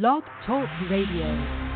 Blog 0.00 0.24
Talk 0.44 0.68
Radio. 0.90 1.73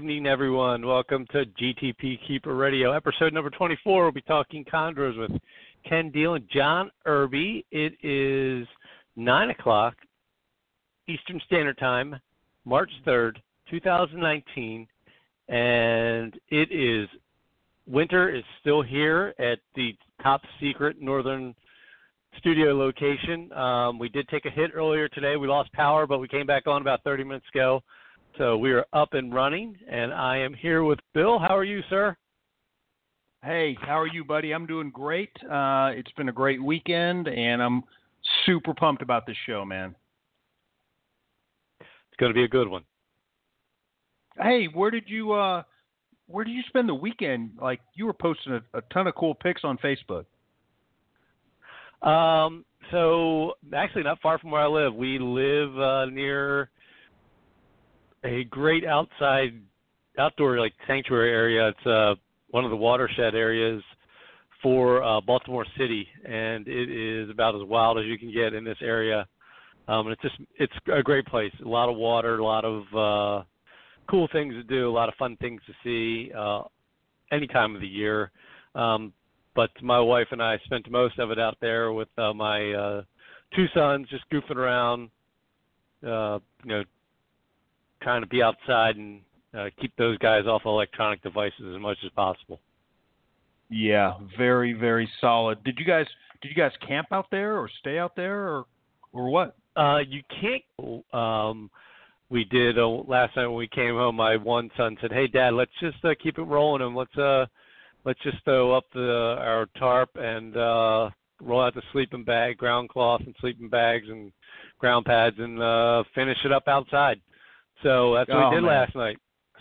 Evening, 0.00 0.26
everyone. 0.26 0.86
Welcome 0.86 1.26
to 1.30 1.44
GTP 1.44 2.18
Keeper 2.26 2.54
Radio, 2.56 2.92
episode 2.92 3.34
number 3.34 3.50
24. 3.50 4.04
We'll 4.04 4.10
be 4.10 4.22
talking 4.22 4.64
chondros 4.64 5.18
with 5.18 5.38
Ken 5.86 6.10
Diehl 6.10 6.36
and 6.36 6.48
John 6.50 6.90
Irby. 7.04 7.66
It 7.70 7.92
is 8.02 8.66
9 9.16 9.50
o'clock 9.50 9.94
Eastern 11.06 11.38
Standard 11.44 11.76
Time, 11.76 12.18
March 12.64 12.90
3rd, 13.06 13.36
2019, 13.70 14.88
and 15.50 16.34
it 16.48 16.72
is 16.72 17.06
winter 17.86 18.34
is 18.34 18.42
still 18.62 18.80
here 18.80 19.34
at 19.38 19.58
the 19.74 19.94
top 20.22 20.40
secret 20.62 20.96
northern 20.98 21.54
studio 22.38 22.74
location. 22.74 23.52
Um, 23.52 23.98
we 23.98 24.08
did 24.08 24.26
take 24.28 24.46
a 24.46 24.50
hit 24.50 24.70
earlier 24.74 25.10
today. 25.10 25.36
We 25.36 25.46
lost 25.46 25.70
power, 25.74 26.06
but 26.06 26.20
we 26.20 26.26
came 26.26 26.46
back 26.46 26.66
on 26.66 26.80
about 26.80 27.04
30 27.04 27.22
minutes 27.24 27.46
ago. 27.54 27.82
So 28.40 28.56
we 28.56 28.72
are 28.72 28.86
up 28.94 29.12
and 29.12 29.34
running, 29.34 29.76
and 29.86 30.14
I 30.14 30.38
am 30.38 30.54
here 30.54 30.82
with 30.82 30.98
Bill. 31.12 31.38
How 31.38 31.54
are 31.54 31.62
you, 31.62 31.82
sir? 31.90 32.16
Hey, 33.44 33.76
how 33.82 34.00
are 34.00 34.06
you, 34.06 34.24
buddy? 34.24 34.52
I'm 34.52 34.64
doing 34.64 34.88
great. 34.88 35.28
Uh, 35.44 35.90
it's 35.92 36.10
been 36.12 36.30
a 36.30 36.32
great 36.32 36.62
weekend, 36.62 37.28
and 37.28 37.62
I'm 37.62 37.82
super 38.46 38.72
pumped 38.72 39.02
about 39.02 39.26
this 39.26 39.36
show, 39.44 39.66
man. 39.66 39.94
It's 41.80 42.16
going 42.18 42.30
to 42.30 42.34
be 42.34 42.44
a 42.44 42.48
good 42.48 42.66
one. 42.66 42.82
Hey, 44.40 44.68
where 44.72 44.90
did 44.90 45.04
you 45.06 45.32
uh, 45.32 45.62
where 46.26 46.46
did 46.46 46.52
you 46.52 46.62
spend 46.68 46.88
the 46.88 46.94
weekend? 46.94 47.50
Like 47.60 47.80
you 47.92 48.06
were 48.06 48.14
posting 48.14 48.54
a, 48.54 48.78
a 48.78 48.80
ton 48.90 49.06
of 49.06 49.14
cool 49.16 49.34
pics 49.34 49.64
on 49.64 49.76
Facebook. 49.76 50.24
Um, 52.00 52.64
so 52.90 53.52
actually, 53.74 54.04
not 54.04 54.18
far 54.22 54.38
from 54.38 54.50
where 54.50 54.62
I 54.62 54.66
live. 54.66 54.94
We 54.94 55.18
live 55.18 55.78
uh, 55.78 56.06
near 56.06 56.70
a 58.24 58.44
great 58.44 58.84
outside 58.84 59.60
outdoor 60.18 60.58
like 60.58 60.72
sanctuary 60.86 61.30
area. 61.30 61.68
It's 61.68 61.86
uh, 61.86 62.14
one 62.50 62.64
of 62.64 62.70
the 62.70 62.76
watershed 62.76 63.34
areas 63.34 63.82
for 64.62 65.02
uh, 65.02 65.20
Baltimore 65.20 65.66
City, 65.78 66.06
and 66.24 66.66
it 66.68 66.90
is 66.90 67.30
about 67.30 67.54
as 67.54 67.62
wild 67.64 67.98
as 67.98 68.04
you 68.04 68.18
can 68.18 68.32
get 68.32 68.52
in 68.52 68.64
this 68.64 68.78
area. 68.82 69.26
Um, 69.88 70.06
and 70.06 70.12
it's 70.12 70.22
just 70.22 70.36
it's 70.56 70.72
a 70.92 71.02
great 71.02 71.26
place. 71.26 71.52
A 71.64 71.68
lot 71.68 71.88
of 71.88 71.96
water, 71.96 72.38
a 72.38 72.44
lot 72.44 72.64
of 72.64 72.82
uh, 72.94 73.44
cool 74.10 74.28
things 74.32 74.54
to 74.54 74.62
do, 74.62 74.88
a 74.88 74.92
lot 74.92 75.08
of 75.08 75.14
fun 75.16 75.36
things 75.40 75.60
to 75.66 75.72
see 75.82 76.32
uh, 76.36 76.62
any 77.32 77.46
time 77.46 77.74
of 77.74 77.80
the 77.80 77.86
year. 77.86 78.30
Um, 78.74 79.12
but 79.56 79.70
my 79.82 79.98
wife 79.98 80.28
and 80.30 80.42
I 80.42 80.58
spent 80.64 80.90
most 80.90 81.18
of 81.18 81.30
it 81.30 81.38
out 81.38 81.56
there 81.60 81.92
with 81.92 82.08
uh, 82.18 82.32
my 82.32 82.72
uh, 82.72 83.02
two 83.56 83.66
sons, 83.74 84.06
just 84.08 84.24
goofing 84.30 84.56
around, 84.56 85.10
uh, 86.06 86.38
you 86.64 86.70
know, 86.70 86.84
trying 88.02 88.22
to 88.22 88.26
be 88.26 88.42
outside 88.42 88.96
and 88.96 89.20
uh, 89.56 89.66
keep 89.80 89.94
those 89.96 90.18
guys 90.18 90.46
off 90.46 90.62
electronic 90.64 91.22
devices 91.22 91.74
as 91.74 91.80
much 91.80 91.98
as 92.04 92.10
possible. 92.12 92.60
Yeah, 93.68 94.14
very 94.36 94.72
very 94.72 95.08
solid. 95.20 95.62
Did 95.64 95.78
you 95.78 95.84
guys 95.84 96.06
did 96.42 96.48
you 96.48 96.54
guys 96.54 96.72
camp 96.86 97.08
out 97.12 97.26
there 97.30 97.58
or 97.58 97.70
stay 97.80 97.98
out 97.98 98.16
there 98.16 98.48
or 98.48 98.64
or 99.12 99.30
what? 99.30 99.56
Uh, 99.76 99.98
you 99.98 100.22
can't. 100.40 101.04
Um, 101.14 101.70
we 102.30 102.44
did 102.44 102.78
uh, 102.78 102.86
last 102.86 103.36
night 103.36 103.46
when 103.46 103.56
we 103.56 103.68
came 103.68 103.94
home. 103.94 104.16
My 104.16 104.36
one 104.36 104.70
son 104.76 104.96
said, 105.00 105.12
"Hey, 105.12 105.26
Dad, 105.26 105.54
let's 105.54 105.70
just 105.80 106.04
uh, 106.04 106.14
keep 106.20 106.38
it 106.38 106.42
rolling 106.42 106.82
and 106.82 106.96
let's 106.96 107.16
uh, 107.16 107.46
let's 108.04 108.20
just 108.22 108.42
throw 108.44 108.76
up 108.76 108.84
the 108.92 109.36
our 109.38 109.66
tarp 109.78 110.10
and 110.16 110.56
uh, 110.56 111.10
roll 111.40 111.62
out 111.62 111.74
the 111.74 111.82
sleeping 111.92 112.24
bag, 112.24 112.56
ground 112.56 112.88
cloth, 112.88 113.22
and 113.24 113.34
sleeping 113.40 113.68
bags 113.68 114.06
and 114.08 114.32
ground 114.78 115.06
pads 115.06 115.36
and 115.38 115.62
uh, 115.62 116.02
finish 116.14 116.38
it 116.44 116.52
up 116.52 116.66
outside." 116.66 117.20
So 117.82 118.14
that's 118.14 118.28
what 118.28 118.36
oh, 118.36 118.48
we 118.50 118.56
did 118.56 118.62
man. 118.62 118.70
last 118.70 118.94
night. 118.94 119.16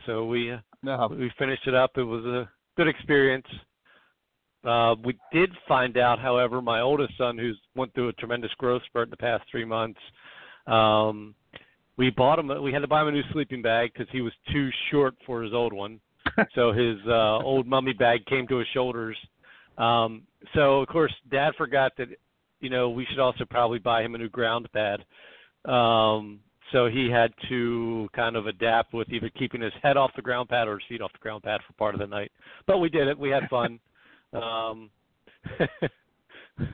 So 0.05 0.25
we 0.25 0.51
uh, 0.51 0.57
No. 0.83 1.07
we 1.11 1.31
finished 1.37 1.67
it 1.67 1.75
up. 1.75 1.91
It 1.97 2.03
was 2.03 2.25
a 2.25 2.49
good 2.77 2.87
experience. 2.87 3.47
Uh, 4.63 4.95
we 5.05 5.17
did 5.31 5.49
find 5.67 5.97
out, 5.97 6.19
however, 6.19 6.61
my 6.61 6.81
oldest 6.81 7.13
son, 7.17 7.37
who's 7.37 7.57
went 7.75 7.93
through 7.93 8.09
a 8.09 8.13
tremendous 8.13 8.51
growth 8.57 8.81
spurt 8.87 9.07
in 9.07 9.11
the 9.11 9.17
past 9.17 9.43
three 9.49 9.63
months, 9.63 9.99
um, 10.67 11.33
we 11.95 12.09
bought 12.09 12.39
him. 12.39 12.51
We 12.61 12.73
had 12.73 12.79
to 12.79 12.87
buy 12.87 13.01
him 13.01 13.07
a 13.09 13.11
new 13.11 13.23
sleeping 13.31 13.61
bag 13.61 13.91
because 13.93 14.07
he 14.11 14.21
was 14.21 14.33
too 14.51 14.69
short 14.91 15.15
for 15.25 15.41
his 15.43 15.53
old 15.53 15.73
one. 15.73 15.99
so 16.55 16.71
his 16.71 16.97
uh, 17.07 17.39
old 17.39 17.67
mummy 17.67 17.93
bag 17.93 18.25
came 18.25 18.47
to 18.47 18.57
his 18.57 18.67
shoulders. 18.73 19.17
Um, 19.77 20.23
so 20.53 20.81
of 20.81 20.87
course, 20.89 21.13
Dad 21.31 21.51
forgot 21.57 21.93
that, 21.97 22.07
you 22.59 22.69
know, 22.69 22.89
we 22.89 23.05
should 23.05 23.19
also 23.19 23.45
probably 23.49 23.79
buy 23.79 24.03
him 24.03 24.15
a 24.15 24.17
new 24.17 24.29
ground 24.29 24.67
pad. 24.73 25.05
Um, 25.65 26.39
so 26.71 26.87
he 26.87 27.09
had 27.09 27.31
to 27.49 28.07
kind 28.15 28.35
of 28.35 28.47
adapt 28.47 28.93
with 28.93 29.09
either 29.09 29.29
keeping 29.29 29.61
his 29.61 29.73
head 29.81 29.97
off 29.97 30.11
the 30.15 30.21
ground 30.21 30.49
pad 30.49 30.67
or 30.67 30.77
his 30.79 30.87
feet 30.87 31.01
off 31.01 31.11
the 31.13 31.19
ground 31.19 31.43
pad 31.43 31.61
for 31.65 31.73
part 31.73 31.95
of 31.95 31.99
the 32.01 32.07
night. 32.07 32.31
But 32.67 32.77
we 32.79 32.89
did 32.89 33.07
it. 33.07 33.17
We 33.17 33.29
had 33.29 33.49
fun. 33.49 33.79
um, 34.33 34.89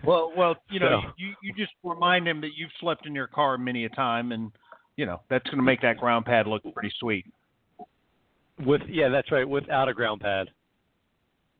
Well, 0.04 0.32
well, 0.36 0.56
you 0.70 0.80
know, 0.80 1.02
So- 1.06 1.12
you 1.18 1.34
you 1.44 1.54
just 1.54 1.74
remind 1.84 2.28
him 2.28 2.42
that 2.42 2.52
you've 2.58 2.72
slept 2.80 3.06
in 3.06 3.14
your 3.14 3.28
car 3.28 3.58
many 3.58 3.86
a 3.86 3.90
time, 3.90 4.32
and 4.32 4.52
you 4.98 5.06
know 5.06 5.22
that's 5.30 5.46
going 5.46 5.58
to 5.58 5.64
make 5.64 5.82
that 5.82 5.98
ground 5.98 6.26
pad 6.26 6.48
look 6.48 6.64
pretty 6.74 6.91
sweet. 7.00 7.26
with 8.66 8.82
yeah, 8.90 9.09
that's 9.09 9.32
right. 9.32 9.48
Without 9.48 9.88
a 9.88 9.94
ground 9.94 10.22
pad, 10.22 10.48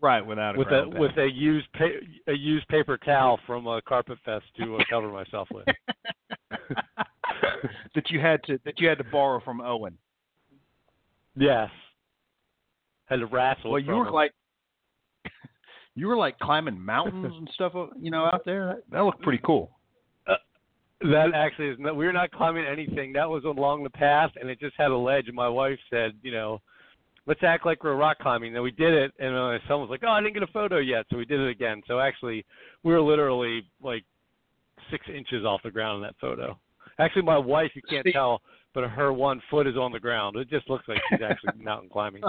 Right, 0.02 0.26
without 0.26 0.56
a 0.56 0.58
with 0.58 0.68
a 0.70 0.86
pad. 0.90 1.00
with 1.00 1.18
a 1.18 1.28
used 1.32 1.68
pa- 1.74 2.02
a 2.28 2.34
used 2.34 2.68
paper 2.68 2.98
towel 2.98 3.40
from 3.46 3.68
a 3.68 3.82
Carpet 3.84 4.18
Fest 4.26 4.46
to 4.58 4.76
uh, 4.78 4.84
cover 4.90 5.10
myself 5.12 5.48
with. 5.54 5.68
that 7.96 8.10
you 8.10 8.20
had 8.20 8.44
to 8.44 8.60
that 8.66 8.80
you 8.80 8.88
had 8.88 8.98
to 8.98 9.04
borrow 9.06 9.40
from 9.42 9.62
Owen. 9.62 9.98
yes, 11.36 11.70
had 13.06 13.18
to 13.18 13.26
wrestle. 13.26 13.72
Well, 13.72 13.80
you 13.80 13.94
were 13.94 14.08
him. 14.08 14.14
like 14.14 14.32
you 15.96 16.08
were 16.08 16.18
like 16.18 16.38
climbing 16.40 16.80
mountains 16.80 17.34
and 17.38 17.50
stuff, 17.54 17.74
uh, 17.76 17.88
you 18.00 18.12
know, 18.12 18.26
out 18.26 18.42
there. 18.46 18.68
That, 18.68 18.84
that 18.92 19.02
looked 19.02 19.22
pretty 19.22 19.42
cool. 19.46 19.72
That 21.02 21.32
actually 21.36 21.68
is 21.68 21.78
not, 21.78 21.96
we 21.96 22.06
were 22.06 22.14
not 22.14 22.32
climbing 22.32 22.66
anything. 22.66 23.14
That 23.14 23.30
was 23.30 23.44
along 23.44 23.84
the 23.84 23.90
path, 23.90 24.32
and 24.40 24.50
it 24.50 24.60
just 24.60 24.76
had 24.78 24.92
a 24.92 24.98
ledge. 24.98 25.28
And 25.28 25.36
my 25.36 25.50
wife 25.50 25.78
said, 25.90 26.14
you 26.24 26.32
know, 26.32 26.62
let's 27.28 27.44
act 27.44 27.66
like 27.66 27.84
we're 27.84 27.96
rock 27.96 28.18
climbing. 28.20 28.56
And 28.56 28.64
we 28.64 28.72
did 28.72 28.94
it, 28.94 29.12
and 29.20 29.36
uh, 29.36 29.60
someone 29.68 29.90
was 29.90 29.90
like, 29.90 30.04
oh, 30.04 30.14
I 30.14 30.22
didn't 30.22 30.34
get 30.34 30.44
a 30.44 30.48
photo 30.48 30.78
yet, 30.78 31.06
so 31.12 31.18
we 31.18 31.26
did 31.26 31.42
it 31.42 31.50
again. 31.50 31.82
So 31.86 32.00
actually, 32.00 32.46
we 32.84 32.94
were 32.94 33.02
literally 33.02 33.64
like 33.84 34.04
six 34.90 35.06
inches 35.14 35.44
off 35.46 35.62
the 35.64 35.72
ground 35.72 35.98
in 35.98 36.04
that 36.04 36.16
photo. 36.20 36.58
Actually, 37.00 37.24
my 37.24 37.38
wife, 37.38 37.72
you 37.76 37.82
can't 37.90 38.08
tell, 38.14 38.42
but 38.74 38.86
her 38.90 39.12
one 39.12 39.42
foot 39.50 39.68
is 39.68 39.76
on 39.76 39.92
the 39.92 40.00
ground. 40.00 40.38
It 40.38 40.50
just 40.50 40.70
looks 40.70 40.86
like 40.88 41.00
she's 41.10 41.20
actually 41.22 41.54
mountain 41.64 41.90
climbing. 41.90 42.24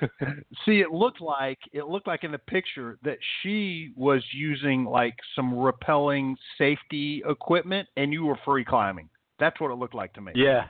See, 0.64 0.80
it 0.80 0.90
looked 0.92 1.20
like 1.20 1.58
it 1.72 1.86
looked 1.86 2.06
like 2.06 2.24
in 2.24 2.32
the 2.32 2.38
picture 2.38 2.98
that 3.02 3.18
she 3.42 3.92
was 3.96 4.22
using 4.32 4.84
like 4.84 5.14
some 5.34 5.52
rappelling 5.52 6.34
safety 6.58 7.22
equipment, 7.28 7.88
and 7.96 8.12
you 8.12 8.24
were 8.24 8.38
free 8.44 8.64
climbing. 8.64 9.08
That's 9.38 9.60
what 9.60 9.70
it 9.70 9.74
looked 9.74 9.94
like 9.94 10.12
to 10.14 10.20
me. 10.20 10.32
yeah. 10.34 10.64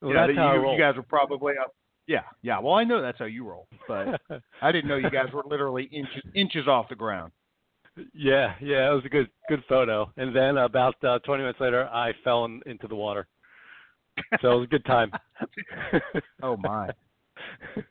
Well, 0.00 0.10
You 0.10 0.16
that's 0.16 0.28
that 0.30 0.36
how 0.36 0.48
I 0.48 0.54
you, 0.56 0.72
you 0.72 0.78
guys 0.78 0.96
were 0.96 1.02
probably 1.04 1.54
up. 1.62 1.72
Yeah, 2.08 2.22
yeah. 2.42 2.58
Well, 2.58 2.74
I 2.74 2.82
know 2.82 3.00
that's 3.00 3.18
how 3.18 3.26
you 3.26 3.46
roll, 3.46 3.68
but 3.86 4.20
I 4.62 4.72
didn't 4.72 4.88
know 4.88 4.96
you 4.96 5.10
guys 5.10 5.32
were 5.32 5.44
literally 5.46 5.84
inches 5.84 6.22
inches 6.34 6.66
off 6.66 6.88
the 6.88 6.96
ground. 6.96 7.32
Yeah, 8.14 8.54
yeah, 8.60 8.90
it 8.90 8.94
was 8.94 9.04
a 9.04 9.08
good 9.08 9.28
good 9.48 9.62
photo. 9.68 10.10
And 10.16 10.34
then 10.34 10.56
about 10.56 10.94
uh, 11.04 11.18
20 11.20 11.42
minutes 11.42 11.60
later, 11.60 11.86
I 11.88 12.12
fell 12.24 12.44
in, 12.46 12.60
into 12.66 12.88
the 12.88 12.94
water. 12.94 13.26
So 14.40 14.52
it 14.52 14.56
was 14.56 14.64
a 14.64 14.70
good 14.70 14.84
time. 14.84 15.10
Oh 16.42 16.56
my! 16.56 16.88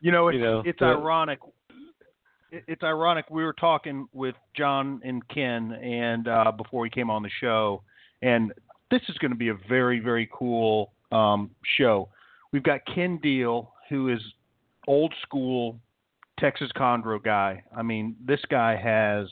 You 0.00 0.12
know, 0.12 0.28
it's, 0.28 0.36
You 0.36 0.40
know, 0.42 0.62
it's 0.64 0.78
the- 0.78 0.86
ironic. 0.86 1.40
it- 2.50 2.64
It's 2.68 2.82
ironic. 2.82 3.26
We 3.30 3.44
were 3.44 3.52
talking 3.54 4.06
with 4.12 4.34
John 4.56 5.00
and 5.04 5.26
Ken, 5.28 5.72
and 5.72 6.28
uh, 6.28 6.52
before 6.52 6.84
he 6.84 6.90
came 6.90 7.10
on 7.10 7.22
the 7.22 7.30
show, 7.40 7.82
and 8.22 8.52
this 8.90 9.00
is 9.08 9.16
going 9.18 9.30
to 9.32 9.36
be 9.36 9.48
a 9.48 9.54
very, 9.68 9.98
very 10.00 10.28
cool 10.32 10.92
um, 11.10 11.50
show. 11.76 12.08
We've 12.52 12.62
got 12.62 12.80
Ken 12.94 13.18
Diehl, 13.22 13.68
who 13.88 14.08
is 14.08 14.20
old 14.86 15.12
school 15.22 15.78
Texas 16.42 16.70
chondro 16.76 17.22
guy. 17.22 17.62
I 17.74 17.82
mean, 17.82 18.16
this 18.26 18.40
guy 18.50 18.76
has 18.76 19.28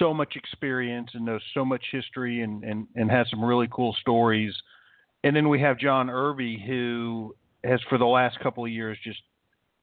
so 0.00 0.12
much 0.12 0.34
experience 0.34 1.10
and 1.14 1.24
knows 1.24 1.40
so 1.54 1.64
much 1.64 1.84
history, 1.92 2.42
and 2.42 2.64
and 2.64 2.88
and 2.96 3.10
has 3.10 3.30
some 3.30 3.44
really 3.44 3.68
cool 3.70 3.96
stories. 4.00 4.52
And 5.22 5.34
then 5.34 5.48
we 5.48 5.60
have 5.60 5.78
John 5.78 6.10
Irby, 6.10 6.62
who 6.66 7.34
has 7.64 7.80
for 7.88 7.98
the 7.98 8.04
last 8.04 8.38
couple 8.40 8.64
of 8.64 8.70
years 8.70 8.98
just 9.04 9.20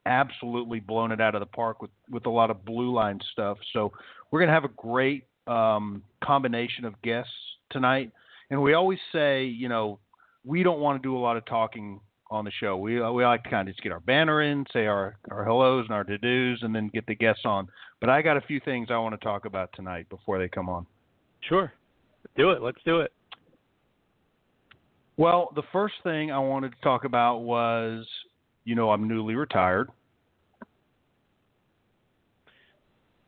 absolutely 0.05 0.79
blown 0.79 1.11
it 1.11 1.19
out 1.21 1.35
of 1.35 1.39
the 1.39 1.45
park 1.45 1.81
with 1.81 1.91
with 2.09 2.25
a 2.25 2.29
lot 2.29 2.51
of 2.51 2.65
blue 2.65 2.93
line 2.93 3.19
stuff. 3.31 3.57
So 3.71 3.93
we're 4.29 4.39
going 4.39 4.49
to 4.49 4.53
have 4.53 4.65
a 4.65 4.75
great 4.75 5.23
um, 5.47 6.03
combination 6.21 6.83
of 6.83 7.01
guests 7.01 7.31
tonight. 7.71 8.11
And 8.49 8.61
we 8.61 8.73
always 8.73 8.99
say, 9.11 9.45
you 9.45 9.69
know, 9.69 9.99
we 10.43 10.63
don't 10.63 10.79
want 10.79 11.01
to 11.01 11.07
do 11.07 11.17
a 11.17 11.19
lot 11.19 11.37
of 11.37 11.45
talking 11.45 12.01
on 12.31 12.45
the 12.45 12.51
show. 12.59 12.77
We 12.77 13.01
uh, 13.01 13.11
we 13.11 13.23
like 13.23 13.43
to 13.43 13.49
kind 13.49 13.67
of 13.67 13.73
just 13.73 13.83
get 13.83 13.91
our 13.91 13.99
banner 13.99 14.41
in, 14.41 14.65
say 14.73 14.85
our 14.87 15.17
our 15.31 15.43
hellos 15.45 15.85
and 15.87 15.95
our 15.95 16.03
to 16.03 16.17
dos, 16.17 16.59
and 16.61 16.73
then 16.75 16.89
get 16.93 17.05
the 17.07 17.15
guests 17.15 17.43
on. 17.45 17.67
But 18.01 18.09
I 18.09 18.21
got 18.21 18.37
a 18.37 18.41
few 18.41 18.59
things 18.59 18.87
I 18.91 18.97
want 18.97 19.19
to 19.19 19.23
talk 19.23 19.45
about 19.45 19.69
tonight 19.73 20.09
before 20.09 20.39
they 20.39 20.47
come 20.49 20.69
on. 20.69 20.85
sure. 21.41 21.73
Do 22.35 22.49
it. 22.51 22.61
Let's 22.61 22.79
do 22.85 22.99
it. 23.01 23.13
Well, 25.17 25.51
the 25.55 25.63
first 25.71 25.95
thing 26.03 26.31
I 26.31 26.39
wanted 26.39 26.71
to 26.71 26.81
talk 26.81 27.05
about 27.05 27.39
was, 27.39 28.05
you 28.65 28.75
know, 28.75 28.89
I'm 28.89 29.07
newly 29.07 29.35
retired. 29.35 29.89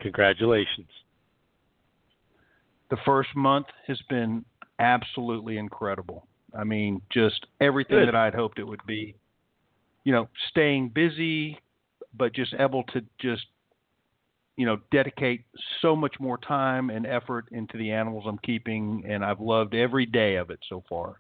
Congratulations. 0.01 0.89
the 2.89 2.97
first 3.05 3.29
month 3.35 3.67
has 3.87 3.99
been 4.09 4.45
absolutely 4.79 5.57
incredible. 5.57 6.25
I 6.57 6.63
mean, 6.63 7.01
just 7.11 7.45
everything 7.61 7.99
Good. 7.99 8.07
that 8.07 8.15
I'd 8.15 8.33
hoped 8.33 8.59
it 8.59 8.63
would 8.63 8.85
be. 8.85 9.15
You 10.03 10.13
know, 10.13 10.29
staying 10.49 10.89
busy, 10.89 11.59
but 12.17 12.33
just 12.33 12.53
able 12.57 12.83
to 12.93 13.01
just, 13.19 13.45
you 14.55 14.65
know, 14.65 14.77
dedicate 14.91 15.43
so 15.81 15.95
much 15.95 16.15
more 16.19 16.37
time 16.37 16.89
and 16.89 17.05
effort 17.05 17.45
into 17.51 17.77
the 17.77 17.91
animals 17.91 18.23
I'm 18.27 18.39
keeping, 18.39 19.03
and 19.07 19.23
I've 19.23 19.41
loved 19.41 19.75
every 19.75 20.05
day 20.05 20.35
of 20.35 20.49
it 20.49 20.59
so 20.67 20.83
far. 20.89 21.19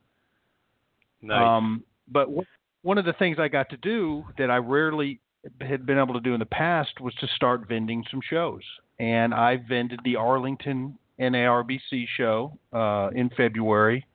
Nice. 1.21 1.45
Um, 1.45 1.83
but 2.07 2.27
wh- 2.27 2.85
one 2.85 2.97
of 2.97 3.05
the 3.05 3.13
things 3.13 3.37
I 3.39 3.47
got 3.47 3.69
to 3.71 3.77
do 3.77 4.23
that 4.37 4.49
I 4.49 4.57
rarely 4.57 5.19
had 5.61 5.85
been 5.85 5.97
able 5.97 6.13
to 6.13 6.19
do 6.19 6.33
in 6.33 6.39
the 6.39 6.45
past 6.45 6.99
was 6.99 7.13
to 7.15 7.27
start 7.35 7.67
vending 7.67 8.03
some 8.09 8.21
shows. 8.27 8.61
And 8.99 9.33
I 9.33 9.57
vended 9.57 9.99
the 10.03 10.15
Arlington 10.15 10.97
NARBC 11.19 12.05
show 12.15 12.57
uh, 12.73 13.09
in 13.13 13.29
February. 13.35 14.05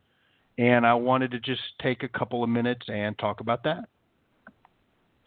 And 0.59 0.87
I 0.87 0.95
wanted 0.95 1.31
to 1.33 1.41
just 1.41 1.63
take 1.81 2.03
a 2.03 2.09
couple 2.09 2.43
of 2.45 2.51
minutes 2.51 2.87
and 2.89 3.19
talk 3.19 3.41
about 3.41 3.65
that. 3.65 3.85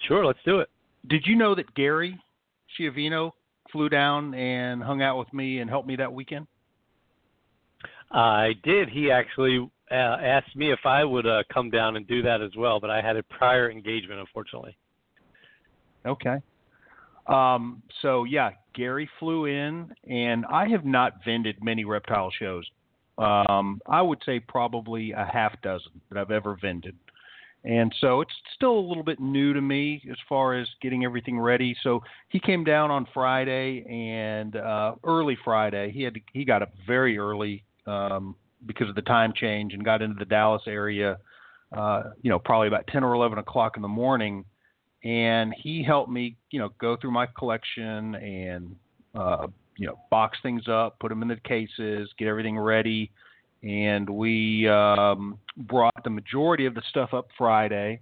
sure, 0.07 0.25
let's 0.25 0.39
do 0.45 0.59
it. 0.59 0.69
Did 1.07 1.25
you 1.25 1.35
know 1.35 1.55
that 1.55 1.73
Gary 1.73 2.19
Schiavino 2.77 3.31
flew 3.71 3.89
down 3.89 4.33
and 4.33 4.81
hung 4.81 5.01
out 5.01 5.17
with 5.17 5.31
me 5.33 5.59
and 5.59 5.69
helped 5.69 5.87
me 5.87 5.95
that 5.97 6.13
weekend? 6.13 6.47
I 8.11 8.53
did. 8.63 8.89
He 8.89 9.11
actually 9.11 9.69
uh, 9.91 9.93
asked 9.93 10.55
me 10.55 10.71
if 10.71 10.79
I 10.85 11.03
would 11.03 11.25
uh, 11.25 11.43
come 11.53 11.69
down 11.69 11.95
and 11.95 12.07
do 12.07 12.21
that 12.21 12.41
as 12.41 12.51
well, 12.57 12.79
but 12.79 12.89
I 12.89 13.01
had 13.01 13.17
a 13.17 13.23
prior 13.23 13.69
engagement, 13.69 14.19
unfortunately. 14.19 14.77
Okay. 16.05 16.37
Um, 17.27 17.81
so 18.01 18.23
yeah, 18.23 18.51
Gary 18.73 19.09
flew 19.19 19.45
in, 19.45 19.91
and 20.07 20.45
I 20.45 20.67
have 20.69 20.85
not 20.85 21.13
vended 21.25 21.63
many 21.63 21.83
reptile 21.83 22.31
shows. 22.31 22.65
Um, 23.17 23.81
I 23.87 24.01
would 24.01 24.19
say 24.25 24.39
probably 24.39 25.11
a 25.11 25.29
half 25.31 25.61
dozen 25.61 26.01
that 26.09 26.19
I've 26.19 26.31
ever 26.31 26.57
vended, 26.61 26.95
and 27.63 27.93
so 28.01 28.21
it's 28.21 28.33
still 28.55 28.77
a 28.77 28.87
little 28.87 29.03
bit 29.03 29.19
new 29.19 29.53
to 29.53 29.61
me 29.61 30.01
as 30.11 30.17
far 30.27 30.55
as 30.55 30.67
getting 30.81 31.05
everything 31.05 31.39
ready. 31.39 31.75
So 31.81 32.01
he 32.29 32.39
came 32.39 32.63
down 32.63 32.91
on 32.91 33.07
Friday 33.13 33.85
and 33.89 34.55
uh, 34.55 34.95
early 35.03 35.37
Friday. 35.43 35.91
He 35.91 36.03
had 36.03 36.15
to, 36.15 36.19
he 36.33 36.43
got 36.43 36.61
up 36.61 36.73
very 36.85 37.17
early 37.17 37.63
um, 37.87 38.35
because 38.65 38.89
of 38.89 38.95
the 38.95 39.01
time 39.01 39.33
change 39.33 39.73
and 39.73 39.83
got 39.83 40.01
into 40.01 40.19
the 40.19 40.25
Dallas 40.25 40.63
area. 40.67 41.17
Uh, 41.75 42.11
you 42.21 42.29
know, 42.29 42.39
probably 42.39 42.67
about 42.67 42.85
ten 42.87 43.03
or 43.03 43.13
eleven 43.13 43.39
o'clock 43.39 43.77
in 43.77 43.81
the 43.81 43.87
morning 43.87 44.45
and 45.05 45.53
he 45.55 45.83
helped 45.83 46.09
me, 46.09 46.35
you 46.49 46.59
know, 46.59 46.69
go 46.81 46.97
through 46.97 47.11
my 47.11 47.27
collection 47.27 48.15
and 48.15 48.75
uh, 49.13 49.45
you 49.77 49.87
know 49.87 49.99
box 50.09 50.37
things 50.41 50.67
up, 50.67 50.99
put 50.99 51.09
them 51.09 51.21
in 51.21 51.27
the 51.27 51.35
cases, 51.37 52.09
get 52.17 52.27
everything 52.27 52.57
ready, 52.57 53.11
and 53.63 54.09
we 54.09 54.67
um, 54.67 55.37
brought 55.57 56.03
the 56.03 56.09
majority 56.09 56.65
of 56.65 56.75
the 56.75 56.81
stuff 56.89 57.13
up 57.13 57.27
Friday, 57.37 58.01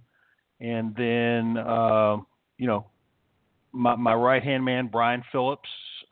and 0.60 0.94
then 0.96 1.56
uh, 1.58 2.16
you 2.58 2.66
know 2.66 2.86
my 3.72 3.96
my 3.96 4.14
right 4.14 4.42
hand 4.42 4.64
man 4.64 4.88
Brian 4.88 5.22
Phillips 5.32 5.68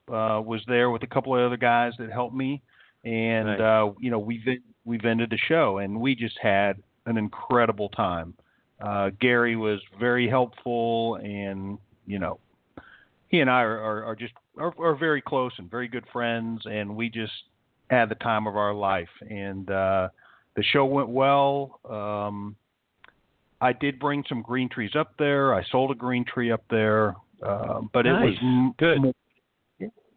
uh, 0.08 0.40
was 0.44 0.62
there 0.66 0.90
with 0.90 1.02
a 1.02 1.06
couple 1.06 1.36
of 1.36 1.44
other 1.44 1.56
guys 1.56 1.92
that 1.98 2.10
helped 2.10 2.34
me, 2.34 2.62
and 3.04 3.46
Nice. 3.46 3.60
uh, 3.60 3.92
you 4.00 4.10
know 4.10 4.18
we 4.18 4.60
we 4.84 4.98
vended 4.98 5.30
the 5.30 5.38
show, 5.48 5.78
and 5.78 6.00
we 6.00 6.14
just 6.14 6.38
had 6.40 6.82
an 7.06 7.16
incredible 7.16 7.88
time. 7.90 8.34
Uh, 8.80 9.10
Gary 9.20 9.54
was 9.54 9.80
very 9.98 10.28
helpful, 10.28 11.16
and 11.16 11.78
you 12.06 12.18
know, 12.18 12.40
he 13.28 13.40
and 13.40 13.48
I 13.48 13.62
are, 13.62 13.78
are, 13.78 14.04
are 14.04 14.16
just 14.16 14.32
are, 14.58 14.74
are 14.78 14.94
very 14.94 15.22
close 15.22 15.52
and 15.58 15.70
very 15.70 15.88
good 15.88 16.04
friends, 16.12 16.62
and 16.64 16.94
we 16.94 17.08
just 17.08 17.32
had 17.90 18.08
the 18.08 18.14
time 18.16 18.46
of 18.46 18.56
our 18.56 18.74
life. 18.74 19.08
And 19.28 19.70
uh, 19.70 20.08
the 20.56 20.62
show 20.62 20.84
went 20.84 21.08
well. 21.08 21.80
Um, 21.88 22.56
I 23.60 23.72
did 23.72 23.98
bring 23.98 24.24
some 24.28 24.42
green 24.42 24.68
trees 24.68 24.96
up 24.96 25.14
there. 25.18 25.54
I 25.54 25.62
sold 25.70 25.90
a 25.90 25.94
green 25.94 26.24
tree 26.24 26.50
up 26.50 26.64
there, 26.68 27.14
uh, 27.44 27.80
but 27.92 28.06
it 28.06 28.12
was 28.12 28.74
Good. 28.78 29.12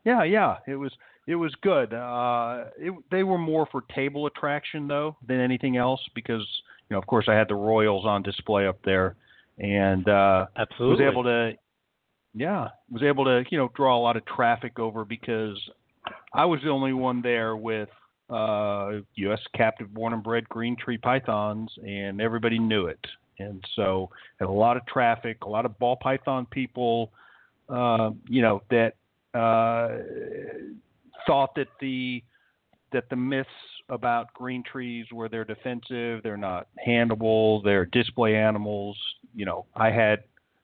yeah, 0.03 0.23
yeah, 0.23 0.57
it 0.67 0.75
was 0.75 0.91
it 1.27 1.35
was 1.35 1.53
good. 1.61 1.93
Uh, 1.93 2.65
it, 2.77 2.93
they 3.11 3.23
were 3.23 3.37
more 3.37 3.67
for 3.71 3.81
table 3.93 4.27
attraction 4.27 4.87
though 4.87 5.15
than 5.27 5.39
anything 5.39 5.77
else 5.77 6.01
because 6.13 6.45
you 6.89 6.95
know, 6.95 6.99
of 6.99 7.07
course, 7.07 7.25
I 7.27 7.33
had 7.33 7.47
the 7.47 7.55
Royals 7.55 8.05
on 8.05 8.21
display 8.21 8.67
up 8.67 8.77
there, 8.83 9.15
and 9.57 10.07
uh, 10.07 10.45
Absolutely. 10.55 11.05
was 11.05 11.11
able 11.11 11.23
to, 11.23 11.53
yeah, 12.35 12.67
was 12.91 13.01
able 13.01 13.23
to 13.25 13.43
you 13.49 13.57
know 13.57 13.71
draw 13.75 13.97
a 13.97 14.01
lot 14.01 14.17
of 14.17 14.25
traffic 14.25 14.77
over 14.77 15.05
because 15.05 15.57
I 16.33 16.45
was 16.45 16.59
the 16.63 16.69
only 16.69 16.93
one 16.93 17.21
there 17.21 17.55
with 17.55 17.89
uh, 18.29 18.99
U.S. 19.15 19.39
captive 19.55 19.93
born 19.93 20.13
and 20.13 20.21
bred 20.21 20.47
green 20.49 20.75
tree 20.75 20.97
pythons, 20.97 21.71
and 21.83 22.19
everybody 22.19 22.59
knew 22.59 22.87
it, 22.87 22.99
and 23.39 23.63
so 23.75 24.09
had 24.39 24.49
a 24.49 24.51
lot 24.51 24.75
of 24.75 24.85
traffic, 24.85 25.43
a 25.43 25.49
lot 25.49 25.65
of 25.65 25.79
ball 25.79 25.95
python 25.95 26.45
people, 26.51 27.11
uh, 27.69 28.11
you 28.27 28.41
know 28.41 28.61
that 28.69 28.95
uh, 29.33 30.03
thought 31.25 31.55
that 31.55 31.67
the 31.79 32.21
that 32.91 33.09
the 33.09 33.15
myths 33.15 33.49
about 33.89 34.33
green 34.33 34.63
trees 34.63 35.05
were 35.11 35.29
they're 35.29 35.45
defensive, 35.45 36.21
they're 36.23 36.37
not 36.37 36.67
handleable, 36.85 37.63
they're 37.63 37.85
display 37.85 38.35
animals. 38.35 38.97
You 39.33 39.45
know, 39.45 39.65
I 39.75 39.91
had 39.91 40.23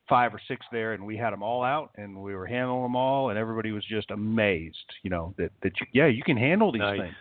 five 0.10 0.34
or 0.34 0.42
six 0.48 0.66
there, 0.72 0.94
and 0.94 1.06
we 1.06 1.18
had 1.18 1.32
them 1.32 1.44
all 1.44 1.64
out, 1.64 1.92
and 1.96 2.22
we 2.22 2.36
were 2.36 2.46
handling 2.46 2.84
them 2.84 2.96
all, 2.96 3.30
and 3.30 3.40
everybody 3.40 3.72
was 3.72 3.84
just 3.86 4.12
amazed. 4.12 4.78
You 5.04 5.10
know 5.10 5.34
that 5.38 5.52
that 5.64 5.74
you, 5.80 5.88
yeah, 5.94 6.08
you 6.08 6.24
can 6.24 6.38
handle 6.38 6.72
these 6.72 6.82
Nice. 6.82 7.00
things. 7.00 7.16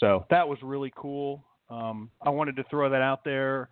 So 0.00 0.26
that 0.30 0.46
was 0.46 0.58
really 0.62 0.92
cool. 0.94 1.42
Um, 1.70 2.10
I 2.22 2.30
wanted 2.30 2.56
to 2.56 2.64
throw 2.64 2.88
that 2.90 3.02
out 3.02 3.24
there. 3.24 3.68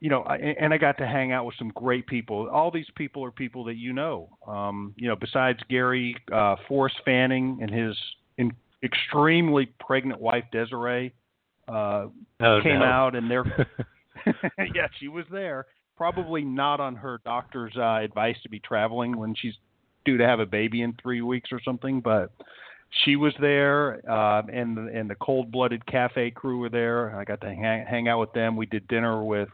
You 0.00 0.10
know, 0.10 0.22
I, 0.22 0.36
and 0.36 0.72
I 0.72 0.78
got 0.78 0.96
to 0.98 1.06
hang 1.06 1.32
out 1.32 1.44
with 1.44 1.56
some 1.58 1.70
great 1.74 2.06
people. 2.06 2.48
All 2.48 2.70
these 2.70 2.86
people 2.94 3.24
are 3.24 3.32
people 3.32 3.64
that 3.64 3.76
you 3.76 3.92
know. 3.92 4.28
Um, 4.46 4.94
you 4.96 5.08
know, 5.08 5.16
besides 5.16 5.58
Gary, 5.68 6.16
uh, 6.32 6.56
Forrest 6.68 6.96
Fanning 7.04 7.58
and 7.60 7.70
his 7.70 7.96
in, 8.38 8.52
extremely 8.82 9.66
pregnant 9.80 10.20
wife 10.20 10.44
Desiree. 10.52 11.12
uh, 11.66 12.06
oh, 12.40 12.60
came 12.62 12.78
no. 12.78 12.84
out, 12.84 13.16
and 13.16 13.30
they're 13.30 13.44
yeah, 14.74 14.88
she 14.98 15.08
was 15.08 15.24
there. 15.30 15.66
Probably 15.98 16.42
not 16.42 16.78
on 16.78 16.94
her 16.94 17.20
doctor's 17.24 17.76
uh, 17.76 17.96
advice 17.96 18.36
to 18.44 18.48
be 18.48 18.60
traveling 18.60 19.16
when 19.16 19.34
she's 19.34 19.54
due 20.04 20.16
to 20.16 20.24
have 20.24 20.38
a 20.38 20.46
baby 20.46 20.82
in 20.82 20.94
three 21.02 21.22
weeks 21.22 21.50
or 21.50 21.60
something, 21.62 22.00
but 22.00 22.30
she 23.04 23.16
was 23.16 23.34
there, 23.40 24.00
uh, 24.08 24.42
and 24.52 24.76
the, 24.76 24.90
and 24.94 25.10
the 25.10 25.16
Cold 25.16 25.50
Blooded 25.50 25.84
Cafe 25.86 26.30
crew 26.30 26.60
were 26.60 26.68
there. 26.68 27.18
I 27.18 27.24
got 27.24 27.40
to 27.40 27.48
hang, 27.48 27.84
hang 27.84 28.08
out 28.08 28.20
with 28.20 28.32
them. 28.32 28.56
We 28.56 28.66
did 28.66 28.86
dinner 28.88 29.24
with 29.24 29.48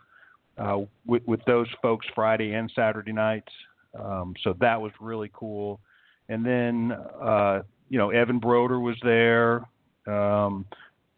uh, 0.58 0.82
with, 1.06 1.26
with 1.26 1.40
those 1.46 1.66
folks 1.80 2.06
Friday 2.14 2.52
and 2.52 2.70
Saturday 2.76 3.12
nights, 3.12 3.50
um, 3.98 4.34
so 4.44 4.54
that 4.60 4.80
was 4.80 4.92
really 5.00 5.30
cool. 5.32 5.80
And 6.28 6.44
then 6.46 6.92
uh, 6.92 7.62
you 7.88 7.98
know 7.98 8.10
Evan 8.10 8.38
Broder 8.38 8.78
was 8.78 8.96
there. 9.02 9.66
Um, 10.06 10.66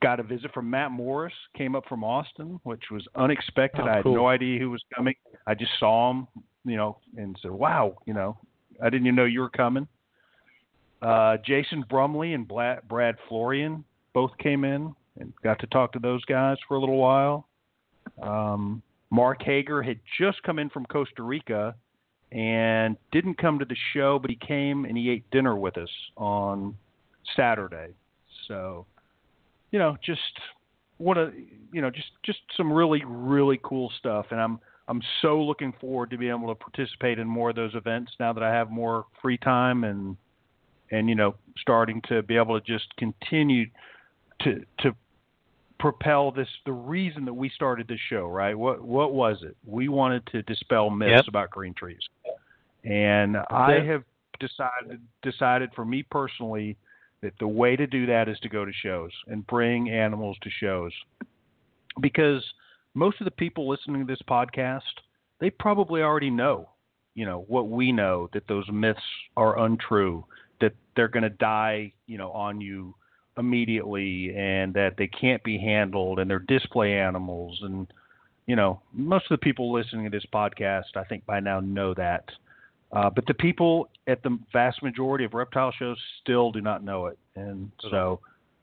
got 0.07 0.21
a 0.21 0.23
visit 0.23 0.55
from 0.55 0.71
Matt 0.71 0.93
Morris. 0.93 1.33
Came 1.57 1.75
up 1.75 1.83
from 1.89 2.05
Austin, 2.05 2.61
which 2.63 2.85
was 2.93 3.05
unexpected. 3.17 3.81
Oh, 3.81 3.89
I 3.89 3.97
had 3.97 4.03
cool. 4.05 4.15
no 4.15 4.29
idea 4.29 4.61
who 4.61 4.71
was 4.71 4.81
coming. 4.95 5.17
I 5.49 5.55
just 5.55 5.73
saw 5.81 6.13
him, 6.13 6.29
you 6.65 6.77
know, 6.77 6.99
and 7.17 7.37
said, 7.43 7.51
"Wow, 7.51 7.97
you 8.07 8.15
know, 8.15 8.39
I 8.81 8.89
didn't 8.89 9.09
even 9.09 9.17
know 9.17 9.25
you 9.25 9.41
were 9.41 9.51
coming." 9.51 9.89
Uh, 11.03 11.39
Jason 11.45 11.85
Brumley 11.91 12.35
and 12.35 12.47
Brad, 12.47 12.87
Brad 12.87 13.17
Florian 13.29 13.85
both 14.15 14.31
came 14.39 14.63
in 14.63 14.95
and 15.19 15.33
got 15.43 15.59
to 15.59 15.67
talk 15.67 15.93
to 15.95 15.99
those 15.99 16.25
guys 16.27 16.57
for 16.69 16.77
a 16.77 16.81
little 16.81 16.99
while. 16.99 17.49
Um, 18.23 18.83
Mark 19.11 19.43
Hager 19.43 19.83
had 19.83 19.99
just 20.21 20.41
come 20.45 20.61
in 20.61 20.71
from 20.71 20.87
Costa 20.87 21.25
Rica 21.25 21.75
and 22.31 22.97
didn't 23.11 23.39
come 23.39 23.59
to 23.59 23.65
the 23.65 23.77
show, 23.93 24.21
but 24.21 24.31
he 24.31 24.37
came 24.37 24.85
and 24.85 24.97
he 24.97 25.11
ate 25.11 25.29
dinner 25.33 25.57
with 25.57 25.77
us 25.77 25.91
on 26.17 26.77
Saturday. 27.35 27.89
So, 28.47 28.87
you 29.71 29.79
know, 29.79 29.97
just 30.05 30.21
what 30.99 31.19
a 31.19 31.33
you 31.73 31.83
know, 31.83 31.91
just 31.91 32.09
just 32.25 32.39
some 32.57 32.73
really 32.73 33.03
really 33.05 33.61
cool 33.63 33.93
stuff, 33.99 34.27
and 34.31 34.41
I'm 34.41 34.59
I'm 34.89 35.03
so 35.23 35.41
looking 35.41 35.73
forward 35.81 36.11
to 36.11 36.19
being 36.19 36.31
able 36.31 36.49
to 36.49 36.55
participate 36.55 37.19
in 37.19 37.27
more 37.27 37.51
of 37.51 37.57
those 37.57 37.75
events 37.75 38.13
now 38.21 38.33
that 38.33 38.43
I 38.43 38.53
have 38.53 38.71
more 38.71 39.07
free 39.21 39.39
time 39.39 39.85
and 39.85 40.17
and 40.91 41.09
you 41.09 41.15
know 41.15 41.35
starting 41.59 42.01
to 42.09 42.23
be 42.23 42.37
able 42.37 42.59
to 42.59 42.65
just 42.67 42.95
continue 42.97 43.67
to 44.43 44.65
to 44.81 44.95
propel 45.79 46.31
this 46.31 46.49
the 46.65 46.73
reason 46.73 47.25
that 47.27 47.35
we 47.35 47.51
started 47.51 47.89
this 47.89 48.01
show 48.09 48.27
right? 48.27 48.57
What 48.57 48.83
what 48.83 49.13
was 49.13 49.39
it? 49.43 49.57
We 49.67 49.89
wanted 49.89 50.27
to 50.29 50.43
dispel 50.43 50.91
myths 50.91 51.13
Yep. 51.13 51.29
about 51.29 51.51
green 51.51 51.75
trees. 51.75 52.01
And 52.85 53.37
i 53.51 53.73
have 53.73 54.05
decided 54.39 55.01
decided 55.23 55.71
for 55.75 55.85
me 55.85 56.03
personally 56.03 56.77
that 57.23 57.33
the 57.41 57.49
way 57.49 57.77
to 57.77 57.87
do 57.87 58.07
that 58.07 58.29
is 58.29 58.39
to 58.41 58.49
go 58.49 58.65
to 58.65 58.73
shows 58.73 59.11
and 59.27 59.47
bring 59.47 59.91
animals 59.91 60.37
to 60.43 60.51
shows. 60.51 60.93
Because 62.01 62.45
most 62.95 63.21
of 63.21 63.25
the 63.27 63.31
people 63.31 63.69
listening 63.69 64.07
to 64.07 64.13
this 64.13 64.23
podcast 64.29 64.81
they 65.39 65.51
probably 65.51 66.01
already 66.01 66.31
know 66.31 66.69
you 67.15 67.27
know 67.27 67.45
what 67.47 67.69
we 67.69 67.93
know 67.93 68.29
that 68.33 68.49
those 68.49 68.67
myths 68.73 68.99
are 69.37 69.59
untrue 69.61 70.25
that 70.61 70.73
they're 70.97 71.09
going 71.09 71.23
to 71.23 71.29
die 71.29 71.93
you 72.07 72.19
know 72.19 72.31
on 72.33 72.61
you 72.61 72.95
immediately 73.39 74.35
and 74.35 74.73
that 74.73 74.95
they 74.97 75.07
can't 75.07 75.45
be 75.45 75.59
handled 75.59 76.19
and 76.19 76.31
they're 76.31 76.39
display 76.39 76.99
animals. 76.99 77.59
And 77.63 77.87
you 78.47 78.57
know 78.57 78.81
most 78.93 79.27
of 79.31 79.39
the 79.39 79.45
people 79.45 79.73
listening 79.73 80.05
to 80.05 80.11
this 80.11 80.27
podcast 80.33 80.97
i 80.97 81.05
think 81.05 81.27
by 81.27 81.41
now 81.41 81.61
know 81.61 81.93
that 81.95 82.25
uh, 82.93 83.11
but 83.11 83.27
the 83.27 83.35
people 83.35 83.89
at 84.07 84.23
the 84.23 84.39
vast 84.53 84.83
majority 84.83 85.25
of 85.25 85.35
reptile 85.35 85.73
shows 85.77 85.99
still 86.23 86.53
do 86.53 86.61
not 86.61 86.85
know 86.85 87.07
it. 87.07 87.19
And 87.35 87.71
so 87.91 88.21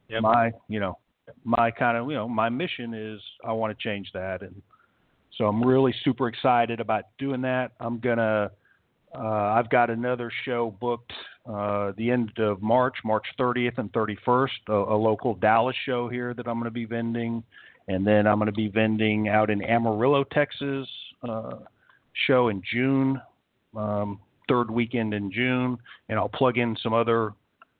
Yep. 0.10 0.22
my 0.22 0.52
you 0.68 0.80
know 0.80 0.98
my 1.44 1.72
kind 1.72 1.98
of 1.98 2.08
you 2.10 2.16
know 2.16 2.28
my 2.28 2.50
mission 2.50 2.94
is 2.94 3.22
i 3.44 3.52
want 3.52 3.78
to 3.78 3.84
change 3.84 4.12
that. 4.14 4.42
And 4.42 4.62
so 5.38 5.46
i'm 5.46 5.64
really 5.64 5.94
super 6.04 6.28
excited 6.28 6.80
about 6.80 7.06
doing 7.18 7.42
that. 7.42 7.72
I'm 7.80 8.00
gonna 8.00 8.52
uh, 9.16 9.22
i've 9.22 9.70
got 9.70 9.90
another 9.90 10.32
show 10.46 10.76
booked 10.80 11.14
uh, 11.46 11.92
the 11.98 12.10
end 12.10 12.32
of 12.38 12.62
march 12.62 12.96
march 13.04 13.26
30th 13.40 13.78
and 13.78 13.92
31st 13.92 14.50
a, 14.70 14.74
a 14.74 14.98
local 14.98 15.36
dallas 15.36 15.76
show 15.86 16.08
here 16.08 16.34
that 16.34 16.48
i'm 16.48 16.56
going 16.56 16.66
to 16.66 16.72
be 16.72 16.86
vending. 16.86 17.44
And 17.88 18.08
then 18.08 18.28
i'm 18.28 18.40
going 18.40 18.48
to 18.48 18.54
be 18.54 18.70
vending 18.70 19.28
out 19.28 19.50
in 19.50 19.62
amarillo 19.64 20.24
texas 20.24 20.88
uh, 21.28 21.58
show 22.26 22.48
in 22.48 22.62
june 22.72 23.22
um, 23.76 24.20
third 24.48 24.70
weekend 24.70 25.14
in 25.14 25.32
june 25.32 25.78
and 26.10 26.20
i'll 26.20 26.30
plug 26.30 26.58
in 26.58 26.76
some 26.82 26.94
other 26.94 27.34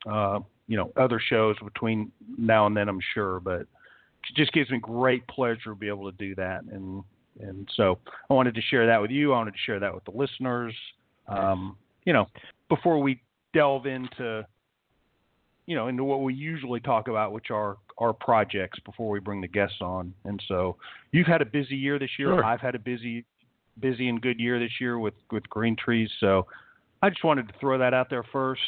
uh, 0.10 0.40
you 0.68 0.78
know 0.78 0.92
other 0.98 1.20
shows 1.20 1.56
between 1.64 2.12
now 2.38 2.66
and 2.66 2.76
then 2.76 2.90
i'm 2.90 3.00
sure 3.14 3.40
but 3.40 3.66
it 4.30 4.36
just 4.36 4.54
gives 4.54 4.70
me 4.70 4.80
great 4.80 5.26
pleasure 5.28 5.66
to 5.66 5.76
be 5.76 5.88
able 5.88 6.10
to 6.12 6.18
do 6.18 6.36
that. 6.36 6.64
And 6.72 7.04
and 7.40 7.68
so 7.76 7.98
i 8.30 8.34
wanted 8.34 8.54
to 8.56 8.62
share 8.62 8.86
that 8.86 9.02
with 9.02 9.12
you. 9.12 9.34
I 9.34 9.38
wanted 9.38 9.54
to 9.56 9.60
share 9.66 9.80
that 9.80 9.94
with 9.94 10.04
the 10.06 10.12
listeners. 10.12 10.74
Um, 11.28 11.78
you 12.06 12.14
know 12.14 12.28
before 12.70 13.00
we 13.00 13.22
delve 13.54 13.86
into 13.86 14.46
you 15.66 15.76
know 15.76 15.88
into 15.88 16.04
what 16.04 16.22
we 16.22 16.34
usually 16.34 16.80
talk 16.80 17.08
about 17.08 17.32
which 17.32 17.50
are 17.50 17.78
our 17.98 18.12
projects 18.12 18.80
before 18.80 19.10
we 19.10 19.20
bring 19.20 19.40
the 19.40 19.48
guests 19.48 19.78
on. 19.82 20.14
And 20.26 20.42
so 20.48 20.76
you've 21.12 21.28
had 21.28 21.42
a 21.42 21.46
busy 21.46 21.76
year 21.76 21.98
this 22.00 22.10
year. 22.18 22.30
Sure. 22.30 22.46
i've 22.46 22.62
had 22.62 22.76
a 22.76 22.80
busy 22.80 23.26
busy 23.80 24.10
and 24.10 24.22
good 24.22 24.40
year 24.40 24.60
this 24.60 24.72
year 24.80 25.00
with 25.00 25.16
with 25.32 25.48
green 25.50 25.76
trees 25.76 26.10
so 26.20 26.46
i 27.02 27.10
just 27.10 27.24
wanted 27.24 27.48
to 27.48 27.54
throw 27.60 27.78
that 27.78 27.94
out 27.94 28.10
there 28.10 28.24
first 28.32 28.62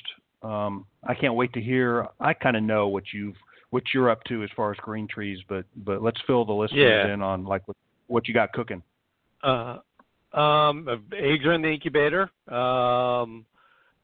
um, 0.46 0.86
I 1.04 1.16
can't 1.16 1.34
wait 1.34 1.54
to 1.54 1.62
hear. 1.62 2.08
I 2.20 2.34
kind 2.34 2.56
of 2.56 2.64
know 2.64 2.88
what 2.88 3.04
you've 3.14 3.36
what 3.72 3.84
you're 3.94 4.10
up 4.10 4.24
to 4.26 4.44
as 4.44 4.50
far 4.56 4.72
as 4.72 4.78
green 4.78 5.08
trees, 5.08 5.40
but 5.50 5.66
but 5.76 6.02
let's 6.02 6.20
fill 6.28 6.46
the 6.46 6.54
listeners 6.54 7.06
Yeah. 7.08 7.14
in 7.14 7.22
on 7.22 7.46
like 7.46 7.68
what, 7.68 7.78
what 8.08 8.28
you 8.28 8.34
got 8.34 8.54
cooking. 8.54 8.84
Uh, 9.44 9.80
um, 10.38 10.88
eggs 11.18 11.46
are 11.46 11.54
in 11.54 11.62
the 11.62 11.72
incubator, 11.72 12.30
um, 12.48 13.46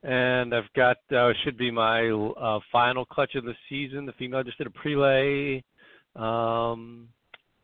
and 0.04 0.54
I've 0.56 0.72
got 0.76 0.98
uh, 1.16 1.32
should 1.44 1.58
be 1.58 1.70
my 1.70 2.10
uh, 2.10 2.60
final 2.72 3.06
clutch 3.06 3.36
of 3.36 3.44
the 3.44 3.56
season. 3.70 4.06
The 4.06 4.14
female 4.14 4.44
just 4.44 4.58
did 4.58 4.68
a 4.68 4.72
prelay 4.72 5.64
um, 6.16 7.08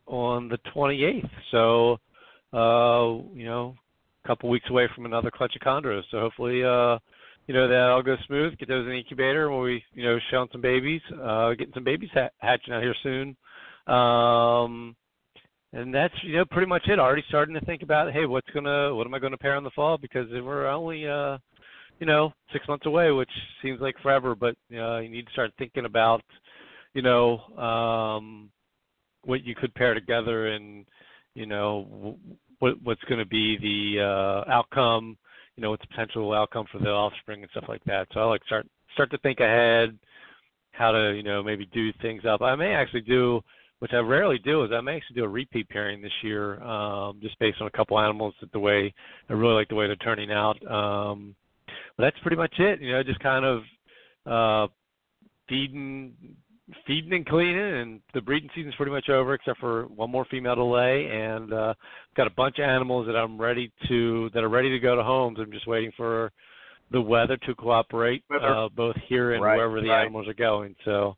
on 0.05 0.49
the 0.49 0.59
28th, 0.75 1.29
so 1.51 1.99
uh, 2.53 3.23
you 3.33 3.45
know, 3.45 3.75
a 4.23 4.27
couple 4.27 4.49
weeks 4.49 4.69
away 4.69 4.87
from 4.95 5.05
another 5.05 5.31
clutch 5.31 5.55
of 5.55 5.61
chondros. 5.61 6.03
So 6.11 6.19
hopefully, 6.19 6.63
uh, 6.63 6.99
you 7.47 7.53
know, 7.53 7.67
that 7.67 7.89
all 7.89 8.03
goes 8.03 8.19
smooth. 8.27 8.57
Get 8.57 8.67
those 8.67 8.85
in 8.85 8.91
the 8.91 8.97
incubator. 8.97 9.47
and 9.47 9.55
We'll 9.55 9.67
be, 9.67 9.83
you 9.93 10.03
know, 10.03 10.17
showing 10.31 10.49
some 10.51 10.61
babies, 10.61 11.01
uh, 11.21 11.51
getting 11.51 11.73
some 11.73 11.83
babies 11.83 12.09
ha- 12.13 12.29
hatching 12.39 12.73
out 12.73 12.83
here 12.83 12.95
soon. 13.03 13.35
Um, 13.93 14.95
and 15.73 15.93
that's 15.93 16.13
you 16.23 16.37
know 16.37 16.45
pretty 16.45 16.67
much 16.67 16.83
it. 16.87 16.99
Already 16.99 17.23
starting 17.27 17.55
to 17.55 17.65
think 17.65 17.83
about 17.83 18.11
hey, 18.13 18.25
what's 18.25 18.49
gonna 18.53 18.93
what 18.93 19.05
am 19.05 19.13
I 19.13 19.19
gonna 19.19 19.37
pair 19.37 19.57
in 19.57 19.63
the 19.63 19.69
fall 19.71 19.97
because 19.97 20.27
we're 20.31 20.67
only 20.67 21.07
uh 21.07 21.37
you 21.99 22.05
know 22.05 22.33
six 22.53 22.67
months 22.67 22.85
away, 22.85 23.11
which 23.11 23.29
seems 23.61 23.79
like 23.81 23.95
forever, 24.01 24.35
but 24.35 24.55
uh, 24.73 24.99
you 24.99 25.09
need 25.09 25.25
to 25.25 25.31
start 25.33 25.51
thinking 25.57 25.85
about 25.85 26.21
you 26.93 27.01
know 27.01 27.39
um 27.57 28.49
what 29.23 29.43
you 29.43 29.55
could 29.55 29.73
pair 29.75 29.93
together 29.93 30.47
and 30.47 30.85
you 31.37 31.45
know 31.45 32.17
what 32.59 32.73
what's 32.83 33.03
going 33.03 33.19
to 33.19 33.25
be 33.25 33.57
the 33.61 34.03
uh 34.03 34.51
outcome 34.51 35.17
you 35.55 35.61
know 35.61 35.69
what's 35.69 35.81
the 35.83 35.87
potential 35.87 36.33
outcome 36.33 36.65
for 36.71 36.79
the 36.79 36.89
offspring 36.89 37.41
and 37.41 37.51
stuff 37.51 37.65
like 37.67 37.83
that 37.85 38.07
so 38.13 38.19
i 38.19 38.23
like 38.23 38.43
start 38.45 38.67
start 38.93 39.11
to 39.11 39.17
think 39.19 39.39
ahead 39.39 39.97
how 40.71 40.91
to 40.91 41.13
you 41.15 41.23
know 41.23 41.43
maybe 41.43 41.65
do 41.67 41.91
things 42.01 42.23
up 42.25 42.41
i 42.41 42.55
may 42.55 42.73
actually 42.73 43.01
do 43.01 43.41
which 43.79 43.93
I 43.93 43.97
rarely 43.97 44.39
do, 44.39 44.63
is 44.63 44.71
I 44.73 44.81
may 44.81 44.95
actually 44.95 45.17
do 45.17 45.23
a 45.23 45.29
repeat 45.29 45.69
pairing 45.69 46.01
this 46.01 46.11
year, 46.23 46.61
um, 46.63 47.19
just 47.21 47.37
based 47.39 47.61
on 47.61 47.67
a 47.67 47.71
couple 47.71 47.99
animals 47.99 48.33
that 48.41 48.51
the 48.51 48.59
way 48.59 48.93
I 49.29 49.33
really 49.33 49.53
like 49.53 49.69
the 49.69 49.75
way 49.75 49.85
they're 49.85 49.95
turning 49.97 50.31
out. 50.31 50.55
Um, 50.65 51.35
but 51.95 52.03
that's 52.03 52.19
pretty 52.21 52.37
much 52.37 52.53
it. 52.57 52.81
You 52.81 52.93
know, 52.93 53.03
just 53.03 53.19
kind 53.19 53.45
of 53.45 53.61
uh, 54.25 54.71
feeding, 55.47 56.13
feeding 56.85 57.13
and 57.13 57.25
cleaning, 57.25 57.57
and 57.81 58.01
the 58.13 58.21
breeding 58.21 58.49
season's 58.55 58.75
pretty 58.75 58.91
much 58.91 59.09
over, 59.09 59.33
except 59.33 59.59
for 59.59 59.83
one 59.87 60.11
more 60.11 60.25
female 60.29 60.55
to 60.55 60.63
lay, 60.63 61.05
and 61.09 61.53
uh, 61.53 61.73
got 62.15 62.27
a 62.27 62.31
bunch 62.31 62.59
of 62.59 62.65
animals 62.65 63.07
that 63.07 63.15
I'm 63.15 63.39
ready 63.39 63.71
to 63.87 64.29
that 64.33 64.43
are 64.43 64.49
ready 64.49 64.69
to 64.69 64.79
go 64.79 64.95
to 64.95 65.03
homes. 65.03 65.37
I'm 65.41 65.51
just 65.51 65.67
waiting 65.67 65.91
for 65.95 66.31
the 66.91 67.01
weather 67.01 67.37
to 67.37 67.55
cooperate, 67.55 68.23
Weather. 68.29 68.47
uh, 68.47 68.69
both 68.69 68.95
here 69.07 69.33
and 69.33 69.43
Right, 69.43 69.55
wherever 69.57 69.81
the 69.81 69.89
right. 69.89 70.01
animals 70.01 70.27
are 70.27 70.33
going. 70.33 70.75
So 70.85 71.15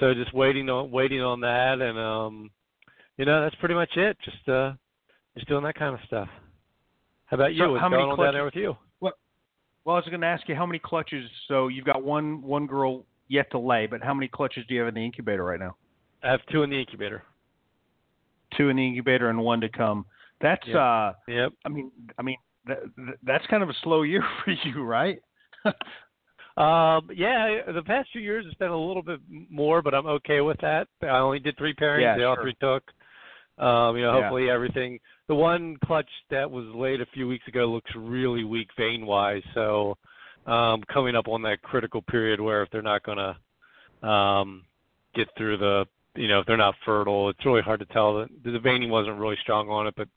so 0.00 0.14
just 0.14 0.32
waiting 0.32 0.68
on 0.70 0.90
waiting 0.90 1.20
on 1.20 1.40
that 1.40 1.80
and 1.82 1.98
um 1.98 2.50
you 3.18 3.26
know 3.26 3.42
that's 3.42 3.54
pretty 3.56 3.74
much 3.74 3.90
it 3.96 4.16
just 4.24 4.48
uh 4.48 4.72
just 5.36 5.46
doing 5.48 5.62
that 5.64 5.74
kind 5.74 5.94
of 5.94 6.00
stuff 6.06 6.28
how 7.26 7.34
about 7.36 7.52
you 7.52 7.62
So 7.64 7.72
what's 7.72 7.80
how 7.82 7.88
many 7.90 8.00
going 8.02 8.10
on 8.12 8.16
clutches- 8.16 8.26
down 8.28 8.34
there 8.34 8.44
with 8.46 8.56
you 8.56 8.76
Well, 9.84 9.96
I 9.96 9.98
was 9.98 10.04
going 10.08 10.20
to 10.22 10.26
ask 10.28 10.48
you 10.48 10.54
how 10.54 10.64
many 10.64 10.78
clutches. 10.78 11.28
So 11.48 11.66
you've 11.68 11.84
got 11.84 12.02
one 12.04 12.40
one 12.40 12.66
girl 12.66 13.04
yet 13.32 13.50
to 13.50 13.58
lay, 13.58 13.86
but 13.86 14.02
how 14.02 14.12
many 14.12 14.28
clutches 14.28 14.64
do 14.68 14.74
you 14.74 14.80
have 14.80 14.88
in 14.88 14.94
the 14.94 15.04
incubator 15.04 15.42
right 15.44 15.58
now? 15.58 15.74
i 16.22 16.30
have 16.30 16.40
two 16.52 16.62
in 16.62 16.70
the 16.70 16.78
incubator 16.78 17.22
Two 18.56 18.68
in 18.68 18.76
the 18.76 18.86
incubator 18.86 19.30
and 19.30 19.38
one 19.38 19.62
to 19.62 19.68
come. 19.70 20.04
That's 20.42 20.66
Yep. 20.66 20.76
uh, 20.76 21.12
yep 21.26 21.52
I 21.64 21.68
mean, 21.70 21.90
I 22.18 22.22
mean, 22.22 22.36
that, 22.66 22.78
that's 23.22 23.46
kind 23.46 23.62
of 23.62 23.70
a 23.70 23.74
slow 23.82 24.02
year 24.02 24.22
for 24.44 24.50
you, 24.50 24.82
right? 24.84 25.18
Um, 26.54 27.08
yeah, 27.14 27.62
the 27.72 27.82
past 27.86 28.10
few 28.12 28.20
years 28.20 28.44
it's 28.46 28.58
been 28.58 28.68
a 28.68 28.86
little 28.88 29.02
bit 29.02 29.20
more, 29.48 29.80
but 29.80 29.94
I'm 29.94 30.06
okay 30.06 30.42
with 30.42 30.58
that. 30.60 30.86
I 31.02 31.18
only 31.18 31.38
did 31.38 31.56
three 31.56 31.74
pairings. 31.74 32.02
Yeah, 32.02 32.18
they 32.18 32.24
all 32.24 32.34
sure. 32.36 32.44
three 32.44 32.56
took. 32.60 32.82
Um, 33.58 33.96
you 33.96 34.02
know, 34.02 34.12
Yeah. 34.12 34.20
hopefully 34.20 34.50
everything. 34.50 35.00
The 35.28 35.34
one 35.34 35.78
clutch 35.82 36.10
that 36.28 36.50
was 36.50 36.66
laid 36.74 37.00
a 37.00 37.06
few 37.06 37.26
weeks 37.26 37.48
ago 37.48 37.64
looks 37.66 37.90
really 37.94 38.44
weak 38.44 38.68
vein 38.76 39.06
wise. 39.06 39.42
So 39.54 39.96
um, 40.46 40.82
coming 40.92 41.14
up 41.16 41.28
on 41.28 41.42
that 41.42 41.62
critical 41.62 42.02
period 42.02 42.40
where 42.40 42.62
if 42.62 42.70
they're 42.70 42.82
not 42.82 43.02
going 43.04 43.18
to 43.18 44.08
um, 44.08 44.64
get 45.14 45.28
through 45.36 45.56
the, 45.58 45.84
you 46.14 46.28
know, 46.28 46.40
if 46.40 46.46
they're 46.46 46.56
not 46.56 46.74
fertile, 46.84 47.28
it's 47.30 47.44
really 47.46 47.62
hard 47.62 47.80
to 47.80 47.86
tell. 47.86 48.14
The, 48.44 48.50
the 48.50 48.58
veining 48.58 48.90
wasn't 48.90 49.18
really 49.18 49.36
strong 49.40 49.68
on 49.68 49.86
it, 49.86 49.94
but 49.96 50.08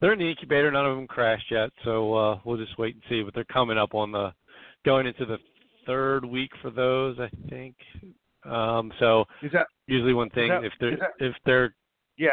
they're 0.00 0.12
in 0.12 0.18
the 0.18 0.28
incubator. 0.30 0.70
None 0.70 0.86
of 0.86 0.96
them 0.96 1.06
crashed 1.06 1.50
yet, 1.50 1.70
so 1.84 2.14
uh, 2.14 2.38
we'll 2.44 2.56
just 2.56 2.78
wait 2.78 2.94
and 2.94 3.02
see. 3.08 3.22
But 3.22 3.34
they're 3.34 3.44
coming 3.44 3.76
up 3.78 3.94
on 3.94 4.12
the 4.12 4.32
going 4.84 5.06
into 5.06 5.26
the 5.26 5.38
third 5.86 6.24
week 6.24 6.50
for 6.62 6.70
those, 6.70 7.18
I 7.18 7.28
think. 7.50 7.74
Um, 8.44 8.92
so 8.98 9.24
Is 9.42 9.52
that 9.52 9.66
usually 9.86 10.14
one 10.14 10.30
thing 10.30 10.48
that- 10.48 10.64
if 10.64 10.72
they're 10.80 10.96
that- 10.96 11.10
if 11.18 11.34
they're 11.44 11.74
yeah? 12.16 12.30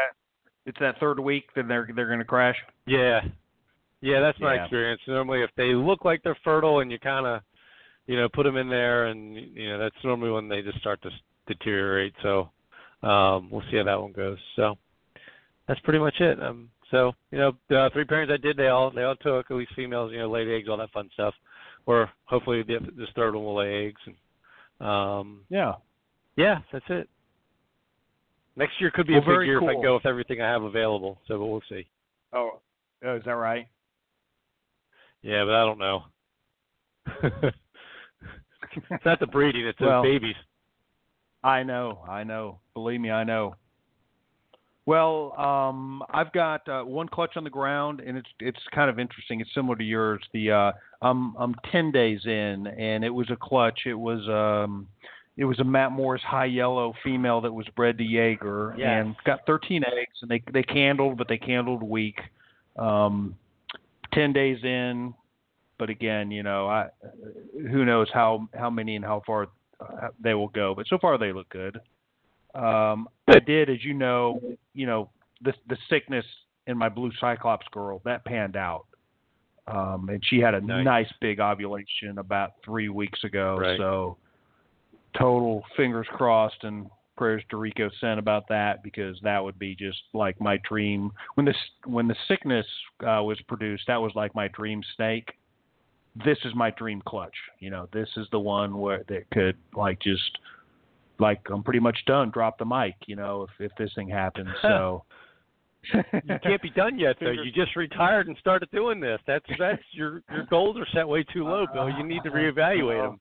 It's 0.66 0.78
that 0.78 0.98
third 1.00 1.18
week 1.18 1.44
that 1.56 1.66
they're 1.68 1.88
they're 1.94 2.06
going 2.06 2.18
to 2.20 2.24
crash. 2.24 2.56
yeah 2.86 3.20
yeah 4.00 4.20
that's 4.20 4.38
my 4.40 4.54
Yeah. 4.54 4.62
experience. 4.62 5.00
Normally, 5.06 5.42
if 5.42 5.50
they 5.56 5.74
look 5.74 6.04
like 6.04 6.22
they're 6.22 6.38
fertile 6.44 6.80
and 6.80 6.90
you 6.90 6.98
kind 6.98 7.26
of 7.26 7.42
you 8.06 8.16
know 8.16 8.28
put 8.28 8.44
them 8.44 8.56
in 8.56 8.68
there 8.68 9.06
and 9.06 9.34
you 9.34 9.68
know 9.68 9.78
that's 9.78 10.04
normally 10.04 10.30
when 10.30 10.48
they 10.48 10.62
just 10.62 10.78
start 10.80 11.00
to 11.02 11.10
deteriorate. 11.46 12.14
So 12.22 12.50
um, 13.02 13.50
we'll 13.50 13.62
see 13.70 13.76
how 13.76 13.84
that 13.84 14.00
one 14.00 14.12
goes. 14.12 14.38
So 14.56 14.76
that's 15.68 15.80
pretty 15.80 15.98
much 15.98 16.20
it. 16.20 16.42
Um, 16.42 16.70
so 16.90 17.12
you 17.30 17.38
know 17.38 17.52
the 17.68 17.90
three 17.92 18.04
pairings 18.04 18.32
I 18.32 18.36
did 18.36 18.56
they 18.56 18.68
all 18.68 18.90
they 18.90 19.04
all 19.04 19.16
took 19.16 19.50
at 19.50 19.56
least 19.56 19.74
females 19.74 20.12
you 20.12 20.18
know 20.18 20.30
laid 20.30 20.48
eggs 20.48 20.68
all 20.68 20.76
that 20.78 20.90
fun 20.92 21.10
stuff. 21.14 21.34
Or 21.86 22.10
hopefully 22.24 22.62
the, 22.62 22.78
this 22.96 23.08
third 23.16 23.34
one 23.34 23.44
will 23.44 23.56
lay 23.56 23.86
eggs 23.86 24.00
and 24.06 24.86
um, 24.86 25.44
Yeah. 25.48 25.74
Yeah, 26.36 26.60
that's 26.72 26.84
it. 26.88 27.08
Next 28.56 28.80
year 28.80 28.90
could 28.90 29.06
be 29.06 29.14
Well, 29.14 29.22
a 29.22 29.38
big 29.38 29.46
year 29.46 29.58
if 29.58 29.68
I 29.68 29.80
go 29.80 29.94
with 29.94 30.06
everything 30.06 30.40
I 30.40 30.48
have 30.48 30.62
available. 30.62 31.18
So, 31.28 31.38
but 31.38 31.46
we'll 31.46 31.62
see. 31.68 31.86
Oh, 32.32 32.60
oh, 33.04 33.16
is 33.16 33.22
that 33.24 33.32
right? 33.32 33.66
Yeah, 35.22 35.44
but 35.44 35.54
I 35.54 35.64
don't 35.64 35.78
know. 35.78 36.02
it's 38.90 39.04
not 39.04 39.20
the 39.20 39.26
breeding; 39.26 39.66
it's 39.66 39.80
Well, 39.80 40.02
the 40.02 40.08
babies. 40.08 40.36
I 41.42 41.62
know, 41.62 42.04
I 42.08 42.24
know. 42.24 42.60
Believe 42.74 43.00
me, 43.00 43.10
I 43.10 43.24
know. 43.24 43.56
Well, 44.86 45.34
um, 45.38 46.02
I've 46.10 46.32
got 46.32 46.68
uh, 46.68 46.82
one 46.82 47.08
clutch 47.08 47.36
on 47.36 47.44
the 47.44 47.50
ground, 47.50 48.00
and 48.00 48.16
it's 48.16 48.28
it's 48.40 48.58
kind 48.74 48.90
of 48.90 48.98
interesting. 48.98 49.40
It's 49.40 49.52
similar 49.54 49.76
to 49.76 49.84
yours. 49.84 50.22
The 50.32 50.50
uh, 50.50 50.72
I'm 51.02 51.36
I'm 51.36 51.54
ten 51.70 51.90
days 51.92 52.20
in, 52.24 52.66
and 52.66 53.04
it 53.04 53.10
was 53.10 53.30
a 53.30 53.36
clutch. 53.36 53.80
It 53.86 53.94
was 53.94 54.26
um, 54.28 54.88
it 55.36 55.44
was 55.44 55.58
a 55.60 55.64
Matt 55.64 55.92
Morris 55.92 56.22
high 56.22 56.46
yellow 56.46 56.92
female 57.04 57.40
that 57.42 57.52
was 57.52 57.66
bred 57.76 57.98
to 57.98 58.04
Jaeger, 58.04 58.74
Yes. 58.76 58.88
and 58.88 59.16
got 59.24 59.40
13 59.46 59.84
eggs, 59.84 60.18
and 60.22 60.30
they 60.30 60.42
they 60.52 60.62
candled, 60.62 61.16
but 61.18 61.28
they 61.28 61.38
candled 61.38 61.82
weak. 61.82 62.18
Um, 62.76 63.36
ten 64.12 64.32
days 64.32 64.58
in, 64.62 65.14
but 65.78 65.90
again, 65.90 66.30
you 66.30 66.42
know, 66.42 66.68
I 66.68 66.88
who 67.70 67.84
knows 67.84 68.08
how 68.12 68.48
how 68.54 68.70
many 68.70 68.96
and 68.96 69.04
how 69.04 69.22
far 69.26 69.48
uh, 69.80 70.08
they 70.22 70.34
will 70.34 70.48
go. 70.48 70.74
But 70.74 70.86
so 70.88 70.98
far, 70.98 71.18
they 71.18 71.32
look 71.32 71.48
good. 71.48 71.80
Um, 72.54 73.08
I 73.28 73.38
did, 73.38 73.70
as 73.70 73.84
you 73.84 73.94
know, 73.94 74.40
you 74.74 74.86
know 74.86 75.10
the 75.42 75.52
the 75.68 75.76
sickness 75.88 76.24
in 76.66 76.76
my 76.76 76.88
blue 76.88 77.10
cyclops 77.20 77.66
girl 77.72 78.02
that 78.04 78.24
panned 78.24 78.56
out, 78.56 78.86
um, 79.66 80.08
and 80.08 80.22
she 80.28 80.38
had 80.38 80.54
a 80.54 80.60
Nice. 80.60 80.84
nice. 80.84 81.12
big 81.20 81.40
ovulation 81.40 82.18
about 82.18 82.52
three 82.64 82.88
weeks 82.88 83.24
ago. 83.24 83.56
Right. 83.58 83.78
So 83.78 84.16
total 85.18 85.64
fingers 85.76 86.06
crossed 86.12 86.62
and 86.62 86.90
prayers 87.20 87.42
to 87.50 87.58
Rico 87.58 87.90
sent 88.00 88.18
about 88.18 88.48
that 88.48 88.82
because 88.82 89.14
that 89.22 89.44
would 89.44 89.58
be 89.58 89.74
just 89.74 89.98
like 90.14 90.40
my 90.40 90.58
dream 90.66 91.12
when 91.34 91.44
this 91.44 91.56
when 91.84 92.08
the 92.08 92.16
sickness 92.26 92.64
uh, 93.02 93.22
was 93.22 93.38
produced. 93.46 93.84
That 93.88 94.00
was 94.00 94.12
like 94.14 94.34
my 94.34 94.48
dream 94.48 94.80
snake. 94.96 95.28
This 96.24 96.38
is 96.46 96.54
my 96.54 96.70
dream 96.70 97.02
clutch. 97.06 97.34
You 97.58 97.68
know, 97.68 97.90
this 97.92 98.08
is 98.16 98.26
the 98.32 98.38
one 98.38 98.78
where 98.78 99.04
that 99.08 99.28
could 99.32 99.58
like 99.76 100.00
just 100.00 100.38
like 101.18 101.42
I'm 101.52 101.62
pretty 101.62 101.78
much 101.78 101.98
done. 102.06 102.30
Drop 102.30 102.58
the 102.58 102.64
mic. 102.64 102.94
You 103.06 103.16
know, 103.16 103.46
if 103.46 103.70
if 103.70 103.72
this 103.76 103.90
thing 103.94 104.08
happens. 104.08 104.48
So. 104.62 105.04
You 105.94 106.38
can't 106.42 106.60
be 106.60 106.68
done 106.68 106.98
yet, 106.98 107.16
though. 107.18 107.30
You 107.30 107.50
just 107.50 107.74
retired 107.74 108.28
and 108.28 108.36
started 108.38 108.70
doing 108.70 109.00
this. 109.00 109.18
That's 109.26 109.46
that's 109.58 109.80
your 109.92 110.22
your 110.30 110.44
goals 110.44 110.76
are 110.76 110.86
set 110.92 111.08
way 111.08 111.24
too 111.32 111.44
low, 111.44 111.64
Bill. 111.72 111.88
You 111.88 112.04
need 112.04 112.22
to 112.24 112.30
reevaluate 112.30 113.02
them. 113.02 113.18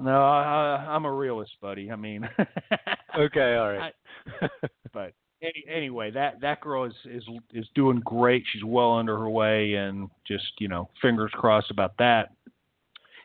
No, 0.00 0.22
I, 0.22 0.86
I'm 0.88 1.04
a 1.04 1.12
realist, 1.12 1.52
buddy. 1.60 1.90
I 1.90 1.96
mean, 1.96 2.28
Okay, 3.18 3.54
all 3.56 3.72
right. 3.72 3.94
but 4.92 5.12
any, 5.42 5.64
anyway, 5.72 6.10
that 6.10 6.40
that 6.40 6.60
girl 6.60 6.84
is 6.84 6.94
is 7.04 7.22
is 7.52 7.66
doing 7.74 8.00
great. 8.04 8.44
She's 8.52 8.64
well 8.64 8.92
under 8.92 9.16
her 9.16 9.28
way, 9.28 9.74
and 9.74 10.08
just 10.26 10.44
you 10.58 10.68
know, 10.68 10.88
fingers 11.00 11.30
crossed 11.34 11.70
about 11.70 11.96
that. 11.98 12.30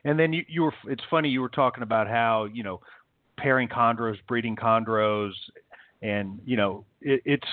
And 0.06 0.20
then 0.20 0.34
you, 0.34 0.44
you 0.48 0.64
were. 0.64 0.74
It's 0.86 1.04
funny 1.10 1.30
you 1.30 1.42
were 1.42 1.50
talking 1.50 1.84
about 1.84 2.08
how 2.08 2.46
you 2.46 2.64
know, 2.64 2.82
pairing 3.38 3.68
chondros, 3.68 4.18
breeding 4.28 4.56
chondros, 4.56 5.32
and 6.02 6.40
you 6.46 6.58
know, 6.58 6.86
it, 7.02 7.22
it's 7.26 7.48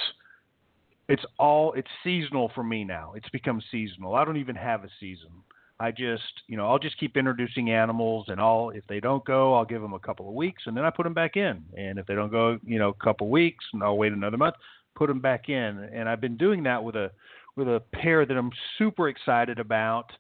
it's 1.09 1.25
all 1.39 1.73
it's 1.73 1.89
seasonal 2.05 2.51
for 2.55 2.65
me 2.65 2.85
now. 2.85 3.13
It's 3.17 3.29
become 3.31 3.63
seasonal. 3.71 4.15
I 4.15 4.25
don't 4.25 4.37
even 4.37 4.57
have 4.57 4.85
a 4.85 4.89
season. 5.01 5.31
I 5.79 5.91
just, 5.91 6.23
you 6.47 6.57
know, 6.57 6.67
I'll 6.69 6.79
just 6.79 6.99
keep 6.99 7.17
introducing 7.17 7.71
animals, 7.71 8.27
and 8.29 8.41
I'll 8.41 8.71
if 8.71 8.87
they 8.87 9.01
don't 9.01 9.25
go, 9.25 9.55
I'll 9.55 9.65
give 9.65 9.83
them 9.83 9.93
a 9.93 9.99
couple 9.99 10.29
of 10.29 10.35
weeks, 10.35 10.63
and 10.67 10.77
then 10.77 10.85
I 10.85 10.91
put 10.91 11.05
them 11.05 11.15
back 11.15 11.37
in. 11.37 11.63
And 11.77 11.99
if 11.99 12.07
they 12.07 12.15
don't 12.15 12.31
go, 12.31 12.59
you 12.65 12.79
know, 12.79 12.89
a 12.89 13.05
couple 13.05 13.27
of 13.27 13.31
weeks, 13.31 13.65
and 13.73 13.83
I'll 13.83 13.99
wait 13.99 14.13
another 14.13 14.39
month, 14.39 14.55
put 14.95 15.09
them 15.09 15.21
back 15.21 15.49
in. 15.49 15.89
And 15.93 16.09
I've 16.09 16.21
been 16.21 16.37
doing 16.37 16.63
that 16.63 16.83
with 16.83 16.97
a 16.97 17.11
with 17.57 17.69
a 17.69 17.83
pair 17.93 18.25
that 18.25 18.37
I'm 18.37 18.51
super 18.79 19.09
excited 19.09 19.59
about, 19.59 20.11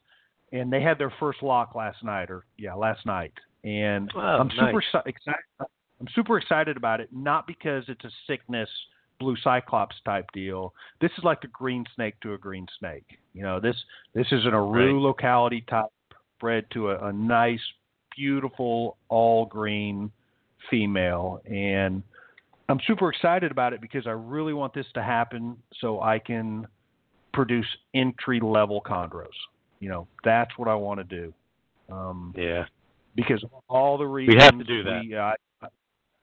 and 0.52 0.70
they 0.72 0.82
had 0.82 0.98
their 0.98 1.12
first 1.18 1.42
lock 1.42 1.74
last 1.74 2.04
night, 2.04 2.30
or 2.30 2.44
yeah, 2.58 2.74
last 2.74 3.06
night, 3.06 3.32
and 3.64 4.10
Oh, 4.14 4.20
I'm 4.20 4.50
super 4.50 4.72
nice. 4.72 4.84
exci- 4.94 5.06
excited. 5.06 5.40
I'm 5.58 6.08
super 6.14 6.36
excited 6.36 6.76
about 6.76 7.00
it, 7.00 7.08
not 7.12 7.46
because 7.46 7.84
it's 7.88 8.04
a 8.04 8.10
sickness 8.26 8.68
blue 9.18 9.36
cyclops 9.42 9.96
type 10.04 10.26
deal. 10.32 10.72
This 11.00 11.10
is 11.18 11.24
like 11.24 11.44
a 11.44 11.48
green 11.48 11.84
snake 11.94 12.14
to 12.20 12.34
a 12.34 12.38
green 12.38 12.66
snake. 12.78 13.18
You 13.34 13.42
know, 13.42 13.60
this 13.60 13.76
this 14.14 14.26
is 14.32 14.44
an 14.44 14.54
Aru 14.54 14.94
Right. 14.94 15.02
locality 15.02 15.64
type 15.68 15.86
bred 16.40 16.66
to 16.72 16.90
a, 16.90 17.08
a 17.08 17.12
nice, 17.12 17.60
beautiful 18.16 18.96
all 19.08 19.46
green 19.46 20.10
female, 20.70 21.40
and 21.46 22.02
I'm 22.68 22.80
super 22.86 23.10
excited 23.10 23.50
about 23.50 23.72
it 23.72 23.80
because 23.80 24.06
I 24.06 24.10
really 24.10 24.52
want 24.52 24.74
this 24.74 24.86
to 24.94 25.02
happen 25.02 25.56
so 25.80 26.00
I 26.00 26.18
can 26.18 26.66
produce 27.32 27.66
entry 27.94 28.40
level 28.40 28.82
chondros. 28.84 29.28
You 29.80 29.88
know, 29.90 30.08
that's 30.24 30.50
what 30.56 30.68
I 30.68 30.74
want 30.74 30.98
to 31.00 31.04
do. 31.04 31.34
Um, 31.92 32.34
Yeah. 32.36 32.64
because 33.14 33.44
all 33.68 33.96
the 33.98 34.06
reasons 34.06 34.36
We 34.36 34.42
have 34.42 34.58
to 34.58 34.64
do 34.64 34.82
that. 34.84 35.02
we, 35.02 35.14
uh, 35.14 35.34
I, 35.62 35.66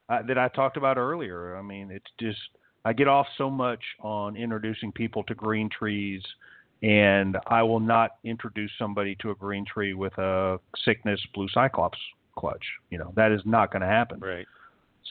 I, 0.08 0.22
that 0.22 0.36
I 0.36 0.48
talked 0.48 0.76
about 0.76 0.98
earlier. 0.98 1.56
I 1.56 1.62
mean, 1.62 1.90
it's 1.90 2.10
just 2.20 2.38
I 2.84 2.92
get 2.92 3.08
off 3.08 3.26
so 3.38 3.48
much 3.50 3.82
on 4.00 4.36
introducing 4.36 4.92
people 4.92 5.22
to 5.24 5.34
green 5.34 5.68
trees, 5.70 6.22
and 6.82 7.36
I 7.46 7.62
will 7.62 7.80
not 7.80 8.16
introduce 8.24 8.70
somebody 8.78 9.16
to 9.20 9.30
a 9.30 9.34
green 9.34 9.64
tree 9.64 9.94
with 9.94 10.16
a 10.18 10.58
sickness 10.84 11.20
blue 11.32 11.48
cyclops 11.54 11.98
clutch. 12.36 12.64
You 12.90 12.98
know, 12.98 13.12
that 13.16 13.32
is 13.32 13.40
not 13.44 13.72
going 13.72 13.82
to 13.82 13.88
happen. 13.88 14.20
Right. 14.20 14.46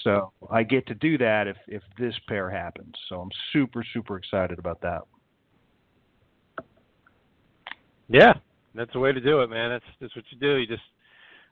So 0.03 0.31
I 0.51 0.63
get 0.63 0.85
to 0.87 0.95
do 0.95 1.17
that 1.19 1.47
if 1.47 1.57
if 1.67 1.81
this 1.97 2.15
pair 2.27 2.49
happens. 2.49 2.93
So 3.09 3.21
I'm 3.21 3.29
super 3.53 3.83
super 3.93 4.17
excited 4.17 4.59
about 4.59 4.81
that. 4.81 5.03
Yeah, 8.09 8.33
that's 8.75 8.91
the 8.93 8.99
way 8.99 9.11
to 9.11 9.21
do 9.21 9.41
it, 9.41 9.49
man. 9.49 9.69
That's 9.69 9.85
that's 10.01 10.15
what 10.15 10.25
you 10.29 10.37
do. 10.39 10.57
You 10.57 10.67
just, 10.67 10.83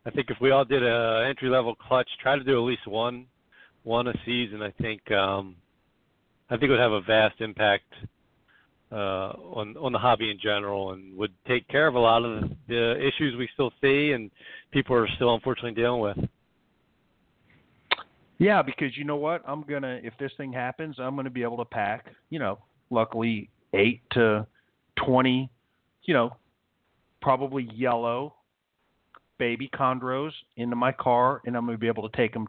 I 0.05 0.11
think 0.11 0.29
if 0.29 0.37
we 0.41 0.51
all 0.51 0.65
did 0.65 0.83
a 0.83 1.25
entry 1.27 1.49
level 1.49 1.75
clutch, 1.75 2.09
try 2.21 2.37
to 2.37 2.43
do 2.43 2.57
at 2.57 2.65
least 2.65 2.87
one, 2.87 3.25
one 3.83 4.07
a 4.07 4.13
season. 4.25 4.61
I 4.61 4.71
think, 4.81 5.09
um, 5.11 5.55
I 6.51 6.57
think 6.57 6.63
it 6.63 6.71
would 6.71 6.79
have 6.79 6.91
a 6.91 7.01
vast 7.01 7.39
impact 7.39 7.85
uh, 8.91 9.31
on 9.55 9.77
on 9.77 9.93
the 9.93 9.97
hobby 9.97 10.29
in 10.29 10.37
general, 10.37 10.91
and 10.91 11.15
would 11.15 11.31
take 11.47 11.65
care 11.69 11.87
of 11.87 11.95
a 11.95 11.99
lot 11.99 12.25
of 12.25 12.49
the, 12.67 12.95
issues 12.97 13.37
we 13.37 13.47
still 13.53 13.71
see 13.81 14.11
and 14.11 14.29
people 14.71 14.93
are 14.95 15.07
still 15.15 15.33
unfortunately 15.33 15.81
dealing 15.81 16.01
with. 16.01 16.17
Yeah, 18.37 18.61
because 18.61 18.97
you 18.97 19.05
know 19.05 19.15
what? 19.15 19.43
I'm 19.47 19.61
gonna 19.63 20.01
if 20.03 20.13
this 20.19 20.31
thing 20.35 20.51
happens, 20.51 20.97
I'm 20.99 21.15
gonna 21.15 21.29
be 21.29 21.43
able 21.43 21.57
to 21.57 21.65
pack, 21.65 22.07
you 22.29 22.39
know, 22.39 22.59
luckily 22.89 23.49
eight 23.73 24.01
to 24.11 24.45
twenty, 25.05 25.49
you 26.03 26.13
know, 26.13 26.35
probably 27.21 27.69
yellow 27.73 28.35
baby 29.37 29.69
chondros 29.73 30.31
into 30.57 30.75
my 30.75 30.91
car, 30.91 31.41
and 31.45 31.55
I'm 31.55 31.65
gonna 31.65 31.77
be 31.77 31.87
able 31.87 32.09
to 32.09 32.17
take 32.17 32.33
them 32.33 32.47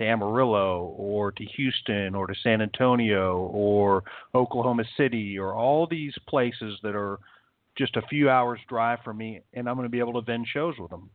to 0.00 0.06
Amarillo 0.06 0.94
or 0.96 1.30
to 1.32 1.44
Houston 1.44 2.14
or 2.14 2.26
to 2.26 2.34
San 2.42 2.60
Antonio 2.62 3.38
or 3.52 4.02
Oklahoma 4.34 4.84
City 4.96 5.38
or 5.38 5.54
all 5.54 5.86
these 5.86 6.14
places 6.28 6.78
that 6.82 6.96
are 6.96 7.18
just 7.76 7.96
a 7.96 8.02
few 8.02 8.28
hours 8.28 8.58
drive 8.68 8.98
from 9.04 9.18
me, 9.18 9.40
and 9.54 9.68
I'm 9.68 9.76
gonna 9.76 9.88
be 9.88 10.00
able 10.00 10.14
to 10.14 10.22
vend 10.22 10.46
shows 10.52 10.74
with 10.78 10.90
them. 10.90 11.08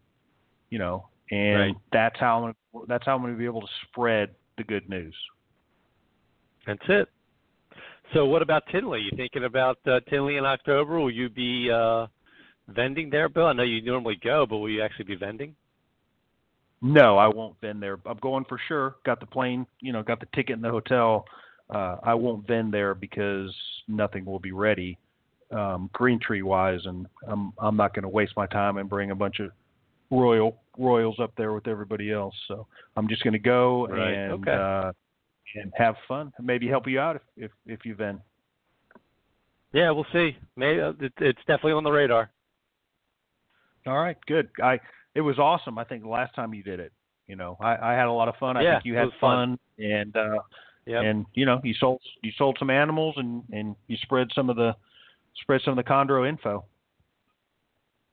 You 0.69 0.79
know, 0.79 1.07
and 1.31 1.55
Right. 1.55 1.75
that's 1.91 2.19
how 2.19 2.37
I'm 2.37 2.55
gonna, 2.73 2.85
that's 2.87 3.05
how 3.05 3.15
I'm 3.15 3.21
going 3.21 3.33
to 3.33 3.39
be 3.39 3.45
able 3.45 3.61
to 3.61 3.67
spread 3.87 4.35
the 4.57 4.63
good 4.63 4.89
news. 4.89 5.15
That's 6.67 6.81
it. 6.87 7.09
So, 8.13 8.25
what 8.25 8.41
about 8.41 8.63
Tinley? 8.71 9.01
You 9.01 9.11
thinking 9.15 9.45
about 9.45 9.77
uh, 9.87 9.99
Tinley 10.09 10.37
in 10.37 10.45
October? 10.45 10.99
Will 10.99 11.11
you 11.11 11.29
be 11.29 11.69
uh, 11.71 12.07
vending 12.67 13.09
there, 13.09 13.29
Bill? 13.29 13.47
I 13.47 13.53
know 13.53 13.63
you 13.63 13.81
normally 13.81 14.19
go, 14.23 14.45
but 14.47 14.57
will 14.57 14.69
you 14.69 14.83
actually 14.83 15.05
be 15.05 15.15
vending? 15.15 15.55
No, 16.85 17.17
I 17.17 17.27
won't 17.27 17.59
vend 17.61 17.81
there. 17.81 17.97
I'm 18.05 18.19
going 18.21 18.45
for 18.45 18.59
sure. 18.67 18.97
Got 19.07 19.19
the 19.19 19.25
plane, 19.25 19.65
you 19.79 19.91
know, 19.91 20.03
got 20.03 20.19
the 20.19 20.27
ticket 20.35 20.55
in 20.55 20.61
the 20.61 20.69
hotel. 20.69 21.25
Uh, 21.67 21.95
I 22.03 22.13
won't 22.13 22.45
vend 22.45 22.71
there 22.71 22.93
because 22.93 23.51
nothing 23.87 24.23
will 24.23 24.37
be 24.37 24.51
ready, 24.51 24.99
um, 25.49 25.89
green 25.93 26.19
tree 26.19 26.43
wise, 26.43 26.81
and 26.85 27.07
I'm 27.27 27.53
I'm 27.57 27.75
not 27.75 27.95
going 27.95 28.03
to 28.03 28.09
waste 28.09 28.33
my 28.37 28.45
time 28.45 28.77
and 28.77 28.87
bring 28.87 29.09
a 29.09 29.15
bunch 29.15 29.39
of 29.39 29.49
royal 30.11 30.57
royals 30.77 31.19
up 31.19 31.33
there 31.37 31.53
with 31.53 31.67
everybody 31.67 32.11
else. 32.11 32.35
So 32.47 32.67
I'm 32.95 33.07
just 33.07 33.23
going 33.23 33.33
to 33.33 33.39
go 33.39 33.87
Right, 33.87 34.13
and 34.13 34.33
okay. 34.33 34.51
uh, 34.51 34.91
and 35.59 35.73
have 35.75 35.95
fun. 36.07 36.31
Maybe 36.39 36.67
help 36.67 36.87
you 36.87 36.99
out 36.99 37.15
if 37.15 37.23
if, 37.35 37.51
if 37.65 37.79
you 37.83 37.95
vend. 37.95 38.19
Yeah, 39.73 39.89
we'll 39.89 40.05
see. 40.13 40.37
Maybe 40.55 40.81
uh, 40.81 40.93
it's 40.99 41.39
definitely 41.47 41.71
on 41.71 41.83
the 41.83 41.91
radar. 41.91 42.29
All 43.87 43.97
right, 43.97 44.17
good. 44.27 44.49
I 44.63 44.79
it 45.15 45.21
was 45.21 45.39
awesome. 45.39 45.77
I 45.79 45.83
think 45.85 46.03
the 46.03 46.09
last 46.09 46.35
time 46.35 46.53
you 46.53 46.61
did 46.61 46.79
it, 46.79 46.91
you 47.27 47.35
know, 47.35 47.57
I, 47.59 47.75
I 47.77 47.93
had 47.93 48.05
a 48.05 48.11
lot 48.11 48.27
of 48.27 48.35
fun. 48.35 48.57
I 48.57 48.61
Yeah, 48.61 48.73
think 48.75 48.85
you 48.85 48.95
had 48.95 49.05
was 49.05 49.13
fun. 49.19 49.57
and 49.79 50.15
uh, 50.15 50.39
Yep. 50.87 51.03
and 51.03 51.25
you 51.33 51.47
know 51.47 51.59
you 51.63 51.73
sold 51.79 51.99
you 52.21 52.31
sold 52.37 52.57
some 52.59 52.69
animals 52.69 53.15
and 53.17 53.41
and 53.51 53.75
you 53.87 53.97
spread 54.03 54.27
some 54.35 54.51
of 54.51 54.55
the 54.55 54.75
spread 55.41 55.61
some 55.65 55.75
of 55.77 55.83
the 55.83 55.89
chondro 55.89 56.29
info. 56.29 56.63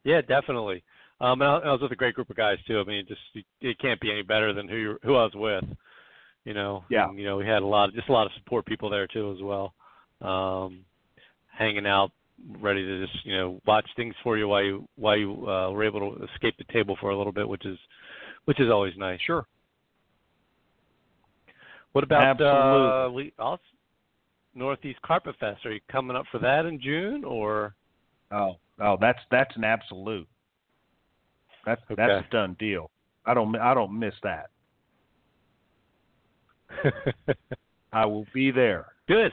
Yeah, 0.05 0.23
definitely. 0.23 0.83
Um, 1.21 1.43
and 1.43 1.51
I, 1.51 1.57
I 1.59 1.73
was 1.73 1.83
with 1.83 1.93
a 1.93 1.97
great 1.97 2.15
group 2.15 2.31
of 2.31 2.37
guys 2.37 2.57
too. 2.67 2.81
I 2.81 2.85
mean, 2.85 3.01
it 3.01 3.09
just 3.09 3.21
it, 3.35 3.45
it 3.61 3.79
can't 3.79 4.01
be 4.01 4.11
any 4.11 4.23
better 4.23 4.55
than 4.55 4.69
who 4.69 4.77
you 4.77 4.99
who 5.03 5.17
I 5.17 5.25
was 5.25 5.33
with. 5.35 5.65
You 6.45 6.55
know. 6.55 6.85
Yeah. 6.89 7.09
And, 7.09 7.19
you 7.19 7.25
know, 7.27 7.37
we 7.37 7.47
had 7.47 7.63
a 7.63 7.67
lot, 7.67 7.91
of, 7.91 7.95
just 7.95 8.09
a 8.09 8.13
lot 8.13 8.27
of 8.27 8.33
support 8.39 8.67
people 8.67 8.91
there 8.91 9.07
too 9.07 9.33
as 9.37 9.43
well. 9.43 9.75
Um, 10.21 10.81
hanging 11.57 11.87
out, 11.87 12.11
ready 12.61 12.85
to 12.85 13.07
just 13.07 13.25
you 13.25 13.37
know 13.37 13.61
watch 13.67 13.89
things 13.97 14.15
for 14.23 14.37
you 14.37 14.49
while 14.49 14.63
you 14.63 14.89
while 14.97 15.17
you 15.17 15.49
uh, 15.49 15.71
were 15.71 15.85
able 15.85 16.01
to 16.15 16.25
escape 16.25 16.57
the 16.59 16.73
table 16.73 16.97
for 17.01 17.11
a 17.11 17.17
little 17.17 17.33
bit, 17.33 17.49
which 17.49 17.65
is 17.67 17.79
which 18.45 18.61
is 18.61 18.71
always 18.71 18.95
nice. 18.97 19.21
Sure. 19.27 19.47
What 21.93 22.05
about 22.05 22.41
uh, 22.41 22.45
Absolutely. 22.45 23.25
we- 23.25 23.33
also, 23.39 23.63
Northeast 24.55 25.01
Carpet 25.03 25.37
Fest? 25.39 25.65
Are 25.67 25.73
you 25.73 25.81
coming 25.91 26.17
up 26.17 26.25
for 26.31 26.39
that 26.39 26.67
in 26.67 26.81
June 26.81 27.25
or? 27.25 27.75
Oh 28.31 28.57
oh 28.81 28.97
that's 29.01 29.19
that's 29.31 29.55
an 29.57 29.65
absolute. 29.65 30.27
That's 31.65 31.81
that's 31.97 32.27
a 32.27 32.31
done 32.31 32.57
deal. 32.59 32.91
I 33.25 33.35
don't 33.35 33.55
I 33.57 33.75
don't 33.75 33.99
miss 33.99 34.15
that. 34.23 34.51
I 37.93 38.07
will 38.07 38.27
be 38.33 38.51
there, 38.51 38.87
Good. 39.07 39.33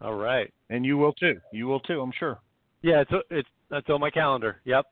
All 0.00 0.14
right. 0.14 0.52
and 0.70 0.84
you 0.84 0.96
will 0.96 1.12
too. 1.12 1.40
You 1.52 1.66
will 1.66 1.80
too. 1.80 2.00
I'm 2.00 2.12
sure. 2.18 2.38
Yeah, 2.82 3.02
it's 3.02 3.10
it's 3.30 3.48
that's 3.70 3.88
on 3.90 4.00
my 4.00 4.10
calendar. 4.10 4.60
Yep. 4.64 4.86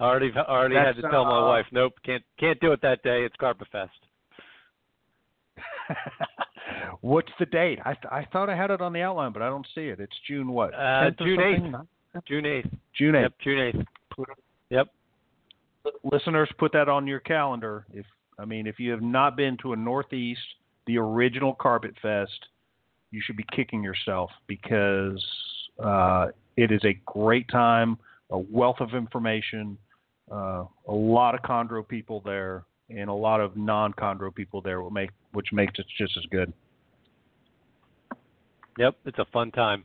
I 0.00 0.04
already 0.04 0.30
I 0.34 0.40
already 0.40 0.74
had 0.76 0.96
to 0.96 1.02
tell 1.02 1.24
my 1.24 1.38
uh, 1.38 1.46
wife, 1.46 1.66
nope, 1.72 1.92
can't 2.04 2.22
can't 2.38 2.58
do 2.60 2.72
it 2.72 2.80
that 2.82 3.02
day. 3.02 3.24
It's 3.24 3.36
Carpet 3.36 3.68
Fest. 3.70 3.92
What's 7.00 7.32
the 7.38 7.46
date? 7.46 7.78
I 7.84 7.94
th- 7.94 8.10
I 8.10 8.26
thought 8.32 8.48
I 8.48 8.56
had 8.56 8.70
it 8.70 8.80
on 8.80 8.92
the 8.92 9.00
outline, 9.02 9.32
but 9.32 9.42
I 9.42 9.48
don't 9.48 9.66
see 9.74 9.82
it. 9.82 10.00
It's 10.00 10.14
June 10.26 10.48
what? 10.48 10.72
Uh, 10.74 11.10
June 11.18 11.38
something? 11.38 11.88
June 12.26 12.46
eighth. 12.46 12.68
June 12.96 13.14
8th. 13.14 13.22
Yep, 13.22 13.32
June 13.42 13.58
eighth. 13.58 13.86
Yep. 14.70 14.88
listeners 16.04 16.48
put 16.58 16.72
that 16.72 16.88
on 16.88 17.06
your 17.06 17.20
calendar 17.20 17.86
if 17.92 18.06
i 18.38 18.44
mean 18.44 18.66
if 18.66 18.78
you 18.78 18.90
have 18.90 19.02
not 19.02 19.36
been 19.36 19.56
to 19.62 19.72
a 19.72 19.76
northeast 19.76 20.40
the 20.86 20.96
original 20.98 21.54
carpet 21.54 21.94
fest 22.00 22.48
you 23.12 23.22
should 23.24 23.36
be 23.36 23.44
kicking 23.54 23.82
yourself 23.82 24.30
because 24.46 25.24
uh, 25.82 26.28
it 26.56 26.72
is 26.72 26.80
a 26.84 26.98
great 27.06 27.48
time 27.48 27.96
a 28.30 28.38
wealth 28.38 28.80
of 28.80 28.94
information 28.94 29.78
uh, 30.30 30.64
a 30.88 30.92
lot 30.92 31.34
of 31.34 31.40
chondro 31.42 31.86
people 31.86 32.20
there 32.24 32.64
and 32.90 33.08
a 33.08 33.14
lot 33.14 33.40
of 33.40 33.56
non-chondro 33.56 34.34
people 34.34 34.60
there 34.60 34.82
which 34.82 34.92
make 34.92 35.10
which 35.32 35.48
makes 35.52 35.78
it 35.78 35.86
just 35.98 36.16
as 36.16 36.24
good 36.30 36.52
Yep. 38.78 38.96
It's 39.06 39.18
a 39.18 39.26
fun 39.32 39.50
time. 39.50 39.84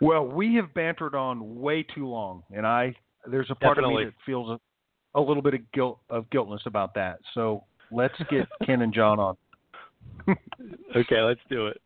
Well, 0.00 0.26
we 0.26 0.54
have 0.56 0.74
bantered 0.74 1.14
on 1.14 1.60
way 1.60 1.82
too 1.82 2.06
long, 2.06 2.42
and 2.54 2.66
I 2.66 2.94
there's 3.30 3.50
a 3.50 3.54
part 3.54 3.76
Definitely. 3.76 4.02
of 4.02 4.08
me 4.08 4.12
that 4.16 4.24
feels 4.26 4.50
a, 5.14 5.18
a 5.18 5.20
little 5.20 5.42
bit 5.42 5.54
of 5.54 5.60
guilt 5.72 6.00
of 6.10 6.28
guiltness 6.30 6.62
about 6.66 6.94
that. 6.94 7.20
So 7.32 7.64
let's 7.90 8.14
get 8.28 8.46
Ken 8.66 8.82
and 8.82 8.92
John 8.92 9.18
on. 9.18 9.36
Okay, 10.96 11.20
let's 11.20 11.40
do 11.50 11.66
it. 11.66 11.80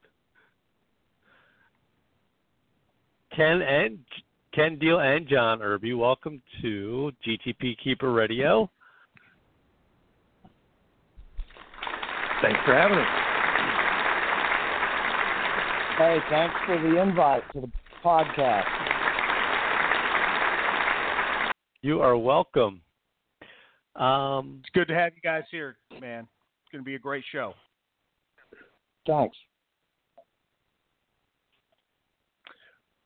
Ken 3.34 3.62
and 3.62 3.98
Ken 4.54 4.76
Diehl 4.78 4.98
and 5.00 5.28
John 5.28 5.62
Irby, 5.62 5.94
welcome 5.94 6.42
to 6.62 7.12
GTP 7.26 7.76
Keeper 7.82 8.12
Radio. 8.12 8.70
Thanks 12.42 12.58
for 12.64 12.74
having 12.74 12.98
us. 12.98 13.06
Hey, 15.98 16.18
thanks 16.30 16.54
for 16.66 16.80
the 16.80 17.00
invite 17.00 17.42
to 17.54 17.62
the 17.62 17.70
podcast. 18.04 18.64
You 21.82 22.00
are 22.00 22.16
welcome. 22.16 22.80
Um, 23.96 24.60
It's 24.60 24.70
good 24.74 24.88
to 24.88 24.94
have 24.94 25.12
you 25.14 25.22
guys 25.22 25.44
here, 25.50 25.76
man. 26.00 26.28
It's 26.62 26.72
going 26.72 26.84
to 26.84 26.86
be 26.86 26.94
a 26.94 26.98
great 27.00 27.24
show. 27.32 27.54
Thanks. 29.08 29.36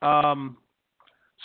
Um, 0.03 0.57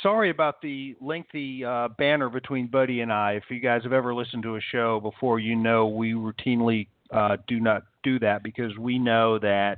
sorry 0.02 0.32
about 0.32 0.62
the 0.64 0.96
lengthy 1.00 1.64
uh, 1.64 1.90
banner 2.00 2.28
between 2.28 2.66
Buddy 2.68 3.02
and 3.02 3.14
I. 3.14 3.34
If 3.34 3.44
you 3.50 3.60
guys 3.60 3.84
have 3.84 3.94
ever 3.94 4.16
listened 4.16 4.42
to 4.44 4.56
a 4.56 4.62
show 4.72 5.00
before, 5.00 5.40
you 5.40 5.56
know 5.56 5.88
we 5.88 6.14
routinely 6.14 6.88
uh, 7.12 7.38
do 7.48 7.60
not 7.60 7.84
do 8.04 8.18
that 8.20 8.42
because 8.42 8.76
we 8.80 8.98
know 8.98 9.38
that 9.38 9.78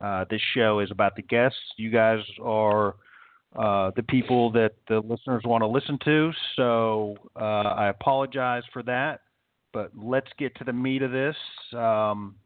uh, 0.00 0.24
this 0.30 0.40
show 0.54 0.78
is 0.78 0.92
about 0.92 1.16
the 1.16 1.22
guests. 1.22 1.58
You 1.76 1.90
guys 1.90 2.20
are 2.40 2.94
uh, 3.56 3.90
the 3.96 4.04
people 4.04 4.52
that 4.52 4.74
the 4.88 5.00
listeners 5.00 5.42
want 5.44 5.62
to 5.62 5.66
listen 5.66 5.98
to. 6.04 6.30
So 6.54 7.16
uh, 7.34 7.74
I 7.74 7.88
apologize 7.88 8.62
for 8.72 8.84
that. 8.84 9.22
But 9.72 9.90
let's 10.00 10.30
get 10.38 10.54
to 10.56 10.64
the 10.64 10.72
meat 10.72 11.02
of 11.02 11.10
this. 11.10 11.36
Um, 11.74 12.36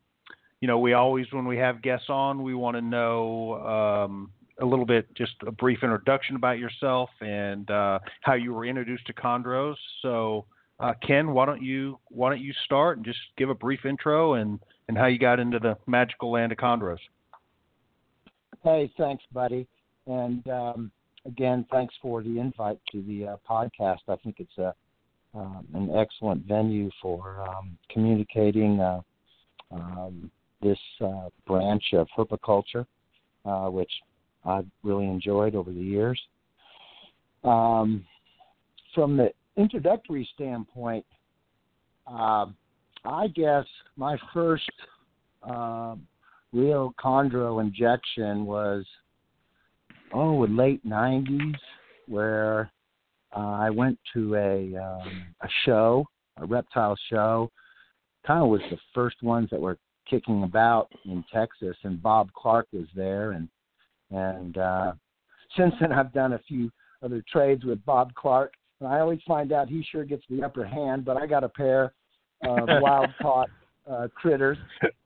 you 0.65 0.69
know, 0.69 0.79
we 0.79 0.95
always, 0.95 1.27
when 1.31 1.45
we 1.45 1.59
have 1.59 1.83
guests 1.83 2.07
on, 2.09 2.43
we 2.43 2.55
want 2.55 2.75
to 2.75 2.81
know 2.81 3.53
um, 3.67 4.31
a 4.63 4.65
little 4.65 4.87
bit, 4.87 5.15
just 5.15 5.35
a 5.47 5.53
brief 5.53 5.81
introduction 5.83 6.37
about 6.37 6.59
yourself 6.59 7.11
and 7.21 7.71
uh, 7.71 7.99
how 8.23 8.33
you 8.33 8.55
were 8.55 8.65
introduced 8.65 9.07
to 9.09 9.13
chondros. 9.13 9.75
So, 10.01 10.47
uh, 10.81 10.95
Ken, 11.07 11.33
why 11.33 11.45
don't 11.45 11.63
you 11.63 11.99
why 12.09 12.31
don't 12.31 12.41
you 12.41 12.55
start 12.65 12.97
and 12.97 13.05
just 13.05 13.19
give 13.37 13.51
a 13.51 13.55
brief 13.55 13.85
intro 13.85 14.35
and 14.35 14.59
and 14.89 14.97
how 14.97 15.05
you 15.05 15.19
got 15.19 15.39
into 15.39 15.59
the 15.59 15.77
magical 15.87 16.33
land 16.33 16.51
of 16.51 16.57
chondros? 16.57 16.97
Hey, 18.63 18.91
thanks, 18.97 19.23
buddy. 19.35 19.69
And 20.07 20.49
um, 20.49 20.91
again, 21.27 21.67
thanks 21.71 21.93
for 22.01 22.23
the 22.23 22.39
invite 22.39 22.79
to 22.93 23.03
the 23.03 23.27
uh, 23.27 23.37
podcast. 23.47 23.99
I 24.09 24.17
think 24.25 24.37
it's 24.39 24.57
a 24.57 24.75
um, 25.35 25.67
an 25.75 25.91
excellent 25.95 26.47
venue 26.47 26.89
for 27.03 27.47
um, 27.47 27.77
communicating 27.91 28.81
uh, 28.81 29.03
um, 29.71 30.31
this 30.63 30.79
uh, 31.01 31.29
branch 31.47 31.85
of 31.93 32.07
herpiculture, 32.17 32.87
uh, 33.45 33.71
which 33.71 33.91
I've 34.45 34.67
really 34.83 35.07
enjoyed 35.07 35.55
over 35.55 35.71
the 35.73 35.81
years. 35.81 36.21
Um, 37.43 38.05
from 38.95 39.17
the 39.17 39.31
introductory 39.57 40.29
standpoint, 40.35 41.05
um 42.07 42.55
I 43.07 43.29
guess 43.29 43.65
my 43.97 44.17
first 44.33 44.71
um 45.43 46.07
real 46.53 46.95
chondro 47.03 47.61
injection 47.61 48.47
was 48.47 48.85
oh 50.13 50.45
in 50.45 50.57
late 50.57 50.87
'90s, 50.87 51.55
where 52.09 52.71
uh, 53.37 53.41
I 53.41 53.71
went 53.71 53.99
to 54.15 54.35
a 54.37 54.77
um, 54.77 55.27
a 55.43 55.49
show, 55.65 56.07
a 56.37 56.47
reptile 56.47 56.97
show. 57.11 57.51
Kind 58.27 58.43
of 58.43 58.49
was 58.49 58.63
the 58.71 58.79
first 58.95 59.23
ones 59.23 59.49
that 59.51 59.61
were 59.61 59.79
kicking 60.09 60.43
about 60.43 60.89
in 61.05 61.25
Texas, 61.33 61.77
and 61.83 62.03
Bob 62.03 62.33
Clark 62.33 62.69
was 62.73 62.87
there, 62.95 63.33
and 63.33 63.49
and 64.11 64.59
uh, 64.59 64.93
since 65.57 65.75
then 65.81 65.93
I've 65.93 66.13
done 66.13 66.35
a 66.35 66.41
few 66.41 66.71
other 67.03 67.23
trades 67.31 67.65
with 67.65 67.85
Bob 67.85 68.15
Clark, 68.15 68.55
and 68.81 68.89
I 68.89 69.01
always 69.01 69.21
find 69.27 69.53
out 69.53 69.69
he 69.69 69.85
sure 69.91 70.05
gets 70.05 70.25
the 70.29 70.43
upper 70.43 70.65
hand. 70.65 71.05
But 71.05 71.17
I 71.17 71.27
got 71.27 71.45
a 71.45 71.49
pair 71.49 71.93
of 72.45 72.69
wild 72.81 73.11
caught 73.21 73.51
uh, 73.91 74.09
critters, 74.15 74.59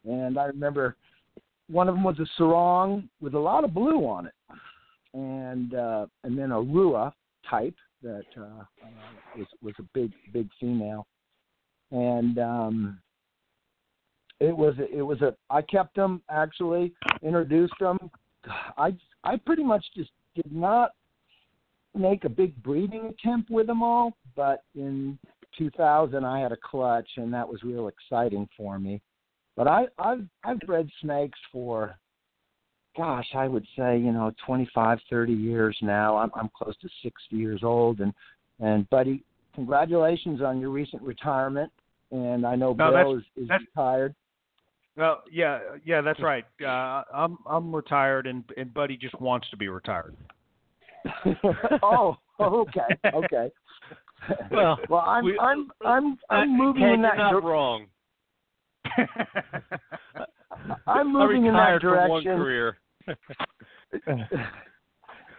and 0.05 0.39
I 0.39 0.45
remember 0.45 0.97
one 1.71 1.89
of 1.89 1.95
them 1.95 2.05
was 2.05 2.19
a 2.19 2.41
Sorong 2.41 3.09
with 3.21 3.35
a 3.35 3.39
lot 3.39 3.65
of 3.65 3.75
blue 3.75 4.07
on 4.07 4.27
it, 4.27 4.35
and 5.15 5.75
uh, 5.75 6.07
and 6.25 6.39
then 6.39 6.53
a 6.53 6.61
rua 6.61 7.15
type, 7.49 7.75
that 8.03 8.25
uh, 8.37 8.43
uh, 8.43 8.89
was 9.37 9.47
was 9.63 9.75
a 9.79 9.85
big 9.95 10.13
big 10.33 10.49
female, 10.61 11.07
and 11.91 12.39
um, 12.39 13.01
it 14.41 14.57
was 14.57 14.75
it 14.79 15.03
was 15.03 15.21
a 15.23 15.35
I 15.51 15.63
kept 15.63 15.97
them 15.97 16.23
actually 16.31 16.93
introduced 17.23 17.75
them. 17.81 17.99
I 18.77 18.95
I 19.25 19.37
pretty 19.37 19.65
much 19.65 19.85
just 19.97 20.11
did 20.35 20.53
not 20.53 20.93
make 21.95 22.25
a 22.25 22.29
big 22.29 22.61
breeding 22.63 23.07
attempt 23.07 23.51
with 23.51 23.67
them 23.67 23.83
all, 23.83 24.17
but 24.37 24.63
in 24.75 25.19
2000 25.57 26.25
I 26.25 26.41
had 26.41 26.53
a 26.53 26.57
clutch 26.57 27.09
and 27.17 27.33
that 27.35 27.49
was 27.49 27.63
real 27.63 27.89
exciting 27.89 28.49
for 28.57 28.79
me. 28.79 29.01
But 29.57 29.67
I 29.67 29.87
I've 29.99 30.25
I've 30.45 30.61
bred 30.61 30.89
snakes 31.01 31.39
for 31.51 31.99
gosh, 32.97 33.29
I 33.35 33.47
would 33.47 33.65
say, 33.77 33.97
you 33.97 34.13
know, 34.13 34.33
25, 34.45 34.99
30 35.09 35.33
years 35.33 35.77
now. 35.83 36.17
I'm 36.17 36.31
I'm 36.35 36.51
close 36.57 36.77
to 36.79 36.89
60 37.03 37.37
years 37.37 37.61
old 37.65 38.01
and 38.01 38.13
and 38.61 38.89
buddy, 38.91 39.25
congratulations 39.55 40.43
on 40.43 40.61
your 40.61 40.71
recent 40.71 41.03
retirement. 41.03 41.73
And 42.11 42.47
I 42.47 42.55
know 42.55 42.73
No, 42.73 42.91
Bill 42.91 43.17
is, 43.17 43.25
is 43.37 43.51
retired. 43.51 44.15
Well, 44.99 45.23
yeah, 45.31 45.61
yeah, 45.85 46.01
that's 46.01 46.21
right. 46.21 46.45
Uh, 46.61 47.05
I'm 47.15 47.39
I'm 47.49 47.73
retired, 47.73 48.27
and 48.27 48.43
and 48.57 48.75
Buddy 48.75 48.97
just 48.97 49.19
wants 49.21 49.49
to 49.51 49.57
be 49.57 49.69
retired. 49.69 50.17
oh, 51.83 52.17
okay, 52.41 52.99
okay. 53.15 53.51
Well, 54.51 54.77
well, 54.91 55.05
I'm 55.07 55.25
we- 55.25 55.39
I'm 55.39 55.71
I'm 55.87 56.19
I'm 56.29 56.59
moving 56.59 56.83
in 56.83 57.03
that 57.03 57.17
you're 57.17 57.25
not 57.25 57.31
dir- 57.31 57.41
wrong. 57.41 57.87
I'm 60.89 61.13
moving 61.13 61.47
in 61.47 61.55
that 61.55 61.71
retired 61.71 61.83
from 61.83 62.11
one 62.11 62.25
direction, 62.25 62.37
career. 62.37 62.79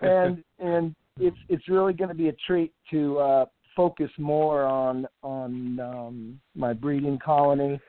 and 0.02 0.43
and 0.60 0.95
it's 1.19 1.38
it's 1.50 1.67
really 1.67 1.91
going 1.91 2.08
to 2.08 2.15
be 2.15 2.30
a 2.30 2.36
treat 2.48 2.72
to 2.91 3.17
uh, 3.19 3.45
focus 3.76 4.10
more 4.17 4.63
on 4.63 5.06
on 5.24 5.80
um, 5.82 6.39
my 6.56 6.72
breeding 6.72 7.19
colony. 7.19 7.80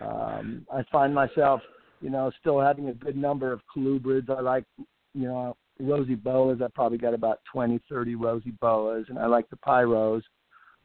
Um, 0.00 0.66
I 0.72 0.82
find 0.90 1.14
myself, 1.14 1.60
you 2.00 2.10
know, 2.10 2.30
still 2.40 2.60
having 2.60 2.88
a 2.88 2.94
good 2.94 3.16
number 3.16 3.52
of 3.52 3.60
colubrids. 3.74 4.30
I 4.30 4.40
like, 4.40 4.64
you 5.14 5.26
know, 5.26 5.56
rosy 5.78 6.14
boas. 6.14 6.60
I 6.62 6.68
probably 6.74 6.98
got 6.98 7.14
about 7.14 7.40
twenty, 7.50 7.80
thirty 7.88 8.14
rosy 8.14 8.52
boas, 8.60 9.06
and 9.08 9.18
I 9.18 9.26
like 9.26 9.48
the 9.50 9.56
pyros. 9.56 10.22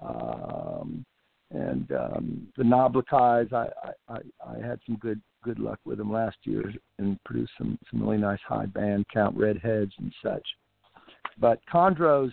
Um, 0.01 1.05
and 1.51 1.91
um, 1.91 2.47
the 2.57 2.63
Noblicais, 2.63 3.53
I, 3.53 3.67
I, 3.83 4.13
I, 4.13 4.19
I 4.45 4.67
had 4.67 4.79
some 4.85 4.97
good 4.97 5.21
good 5.43 5.59
luck 5.59 5.79
with 5.85 5.99
them 5.99 6.11
last 6.11 6.37
year 6.43 6.73
and 6.97 7.23
produced 7.23 7.51
some 7.57 7.77
some 7.89 8.01
really 8.01 8.17
nice 8.17 8.39
high 8.47 8.65
band 8.65 9.05
count 9.13 9.37
redheads 9.37 9.93
and 9.99 10.11
such. 10.23 10.45
But 11.37 11.59
chondros, 11.71 12.31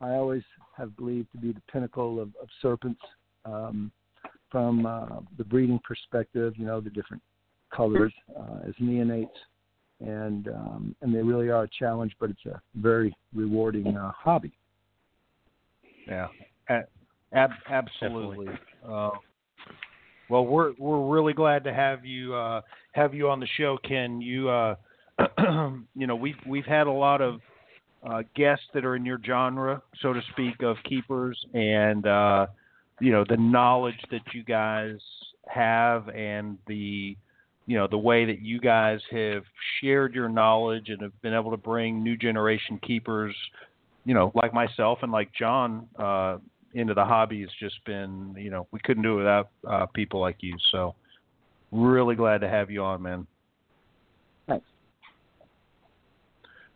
I 0.00 0.10
always 0.10 0.42
have 0.76 0.96
believed 0.96 1.32
to 1.32 1.38
be 1.38 1.52
the 1.52 1.62
pinnacle 1.72 2.20
of, 2.20 2.28
of 2.40 2.48
serpents 2.60 3.00
um, 3.44 3.90
from 4.54 4.86
uh, 4.86 5.06
the 5.36 5.42
breeding 5.42 5.80
perspective. 5.82 6.54
You 6.56 6.66
know 6.66 6.80
the 6.80 6.88
different 6.88 7.20
colors 7.74 8.12
uh, 8.38 8.68
as 8.68 8.74
neonates, 8.80 9.26
and 9.98 10.46
um, 10.46 10.94
and 11.02 11.12
they 11.12 11.22
really 11.22 11.48
are 11.48 11.64
a 11.64 11.68
challenge, 11.76 12.12
but 12.20 12.30
it's 12.30 12.46
a 12.46 12.62
very 12.76 13.12
rewarding 13.34 13.96
uh, 13.96 14.12
hobby. 14.12 14.52
Yeah, 16.06 16.28
ab- 16.68 17.50
absolutely. 17.68 18.46
Uh, 18.88 19.10
well, 20.28 20.46
we're 20.46 20.74
we're 20.78 21.04
really 21.04 21.32
glad 21.32 21.64
to 21.64 21.74
have 21.74 22.04
you 22.04 22.32
uh, 22.32 22.60
have 22.92 23.12
you 23.12 23.28
on 23.28 23.40
the 23.40 23.48
show, 23.56 23.76
Ken. 23.82 24.20
You 24.20 24.50
uh, 24.50 24.76
you 25.96 26.06
know 26.06 26.14
we've 26.14 26.38
we've 26.46 26.64
had 26.64 26.86
a 26.86 26.92
lot 26.92 27.20
of 27.20 27.40
uh, 28.08 28.22
guests 28.36 28.66
that 28.72 28.84
are 28.84 28.94
in 28.94 29.04
your 29.04 29.18
genre, 29.26 29.82
so 30.00 30.12
to 30.12 30.20
speak, 30.30 30.62
of 30.62 30.76
keepers, 30.88 31.44
and 31.54 32.06
uh, 32.06 32.46
you 33.00 33.12
know 33.12 33.24
the 33.28 33.36
knowledge 33.36 34.00
that 34.10 34.22
you 34.32 34.42
guys 34.44 34.98
have, 35.48 36.08
and 36.08 36.58
the 36.66 37.16
you 37.66 37.76
know 37.76 37.86
the 37.86 37.98
way 37.98 38.24
that 38.24 38.40
you 38.40 38.60
guys 38.60 39.00
have 39.10 39.42
shared 39.80 40.14
your 40.14 40.28
knowledge 40.28 40.88
and 40.88 41.00
have 41.02 41.22
been 41.22 41.34
able 41.34 41.50
to 41.50 41.56
bring 41.56 42.02
new 42.02 42.16
generation 42.16 42.78
keepers 42.86 43.34
you 44.04 44.14
know, 44.14 44.30
like 44.34 44.52
myself 44.52 44.98
and 45.02 45.10
like 45.10 45.30
John, 45.32 45.88
uh, 45.98 46.38
into 46.74 46.92
the 46.92 47.04
hobby 47.04 47.40
has 47.40 47.50
just 47.58 47.82
been, 47.84 48.34
you 48.36 48.50
know, 48.50 48.66
we 48.72 48.80
couldn't 48.80 49.02
do 49.02 49.14
it 49.14 49.18
without 49.18 49.48
uh, 49.68 49.86
people 49.86 50.20
like 50.20 50.36
you. 50.40 50.56
So, 50.72 50.94
really 51.72 52.14
glad 52.14 52.40
to 52.40 52.48
have 52.48 52.70
you 52.70 52.82
on, 52.82 53.02
man. 53.02 53.26
Thanks. 54.48 54.66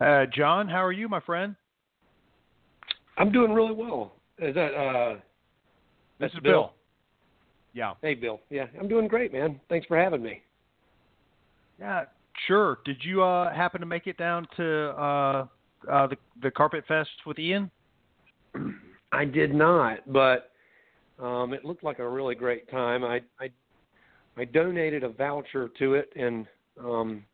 Uh, 0.01 0.25
John, 0.35 0.69
how 0.69 0.85
are 0.85 0.93
you, 0.93 1.09
my 1.09 1.21
friend? 1.21 1.57
I'm 3.17 3.33
doing 3.33 3.53
really 3.53 3.75
well. 3.75 4.13
Is 4.39 4.55
that 4.55 5.21
uh 6.19 6.25
This 6.25 6.33
that's 6.33 6.35
is 6.35 6.43
Bill. 6.43 6.73
Yeah. 7.75 7.95
Hey 8.03 8.15
Bill. 8.15 8.41
Yeah, 8.51 8.67
I'm 8.79 8.89
doing 8.89 9.09
great, 9.09 9.33
man. 9.33 9.61
Thanks 9.69 9.87
for 9.87 9.97
having 9.97 10.23
me. 10.23 10.43
Yeah, 11.79 12.05
sure. 12.47 12.79
Did 12.85 12.97
you 13.03 13.23
uh, 13.23 13.55
happen 13.55 13.81
to 13.81 13.87
make 13.87 14.07
it 14.07 14.17
down 14.17 14.47
to 14.57 14.89
uh, 14.91 15.47
uh, 15.91 16.07
the 16.09 16.17
the 16.43 16.51
Carpet 16.51 16.85
Fest 16.89 17.11
with 17.27 17.39
Ian? 17.39 17.71
I 19.13 19.25
did 19.25 19.55
not, 19.55 20.01
but 20.13 20.51
um 21.19 21.53
it 21.53 21.65
looked 21.65 21.83
like 21.83 21.99
a 21.99 22.09
really 22.09 22.35
great 22.35 22.71
time. 22.71 23.05
I 23.05 23.21
I 23.41 23.51
I 24.37 24.45
donated 24.45 25.03
a 25.03 25.09
voucher 25.09 25.69
to 25.79 25.95
it 25.95 26.13
and 26.17 26.47
um 26.81 27.25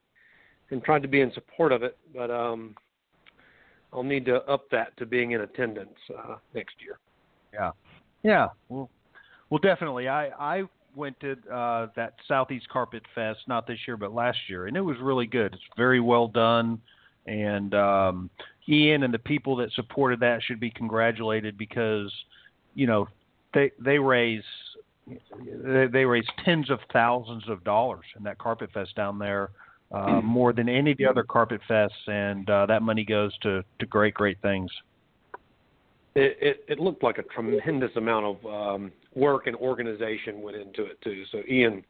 and 0.70 0.82
tried 0.82 1.02
to 1.02 1.08
be 1.08 1.20
in 1.20 1.32
support 1.32 1.72
of 1.72 1.82
it, 1.82 1.96
but 2.14 2.30
um 2.30 2.74
I'll 3.92 4.02
need 4.02 4.24
to 4.26 4.36
up 4.44 4.68
that 4.70 4.96
to 4.98 5.06
being 5.06 5.32
in 5.32 5.42
attendance 5.42 5.98
uh 6.16 6.36
next 6.54 6.76
year. 6.80 6.98
Yeah. 7.52 7.72
Yeah. 8.24 8.48
Well, 8.68 8.90
well, 9.50 9.60
definitely. 9.62 10.08
I 10.08 10.30
I 10.30 10.62
went 10.96 11.20
to 11.20 11.32
uh, 11.52 11.88
that 11.94 12.14
Southeast 12.26 12.68
Carpet 12.68 13.02
Fest 13.14 13.40
not 13.46 13.66
this 13.66 13.78
year 13.86 13.96
but 13.96 14.12
last 14.12 14.38
year, 14.48 14.66
and 14.66 14.76
it 14.76 14.80
was 14.80 14.96
really 15.00 15.26
good. 15.26 15.52
It's 15.52 15.62
very 15.76 16.00
well 16.00 16.26
done, 16.26 16.80
and 17.26 17.72
um, 17.74 18.30
Ian 18.68 19.04
and 19.04 19.14
the 19.14 19.18
people 19.18 19.56
that 19.56 19.70
supported 19.72 20.20
that 20.20 20.42
should 20.42 20.58
be 20.58 20.70
congratulated 20.70 21.56
because 21.56 22.12
you 22.74 22.86
know 22.86 23.06
they 23.52 23.70
they 23.78 23.98
raise 23.98 24.42
they, 25.06 25.86
they 25.92 26.04
raise 26.04 26.24
tens 26.44 26.70
of 26.70 26.80
thousands 26.92 27.48
of 27.48 27.62
dollars 27.62 28.06
in 28.16 28.24
that 28.24 28.38
Carpet 28.38 28.70
Fest 28.72 28.96
down 28.96 29.18
there. 29.18 29.50
Uh, 29.92 30.20
more 30.20 30.52
than 30.52 30.68
any 30.68 30.90
of 30.90 30.98
the 30.98 31.06
other 31.06 31.22
carpet 31.22 31.60
fests, 31.70 32.08
and 32.08 32.50
uh, 32.50 32.66
that 32.66 32.82
money 32.82 33.04
goes 33.04 33.36
to, 33.38 33.62
to 33.78 33.86
great, 33.86 34.12
great 34.12 34.40
things. 34.42 34.68
It, 36.14 36.38
it 36.40 36.64
it 36.68 36.78
looked 36.80 37.02
like 37.02 37.18
a 37.18 37.22
tremendous 37.24 37.90
amount 37.96 38.24
of 38.26 38.46
um 38.46 38.92
work 39.14 39.46
and 39.46 39.56
organization 39.56 40.42
went 40.42 40.56
into 40.56 40.84
it 40.84 41.00
too. 41.02 41.24
So 41.32 41.42
Ian 41.48 41.84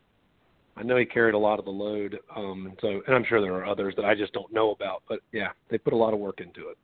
I 0.77 0.83
know 0.83 0.97
he 0.97 1.05
carried 1.05 1.35
a 1.35 1.39
lot 1.39 1.59
of 1.59 1.65
the 1.65 1.71
load, 1.71 2.19
um, 2.35 2.67
and 2.67 2.79
so 2.81 3.01
and 3.07 3.15
I'm 3.15 3.25
sure 3.25 3.41
there 3.41 3.55
are 3.55 3.67
others 3.67 3.95
that 3.97 4.05
I 4.05 4.15
just 4.15 4.33
don't 4.33 4.53
know 4.53 4.73
about. 4.73 5.03
But 5.09 5.21
yeah, 5.33 5.49
they 5.71 5.79
put 5.79 5.93
a 5.93 5.97
lot 5.97 6.13
of 6.13 6.19
work 6.19 6.41
into 6.41 6.69
it. 6.69 6.79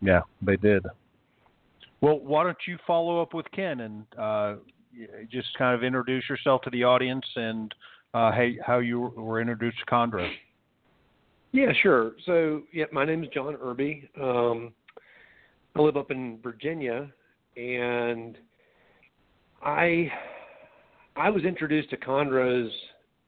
Yeah, 0.00 0.22
they 0.42 0.56
did. 0.56 0.84
Well, 2.00 2.18
why 2.20 2.44
don't 2.44 2.56
you 2.66 2.78
follow 2.86 3.20
up 3.20 3.34
with 3.34 3.46
Ken 3.52 3.80
and 3.80 4.04
uh, 4.18 4.54
just 5.30 5.48
kind 5.56 5.74
of 5.74 5.84
introduce 5.84 6.28
yourself 6.28 6.62
to 6.62 6.70
the 6.70 6.84
audience 6.84 7.24
and 7.36 7.74
uh, 8.12 8.32
hey, 8.32 8.58
how 8.64 8.78
you 8.78 9.00
were 9.00 9.40
introduced 9.40 9.78
to 9.78 9.86
Chondro? 9.86 10.30
Yeah, 11.52 11.72
sure. 11.82 12.12
So 12.26 12.62
yeah, 12.72 12.84
my 12.92 13.04
name 13.04 13.22
is 13.22 13.30
John 13.30 13.56
Irby. 13.60 14.08
Um, 14.20 14.72
I 15.76 15.82
live 15.82 15.96
up 15.96 16.12
in 16.12 16.38
Virginia, 16.40 17.10
and 17.56 18.38
I 19.60 20.08
I 21.16 21.30
was 21.30 21.44
introduced 21.44 21.90
to 21.90 21.96
chondros 21.96 22.70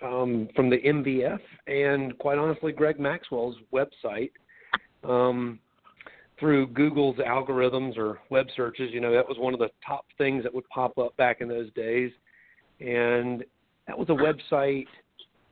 um, 0.01 0.49
from 0.55 0.71
the 0.71 0.79
MVF 0.79 1.41
and 1.67 2.17
quite 2.19 2.39
honestly 2.39 2.71
Greg 2.71 3.01
Maxwell's 3.01 3.57
website 3.75 4.31
um, 5.03 5.59
through 6.39 6.69
Google's 6.69 7.17
algorithms 7.17 7.99
or 7.99 8.21
web 8.31 8.47
searches. 8.55 8.91
You 8.93 9.01
know 9.01 9.13
that 9.13 9.29
was 9.29 9.39
one 9.39 9.53
of 9.53 9.59
the 9.59 9.71
top 9.85 10.07
things 10.17 10.45
that 10.45 10.55
would 10.55 10.69
pop 10.69 10.99
up 10.99 11.17
back 11.17 11.41
in 11.41 11.49
those 11.49 11.73
days, 11.73 12.13
and 12.79 13.43
that 13.89 13.99
was 13.99 14.09
a 14.09 14.13
website 14.13 14.87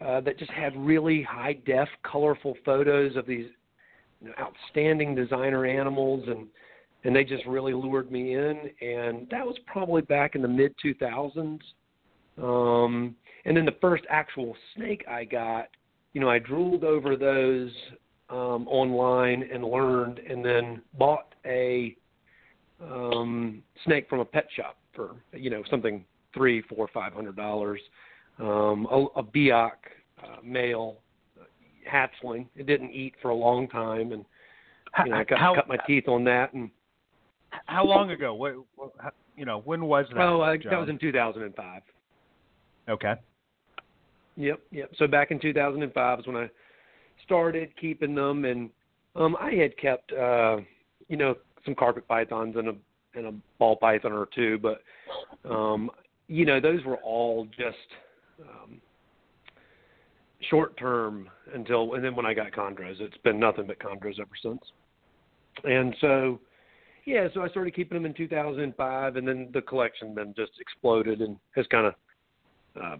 uh, 0.00 0.20
that 0.20 0.38
just 0.38 0.52
had 0.52 0.76
really 0.76 1.24
high 1.24 1.59
def, 1.66 1.88
colorful 2.04 2.54
photos 2.64 3.16
of 3.16 3.26
these 3.26 3.46
you 4.20 4.28
know, 4.28 4.35
outstanding 4.38 5.16
designer 5.16 5.66
animals 5.66 6.22
and 6.28 6.46
and 7.05 7.14
they 7.14 7.25
just 7.25 7.45
really 7.47 7.73
lured 7.73 8.11
me 8.11 8.35
in 8.35 8.71
and 8.81 9.29
that 9.31 9.45
was 9.47 9.57
probably 9.67 10.03
back 10.03 10.35
in 10.35 10.43
the 10.43 10.49
mid 10.49 10.75
2000s 10.85 11.61
um 12.43 13.14
and 13.45 13.57
then 13.57 13.64
the 13.64 13.77
first 13.81 14.05
actual 14.11 14.57
snake 14.75 15.05
i 15.09 15.25
got 15.25 15.69
you 16.12 16.21
know 16.21 16.29
i 16.29 16.38
drooled 16.38 16.85
over 16.85 17.17
those 17.17 17.71
um 18.31 18.67
online 18.69 19.49
and 19.53 19.64
learned 19.64 20.19
and 20.19 20.45
then 20.45 20.83
bought 20.99 21.35
a 21.47 21.97
um 22.83 23.62
snake 23.85 24.09
from 24.09 24.21
a 24.21 24.25
pet 24.25 24.47
shop 24.57 24.77
for 24.95 25.17
you 25.33 25.51
know 25.51 25.62
something 25.71 26.05
three 26.35 26.62
four 26.62 26.88
five 26.93 27.12
hundred 27.12 27.37
dollars. 27.37 27.81
Um 28.38 28.87
a, 28.90 29.07
a 29.17 29.23
biak 29.23 29.73
uh, 30.23 30.37
male 30.43 30.99
hatchling. 31.90 32.47
It 32.57 32.67
didn't 32.67 32.90
eat 32.90 33.14
for 33.23 33.29
a 33.29 33.35
long 33.35 33.69
time 33.69 34.12
and 34.12 34.25
you 35.05 35.11
know 35.11 35.19
i 35.19 35.25
cut, 35.25 35.38
How- 35.38 35.55
cut 35.55 35.69
my 35.69 35.77
teeth 35.87 36.09
on 36.09 36.25
that 36.25 36.53
and 36.53 36.71
How 37.67 37.85
long 37.85 38.11
ago? 38.11 38.35
What, 38.35 38.55
what 38.77 38.93
you 39.37 39.45
know? 39.45 39.61
When 39.64 39.87
was 39.87 40.07
that? 40.14 40.21
Oh, 40.21 40.40
uh, 40.40 40.57
that 40.71 40.79
was 40.79 40.88
in 40.88 40.99
2005. 40.99 41.83
okay. 42.88 43.14
Yep, 44.37 44.61
yep. 44.73 44.90
So 44.99 45.07
back 45.07 45.31
in 45.31 45.38
2005 45.38 46.19
is 46.19 46.27
when 46.27 46.37
I 46.37 46.51
started 47.25 47.71
keeping 47.81 48.14
them, 48.14 48.45
and 48.45 48.69
um, 49.14 49.37
I 49.40 49.53
had 49.53 49.77
kept, 49.79 50.12
uh, 50.12 50.57
you 51.09 51.17
know, 51.17 51.37
some 51.64 51.75
carpet 51.75 52.07
pythons 52.09 52.57
and 52.57 52.69
a 52.69 52.75
and 53.14 53.27
a 53.27 53.35
ball 53.59 53.77
python 53.77 54.12
or 54.12 54.29
two, 54.35 54.59
but 54.59 54.83
um, 55.49 55.90
you 56.27 56.45
know, 56.45 56.61
those 56.61 56.85
were 56.85 56.97
all 56.97 57.47
just 57.57 57.77
um, 58.40 58.81
short 60.51 60.77
term 60.77 61.29
until, 61.55 61.95
and 61.95 62.05
then 62.05 62.14
when 62.14 62.27
I 62.27 62.35
got 62.35 62.53
chondros, 62.53 63.01
it's 63.01 63.17
been 63.19 63.38
nothing 63.38 63.67
but 63.67 63.79
chondros 63.79 64.21
ever 64.21 64.31
since. 64.43 64.61
And 65.64 65.95
so, 66.01 66.40
yeah, 67.07 67.29
so 67.35 67.43
I 67.43 67.49
started 67.49 67.75
keeping 67.75 67.97
them 67.97 68.07
in 68.07 68.14
2005, 68.14 69.17
and 69.17 69.29
then 69.29 69.49
the 69.53 69.62
collection 69.62 70.14
then 70.14 70.35
just 70.37 70.53
exploded 70.61 71.21
and 71.21 71.37
has 71.55 71.67
kind 71.67 71.87
of 71.87 71.95
uh, 72.83 72.97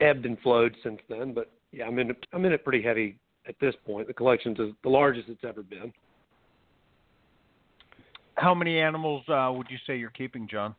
ebbed 0.00 0.26
and 0.26 0.38
flowed 0.40 0.76
since 0.82 1.00
then. 1.08 1.32
But 1.32 1.50
yeah, 1.72 1.86
I'm 1.86 1.98
in 1.98 2.10
it, 2.10 2.26
I'm 2.32 2.44
in 2.44 2.52
it 2.52 2.64
pretty 2.64 2.82
heavy 2.82 3.18
at 3.46 3.54
this 3.60 3.74
point. 3.86 4.06
The 4.06 4.14
collection's 4.14 4.58
is 4.58 4.72
the 4.82 4.90
largest 4.90 5.28
it's 5.28 5.44
ever 5.44 5.62
been. 5.62 5.92
How 8.36 8.54
many 8.54 8.78
animals 8.78 9.24
uh, 9.28 9.52
would 9.54 9.66
you 9.70 9.78
say 9.86 9.96
you're 9.96 10.10
keeping, 10.10 10.46
John? 10.46 10.74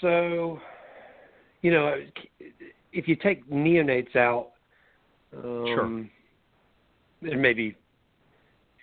So, 0.00 0.60
you 1.62 1.70
know, 1.70 1.94
if 2.92 3.08
you 3.08 3.16
take 3.16 3.48
neonates 3.48 4.16
out, 4.16 4.50
um, 5.36 5.66
Sure. 5.66 6.06
there 7.22 7.38
may 7.38 7.54
be 7.54 7.74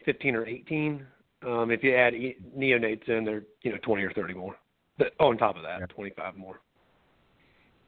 15 0.06 0.36
or 0.36 0.46
18. 0.46 1.06
Um, 1.46 1.72
if 1.72 1.84
you 1.84 1.96
add 1.96 2.14
e- 2.14 2.38
neonates 2.58 3.08
in, 3.10 3.26
there, 3.26 3.44
you 3.64 3.72
know, 3.72 3.78
20 3.84 4.04
or 4.04 4.12
30 4.14 4.34
more. 4.34 4.56
But 4.98 5.14
on 5.20 5.38
top 5.38 5.56
of 5.56 5.64
that, 5.64 5.80
Yeah. 5.80 5.86
25 5.88 6.36
more. 6.36 6.60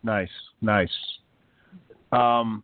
Nice, 0.04 0.32
nice. 0.62 0.91
Um, 2.12 2.63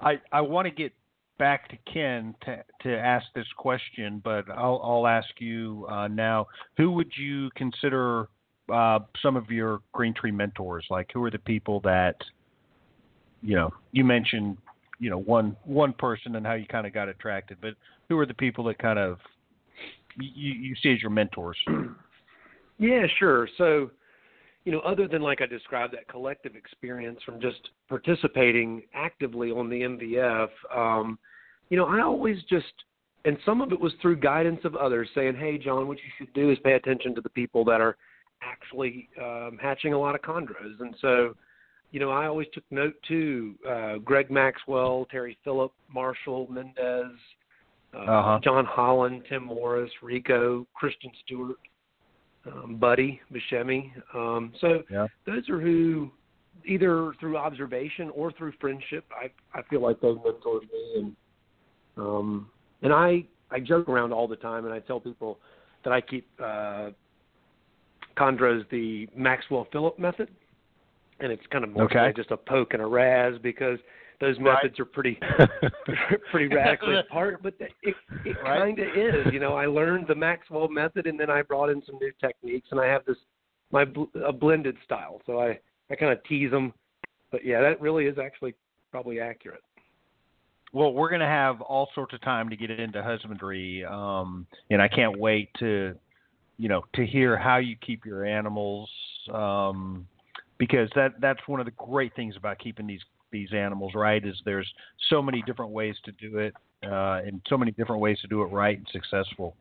I 0.00 0.20
I 0.32 0.40
want 0.40 0.66
to 0.66 0.70
get 0.70 0.92
back 1.38 1.68
to 1.68 1.76
Ken 1.92 2.34
to 2.44 2.62
to 2.82 2.98
ask 2.98 3.26
this 3.34 3.46
question, 3.56 4.20
but 4.22 4.48
I'll 4.50 4.80
I'll 4.84 5.06
ask 5.06 5.28
you 5.40 5.86
uh, 5.88 6.08
now. 6.08 6.46
Who 6.76 6.92
would 6.92 7.10
you 7.16 7.50
consider 7.56 8.28
uh, 8.72 9.00
some 9.22 9.36
of 9.36 9.50
your 9.50 9.80
Green 9.92 10.14
Tree 10.14 10.30
mentors? 10.30 10.86
Like, 10.90 11.10
who 11.12 11.24
are 11.24 11.30
the 11.30 11.38
people 11.38 11.80
that 11.80 12.16
you 13.42 13.56
know? 13.56 13.70
You 13.92 14.04
mentioned 14.04 14.58
you 15.02 15.10
know 15.10 15.18
one 15.18 15.56
one 15.64 15.92
person 15.92 16.36
and 16.36 16.46
how 16.46 16.54
you 16.54 16.64
kind 16.66 16.86
of 16.86 16.94
got 16.94 17.08
attracted, 17.08 17.58
but 17.60 17.74
who 18.08 18.16
are 18.18 18.26
the 18.26 18.34
people 18.34 18.62
that 18.64 18.78
kind 18.78 18.98
of 18.98 19.18
you 20.16 20.52
you 20.52 20.74
see 20.80 20.92
as 20.92 21.02
your 21.02 21.10
mentors? 21.10 21.58
Yeah, 22.78 23.06
sure. 23.20 23.48
So, 23.58 23.92
you 24.64 24.72
know, 24.72 24.80
other 24.80 25.06
than 25.06 25.22
like 25.22 25.40
I 25.40 25.46
described 25.46 25.94
that 25.94 26.08
collective 26.08 26.56
experience 26.56 27.20
from 27.24 27.40
just 27.40 27.68
participating 27.88 28.82
actively 28.92 29.52
on 29.52 29.70
the 29.70 29.82
MVF, 29.82 30.48
um, 30.74 31.16
you 31.68 31.76
know, 31.76 31.86
I 31.86 32.00
always 32.00 32.38
just, 32.50 32.72
and 33.24 33.36
some 33.46 33.60
of 33.60 33.70
it 33.70 33.78
was 33.78 33.92
through 34.02 34.16
guidance 34.16 34.62
of 34.64 34.74
others 34.74 35.08
saying, 35.14 35.36
hey, 35.36 35.58
John, 35.58 35.86
what 35.86 35.98
you 35.98 36.10
should 36.18 36.34
do 36.34 36.50
is 36.50 36.58
pay 36.64 36.72
attention 36.72 37.14
to 37.14 37.20
the 37.20 37.28
people 37.28 37.64
that 37.66 37.80
are 37.80 37.96
actually 38.42 39.08
um, 39.20 39.58
hatching 39.62 39.92
a 39.92 39.98
lot 40.00 40.16
of 40.16 40.22
chondros. 40.22 40.80
And 40.80 40.96
so, 41.00 41.36
you 41.92 42.00
know, 42.00 42.10
I 42.10 42.26
always 42.26 42.48
took 42.52 42.64
note 42.70 42.94
too. 43.06 43.54
Uh, 43.68 43.98
Greg 43.98 44.30
Maxwell, 44.30 45.06
Terry 45.10 45.36
Phillip, 45.44 45.72
Marshall 45.92 46.48
Mendez, 46.50 47.12
uh, 47.94 47.98
Uh-huh. 47.98 48.40
John 48.42 48.64
Holland, 48.64 49.24
Tim 49.28 49.44
Morris, 49.44 49.90
Rico, 50.02 50.66
Christian 50.74 51.12
Stewart, 51.24 51.58
um, 52.46 52.76
Buddy 52.76 53.20
Buscemi. 53.30 53.92
Um, 54.14 54.52
so 54.58 54.82
Yeah. 54.90 55.06
those 55.26 55.48
are 55.50 55.60
who, 55.60 56.10
either 56.64 57.12
through 57.20 57.36
observation 57.36 58.10
or 58.10 58.32
through 58.32 58.52
friendship, 58.52 59.04
I 59.12 59.30
I 59.52 59.62
feel 59.62 59.80
like 59.80 60.00
they've 60.00 60.16
mentored 60.16 60.62
me, 60.72 60.94
and 60.96 61.16
um, 61.98 62.50
and 62.80 62.92
I 62.92 63.24
I 63.50 63.60
joke 63.60 63.88
around 63.88 64.12
all 64.14 64.26
the 64.26 64.36
time, 64.36 64.64
and 64.64 64.72
I 64.72 64.80
tell 64.80 64.98
people 64.98 65.38
that 65.84 65.92
I 65.92 66.00
keep 66.00 66.26
uh, 66.42 66.90
chondros 68.16 68.66
the 68.70 69.08
Maxwell 69.14 69.66
Phillip 69.72 69.98
method, 69.98 70.30
and 71.22 71.32
it's 71.32 71.46
kind 71.50 71.64
of 71.64 71.70
more 71.70 71.84
Okay. 71.84 72.12
just 72.14 72.30
a 72.30 72.36
poke 72.36 72.74
and 72.74 72.82
a 72.82 72.86
raz 72.86 73.34
because 73.42 73.78
those 74.20 74.38
Right. 74.38 74.62
methods 74.62 74.78
are 74.78 74.84
pretty 74.84 75.18
pretty 76.30 76.48
radically 76.48 76.96
apart, 77.08 77.42
but 77.42 77.54
it 77.60 77.94
it 78.24 78.36
Right. 78.42 78.58
kind 78.58 78.78
of 78.78 78.88
is. 78.88 79.32
You 79.32 79.40
know, 79.40 79.54
I 79.54 79.66
learned 79.66 80.06
the 80.06 80.14
Maxwell 80.14 80.68
method, 80.68 81.06
and 81.06 81.18
then 81.18 81.30
I 81.30 81.42
brought 81.42 81.70
in 81.70 81.82
some 81.84 81.96
new 82.00 82.12
techniques, 82.20 82.68
and 82.70 82.80
I 82.80 82.86
have 82.86 83.04
this 83.04 83.16
my 83.70 83.84
bl- 83.84 84.04
a 84.24 84.32
blended 84.32 84.76
style. 84.84 85.20
So 85.26 85.40
I 85.40 85.58
I 85.90 85.94
kind 85.96 86.12
of 86.12 86.22
tease 86.24 86.50
them, 86.50 86.72
but 87.30 87.44
yeah, 87.44 87.60
that 87.60 87.80
really 87.80 88.06
is 88.06 88.18
actually 88.18 88.54
probably 88.90 89.20
accurate. 89.20 89.62
Well, 90.72 90.94
we're 90.94 91.10
going 91.10 91.20
to 91.20 91.26
have 91.26 91.60
all 91.60 91.90
sorts 91.94 92.14
of 92.14 92.22
time 92.22 92.48
to 92.48 92.56
get 92.56 92.70
into 92.70 93.02
husbandry, 93.02 93.84
um, 93.84 94.46
and 94.70 94.80
I 94.80 94.88
can't 94.88 95.18
wait 95.18 95.50
to, 95.58 95.94
you 96.56 96.68
know, 96.70 96.82
to 96.94 97.04
hear 97.04 97.36
how 97.36 97.58
you 97.58 97.76
keep 97.76 98.06
your 98.06 98.24
animals, 98.24 98.90
um, 99.34 100.08
because 100.58 100.88
that 100.94 101.14
that's 101.20 101.40
one 101.46 101.60
of 101.60 101.66
the 101.66 101.72
great 101.72 102.14
things 102.14 102.36
about 102.36 102.58
keeping 102.58 102.86
these 102.86 103.02
these 103.30 103.52
animals, 103.52 103.92
right? 103.94 104.24
Is 104.24 104.40
there's 104.44 104.70
so 105.08 105.22
many 105.22 105.42
different 105.46 105.72
ways 105.72 105.96
to 106.04 106.12
do 106.12 106.38
it, 106.38 106.54
uh, 106.84 107.20
and 107.24 107.40
so 107.48 107.56
many 107.56 107.70
different 107.72 108.00
ways 108.00 108.18
to 108.20 108.28
do 108.28 108.42
it 108.42 108.46
right 108.46 108.76
and 108.78 108.86
successful. 108.92 109.56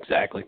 Exactly. 0.00 0.44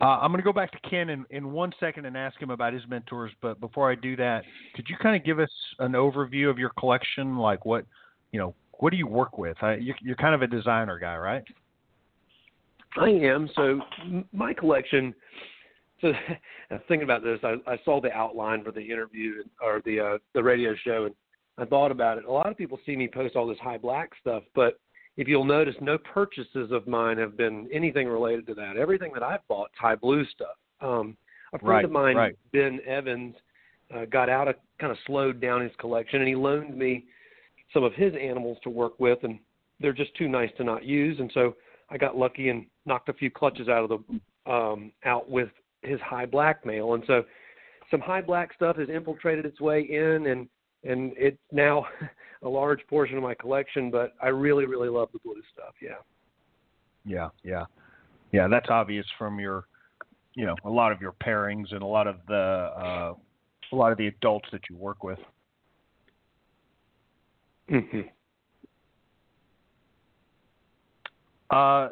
Uh, 0.00 0.18
I'm 0.20 0.30
going 0.30 0.38
to 0.40 0.44
go 0.44 0.52
back 0.52 0.70
to 0.70 0.88
Ken 0.88 1.10
in, 1.10 1.24
in 1.30 1.50
one 1.50 1.72
second 1.80 2.06
and 2.06 2.16
ask 2.16 2.40
him 2.40 2.50
about 2.50 2.72
his 2.72 2.82
mentors. 2.88 3.32
But 3.42 3.60
before 3.60 3.90
I 3.90 3.96
do 3.96 4.14
that, 4.16 4.44
could 4.76 4.88
you 4.88 4.96
kind 4.96 5.16
of 5.16 5.24
give 5.24 5.40
us 5.40 5.50
an 5.80 5.92
overview 5.92 6.48
of 6.48 6.58
your 6.58 6.70
collection? 6.78 7.36
Like 7.36 7.64
what, 7.64 7.84
you 8.30 8.38
know, 8.38 8.54
what 8.74 8.90
do 8.90 8.96
you 8.96 9.08
work 9.08 9.38
with? 9.38 9.56
I, 9.60 9.74
you're, 9.74 9.96
you're 10.00 10.16
kind 10.16 10.36
of 10.36 10.42
a 10.42 10.46
designer 10.46 11.00
guy, 11.00 11.16
right? 11.16 11.42
I 12.96 13.08
am. 13.08 13.50
So 13.56 13.80
my 14.32 14.54
collection. 14.54 15.14
So 16.00 16.12
thinking 16.88 17.02
about 17.02 17.22
this. 17.22 17.38
I, 17.42 17.56
I 17.66 17.78
saw 17.84 18.00
the 18.00 18.12
outline 18.12 18.64
for 18.64 18.72
the 18.72 18.80
interview 18.80 19.42
or 19.62 19.82
the 19.84 20.00
uh, 20.00 20.18
the 20.34 20.42
radio 20.42 20.74
show, 20.84 21.06
and 21.06 21.14
I 21.58 21.64
thought 21.64 21.90
about 21.90 22.18
it. 22.18 22.24
A 22.24 22.32
lot 22.32 22.48
of 22.48 22.56
people 22.56 22.78
see 22.86 22.96
me 22.96 23.08
post 23.08 23.36
all 23.36 23.46
this 23.46 23.58
high 23.58 23.78
black 23.78 24.10
stuff, 24.20 24.42
but 24.54 24.78
if 25.16 25.26
you'll 25.26 25.44
notice, 25.44 25.74
no 25.80 25.98
purchases 25.98 26.70
of 26.70 26.86
mine 26.86 27.18
have 27.18 27.36
been 27.36 27.68
anything 27.72 28.06
related 28.06 28.46
to 28.46 28.54
that. 28.54 28.76
Everything 28.76 29.10
that 29.14 29.22
I've 29.24 29.46
bought 29.48 29.66
is 29.66 29.78
high 29.78 29.96
blue 29.96 30.24
stuff. 30.26 30.56
Um, 30.80 31.16
a 31.52 31.58
friend 31.58 31.68
Right, 31.68 31.84
of 31.84 31.90
mine, 31.90 32.16
right. 32.16 32.38
Ben 32.52 32.78
Evans, 32.86 33.34
uh, 33.94 34.04
got 34.04 34.28
out 34.28 34.48
of 34.48 34.54
kind 34.80 34.92
of 34.92 34.98
slowed 35.06 35.40
down 35.40 35.62
his 35.62 35.72
collection, 35.78 36.20
and 36.20 36.28
he 36.28 36.36
loaned 36.36 36.76
me 36.76 37.06
some 37.74 37.82
of 37.82 37.92
his 37.94 38.12
animals 38.20 38.58
to 38.62 38.70
work 38.70 38.98
with, 39.00 39.18
and 39.24 39.38
they're 39.80 39.92
just 39.92 40.14
too 40.14 40.28
nice 40.28 40.50
to 40.56 40.64
not 40.64 40.84
use. 40.84 41.18
And 41.18 41.30
so 41.34 41.56
I 41.90 41.98
got 41.98 42.16
lucky 42.16 42.50
and 42.50 42.66
knocked 42.86 43.08
a 43.08 43.14
few 43.14 43.30
clutches 43.30 43.68
out 43.68 43.90
of 43.90 44.00
the 44.46 44.50
um, 44.50 44.92
out 45.04 45.28
with 45.28 45.48
his 45.88 46.00
high 46.00 46.26
black 46.26 46.64
male, 46.64 46.94
and 46.94 47.02
so 47.06 47.24
some 47.90 48.00
high 48.00 48.20
black 48.20 48.52
stuff 48.54 48.76
has 48.76 48.88
infiltrated 48.88 49.46
its 49.46 49.60
way 49.60 49.80
in, 49.80 50.26
and 50.26 50.48
and 50.84 51.12
it's 51.16 51.38
now 51.52 51.86
a 52.42 52.48
large 52.48 52.80
portion 52.88 53.16
of 53.16 53.22
my 53.22 53.34
collection. 53.34 53.90
But 53.90 54.12
I 54.22 54.28
really, 54.28 54.66
really 54.66 54.88
love 54.88 55.08
the 55.12 55.18
blue 55.20 55.42
stuff. 55.52 55.74
Yeah. 55.82 55.96
Yeah, 57.04 57.28
yeah, 57.42 57.64
yeah. 58.32 58.48
That's 58.48 58.68
obvious 58.68 59.06
from 59.16 59.40
your, 59.40 59.64
you 60.34 60.44
know, 60.44 60.54
a 60.64 60.70
lot 60.70 60.92
of 60.92 61.00
your 61.00 61.12
pairings 61.12 61.72
and 61.72 61.82
a 61.82 61.86
lot 61.86 62.06
of 62.06 62.16
the, 62.28 62.34
uh, 62.34 63.14
a 63.72 63.76
lot 63.76 63.92
of 63.92 63.98
the 63.98 64.08
adults 64.08 64.48
that 64.52 64.60
you 64.68 64.76
work 64.76 65.02
with. 65.02 65.18
hmm 67.68 68.00
Uh, 71.50 71.88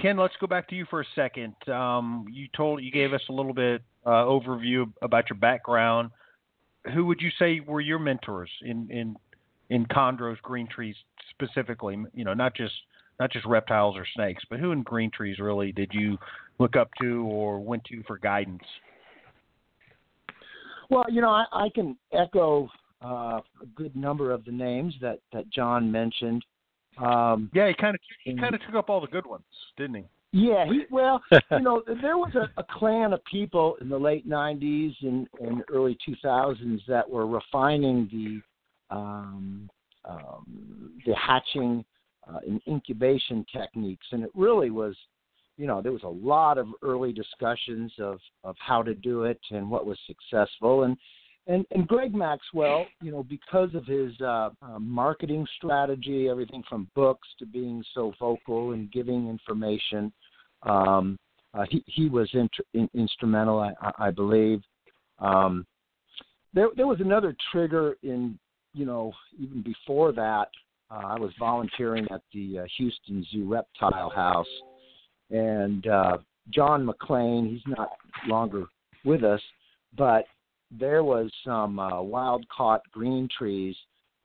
Ken, 0.00 0.16
let's 0.16 0.34
go 0.40 0.46
back 0.46 0.68
to 0.68 0.74
you 0.74 0.86
for 0.88 1.00
a 1.00 1.06
second. 1.14 1.54
Um, 1.68 2.24
you 2.30 2.48
told 2.56 2.82
you 2.82 2.90
gave 2.90 3.12
us 3.12 3.20
a 3.28 3.32
little 3.32 3.52
bit 3.52 3.82
uh, 4.06 4.24
overview 4.24 4.90
about 5.02 5.28
your 5.28 5.38
background. 5.38 6.10
Who 6.94 7.04
would 7.06 7.20
you 7.20 7.30
say 7.38 7.60
were 7.60 7.80
your 7.80 7.98
mentors 7.98 8.50
in 8.62 8.90
in 8.90 9.16
in 9.68 9.86
chondros, 9.86 10.40
green 10.42 10.66
trees 10.66 10.96
specifically? 11.30 11.98
You 12.14 12.24
know, 12.24 12.34
not 12.34 12.54
just 12.54 12.72
not 13.18 13.30
just 13.30 13.44
reptiles 13.44 13.96
or 13.96 14.06
snakes, 14.14 14.42
but 14.48 14.58
who 14.58 14.72
in 14.72 14.82
green 14.82 15.10
trees 15.10 15.38
really 15.38 15.72
did 15.72 15.90
you 15.92 16.16
look 16.58 16.76
up 16.76 16.88
to 17.02 17.24
or 17.24 17.60
went 17.60 17.84
to 17.84 18.02
for 18.04 18.16
guidance? 18.16 18.62
Well, 20.88 21.04
you 21.08 21.20
know, 21.20 21.30
I, 21.30 21.44
I 21.52 21.68
can 21.74 21.96
echo 22.12 22.68
uh, 23.04 23.40
a 23.62 23.66
good 23.74 23.94
number 23.94 24.32
of 24.32 24.44
the 24.44 24.52
names 24.52 24.94
that 25.00 25.20
that 25.32 25.50
John 25.50 25.92
mentioned. 25.92 26.44
Um, 27.00 27.50
Yeah, 27.54 27.68
he 27.68 27.74
kind 27.74 27.94
of 27.94 28.00
he 28.24 28.36
kind 28.36 28.54
of 28.54 28.60
took 28.62 28.74
up 28.74 28.90
all 28.90 29.00
the 29.00 29.06
good 29.06 29.26
ones, 29.26 29.44
didn't 29.76 29.96
he? 29.96 30.04
yeah, 30.32 30.64
he 30.64 30.82
well, 30.90 31.20
you 31.50 31.60
know, 31.60 31.82
there 32.02 32.16
was 32.16 32.34
a, 32.34 32.48
a 32.60 32.64
clan 32.64 33.12
of 33.12 33.24
people 33.24 33.76
in 33.80 33.88
the 33.88 33.98
late 33.98 34.28
'90s 34.28 34.94
and, 35.02 35.26
and 35.40 35.62
early 35.68 35.96
2000s 36.08 36.80
that 36.86 37.08
were 37.08 37.26
refining 37.26 38.08
the 38.12 38.94
um, 38.94 39.68
um, 40.04 40.92
the 41.06 41.14
hatching 41.14 41.84
uh, 42.28 42.38
in 42.46 42.60
incubation 42.66 43.44
techniques, 43.52 44.06
and 44.12 44.22
it 44.22 44.30
really 44.34 44.70
was, 44.70 44.96
you 45.56 45.66
know, 45.66 45.80
there 45.82 45.92
was 45.92 46.02
a 46.04 46.08
lot 46.08 46.58
of 46.58 46.68
early 46.82 47.12
discussions 47.12 47.92
of 47.98 48.18
of 48.44 48.56
how 48.58 48.82
to 48.82 48.94
do 48.94 49.24
it 49.24 49.40
and 49.50 49.70
what 49.70 49.86
was 49.86 49.98
successful, 50.06 50.84
and 50.84 50.96
and 51.50 51.66
and 51.72 51.86
Greg 51.88 52.14
Maxwell, 52.14 52.86
you 53.02 53.10
know, 53.10 53.24
because 53.24 53.74
of 53.74 53.84
his 53.84 54.12
uh, 54.20 54.50
uh, 54.62 54.78
marketing 54.78 55.46
strategy, 55.56 56.28
everything 56.28 56.62
from 56.68 56.88
books 56.94 57.26
to 57.40 57.46
being 57.46 57.82
so 57.92 58.12
vocal 58.20 58.72
and 58.72 58.90
giving 58.92 59.28
information, 59.28 60.12
um, 60.62 61.18
uh, 61.52 61.64
he 61.68 61.82
he 61.86 62.08
was 62.08 62.30
inter- 62.32 62.64
in, 62.72 62.88
instrumental, 62.94 63.58
I, 63.58 63.72
I 63.98 64.10
believe. 64.10 64.62
Um, 65.18 65.66
there 66.54 66.68
there 66.76 66.86
was 66.86 67.00
another 67.00 67.36
trigger 67.50 67.96
in 68.04 68.38
you 68.72 68.86
know 68.86 69.12
even 69.38 69.62
before 69.62 70.12
that. 70.12 70.48
Uh, 70.88 71.06
I 71.06 71.18
was 71.18 71.32
volunteering 71.38 72.06
at 72.12 72.22
the 72.32 72.60
uh, 72.60 72.64
Houston 72.78 73.26
Zoo 73.30 73.48
Reptile 73.48 74.10
House, 74.10 74.46
and 75.30 75.86
uh, 75.88 76.18
John 76.50 76.86
McLean, 76.86 77.48
he's 77.48 77.76
not 77.76 77.90
longer 78.26 78.66
with 79.04 79.24
us, 79.24 79.40
but 79.96 80.26
there 80.70 81.02
was 81.02 81.30
some 81.44 81.78
uh, 81.78 82.00
wild 82.00 82.46
caught 82.48 82.82
green 82.92 83.28
trees 83.36 83.76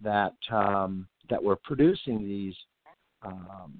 that 0.03 0.35
um, 0.51 1.07
that 1.29 1.41
were 1.43 1.57
producing 1.63 2.23
these, 2.23 2.55
um, 3.23 3.73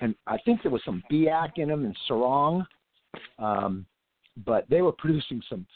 and 0.00 0.14
I 0.26 0.38
think 0.38 0.62
there 0.62 0.72
was 0.72 0.82
some 0.84 1.02
biak 1.10 1.52
in 1.56 1.68
them 1.68 1.84
and 1.84 1.96
Sorong, 2.08 2.64
um, 3.38 3.84
but 4.44 4.68
they 4.70 4.82
were 4.82 4.92
producing 4.92 5.42
some 5.48 5.66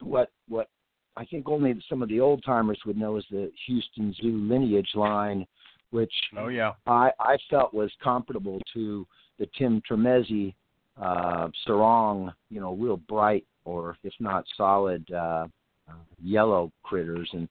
what 0.00 0.30
what 0.48 0.68
I 1.16 1.24
think 1.24 1.48
only 1.48 1.74
some 1.88 2.02
of 2.02 2.08
the 2.08 2.20
old 2.20 2.42
timers 2.44 2.80
would 2.86 2.96
know 2.96 3.16
as 3.16 3.24
the 3.30 3.52
Houston 3.66 4.14
Zoo 4.20 4.38
lineage 4.48 4.90
line, 4.94 5.46
which 5.90 6.12
oh 6.36 6.48
yeah. 6.48 6.72
I 6.86 7.10
I 7.20 7.36
felt 7.50 7.72
was 7.72 7.92
comparable 8.02 8.60
to 8.74 9.06
the 9.38 9.46
Tim 9.56 9.80
Tremezzi 9.88 10.54
uh, 11.00 11.48
Sorong, 11.66 12.32
you 12.50 12.60
know, 12.60 12.74
real 12.74 12.96
bright 12.96 13.44
or 13.64 13.96
if 14.02 14.12
not 14.20 14.44
solid 14.56 15.04
uh, 15.12 15.46
uh, 15.88 15.94
yellow 16.22 16.70
critters, 16.82 17.28
and 17.32 17.48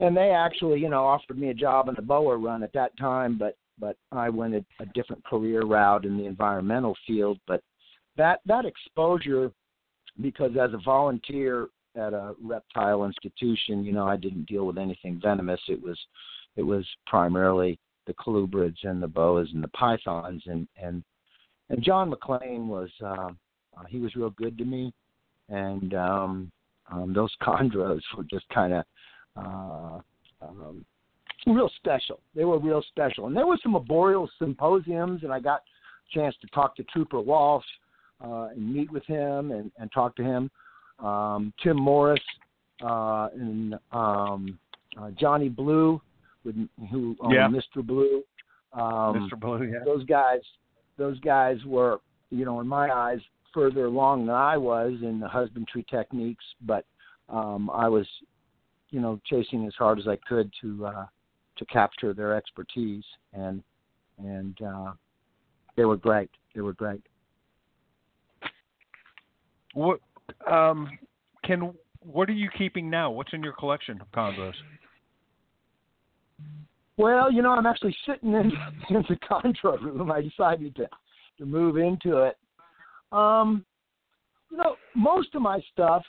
and 0.00 0.16
they 0.16 0.30
actually 0.30 0.80
you 0.80 0.88
know 0.88 1.04
offered 1.04 1.38
me 1.38 1.50
a 1.50 1.54
job 1.54 1.88
in 1.88 1.94
the 1.94 2.02
boa 2.02 2.36
run 2.36 2.62
at 2.62 2.72
that 2.72 2.96
time, 2.98 3.38
but 3.38 3.56
but 3.78 3.96
I 4.12 4.28
went 4.28 4.54
a, 4.54 4.64
a 4.80 4.86
different 4.94 5.24
career 5.24 5.62
route 5.62 6.04
in 6.04 6.16
the 6.16 6.26
environmental 6.26 6.96
field. 7.06 7.38
But 7.46 7.62
that 8.16 8.40
that 8.46 8.64
exposure, 8.64 9.50
because 10.20 10.52
as 10.60 10.72
a 10.72 10.80
volunteer 10.84 11.68
at 11.96 12.12
a 12.12 12.34
reptile 12.42 13.04
institution, 13.04 13.84
you 13.84 13.92
know, 13.92 14.06
I 14.06 14.16
didn't 14.16 14.46
deal 14.46 14.66
with 14.66 14.78
anything 14.78 15.20
venomous. 15.22 15.60
It 15.68 15.82
was 15.82 15.98
it 16.56 16.62
was 16.62 16.86
primarily 17.06 17.78
the 18.06 18.14
colubrids 18.14 18.84
and 18.84 19.02
the 19.02 19.08
boas 19.08 19.48
and 19.52 19.62
the 19.62 19.68
pythons 19.68 20.42
and 20.46 20.68
and 20.80 21.02
and 21.70 21.82
John 21.82 22.10
McLean 22.10 22.68
was 22.68 22.90
uh, 23.02 23.30
uh, 23.76 23.84
he 23.88 23.98
was 23.98 24.14
real 24.14 24.30
good 24.30 24.56
to 24.58 24.64
me, 24.64 24.92
and 25.48 25.94
um, 25.94 26.52
um, 26.90 27.12
those 27.12 27.34
chondros 27.42 28.02
were 28.16 28.24
just 28.24 28.48
kind 28.48 28.72
of 28.72 28.84
uh, 29.36 29.98
um, 30.42 30.84
real 31.46 31.70
special. 31.76 32.20
They 32.34 32.44
were 32.44 32.58
real 32.58 32.82
special, 32.88 33.26
and 33.26 33.36
there 33.36 33.46
were 33.46 33.58
some 33.62 33.74
arboreal 33.74 34.28
symposiums, 34.38 35.22
and 35.22 35.32
I 35.32 35.40
got 35.40 35.60
a 35.60 36.18
chance 36.18 36.34
to 36.40 36.46
talk 36.48 36.76
to 36.76 36.84
Trooper 36.84 37.20
Walsh 37.20 37.64
uh, 38.22 38.48
and 38.54 38.72
meet 38.72 38.90
with 38.90 39.04
him 39.06 39.50
and, 39.50 39.70
and 39.78 39.90
talk 39.92 40.16
to 40.16 40.22
him. 40.22 40.50
Um, 40.98 41.52
Tim 41.62 41.76
Morris 41.76 42.20
uh, 42.82 43.28
and 43.34 43.74
um, 43.92 44.58
uh, 45.00 45.10
Johnny 45.18 45.48
Blue, 45.48 46.00
with, 46.44 46.56
who 46.90 47.16
owned 47.20 47.34
yeah. 47.34 47.48
Mr. 47.48 47.84
Blue. 47.84 48.22
Um, 48.72 49.28
Mr. 49.30 49.38
Blue, 49.38 49.64
yeah. 49.64 49.78
Those 49.84 50.04
guys, 50.04 50.40
those 50.98 51.18
guys 51.20 51.58
were, 51.64 52.00
you 52.30 52.44
know, 52.44 52.60
in 52.60 52.66
my 52.66 52.90
eyes, 52.90 53.20
further 53.54 53.86
along 53.86 54.26
than 54.26 54.34
I 54.34 54.56
was 54.56 54.94
in 55.02 55.20
the 55.20 55.28
husbandry 55.28 55.86
techniques, 55.88 56.44
but 56.62 56.84
um, 57.28 57.70
I 57.70 57.88
was, 57.88 58.06
you 58.90 59.00
know, 59.00 59.20
chasing 59.24 59.66
as 59.66 59.74
hard 59.78 59.98
as 59.98 60.06
I 60.06 60.18
could 60.28 60.50
to 60.60 60.86
uh, 60.86 61.06
to 61.56 61.64
capture 61.66 62.12
their 62.12 62.34
expertise, 62.36 63.04
and 63.32 63.62
and 64.18 64.60
uh, 64.60 64.92
they 65.76 65.84
were 65.84 65.96
great. 65.96 66.30
They 66.54 66.60
were 66.60 66.72
great. 66.74 67.02
What 69.72 70.00
um, 70.50 70.90
Ken 71.44 71.72
what 72.00 72.28
are 72.28 72.34
you 72.34 72.50
keeping 72.56 72.90
now? 72.90 73.10
What's 73.10 73.32
in 73.32 73.42
your 73.42 73.54
collection 73.54 74.00
of? 74.00 74.54
Well, 76.96 77.32
you 77.32 77.42
know, 77.42 77.50
I'm 77.50 77.66
actually 77.66 77.96
sitting 78.06 78.34
in, 78.34 78.52
in 78.90 79.04
the 79.08 79.16
chondro 79.28 79.80
room. 79.80 80.10
I 80.10 80.20
decided 80.20 80.76
to 80.76 80.88
to 81.38 81.46
move 81.46 81.76
into 81.76 82.18
it. 82.18 82.36
Um, 83.12 83.64
you 84.50 84.56
know, 84.56 84.76
most 84.94 85.34
of 85.34 85.42
my 85.42 85.60
stuff 85.72 86.02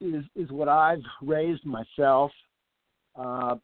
is 0.00 0.24
is 0.34 0.50
what 0.50 0.68
I've 0.68 1.02
raised 1.22 1.64
myself. 1.64 2.30
Uh, 3.18 3.56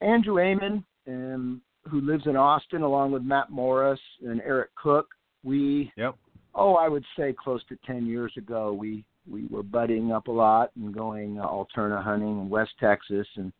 Andrew 0.00 0.38
Amen, 0.38 0.84
um, 1.08 1.62
who 1.88 2.00
lives 2.00 2.26
in 2.26 2.36
Austin, 2.36 2.82
along 2.82 3.12
with 3.12 3.22
Matt 3.22 3.50
Morris 3.50 4.00
and 4.22 4.40
Eric 4.42 4.70
Cook, 4.74 5.08
we 5.42 5.90
yep. 5.96 6.14
oh, 6.54 6.74
I 6.74 6.88
would 6.88 7.04
say 7.18 7.34
close 7.42 7.62
to 7.68 7.78
ten 7.86 8.06
years 8.06 8.32
ago, 8.36 8.72
we 8.72 9.04
we 9.30 9.46
were 9.46 9.62
budding 9.62 10.12
up 10.12 10.28
a 10.28 10.32
lot 10.32 10.70
and 10.76 10.94
going 10.94 11.40
uh, 11.40 11.46
alterna 11.46 12.02
hunting 12.02 12.40
in 12.40 12.48
West 12.48 12.72
Texas, 12.78 13.26
and 13.36 13.52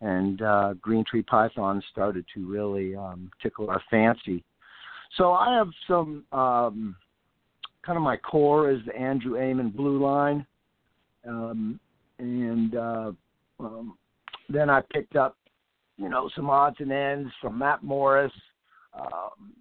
and 0.00 0.42
uh, 0.42 0.74
green 0.80 1.04
tree 1.04 1.22
pythons 1.22 1.84
started 1.92 2.24
to 2.34 2.46
really 2.46 2.96
um, 2.96 3.30
tickle 3.42 3.70
our 3.70 3.82
fancy. 3.90 4.42
So 5.16 5.32
I 5.32 5.54
have 5.54 5.68
some 5.86 6.24
um, 6.32 6.96
kind 7.84 7.96
of 7.96 8.02
my 8.02 8.16
core 8.16 8.70
is 8.70 8.80
the 8.86 8.96
Andrew 8.96 9.36
Amen 9.38 9.70
Blue 9.70 10.02
Line, 10.02 10.46
um, 11.26 11.80
and 12.18 12.76
uh, 12.76 13.12
um, 13.60 13.96
then 14.48 14.70
I 14.70 14.82
picked 14.92 15.16
up, 15.16 15.36
you 15.96 16.08
know, 16.08 16.30
some 16.34 16.50
odds 16.50 16.76
and 16.78 16.92
ends 16.92 17.30
from 17.40 17.58
Matt 17.58 17.82
Morris. 17.82 18.32
Um, 18.94 19.52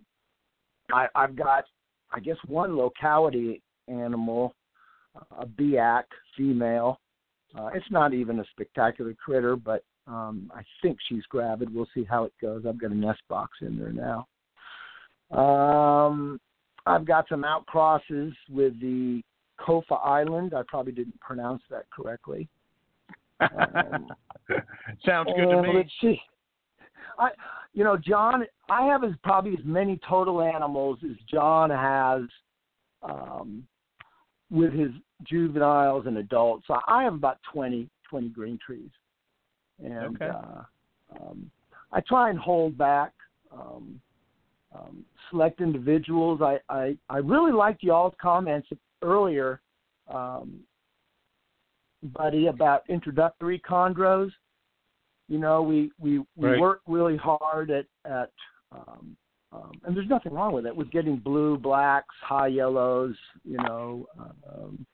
I, 0.94 1.08
I've 1.16 1.36
got, 1.36 1.66
I 2.12 2.20
guess, 2.20 2.38
one 2.48 2.76
locality 2.76 3.62
animal, 3.88 4.54
a 5.38 5.46
biak 5.46 6.04
female. 6.38 7.00
Uh, 7.58 7.70
it's 7.74 7.90
not 7.92 8.14
even 8.14 8.40
a 8.40 8.46
spectacular 8.52 9.14
critter, 9.14 9.56
but 9.56 9.84
um, 10.08 10.52
I 10.56 10.62
think 10.82 10.98
she's 11.08 11.24
gravid. 11.30 11.74
We'll 11.74 11.88
see 11.94 12.04
how 12.04 12.24
it 12.26 12.34
goes. 12.42 12.66
I've 12.68 12.80
got 12.80 12.92
a 12.92 12.96
nest 12.96 13.22
box 13.30 13.58
in 13.62 13.78
there 13.78 13.94
now. 13.94 14.28
Um, 15.38 16.40
I've 16.86 17.06
got 17.06 17.28
some 17.30 17.44
outcrosses 17.44 18.34
with 18.50 18.80
the 18.80 19.22
Kofa 19.60 20.04
Island. 20.04 20.54
I 20.56 20.62
probably 20.68 20.94
didn't 20.94 21.20
pronounce 21.20 21.62
that 21.70 21.86
correctly. 21.92 22.48
Um, 23.40 24.08
Sounds 25.06 25.30
good 25.36 25.50
to 25.50 25.62
me. 25.62 25.70
Let's 25.76 25.90
see. 26.02 26.20
I, 27.20 27.30
you 27.74 27.84
know, 27.84 27.98
John, 27.98 28.44
I 28.70 28.86
have 28.86 29.04
as 29.04 29.12
probably 29.24 29.54
as 29.54 29.64
many 29.64 30.00
total 30.08 30.42
animals 30.42 31.00
as 31.04 31.16
John 31.30 31.70
has 31.70 32.24
um, 33.04 33.66
with 34.50 34.74
his 34.74 34.92
juveniles 35.24 36.06
and 36.08 36.18
adults. 36.18 36.66
So 36.68 36.78
I 36.88 37.04
have 37.04 37.14
about 37.14 37.38
20, 37.54 37.88
20 38.10 38.30
green 38.30 38.60
trees, 38.66 38.90
and 39.84 40.16
okay. 40.16 40.30
uh, 40.30 40.64
um, 41.20 41.52
I 41.92 42.02
try 42.02 42.30
and 42.30 42.40
hold 42.40 42.78
back. 42.78 43.14
Um, 43.52 44.00
um, 44.74 45.06
select 45.30 45.62
individuals. 45.62 46.42
I, 46.42 46.60
I, 46.70 46.98
I 47.10 47.18
really 47.18 47.52
liked 47.52 47.84
y'all's 47.84 48.14
comments 48.22 48.68
earlier, 49.02 49.62
um, 50.08 50.60
buddy, 52.04 52.48
about 52.48 52.84
introductory 52.90 53.60
chondros. 53.60 54.32
You 55.28 55.40
know, 55.40 55.62
we 55.62 55.92
we, 56.00 56.20
we 56.36 56.50
Right. 56.50 56.60
work 56.60 56.82
really 56.88 57.18
hard 57.18 57.72
at 57.72 57.86
at 58.06 58.32
um, 58.72 59.16
um, 59.54 59.72
and 59.84 59.96
there's 59.96 60.10
nothing 60.10 60.34
wrong 60.34 60.54
with 60.54 60.66
it 60.66 60.76
with 60.76 60.90
getting 60.92 61.18
blue, 61.18 61.58
blacks, 61.58 62.16
high 62.22 62.48
yellows, 62.48 63.16
you 63.44 63.58
know, 63.58 64.06
um, 64.50 64.86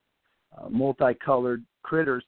uh, 0.58 0.70
multicolored 0.70 1.64
critters. 1.84 2.24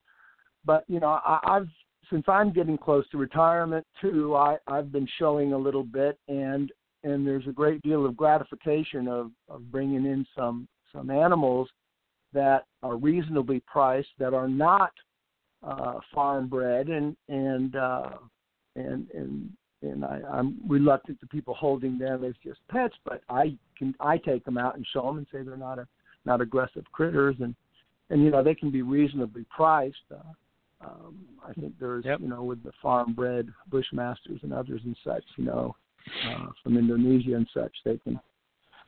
But 0.66 0.84
you 0.88 1.00
know, 1.00 1.20
I, 1.26 1.40
I've 1.44 1.68
since 2.10 2.26
I'm 2.28 2.52
getting 2.52 2.78
close 2.78 3.08
to 3.10 3.18
retirement 3.18 3.86
too, 4.02 4.36
I 4.36 4.58
I've 4.68 4.92
been 4.92 5.08
showing 5.18 5.54
a 5.54 5.58
little 5.58 5.84
bit, 5.84 6.20
and 6.28 6.72
and 7.04 7.26
there's 7.26 7.48
a 7.48 7.52
great 7.52 7.82
deal 7.82 8.06
of 8.06 8.18
gratification 8.18 9.08
of 9.08 9.32
of 9.48 9.72
bringing 9.72 10.06
in 10.06 10.26
some 10.36 10.68
some 10.94 11.10
animals 11.10 11.70
that 12.34 12.66
are 12.84 12.98
reasonably 12.98 13.62
priced 13.66 14.10
that 14.20 14.34
are 14.34 14.48
not 14.48 14.92
uh, 15.64 16.00
farm 16.14 16.48
bred 16.48 16.88
and 16.88 17.16
and 17.28 17.76
uh, 17.76 18.10
and 18.76 19.10
and 19.12 19.50
and 19.82 20.04
I, 20.04 20.20
I'm 20.30 20.60
reluctant 20.68 21.20
to 21.22 21.28
people 21.28 21.54
holding 21.54 21.98
them 21.98 22.26
as 22.26 22.34
just 22.44 22.60
pets, 22.70 22.96
but 23.06 23.22
I 23.30 23.58
can 23.78 23.96
I 24.00 24.18
take 24.18 24.44
them 24.46 24.58
out 24.58 24.76
and 24.76 24.86
show 24.92 25.04
them 25.04 25.18
and 25.18 25.28
say 25.32 25.42
they're 25.44 25.58
not 25.58 25.80
a 25.80 25.88
not 26.26 26.42
aggressive 26.42 26.84
critters 26.92 27.36
and 27.40 27.56
and 28.10 28.24
you 28.24 28.30
know 28.30 28.44
they 28.44 28.56
can 28.56 28.72
be 28.72 28.82
reasonably 28.82 29.46
priced. 29.50 29.98
Uh, 30.12 30.34
um, 30.82 31.18
I 31.46 31.52
think 31.54 31.74
there's 31.80 32.06
Yep. 32.06 32.22
you 32.22 32.28
know 32.28 32.44
with 32.44 32.64
the 32.64 32.72
farm 32.82 33.14
bred 33.14 33.50
bushmasters 33.70 34.42
and 34.44 34.54
others 34.54 34.82
and 34.86 34.96
such, 35.04 35.24
you 35.38 35.46
know, 35.46 35.76
uh, 36.28 36.48
from 36.64 36.78
Indonesia 36.78 37.36
and 37.36 37.48
such. 37.54 37.74
They 37.86 37.98
can 37.98 38.20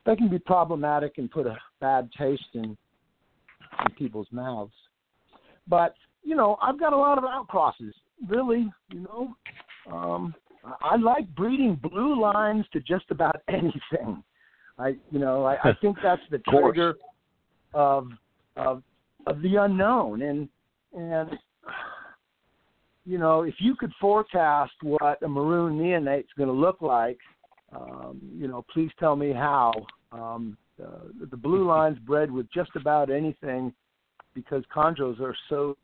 they 0.04 0.16
can 0.16 0.28
be 0.28 0.38
problematic 0.38 1.18
and 1.18 1.30
put 1.30 1.46
a 1.46 1.56
bad 1.80 2.10
taste 2.18 2.42
in 2.54 2.76
in 3.84 3.92
people's 3.96 4.28
mouths. 4.30 4.72
But 5.68 5.94
you 6.22 6.34
know, 6.34 6.56
I've 6.62 6.78
got 6.78 6.92
a 6.92 6.96
lot 6.96 7.18
of 7.18 7.24
outcrosses. 7.24 7.92
Really, 8.28 8.70
you 8.90 9.00
know, 9.00 9.34
um, 9.92 10.34
I 10.80 10.96
like 10.96 11.32
breeding 11.34 11.74
blue 11.74 12.20
lines 12.20 12.64
to 12.72 12.80
just 12.80 13.04
about 13.10 13.36
anything. 13.48 14.22
I, 14.78 14.96
you 15.10 15.18
know, 15.18 15.44
I, 15.44 15.70
I 15.70 15.72
think 15.80 15.98
that's 16.02 16.22
the 16.30 16.38
trigger 16.48 16.94
of 17.74 18.08
of 18.56 18.82
of 19.26 19.42
the 19.42 19.56
unknown, 19.56 20.22
and 20.22 20.48
and 20.94 21.30
you 23.04 23.18
know, 23.18 23.42
if 23.42 23.54
you 23.58 23.74
could 23.74 23.92
forecast 24.00 24.72
what 24.82 25.22
a 25.22 25.28
maroon 25.28 25.78
neonate's 25.78 26.32
going 26.36 26.48
to 26.48 26.54
look 26.54 26.80
like, 26.80 27.18
um, 27.74 28.20
you 28.36 28.48
know, 28.48 28.64
please 28.72 28.90
tell 28.98 29.16
me 29.16 29.32
how. 29.32 29.72
Um, 30.12 30.56
uh, 30.82 31.08
the 31.30 31.36
blue 31.36 31.66
lines 31.66 31.98
bred 32.00 32.30
with 32.30 32.50
just 32.52 32.70
about 32.76 33.10
anything 33.10 33.72
because 34.34 34.64
chondros 34.74 35.20
are 35.20 35.36
so 35.48 35.76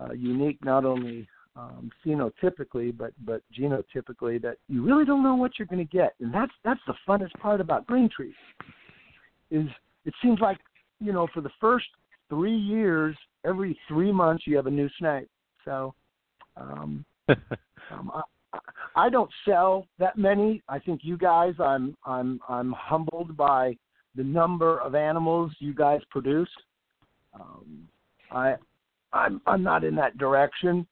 uh, 0.00 0.12
unique, 0.12 0.58
not 0.64 0.84
only 0.84 1.28
um, 1.56 1.90
phenotypically 2.04 2.96
but 2.96 3.12
but 3.24 3.42
genotypically, 3.58 4.40
that 4.40 4.56
you 4.68 4.82
really 4.82 5.04
don't 5.04 5.22
know 5.22 5.34
what 5.34 5.52
you're 5.58 5.66
going 5.66 5.86
to 5.86 5.96
get, 5.96 6.14
and 6.20 6.32
that's 6.32 6.52
that's 6.64 6.80
the 6.86 6.94
funnest 7.06 7.32
part 7.40 7.60
about 7.60 7.86
green 7.86 8.08
trees. 8.08 8.34
Is 9.50 9.66
it 10.04 10.14
seems 10.22 10.40
like 10.40 10.58
you 11.00 11.12
know 11.12 11.28
for 11.34 11.40
the 11.40 11.50
first 11.60 11.86
three 12.28 12.56
years, 12.56 13.16
every 13.44 13.78
three 13.88 14.12
months 14.12 14.46
you 14.46 14.56
have 14.56 14.66
a 14.66 14.70
new 14.70 14.88
snake. 14.98 15.28
So 15.64 15.94
um, 16.56 17.04
um, 17.28 18.10
I, 18.14 18.22
I 18.96 19.08
don't 19.08 19.30
sell 19.44 19.86
that 19.98 20.18
many. 20.18 20.62
I 20.68 20.78
think 20.78 21.00
you 21.04 21.16
guys, 21.16 21.54
I'm 21.58 21.96
I'm 22.04 22.40
I'm 22.48 22.72
humbled 22.72 23.36
by 23.36 23.76
the 24.16 24.24
number 24.24 24.80
of 24.80 24.94
animals 24.94 25.52
you 25.58 25.74
guys 25.74 26.00
produce. 26.10 26.50
Um, 27.34 27.88
I 28.30 28.56
I'm 29.12 29.40
I'm 29.46 29.62
not 29.62 29.84
in 29.84 29.94
that 29.96 30.18
direction 30.18 30.86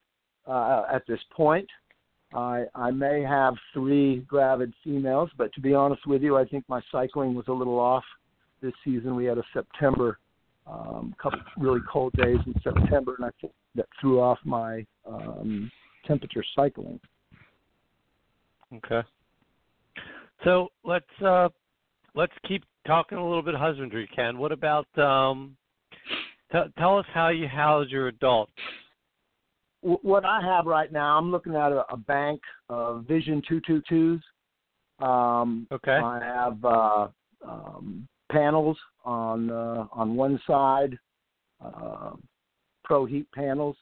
uh, 0.47 0.85
at 0.93 1.07
this 1.07 1.21
point. 1.33 1.69
I 2.35 2.65
I 2.75 2.91
may 2.91 3.23
have 3.23 3.55
three 3.73 4.21
gravid 4.21 4.73
females, 4.85 5.31
but 5.37 5.53
to 5.55 5.61
be 5.61 5.75
honest 5.75 6.07
with 6.07 6.23
you, 6.23 6.37
I 6.37 6.45
think 6.45 6.65
my 6.69 6.81
cycling 6.93 7.35
was 7.35 7.47
a 7.49 7.53
little 7.53 7.79
off 7.79 8.05
this 8.63 8.75
season. 8.85 9.17
We 9.17 9.25
had 9.25 9.39
a 9.39 9.45
September 9.53 10.19
um, 10.71 11.15
couple 11.21 11.41
really 11.57 11.81
cold 11.91 12.13
days 12.15 12.39
in 12.47 12.55
September, 12.63 13.15
and 13.17 13.25
I 13.25 13.31
think 13.41 13.53
that 13.75 13.87
threw 14.01 14.21
off 14.21 14.39
my 14.45 14.85
um, 15.07 15.71
temperature 16.07 16.45
cycling. 16.55 17.01
Okay. 18.75 19.07
So 20.45 20.69
let's 20.85 21.07
uh, 21.25 21.49
let's 22.15 22.33
keep 22.47 22.65
talking 22.87 23.19
a 23.19 23.27
little 23.27 23.43
bit 23.43 23.55
husbandry, 23.55 24.09
Ken. 24.15 24.39
What 24.39 24.53
about 24.53 24.87
um, 24.99 25.57
t- 26.53 26.59
tell 26.79 26.99
us 26.99 27.07
how 27.13 27.29
you 27.29 27.49
house 27.49 27.87
your 27.89 28.09
adults? 28.09 28.53
What 29.81 30.25
I 30.25 30.41
have 30.43 30.67
right 30.67 30.91
now, 30.91 31.17
I'm 31.17 31.31
looking 31.31 31.55
at 31.55 31.71
a, 31.71 31.85
a 31.91 31.97
bank 31.97 32.41
of 32.69 33.05
Vision 33.07 33.41
222s. 33.49 34.21
Um, 35.01 35.69
okay. 35.71 35.93
I 35.93 36.19
have 36.21 36.65
uh, 36.65 37.09
um, 37.47 38.09
panels 38.31 38.77
on 39.05 39.51
uh, 39.51 39.87
on 39.93 40.17
one 40.17 40.41
side, 40.47 40.99
uh, 41.65 42.13
pro 42.85 43.05
heat 43.05 43.27
panels, 43.35 43.77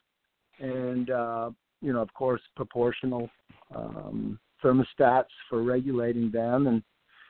and 0.58 1.10
uh, 1.10 1.50
you 1.80 1.92
know, 1.92 2.02
of 2.02 2.12
course, 2.14 2.40
proportional 2.56 3.28
um, 3.74 4.38
thermostats 4.62 5.24
for 5.48 5.62
regulating 5.62 6.30
them, 6.30 6.66
and 6.66 6.82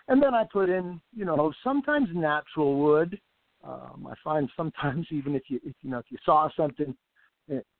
and 0.09 0.23
then 0.23 0.35
I 0.35 0.45
put 0.53 0.69
in, 0.69 1.01
you 1.15 1.25
know, 1.25 1.53
sometimes 1.65 2.09
natural 2.13 2.79
wood. 2.79 3.19
Um, 3.65 4.07
I 4.09 4.15
find 4.23 4.49
sometimes 4.57 5.07
even 5.11 5.35
if 5.35 5.43
you 5.49 5.61
if 5.65 5.75
you 5.83 5.91
know 5.91 5.99
if 5.99 6.07
you 6.11 6.19
saw 6.25 6.49
something 6.57 6.95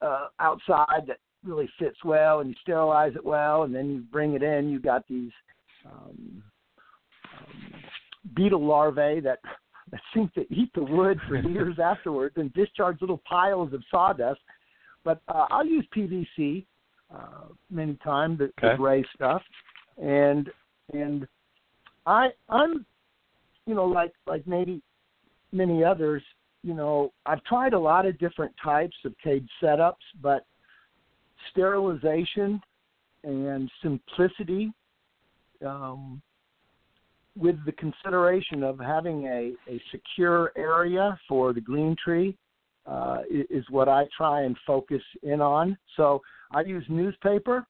uh, 0.01 0.27
outside 0.39 1.03
that 1.07 1.17
really 1.43 1.69
fits 1.79 1.97
well 2.03 2.39
and 2.39 2.49
you 2.49 2.55
sterilize 2.61 3.15
it 3.15 3.23
well, 3.23 3.63
and 3.63 3.73
then 3.73 3.89
you 3.89 3.99
bring 4.11 4.33
it 4.33 4.43
in, 4.43 4.69
you 4.69 4.79
got 4.79 5.07
these 5.07 5.31
um, 5.85 6.43
um, 7.39 7.73
beetle 8.37 8.65
larvae 8.65 9.19
that 9.19 9.39
that 9.91 10.01
seem 10.13 10.29
to 10.35 10.41
eat 10.53 10.69
the 10.75 10.83
wood 10.83 11.19
for 11.27 11.37
years 11.49 11.77
afterwards 11.83 12.35
and 12.37 12.53
discharge 12.53 12.97
little 13.01 13.21
piles 13.29 13.73
of 13.73 13.81
sawdust. 13.89 14.39
But 15.03 15.21
uh, 15.27 15.45
I'll 15.49 15.65
use 15.65 15.87
PVC 15.95 16.65
uh, 17.13 17.53
many 17.69 17.97
times, 18.03 18.39
the, 18.39 18.45
okay. 18.45 18.71
the 18.71 18.73
gray 18.77 19.05
stuff, 19.15 19.41
and 20.01 20.49
and 20.93 21.27
I 22.05 22.29
I'm 22.49 22.85
you 23.65 23.75
know 23.75 23.85
like 23.85 24.13
like 24.25 24.45
maybe 24.47 24.81
many 25.51 25.83
others 25.83 26.21
you 26.63 26.73
know 26.73 27.13
I've 27.25 27.43
tried 27.45 27.73
a 27.73 27.79
lot 27.79 28.05
of 28.05 28.19
different 28.19 28.53
types 28.63 28.95
of 29.05 29.13
cage 29.23 29.47
setups, 29.63 29.93
but 30.21 30.45
sterilization 31.51 32.59
and 33.23 33.69
simplicity 33.81 34.71
um, 35.65 36.21
with 37.37 37.63
the 37.65 37.71
consideration 37.73 38.63
of 38.63 38.79
having 38.79 39.25
a, 39.25 39.53
a 39.69 39.81
secure 39.91 40.51
area 40.57 41.17
for 41.27 41.53
the 41.53 41.61
green 41.61 41.95
tree 42.03 42.35
uh, 42.85 43.19
is 43.29 43.65
what 43.69 43.89
I 43.89 44.05
try 44.15 44.43
and 44.43 44.55
focus 44.65 45.01
in 45.23 45.41
on. 45.41 45.77
So 45.95 46.21
I 46.51 46.61
use 46.61 46.85
newspaper 46.89 47.65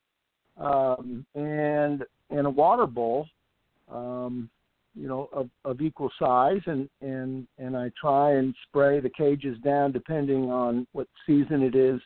um, 0.57 1.25
and 1.35 2.03
and 2.29 2.45
a 2.45 2.49
water 2.49 2.85
bowl, 2.85 3.27
um, 3.91 4.49
you 4.95 5.07
know, 5.07 5.29
of, 5.31 5.49
of 5.65 5.81
equal 5.81 6.11
size, 6.19 6.61
and 6.65 6.89
and 7.01 7.47
and 7.57 7.75
I 7.75 7.91
try 7.99 8.33
and 8.33 8.53
spray 8.67 8.99
the 8.99 9.09
cages 9.09 9.57
down 9.63 9.91
depending 9.91 10.51
on 10.51 10.87
what 10.93 11.07
season 11.25 11.63
it 11.63 11.75
is. 11.75 11.99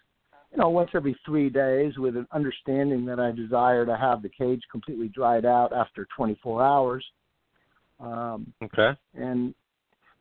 You 0.52 0.58
know, 0.58 0.70
once 0.70 0.90
every 0.94 1.18
three 1.26 1.50
days, 1.50 1.98
with 1.98 2.18
an 2.18 2.28
understanding 2.34 3.06
that 3.06 3.20
I 3.20 3.32
desire 3.32 3.86
to 3.86 3.96
have 3.96 4.22
the 4.22 4.30
cage 4.30 4.62
completely 4.70 5.08
dried 5.08 5.46
out 5.46 5.72
after 5.74 6.08
24 6.16 6.62
hours. 6.62 7.06
Um, 8.02 8.54
okay. 8.64 8.92
And 9.14 9.54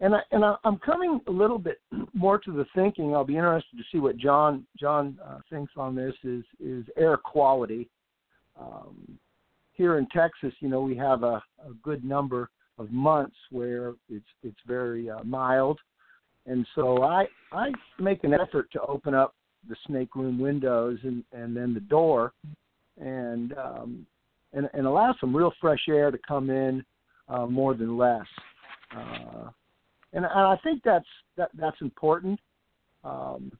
and 0.00 0.14
I, 0.14 0.20
and 0.32 0.44
I, 0.44 0.56
I'm 0.64 0.78
coming 0.78 1.20
a 1.26 1.30
little 1.30 1.58
bit 1.58 1.80
more 2.14 2.38
to 2.38 2.52
the 2.52 2.66
thinking. 2.74 3.14
I'll 3.14 3.24
be 3.24 3.36
interested 3.36 3.76
to 3.76 3.84
see 3.92 3.98
what 3.98 4.16
John 4.16 4.66
John 4.78 5.18
uh, 5.24 5.38
thinks 5.48 5.72
on 5.76 5.94
this. 5.94 6.14
Is 6.24 6.44
is 6.58 6.84
air 6.96 7.16
quality? 7.16 7.88
Um, 8.60 9.18
here 9.72 9.96
in 9.98 10.06
Texas, 10.08 10.52
you 10.60 10.68
know, 10.68 10.82
we 10.82 10.96
have 10.96 11.22
a, 11.22 11.42
a 11.66 11.72
good 11.82 12.04
number 12.04 12.50
of 12.78 12.90
months 12.90 13.36
where 13.50 13.94
it's 14.08 14.24
it's 14.42 14.58
very 14.66 15.08
uh, 15.08 15.22
mild, 15.24 15.78
and 16.46 16.66
so 16.74 17.02
I 17.02 17.26
I 17.52 17.70
make 17.98 18.24
an 18.24 18.34
effort 18.34 18.70
to 18.72 18.80
open 18.82 19.14
up 19.14 19.34
the 19.68 19.76
snake 19.86 20.14
room 20.16 20.38
windows 20.38 20.98
and 21.02 21.24
and 21.32 21.56
then 21.56 21.74
the 21.74 21.80
door, 21.80 22.32
and 22.98 23.54
um, 23.54 24.06
and 24.52 24.68
and 24.72 24.86
allow 24.86 25.14
some 25.20 25.34
real 25.34 25.52
fresh 25.60 25.86
air 25.88 26.10
to 26.10 26.18
come 26.26 26.50
in 26.50 26.84
uh, 27.30 27.46
more 27.46 27.74
than 27.74 27.96
less. 27.96 28.26
Uh, 28.94 29.50
and, 30.12 30.24
and 30.24 30.26
I 30.26 30.56
think 30.62 30.82
that's 30.84 31.06
that 31.36 31.50
that's 31.58 31.80
important. 31.80 32.38
Um, 33.04 33.52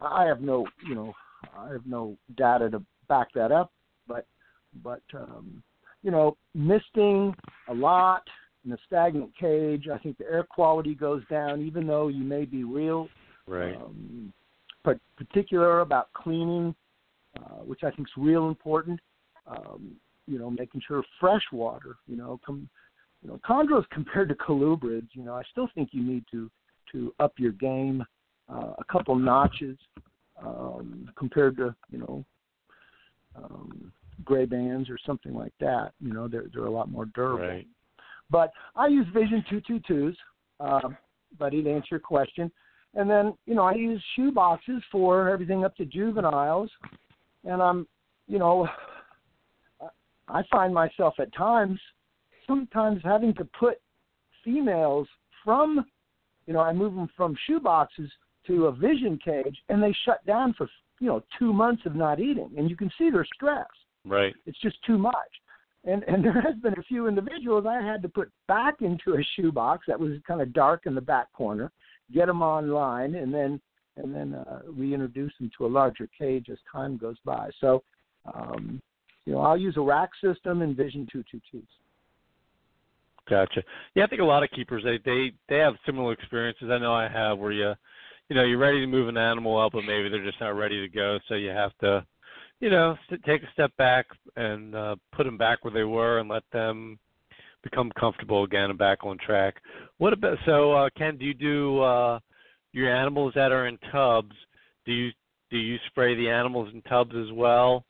I 0.00 0.24
have 0.24 0.40
no, 0.40 0.66
you 0.86 0.94
know, 0.94 1.14
I 1.56 1.68
have 1.72 1.86
no 1.86 2.16
data 2.36 2.68
to 2.70 2.82
back 3.08 3.28
that 3.34 3.52
up, 3.52 3.72
but 4.08 4.26
but 4.82 5.02
um, 5.14 5.62
you 6.02 6.10
know, 6.10 6.36
misting 6.54 7.34
a 7.68 7.74
lot 7.74 8.22
in 8.64 8.72
a 8.72 8.78
stagnant 8.86 9.30
cage, 9.38 9.86
I 9.92 9.98
think 9.98 10.18
the 10.18 10.24
air 10.24 10.44
quality 10.48 10.94
goes 10.94 11.22
down, 11.30 11.62
even 11.62 11.86
though 11.86 12.08
you 12.08 12.24
may 12.24 12.44
be 12.44 12.64
real, 12.64 13.08
right, 13.46 13.76
um, 13.76 14.32
but 14.84 14.98
particular 15.16 15.80
about 15.80 16.12
cleaning, 16.12 16.74
uh, 17.38 17.62
which 17.64 17.84
I 17.84 17.90
think 17.90 18.08
is 18.08 18.14
real 18.16 18.48
important. 18.48 18.98
Um, 19.46 19.96
you 20.26 20.38
know, 20.38 20.50
making 20.50 20.80
sure 20.86 21.02
fresh 21.18 21.42
water, 21.52 21.96
you 22.06 22.16
know, 22.16 22.40
come 22.46 22.68
you 23.22 23.28
know, 23.28 23.40
chondros 23.48 23.84
compared 23.90 24.28
to 24.28 24.34
colubrids, 24.34 25.08
you 25.12 25.22
know, 25.22 25.34
I 25.34 25.42
still 25.50 25.68
think 25.74 25.90
you 25.92 26.02
need 26.02 26.24
to 26.32 26.50
to 26.90 27.14
up 27.20 27.32
your 27.38 27.52
game 27.52 28.04
uh, 28.52 28.72
a 28.78 28.84
couple 28.90 29.14
notches 29.16 29.78
um, 30.44 31.08
compared 31.16 31.56
to 31.56 31.74
you 31.90 31.98
know 31.98 32.24
um, 33.36 33.92
gray 34.24 34.44
bands 34.44 34.90
or 34.90 34.98
something 35.06 35.34
like 35.34 35.54
that. 35.60 35.92
You 36.00 36.12
know, 36.12 36.28
they're 36.28 36.46
they're 36.52 36.66
a 36.66 36.70
lot 36.70 36.90
more 36.90 37.06
durable. 37.06 37.46
Right. 37.46 37.66
But 38.30 38.50
I 38.74 38.88
use 38.88 39.06
Vision 39.14 39.44
two 39.48 39.60
two 39.66 39.80
twos, 39.86 40.16
uh, 40.60 40.88
buddy, 41.38 41.62
to 41.62 41.70
answer 41.70 41.88
your 41.92 42.00
question. 42.00 42.50
And 42.94 43.08
then 43.08 43.34
you 43.46 43.54
know 43.54 43.62
I 43.62 43.74
use 43.74 44.02
shoe 44.16 44.32
boxes 44.32 44.82
for 44.90 45.30
everything 45.30 45.64
up 45.64 45.76
to 45.76 45.84
juveniles, 45.84 46.70
and 47.44 47.62
I'm 47.62 47.86
you 48.26 48.38
know 48.38 48.68
I 50.28 50.42
find 50.50 50.74
myself 50.74 51.14
at 51.18 51.32
times 51.34 51.78
sometimes 52.46 53.00
having 53.04 53.34
to 53.34 53.44
put 53.58 53.80
females 54.44 55.08
from, 55.44 55.84
you 56.46 56.52
know, 56.52 56.60
I 56.60 56.72
move 56.72 56.94
them 56.94 57.08
from 57.16 57.36
shoe 57.46 57.60
boxes 57.60 58.10
to 58.46 58.66
a 58.66 58.72
vision 58.72 59.18
cage, 59.24 59.56
and 59.68 59.82
they 59.82 59.94
shut 60.04 60.24
down 60.26 60.54
for 60.54 60.68
you 61.00 61.08
know 61.08 61.22
two 61.38 61.52
months 61.52 61.82
of 61.86 61.94
not 61.94 62.20
eating, 62.20 62.50
and 62.56 62.68
you 62.68 62.76
can 62.76 62.90
see 62.98 63.10
their 63.10 63.26
stress. 63.34 63.66
Right. 64.04 64.34
It's 64.46 64.60
just 64.60 64.76
too 64.86 64.98
much. 64.98 65.14
and 65.84 66.02
and 66.04 66.24
there 66.24 66.40
has 66.40 66.56
been 66.56 66.74
a 66.78 66.82
few 66.82 67.06
individuals 67.08 67.66
I 67.66 67.80
had 67.82 68.02
to 68.02 68.08
put 68.08 68.30
back 68.48 68.82
into 68.82 69.14
a 69.14 69.26
shoebox 69.36 69.86
that 69.88 69.98
was 69.98 70.12
kind 70.26 70.40
of 70.40 70.52
dark 70.52 70.82
in 70.86 70.94
the 70.94 71.00
back 71.00 71.32
corner, 71.32 71.70
get 72.12 72.26
them 72.26 72.42
online, 72.42 73.14
and 73.14 73.32
then 73.32 73.60
and 73.96 74.14
then 74.14 74.34
uh, 74.34 74.60
reintroduce 74.66 75.32
them 75.38 75.50
to 75.58 75.66
a 75.66 75.68
larger 75.68 76.08
cage 76.18 76.46
as 76.50 76.58
time 76.70 76.96
goes 76.96 77.16
by. 77.24 77.50
So, 77.60 77.82
um, 78.32 78.80
you 79.26 79.34
know, 79.34 79.40
I'll 79.40 79.56
use 79.56 79.76
a 79.76 79.82
rack 79.82 80.10
system 80.22 80.62
and 80.62 80.74
Vision 80.74 81.06
222s. 81.14 81.62
Gotcha. 83.28 83.62
Yeah, 83.94 84.04
I 84.04 84.06
think 84.08 84.20
a 84.20 84.24
lot 84.24 84.42
of 84.42 84.50
keepers 84.50 84.82
they 84.84 84.98
they 85.04 85.32
they 85.48 85.58
have 85.58 85.74
similar 85.86 86.12
experiences. 86.12 86.70
I 86.70 86.78
know 86.78 86.92
I 86.92 87.08
have 87.08 87.38
where 87.38 87.52
you, 87.52 87.72
you 88.28 88.36
know, 88.36 88.44
you're 88.44 88.58
ready 88.58 88.80
to 88.80 88.86
move 88.86 89.08
an 89.08 89.16
animal 89.16 89.60
up, 89.60 89.72
but 89.72 89.84
maybe 89.84 90.08
they're 90.08 90.24
just 90.24 90.40
not 90.40 90.56
ready 90.56 90.80
to 90.80 90.88
go, 90.88 91.18
so 91.28 91.34
you 91.34 91.50
have 91.50 91.76
to 91.82 92.04
you 92.62 92.70
know, 92.70 92.96
take 93.26 93.42
a 93.42 93.52
step 93.52 93.76
back 93.76 94.06
and 94.36 94.76
uh, 94.76 94.94
put 95.10 95.24
them 95.24 95.36
back 95.36 95.64
where 95.64 95.74
they 95.74 95.82
were 95.82 96.20
and 96.20 96.28
let 96.28 96.44
them 96.52 96.96
become 97.64 97.90
comfortable 97.98 98.44
again 98.44 98.70
and 98.70 98.78
back 98.78 99.04
on 99.04 99.18
track. 99.18 99.56
What 99.98 100.12
about 100.12 100.38
so 100.46 100.72
uh, 100.72 100.88
Ken? 100.96 101.18
Do 101.18 101.24
you 101.24 101.34
do 101.34 101.80
uh, 101.80 102.20
your 102.72 102.94
animals 102.94 103.32
that 103.34 103.50
are 103.50 103.66
in 103.66 103.78
tubs? 103.90 104.34
Do 104.86 104.92
you 104.92 105.10
do 105.50 105.58
you 105.58 105.76
spray 105.88 106.14
the 106.14 106.30
animals 106.30 106.70
in 106.72 106.82
tubs 106.82 107.14
as 107.16 107.32
well? 107.32 107.84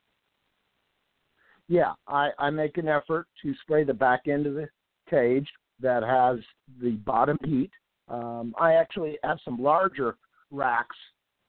Yeah, 1.68 1.92
I, 2.08 2.30
I 2.38 2.48
make 2.48 2.78
an 2.78 2.88
effort 2.88 3.28
to 3.42 3.54
spray 3.62 3.84
the 3.84 3.94
back 3.94 4.22
end 4.26 4.46
of 4.46 4.54
the 4.54 4.68
cage 5.12 5.48
that 5.80 6.02
has 6.02 6.38
the 6.80 6.92
bottom 7.04 7.38
heat. 7.44 7.70
Um, 8.08 8.54
I 8.58 8.74
actually 8.74 9.18
have 9.22 9.38
some 9.44 9.62
larger 9.62 10.16
racks. 10.50 10.96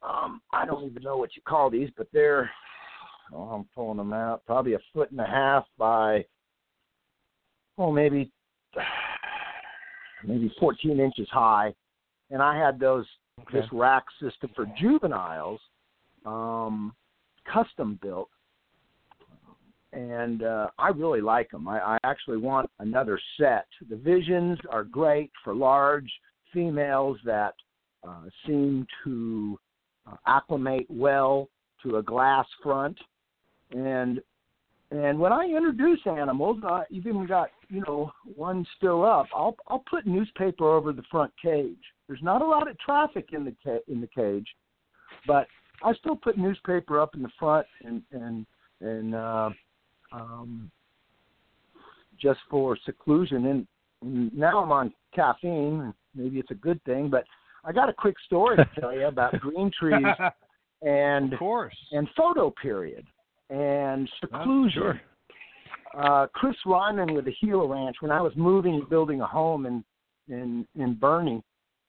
Um, 0.02 0.42
I 0.52 0.66
don't 0.66 0.86
even 0.86 1.04
know 1.04 1.18
what 1.18 1.36
you 1.36 1.42
call 1.48 1.70
these, 1.70 1.90
but 1.96 2.08
they're 2.12 2.50
oh, 3.34 3.44
I'm 3.44 3.66
pulling 3.76 3.98
them 3.98 4.14
out, 4.14 4.46
probably 4.46 4.74
a 4.74 4.80
foot 4.94 5.12
and 5.12 5.20
a 5.20 5.26
half 5.26 5.66
by, 5.78 6.26
oh, 7.78 7.92
maybe, 7.92 8.32
maybe 10.26 10.54
14 10.60 11.00
inches 11.00 11.28
high. 11.32 11.74
And 12.30 12.42
I 12.42 12.58
had 12.58 12.80
those, 12.80 13.06
okay. 13.42 13.60
this 13.60 13.70
rack 13.72 14.04
system 14.22 14.52
for 14.56 14.66
juveniles, 14.80 15.60
um, 16.26 16.94
custom 17.52 18.00
built. 18.02 18.30
And 19.94 20.44
uh, 20.44 20.68
I 20.80 20.90
really 20.90 21.22
like 21.22 21.52
them. 21.52 21.68
I, 21.68 21.80
I 21.80 21.98
actually 22.04 22.38
want 22.38 22.70
another 22.80 23.20
set. 23.40 23.68
The 23.90 23.96
visions 23.96 24.58
are 24.70 24.84
great 24.84 25.32
for 25.44 25.54
large 25.54 26.12
females 26.52 27.18
that 27.26 27.54
uh, 28.08 28.24
seem 28.46 28.88
to 29.04 29.60
uh, 30.10 30.16
acclimate 30.28 30.88
well 30.90 31.48
to 31.84 31.98
a 31.98 32.04
glass 32.04 32.48
front 32.62 32.98
and 33.74 34.22
and 34.92 35.18
when 35.18 35.34
I 35.34 35.46
introduce 35.46 36.02
animals, 36.06 36.60
I 36.64 36.84
even 36.92 37.26
got 37.26 37.50
you 37.70 37.82
know 37.88 38.12
one 38.36 38.66
still 38.78 39.04
up. 39.04 39.28
I'll 39.36 39.56
I'll 39.68 39.84
put 39.90 40.06
newspaper 40.06 40.72
over 40.72 40.94
the 40.94 41.04
front 41.10 41.32
cage. 41.42 41.82
There's 42.08 42.22
not 42.22 42.42
a 42.42 42.48
lot 42.48 42.70
of 42.70 42.78
traffic 42.80 43.30
in 43.34 43.44
the 43.44 43.56
ca- 43.64 43.84
in 43.88 44.02
the 44.02 44.08
cage, 44.08 44.48
but 45.26 45.48
I 45.84 45.94
still 45.96 46.16
put 46.16 46.38
newspaper 46.38 47.00
up 47.00 47.16
in 47.16 47.24
the 47.24 47.32
front 47.40 47.66
and 47.84 48.04
and 48.12 48.46
and 48.82 49.16
uh, 49.16 49.50
um, 50.14 50.72
just 52.22 52.40
for 52.50 52.78
seclusion. 52.86 53.46
And, 53.48 53.68
and 54.02 54.34
now 54.34 54.64
I'm 54.64 54.72
on 54.72 54.94
caffeine. 55.14 55.94
Maybe 56.16 56.40
it's 56.40 56.52
a 56.52 56.56
good 56.56 56.84
thing, 56.84 57.10
but 57.10 57.26
I 57.66 57.72
got 57.72 57.90
a 57.90 57.94
quick 57.94 58.16
story 58.26 58.58
to 58.58 58.70
tell 58.80 58.94
you 58.94 59.08
about 59.08 59.40
green 59.40 59.72
trees 59.80 60.06
and 60.82 61.32
of 61.32 61.40
course 61.40 61.76
and 61.92 62.08
photo 62.16 62.54
period 62.62 63.06
and 63.50 64.10
seclusion. 64.20 64.84
Oh, 64.84 64.92
sure. 64.92 65.02
Uh, 65.98 66.28
Chris 66.34 66.56
Ryman 66.66 67.14
with 67.14 67.26
the 67.26 67.34
Gila 67.40 67.68
Ranch, 67.68 67.98
when 68.00 68.12
I 68.12 68.20
was 68.20 68.34
moving, 68.36 68.74
and 68.76 68.90
building 68.90 69.22
a 69.22 69.28
home 69.28 69.66
in 69.66 69.84
in 70.28 70.68
in 70.76 70.96
Boerne, 70.96 71.44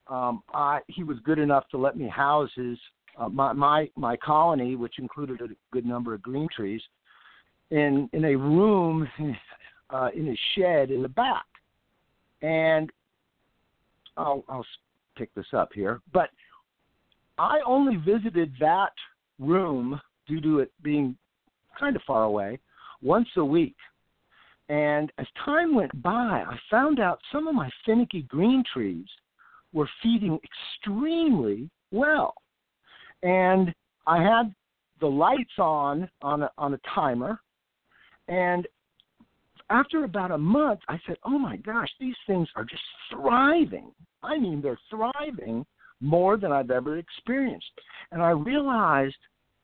um, 0.09 0.43
I, 0.53 0.81
he 0.89 1.03
was 1.03 1.17
good 1.25 1.39
enough 1.39 1.65
to 1.71 1.79
let 1.79 1.97
me 1.97 2.09
house 2.09 2.51
his 2.55 2.79
uh, 3.19 3.29
my 3.29 3.53
my 3.53 3.89
my 3.97 4.17
colony, 4.17 4.77
which 4.77 4.99
included 4.99 5.41
a 5.41 5.49
good 5.73 5.87
number 5.87 6.13
of 6.13 6.23
green 6.23 6.49
trees, 6.55 6.83
in 7.71 8.09
in 8.13 8.25
a 8.25 8.37
room 8.37 9.09
uh, 9.91 10.09
in 10.15 10.27
his 10.27 10.39
shed 10.57 10.91
in 10.91 11.03
the 11.03 11.09
back, 11.09 11.45
and 12.43 12.91
I'll 14.17 14.45
I'll 14.49 14.67
pick 15.17 15.35
this 15.35 15.47
up 15.53 15.71
here, 15.73 16.01
but 16.13 16.31
I 17.39 17.61
only 17.67 17.97
visited 17.97 18.53
that 18.61 18.93
room 19.39 20.01
due 20.27 20.41
to 20.41 20.61
it 20.61 20.73
being 20.83 21.17
kind 21.79 21.97
of 21.97 22.03
far 22.07 22.25
away, 22.25 22.59
once 23.03 23.29
a 23.37 23.45
week. 23.45 23.77
And 24.69 25.13
as 25.19 25.27
time 25.45 25.75
went 25.75 26.01
by, 26.03 26.45
I 26.47 26.59
found 26.71 26.99
out 26.99 27.21
some 27.31 27.47
of 27.47 27.55
my 27.55 27.69
finicky 27.85 28.23
green 28.23 28.65
trees 28.73 29.07
were 29.73 29.89
feeding 30.03 30.39
extremely 30.43 31.69
well. 31.91 32.35
And 33.23 33.75
I 34.07 34.23
had 34.23 34.55
the 35.01 35.07
lights 35.07 35.59
on 35.59 36.09
on 36.23 36.45
a, 36.45 36.51
on 36.57 36.75
a 36.75 36.81
timer. 36.95 37.41
And 38.29 38.67
after 39.71 40.05
about 40.05 40.31
a 40.31 40.39
month, 40.39 40.81
I 40.89 41.01
said, 41.07 41.17
"Oh 41.25 41.39
my 41.39 41.57
gosh, 41.57 41.91
these 41.99 42.17
things 42.27 42.49
are 42.55 42.65
just 42.65 42.83
thriving. 43.11 43.93
I 44.23 44.39
mean, 44.39 44.61
they're 44.61 44.79
thriving 44.91 45.67
more 46.01 46.37
than 46.37 46.53
I've 46.53 46.71
ever 46.71 46.99
experienced." 46.99 47.81
And 48.13 48.23
I 48.23 48.31
realized 48.31 49.17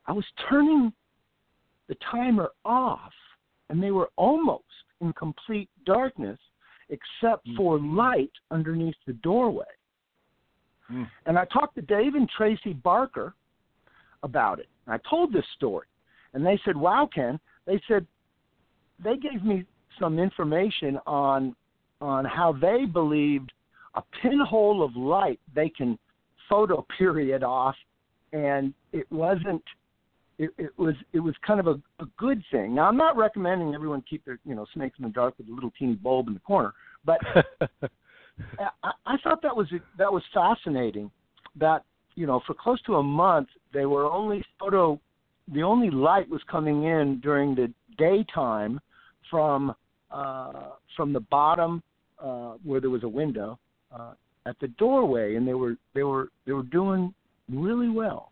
I 0.07 0.13
was 0.13 0.25
turning 0.49 0.93
the 1.89 1.97
timer 2.11 2.51
off, 2.65 3.13
and 3.69 3.83
they 3.83 3.91
were 3.91 4.11
almost 4.17 4.65
in 5.01 5.13
complete 5.15 5.69
darkness 5.85 6.39
except 6.89 7.47
mm. 7.47 7.57
for 7.57 7.79
light 7.79 8.33
underneath 8.51 8.97
the 9.07 9.13
doorway. 9.15 9.65
Mm. 10.91 11.09
And 11.27 11.39
I 11.39 11.45
talked 11.47 11.77
to 11.77 11.83
Dave 11.83 12.15
and 12.15 12.29
Tracy 12.29 12.73
Barker 12.73 13.35
about 14.23 14.59
it. 14.59 14.69
I 14.87 14.99
told 15.09 15.33
this 15.33 15.47
story, 15.57 15.87
and 16.35 16.45
they 16.45 16.59
said, 16.65 16.77
"Wow, 16.77 17.09
Ken," 17.13 17.39
they 17.67 17.81
said 17.87 18.07
they 19.03 19.17
gave 19.17 19.45
me 19.45 19.65
some 19.99 20.19
information 20.19 20.99
on 21.07 21.55
on 22.01 22.25
how 22.25 22.53
they 22.53 22.87
believed 22.87 23.53
a 23.95 24.03
pinhole 24.23 24.83
of 24.83 24.97
light 24.97 25.39
they 25.55 25.69
can 25.69 25.99
photo 26.49 26.85
period 26.97 27.43
off, 27.43 27.75
and 28.33 28.73
it 28.93 29.11
wasn't 29.11 29.63
it, 30.39 30.51
it 30.59 30.79
was 30.79 30.95
it 31.13 31.21
was 31.21 31.35
kind 31.47 31.61
of 31.61 31.67
a, 31.67 31.81
a 32.03 32.07
good 32.17 32.43
thing. 32.51 32.75
Now 32.75 32.89
I'm 32.89 32.97
not 32.97 33.17
recommending 33.17 33.75
everyone 33.75 34.03
keep 34.09 34.25
their 34.25 34.39
you 34.45 34.55
know 34.55 34.67
snakes 34.75 34.99
in 34.99 35.05
the 35.05 35.11
dark 35.11 35.35
with 35.39 35.49
a 35.49 35.53
little 35.53 35.73
teeny 35.79 35.95
bulb 35.95 36.29
in 36.29 36.35
the 36.35 36.41
corner, 36.41 36.73
but 37.05 37.19
I, 38.59 38.91
I 39.07 39.17
thought 39.23 39.43
that 39.43 39.55
was 39.55 39.69
that 39.99 40.13
was 40.13 40.23
fascinating. 40.33 41.11
That 41.57 41.85
you 42.15 42.27
know 42.27 42.41
for 42.47 42.55
close 42.55 42.81
to 42.83 42.97
a 42.97 43.03
month 43.03 43.49
they 43.73 43.87
were 43.87 44.05
only 44.05 44.43
photo 44.59 44.99
the 45.53 45.63
only 45.63 45.91
light 45.91 46.29
was 46.31 46.41
coming 46.51 46.85
in 46.85 47.21
during 47.21 47.55
the 47.55 47.73
daytime 47.99 48.81
from 49.31 49.75
uh, 50.11 50.71
from 50.97 51.13
the 51.13 51.21
bottom 51.21 51.83
uh, 52.23 52.55
where 52.65 52.81
there 52.81 52.91
was 52.91 53.05
a 53.05 53.09
window 53.09 53.59
uh, 53.95 54.13
at 54.47 54.59
the 54.61 54.69
doorway, 54.69 55.37
and 55.37 55.47
they 55.47 55.55
were 55.55 55.77
they 55.95 56.03
were 56.03 56.29
they 56.47 56.53
were 56.53 56.65
doing 56.65 57.15
really 57.49 57.89
well. 57.89 58.31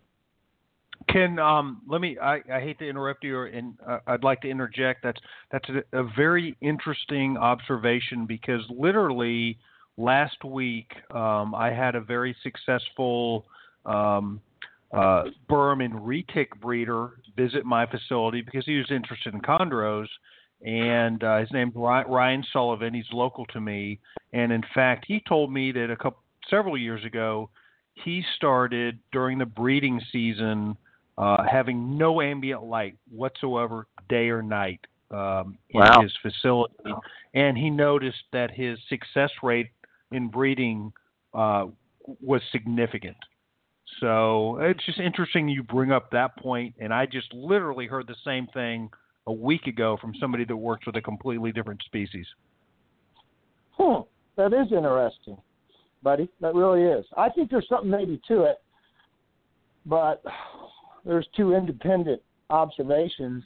Ken, 1.09 1.39
um, 1.39 1.81
let 1.89 2.01
me. 2.01 2.19
I, 2.19 2.41
I, 2.53 2.61
hate 2.61 2.79
to 2.81 2.89
interrupt 2.89 3.25
you, 3.25 3.43
and 3.43 3.75
uh, 3.87 3.99
I'd 4.07 4.25
like 4.25 4.43
to 4.43 4.51
interject. 4.51 5.03
That's 5.03 5.21
that's 5.51 5.69
a, 5.69 6.01
a, 6.01 6.05
very 6.17 6.57
interesting 6.61 7.37
observation 7.39 8.27
because 8.27 8.61
literally 8.69 9.59
last 9.97 10.45
week 10.45 10.91
um, 11.11 11.55
I 11.55 11.73
had 11.73 11.95
a 11.95 12.01
very 12.01 12.37
successful 12.43 13.47
um, 13.87 14.41
uh, 14.93 15.25
and 15.49 15.95
retic 15.95 16.49
breeder 16.61 17.13
visit 17.37 17.65
my 17.65 17.87
facility 17.87 18.43
because 18.43 18.67
he 18.67 18.77
was 18.77 18.91
interested 18.91 19.33
in 19.33 19.41
chondros, 19.41 20.09
and 20.65 21.23
uh, 21.23 21.39
his 21.39 21.51
name's 21.53 21.75
Ryan 21.75 22.45
Sullivan. 22.53 22.95
He's 22.95 23.07
local 23.13 23.47
to 23.47 23.61
me, 23.61 24.01
and 24.33 24.53
in 24.53 24.63
fact, 24.75 25.05
he 25.07 25.23
told 25.29 25.53
me 25.53 25.73
that 25.73 25.91
a 25.91 25.97
couple 25.97 26.23
several 26.51 26.77
years 26.77 27.05
ago 27.05 27.51
he 28.05 28.23
started 28.37 28.99
during 29.13 29.39
the 29.39 29.47
breeding 29.47 30.01
season 30.13 30.77
uh, 31.17 31.45
having 31.51 31.99
no 31.99 32.21
ambient 32.21 32.63
light 32.63 32.97
whatsoever, 33.11 33.87
day 34.09 34.29
or 34.29 34.41
night, 34.41 34.81
um, 35.11 35.59
in 35.71 35.81
wow. 35.81 36.01
his 36.01 36.13
facility, 36.23 36.75
and 37.35 37.59
he 37.59 37.71
noticed 37.71 38.23
that 38.33 38.51
his 38.51 38.79
success 38.89 39.31
rate 39.43 39.71
in 40.13 40.29
breeding 40.29 40.93
uh, 41.35 41.67
was 42.21 42.41
significant. 42.53 43.17
So 44.01 44.59
it's 44.61 44.85
just 44.87 45.01
interesting 45.01 45.49
you 45.49 45.63
bring 45.63 45.91
up 45.91 46.11
that 46.13 46.37
point, 46.37 46.75
and 46.79 46.95
I 46.95 47.07
just 47.07 47.33
literally 47.35 47.87
heard 47.87 48.07
the 48.07 48.17
same 48.25 48.47
thing 48.49 48.91
a 49.29 49.33
week 49.33 49.67
ago 49.67 49.99
from 50.01 50.15
somebody 50.19 50.45
that 50.47 50.57
works 50.57 50.87
with 50.87 50.97
a 50.97 51.03
completely 51.03 51.53
different 51.53 51.83
species. 51.85 52.27
Hmm, 53.73 54.01
that 54.37 54.55
is 54.55 54.73
interesting, 54.73 55.37
buddy. 56.03 56.29
That 56.41 56.55
really 56.55 56.83
is. 56.83 57.05
I 57.17 57.29
think 57.29 57.51
there's 57.51 57.69
something 57.69 57.91
maybe 57.91 58.21
to 58.27 58.45
it, 58.45 58.57
but 59.85 60.25
there's 61.05 61.29
two 61.37 61.55
independent 61.55 62.23
observations. 62.49 63.45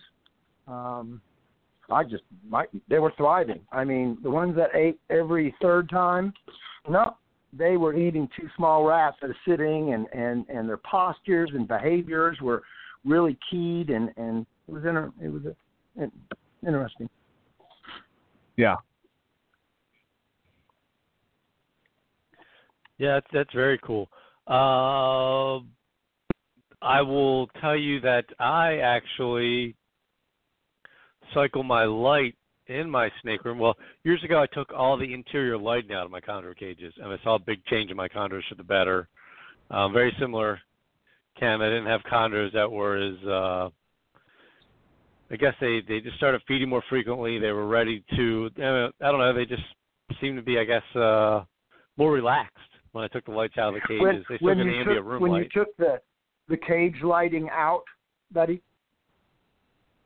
Um, 0.68 1.20
I 1.90 2.04
just 2.04 2.22
my 2.48 2.66
they 2.88 3.00
were 3.00 3.12
thriving. 3.16 3.60
I 3.72 3.84
mean, 3.84 4.16
the 4.22 4.30
ones 4.30 4.54
that 4.56 4.70
ate 4.74 5.00
every 5.10 5.52
third 5.60 5.90
time, 5.90 6.32
no, 6.88 7.16
they 7.52 7.76
were 7.76 7.94
eating 7.94 8.28
two 8.38 8.48
small 8.56 8.84
rats 8.84 9.16
that 9.20 9.30
are 9.30 9.36
sitting, 9.46 9.94
and 9.94 10.06
and 10.14 10.48
and 10.48 10.68
their 10.68 10.78
postures 10.78 11.50
and 11.52 11.66
behaviors 11.66 12.40
were 12.40 12.62
really 13.04 13.36
keyed, 13.50 13.90
and 13.90 14.10
and 14.16 14.46
it 14.68 14.72
was 14.72 14.84
inter- 14.84 15.12
it 15.20 15.28
was 15.28 15.44
a, 15.44 15.56
interesting. 16.66 17.08
Yeah. 18.56 18.76
Yeah, 22.98 23.14
that's, 23.14 23.26
that's 23.32 23.52
very 23.54 23.78
cool. 23.82 24.08
Uh, 24.46 25.58
I 26.82 27.00
will 27.02 27.46
tell 27.60 27.76
you 27.76 28.00
that 28.00 28.24
I 28.38 28.78
actually 28.78 29.74
cycle 31.34 31.62
my 31.62 31.84
light 31.84 32.34
in 32.66 32.90
my 32.90 33.10
snake 33.22 33.44
room. 33.44 33.58
Well, 33.58 33.74
years 34.04 34.22
ago 34.24 34.40
I 34.40 34.46
took 34.54 34.72
all 34.72 34.96
the 34.96 35.12
interior 35.12 35.58
lighting 35.58 35.92
out 35.92 36.04
of 36.04 36.10
my 36.10 36.20
chondro 36.20 36.56
cages, 36.56 36.92
and 36.98 37.12
I 37.12 37.16
saw 37.22 37.36
a 37.36 37.40
big 37.40 37.64
change 37.66 37.90
in 37.90 37.96
my 37.96 38.08
chondros 38.08 38.42
for 38.48 38.54
the 38.56 38.64
better. 38.64 39.08
Um, 39.70 39.92
very 39.92 40.14
similar, 40.20 40.60
Ken. 41.38 41.62
I 41.62 41.68
didn't 41.68 41.86
have 41.86 42.02
chondros 42.02 42.52
that 42.52 42.70
were 42.70 42.96
as 42.96 43.26
uh, 43.26 43.68
I 45.32 45.36
guess 45.36 45.54
they 45.60 45.80
they 45.88 46.00
just 46.00 46.16
started 46.16 46.42
feeding 46.46 46.68
more 46.68 46.82
frequently. 46.88 47.38
They 47.38 47.52
were 47.52 47.66
ready 47.66 48.04
to. 48.16 48.50
I 48.58 49.10
don't 49.10 49.18
know. 49.18 49.32
They 49.32 49.46
just 49.46 49.62
seemed 50.20 50.36
to 50.36 50.42
be, 50.42 50.58
I 50.58 50.64
guess, 50.64 50.82
uh, 50.94 51.44
more 51.96 52.12
relaxed 52.12 52.58
when 52.92 53.04
I 53.04 53.08
took 53.08 53.24
the 53.24 53.32
lights 53.32 53.56
out 53.58 53.74
of 53.74 53.74
the 53.74 53.80
cages. 53.80 54.02
When, 54.02 54.24
they 54.28 54.36
still 54.36 54.48
when 54.48 54.58
you 54.58 54.64
the 54.64 54.78
ambient 54.78 54.98
took, 54.98 55.06
room 55.06 55.22
when 55.22 55.32
light. 55.32 55.48
you 55.54 55.60
took 55.64 55.76
the 55.78 56.00
the 56.48 56.56
cage 56.56 56.96
lighting 57.02 57.48
out, 57.50 57.84
buddy, 58.30 58.62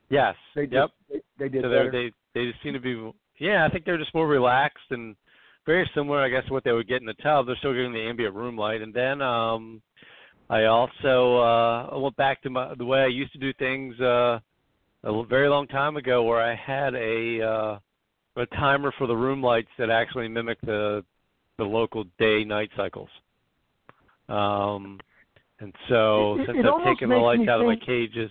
yes. 0.08 0.34
they 0.54 0.62
did. 0.62 0.72
yep. 0.74 0.90
They, 1.08 1.20
they 1.38 1.48
did 1.48 1.62
so 1.62 1.68
they 1.68 2.12
they 2.34 2.50
just 2.50 2.62
seem 2.62 2.74
to 2.74 2.80
be 2.80 3.10
yeah 3.38 3.66
i 3.66 3.72
think 3.72 3.84
they're 3.84 3.98
just 3.98 4.14
more 4.14 4.28
relaxed 4.28 4.90
and 4.90 5.16
very 5.64 5.88
similar 5.94 6.20
i 6.20 6.28
guess 6.28 6.44
to 6.46 6.52
what 6.52 6.64
they 6.64 6.72
would 6.72 6.88
get 6.88 7.00
in 7.00 7.06
the 7.06 7.14
tub 7.14 7.46
they're 7.46 7.56
still 7.56 7.72
getting 7.72 7.92
the 7.92 8.00
ambient 8.00 8.34
room 8.34 8.56
light 8.56 8.82
and 8.82 8.92
then 8.92 9.22
um 9.22 9.80
i 10.50 10.64
also 10.64 11.38
uh 11.38 11.88
I 11.92 11.96
went 11.96 12.16
back 12.16 12.42
to 12.42 12.50
my 12.50 12.74
the 12.76 12.84
way 12.84 13.00
i 13.00 13.06
used 13.06 13.32
to 13.32 13.38
do 13.38 13.52
things 13.54 13.98
uh 14.00 14.38
a 15.04 15.24
very 15.24 15.48
long 15.48 15.66
time 15.66 15.96
ago 15.96 16.22
where 16.22 16.40
i 16.42 16.54
had 16.54 16.94
a 16.94 17.40
uh 17.42 17.78
a 18.38 18.46
timer 18.56 18.92
for 18.98 19.06
the 19.06 19.16
room 19.16 19.42
lights 19.42 19.70
that 19.78 19.88
actually 19.90 20.28
mimicked 20.28 20.64
the 20.66 21.04
the 21.58 21.64
local 21.64 22.04
day 22.18 22.44
night 22.44 22.70
cycles 22.76 23.08
um 24.28 24.98
and 25.60 25.72
so 25.88 26.36
It- 26.36 26.40
it- 26.42 26.46
since 26.46 26.58
it 26.58 26.66
i've 26.66 26.84
taken 26.84 27.08
the 27.08 27.16
lights 27.16 27.48
out 27.48 27.60
of 27.60 27.66
my 27.66 27.76
cages 27.76 28.30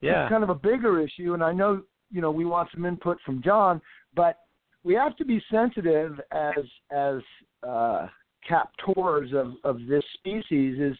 yeah 0.00 0.24
it's 0.24 0.30
kind 0.30 0.42
of 0.44 0.50
a 0.50 0.54
bigger 0.54 1.00
issue, 1.00 1.34
and 1.34 1.42
I 1.44 1.52
know 1.52 1.82
you 2.10 2.20
know 2.20 2.30
we 2.30 2.44
want 2.44 2.68
some 2.74 2.84
input 2.84 3.18
from 3.24 3.42
John, 3.42 3.80
but 4.14 4.38
we 4.84 4.94
have 4.94 5.16
to 5.16 5.24
be 5.24 5.42
sensitive 5.50 6.20
as 6.32 6.64
as 6.90 7.20
uh, 7.66 8.08
captors 8.46 9.32
of 9.32 9.54
of 9.64 9.86
this 9.86 10.04
species. 10.14 10.78
Is 10.80 10.96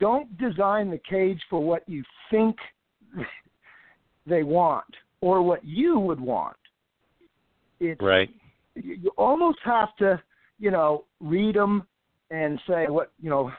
don't 0.00 0.36
design 0.38 0.90
the 0.90 1.00
cage 1.08 1.40
for 1.48 1.62
what 1.62 1.88
you 1.88 2.02
think 2.30 2.56
they 4.26 4.42
want 4.42 4.84
or 5.20 5.42
what 5.42 5.64
you 5.64 5.98
would 5.98 6.20
want. 6.20 6.56
It's 7.78 8.00
right 8.00 8.30
you 8.76 9.10
almost 9.16 9.58
have 9.64 9.94
to, 9.96 10.20
you 10.58 10.70
know, 10.70 11.04
read 11.20 11.54
them 11.56 11.86
and 12.30 12.60
say 12.68 12.86
what, 12.88 13.12
you 13.20 13.30
know, 13.30 13.52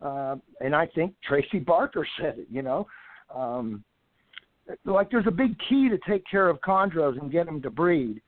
uh, 0.00 0.36
and 0.60 0.74
I 0.74 0.86
think 0.86 1.14
Tracy 1.26 1.58
Barker 1.58 2.06
said 2.20 2.38
it, 2.38 2.46
you 2.50 2.62
know, 2.62 2.86
um, 3.34 3.84
like 4.84 5.10
there's 5.10 5.26
a 5.26 5.32
big 5.32 5.56
key 5.68 5.88
to 5.88 5.98
take 6.08 6.24
care 6.30 6.48
of 6.48 6.60
chondros 6.60 7.20
and 7.20 7.32
get 7.32 7.46
them 7.46 7.62
to 7.62 7.70
breed. 7.70 8.20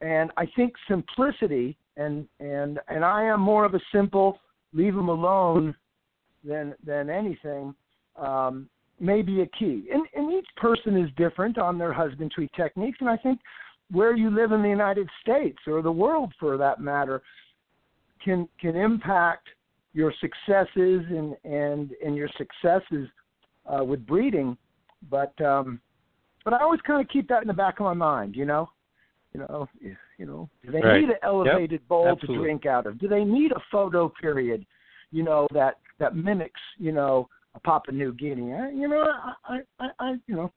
And 0.00 0.30
I 0.36 0.46
think 0.54 0.74
simplicity 0.88 1.76
and 1.96 2.28
and 2.38 2.78
and 2.88 3.02
I 3.02 3.24
am 3.24 3.40
more 3.40 3.64
of 3.64 3.74
a 3.74 3.80
simple 3.90 4.38
leave 4.74 4.94
them 4.94 5.08
alone 5.08 5.74
than 6.46 6.74
than 6.84 7.10
anything 7.10 7.74
um, 8.16 8.68
may 8.98 9.22
be 9.22 9.42
a 9.42 9.46
key. 9.46 9.88
And, 9.92 10.06
and 10.14 10.32
each 10.32 10.46
person 10.56 10.96
is 10.96 11.10
different 11.16 11.58
on 11.58 11.78
their 11.78 11.92
husbandry 11.92 12.48
techniques, 12.56 12.98
and 13.00 13.08
I 13.10 13.16
think 13.16 13.40
where 13.90 14.16
you 14.16 14.30
live 14.30 14.52
in 14.52 14.62
the 14.62 14.68
United 14.68 15.08
States 15.22 15.58
or 15.66 15.82
the 15.82 15.92
world 15.92 16.32
for 16.40 16.56
that 16.56 16.80
matter 16.80 17.22
can 18.24 18.48
can 18.60 18.74
impact 18.76 19.48
your 19.92 20.12
successes 20.20 21.04
and 21.10 21.36
and 21.44 21.92
and 22.04 22.16
your 22.16 22.28
successes 22.36 23.08
uh, 23.66 23.84
with 23.84 24.06
breeding. 24.06 24.56
But 25.10 25.38
um, 25.40 25.80
but 26.44 26.54
I 26.54 26.62
always 26.62 26.80
kind 26.80 27.00
of 27.00 27.08
keep 27.08 27.28
that 27.28 27.42
in 27.42 27.48
the 27.48 27.54
back 27.54 27.80
of 27.80 27.84
my 27.84 27.94
mind, 27.94 28.34
you 28.36 28.44
know. 28.44 28.70
You 29.32 29.40
know, 29.40 29.68
you 30.16 30.24
know, 30.24 30.48
do 30.64 30.72
they 30.72 30.80
Right. 30.80 31.00
need 31.00 31.10
an 31.10 31.16
elevated 31.22 31.86
bowl 31.88 32.08
Absolutely. 32.08 32.36
to 32.36 32.42
drink 32.42 32.64
out 32.64 32.86
of? 32.86 32.98
Do 32.98 33.06
they 33.06 33.22
need 33.22 33.52
a 33.52 33.60
photo 33.70 34.08
period, 34.08 34.64
you 35.12 35.22
know, 35.22 35.46
that 35.52 35.78
that 35.98 36.16
mimics, 36.16 36.60
you 36.78 36.92
know, 36.92 37.28
a 37.54 37.60
Papua 37.60 37.96
New 37.96 38.12
Guinea? 38.14 38.52
I, 38.52 38.70
you 38.70 38.88
know, 38.88 39.02
I, 39.02 39.32
I, 39.54 39.58
I, 39.80 39.88
I, 39.98 40.14
you 40.26 40.36
know, 40.36 40.52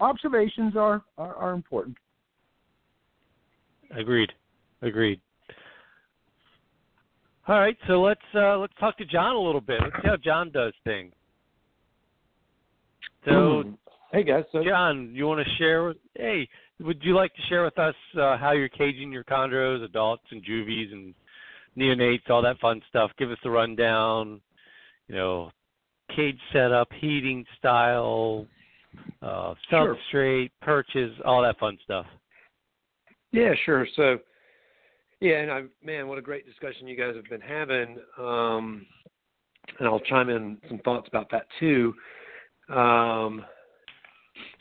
observations 0.00 0.76
are, 0.76 1.02
are 1.16 1.34
are 1.34 1.52
important. 1.52 1.96
Agreed. 3.96 4.32
Agreed. 4.82 5.20
All 7.48 7.60
right, 7.60 7.76
so 7.86 8.02
let's 8.02 8.20
uh, 8.34 8.58
let's 8.58 8.72
talk 8.80 8.98
to 8.98 9.04
John 9.04 9.36
a 9.36 9.40
little 9.40 9.60
bit. 9.60 9.80
Let's 9.80 9.94
see 10.02 10.08
how 10.08 10.16
John 10.16 10.50
does 10.50 10.72
things. 10.82 11.12
So, 13.24 13.64
hey 14.12 14.24
guys, 14.24 14.44
so 14.50 14.64
John, 14.64 15.10
you 15.12 15.26
want 15.26 15.46
to 15.46 15.54
share? 15.56 15.84
With, 15.84 15.96
hey, 16.14 16.48
would 16.80 16.98
you 17.02 17.14
like 17.14 17.32
to 17.34 17.42
share 17.48 17.64
with 17.64 17.78
us 17.78 17.94
uh, 18.20 18.36
how 18.36 18.52
you're 18.52 18.68
caging 18.68 19.12
your 19.12 19.24
chondros, 19.24 19.84
adults, 19.84 20.24
and 20.32 20.42
juvies, 20.44 20.90
and 20.92 21.14
neonates, 21.76 22.28
all 22.30 22.42
that 22.42 22.58
fun 22.58 22.80
stuff? 22.88 23.10
Give 23.18 23.30
us 23.30 23.38
the 23.42 23.50
rundown. 23.50 24.40
You 25.08 25.14
know, 25.14 25.50
cage 26.14 26.38
setup, 26.52 26.88
heating 26.94 27.44
style, 27.58 28.46
uh, 29.22 29.54
Sure. 29.68 29.96
substrate, 29.96 30.50
perches, 30.62 31.14
all 31.24 31.42
that 31.42 31.58
fun 31.58 31.78
stuff. 31.84 32.06
Yeah, 33.32 33.54
sure. 33.64 33.86
So, 33.94 34.18
yeah, 35.20 35.40
and 35.40 35.50
I, 35.50 35.64
man, 35.84 36.08
what 36.08 36.18
a 36.18 36.22
great 36.22 36.46
discussion 36.46 36.88
you 36.88 36.96
guys 36.96 37.14
have 37.14 37.28
been 37.28 37.40
having. 37.40 37.98
Um, 38.18 38.86
and 39.78 39.88
I'll 39.88 40.00
chime 40.00 40.28
in 40.28 40.58
some 40.68 40.78
thoughts 40.78 41.08
about 41.08 41.30
that 41.30 41.46
too. 41.58 41.94
Um, 42.68 43.44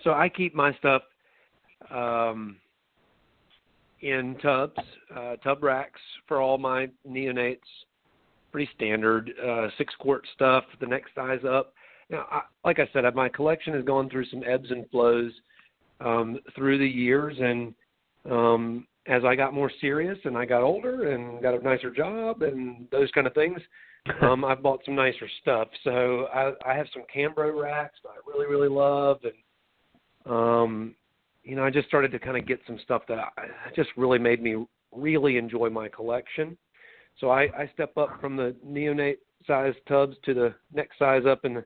so 0.03 0.13
I 0.13 0.30
keep 0.30 0.53
my 0.53 0.74
stuff 0.76 1.01
um, 1.89 2.57
in 4.01 4.35
tubs, 4.41 4.77
uh, 5.15 5.35
tub 5.37 5.63
racks 5.63 6.01
for 6.27 6.41
all 6.41 6.57
my 6.57 6.89
neonates. 7.07 7.59
Pretty 8.51 8.69
standard, 8.75 9.31
uh, 9.45 9.67
six 9.77 9.93
quart 9.99 10.25
stuff. 10.33 10.63
The 10.79 10.87
next 10.87 11.13
size 11.15 11.41
up. 11.47 11.73
Now, 12.09 12.25
I, 12.31 12.41
like 12.63 12.79
I 12.79 12.87
said, 12.93 13.03
my 13.15 13.29
collection 13.29 13.73
has 13.73 13.83
gone 13.83 14.09
through 14.09 14.25
some 14.25 14.43
ebbs 14.47 14.69
and 14.69 14.89
flows 14.89 15.31
um, 15.99 16.39
through 16.55 16.77
the 16.77 16.87
years, 16.87 17.35
and 17.39 17.73
um, 18.29 18.87
as 19.07 19.23
I 19.23 19.35
got 19.35 19.53
more 19.53 19.71
serious 19.81 20.17
and 20.23 20.37
I 20.37 20.45
got 20.45 20.61
older 20.61 21.11
and 21.11 21.41
got 21.41 21.59
a 21.59 21.63
nicer 21.63 21.91
job 21.91 22.41
and 22.41 22.87
those 22.91 23.11
kind 23.11 23.27
of 23.27 23.33
things, 23.33 23.59
um, 24.21 24.45
I've 24.45 24.61
bought 24.61 24.81
some 24.85 24.95
nicer 24.95 25.27
stuff. 25.41 25.67
So 25.83 26.27
I, 26.33 26.51
I 26.65 26.75
have 26.75 26.87
some 26.93 27.03
Cambro 27.13 27.59
racks 27.59 27.99
that 28.03 28.09
I 28.09 28.29
really, 28.29 28.47
really 28.47 28.69
love, 28.69 29.19
and 29.23 30.31
um, 30.31 30.95
you 31.45 31.55
know, 31.55 31.63
I 31.63 31.69
just 31.69 31.87
started 31.87 32.11
to 32.11 32.19
kind 32.19 32.37
of 32.37 32.47
get 32.47 32.59
some 32.65 32.79
stuff 32.83 33.03
that 33.07 33.19
I, 33.19 33.31
just 33.75 33.89
really 33.95 34.19
made 34.19 34.41
me 34.41 34.65
really 34.91 35.37
enjoy 35.37 35.69
my 35.69 35.87
collection. 35.87 36.57
So 37.19 37.29
I, 37.29 37.43
I 37.43 37.69
step 37.73 37.95
up 37.97 38.19
from 38.19 38.35
the 38.35 38.55
neonate 38.67 39.17
size 39.47 39.75
tubs 39.87 40.17
to 40.25 40.33
the 40.33 40.55
next 40.73 40.97
size 40.99 41.23
up 41.25 41.45
in 41.45 41.53
the 41.53 41.65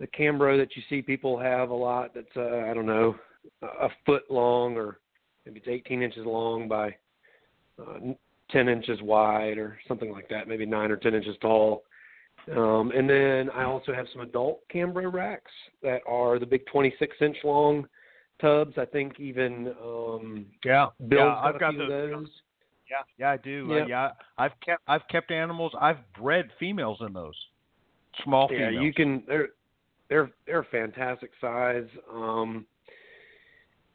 the 0.00 0.06
Cambro 0.06 0.56
that 0.56 0.76
you 0.76 0.82
see 0.88 1.02
people 1.02 1.36
have 1.36 1.70
a 1.70 1.74
lot. 1.74 2.14
That's 2.14 2.36
uh, 2.36 2.70
I 2.70 2.72
don't 2.72 2.86
know 2.86 3.16
a 3.62 3.88
foot 4.06 4.22
long 4.30 4.76
or 4.76 5.00
maybe 5.44 5.58
it's 5.58 5.68
18 5.68 6.02
inches 6.02 6.24
long 6.24 6.68
by 6.68 6.94
uh, 7.80 8.12
10 8.50 8.68
inches 8.68 9.00
wide 9.02 9.58
or 9.58 9.78
something 9.88 10.12
like 10.12 10.28
that, 10.28 10.46
maybe 10.46 10.66
9 10.66 10.90
or 10.90 10.96
10 10.96 11.14
inches 11.14 11.36
tall. 11.40 11.82
Um, 12.56 12.92
and 12.94 13.10
then 13.10 13.50
I 13.50 13.64
also 13.64 13.92
have 13.92 14.06
some 14.12 14.22
adult 14.22 14.60
Cambro 14.72 15.12
racks 15.12 15.50
that 15.82 16.00
are 16.06 16.38
the 16.38 16.46
big 16.46 16.64
26 16.66 17.16
inch 17.20 17.36
long 17.42 17.86
tubs. 18.40 18.74
I 18.78 18.84
think 18.84 19.18
even 19.20 19.74
um, 19.82 20.46
Yeah, 20.64 20.86
Bill's 21.08 21.20
yeah, 21.20 21.40
I've 21.42 21.54
a 21.54 21.58
got 21.58 21.70
few 21.74 21.86
those. 21.86 22.10
those. 22.12 22.30
Yeah, 22.90 22.96
yeah, 23.18 23.30
I 23.32 23.36
do. 23.36 23.66
Yeah. 23.70 23.82
Uh, 23.82 23.86
yeah, 23.86 24.10
I've 24.38 24.60
kept 24.64 24.82
I've 24.86 25.06
kept 25.10 25.30
animals. 25.30 25.72
I've 25.80 25.98
bred 26.18 26.46
females 26.58 26.98
in 27.06 27.12
those 27.12 27.34
small 28.24 28.48
yeah, 28.50 28.68
females. 28.68 28.84
you 28.84 28.94
can. 28.94 29.22
They're 29.26 29.48
they're 30.08 30.30
they're 30.46 30.64
fantastic 30.70 31.30
size. 31.40 31.86
Um, 32.12 32.66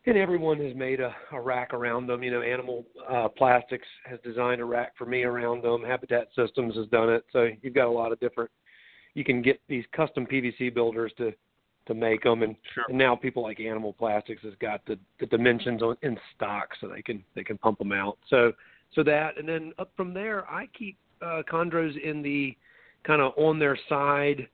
and 0.05 0.17
everyone 0.17 0.59
has 0.59 0.75
made 0.75 0.99
a, 0.99 1.15
a 1.31 1.39
rack 1.39 1.73
around 1.73 2.07
them. 2.07 2.23
You 2.23 2.31
know, 2.31 2.41
Animal 2.41 2.85
uh, 3.09 3.29
Plastics 3.29 3.87
has 4.05 4.19
designed 4.23 4.59
a 4.59 4.65
rack 4.65 4.93
for 4.97 5.05
me 5.05 5.23
around 5.23 5.63
them. 5.63 5.81
Habitat 5.81 6.27
Systems 6.35 6.75
has 6.75 6.87
done 6.87 7.09
it. 7.09 7.23
So 7.31 7.47
you've 7.61 7.73
got 7.73 7.87
a 7.87 7.91
lot 7.91 8.11
of 8.11 8.19
different. 8.19 8.51
You 9.13 9.23
can 9.23 9.41
get 9.41 9.61
these 9.69 9.85
custom 9.95 10.25
PVC 10.25 10.73
builders 10.73 11.13
to 11.17 11.31
to 11.85 11.93
make 11.93 12.23
them, 12.23 12.43
and, 12.43 12.55
Sure. 12.73 12.85
and 12.89 12.97
now 12.97 13.15
people 13.15 13.43
like 13.43 13.59
Animal 13.59 13.93
Plastics 13.93 14.41
has 14.43 14.53
got 14.59 14.85
the, 14.85 14.97
the 15.19 15.25
dimensions 15.25 15.81
on, 15.81 15.97
in 16.01 16.17
stock, 16.35 16.69
so 16.79 16.87
they 16.87 17.01
can 17.01 17.23
they 17.35 17.43
can 17.43 17.57
pump 17.57 17.79
them 17.79 17.91
out. 17.91 18.17
So 18.29 18.53
so 18.93 19.03
that, 19.03 19.37
and 19.37 19.47
then 19.47 19.73
up 19.79 19.91
from 19.97 20.13
there, 20.13 20.49
I 20.49 20.67
keep 20.77 20.97
uh, 21.21 21.41
chondros 21.51 22.01
in 22.01 22.21
the 22.21 22.55
kind 23.03 23.21
of 23.21 23.33
on 23.37 23.59
their 23.59 23.77
side 23.89 24.47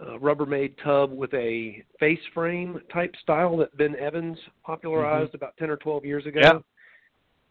uh, 0.00 0.18
Rubbermaid 0.18 0.74
tub 0.84 1.10
with 1.10 1.32
a 1.34 1.82
face 1.98 2.20
frame 2.34 2.80
type 2.92 3.14
style 3.22 3.56
that 3.56 3.76
Ben 3.76 3.96
Evans 3.96 4.38
popularized 4.62 5.34
about 5.34 5.56
ten 5.56 5.70
or 5.70 5.76
twelve 5.76 6.04
years 6.04 6.26
ago. 6.26 6.40
Yeah. 6.42 6.58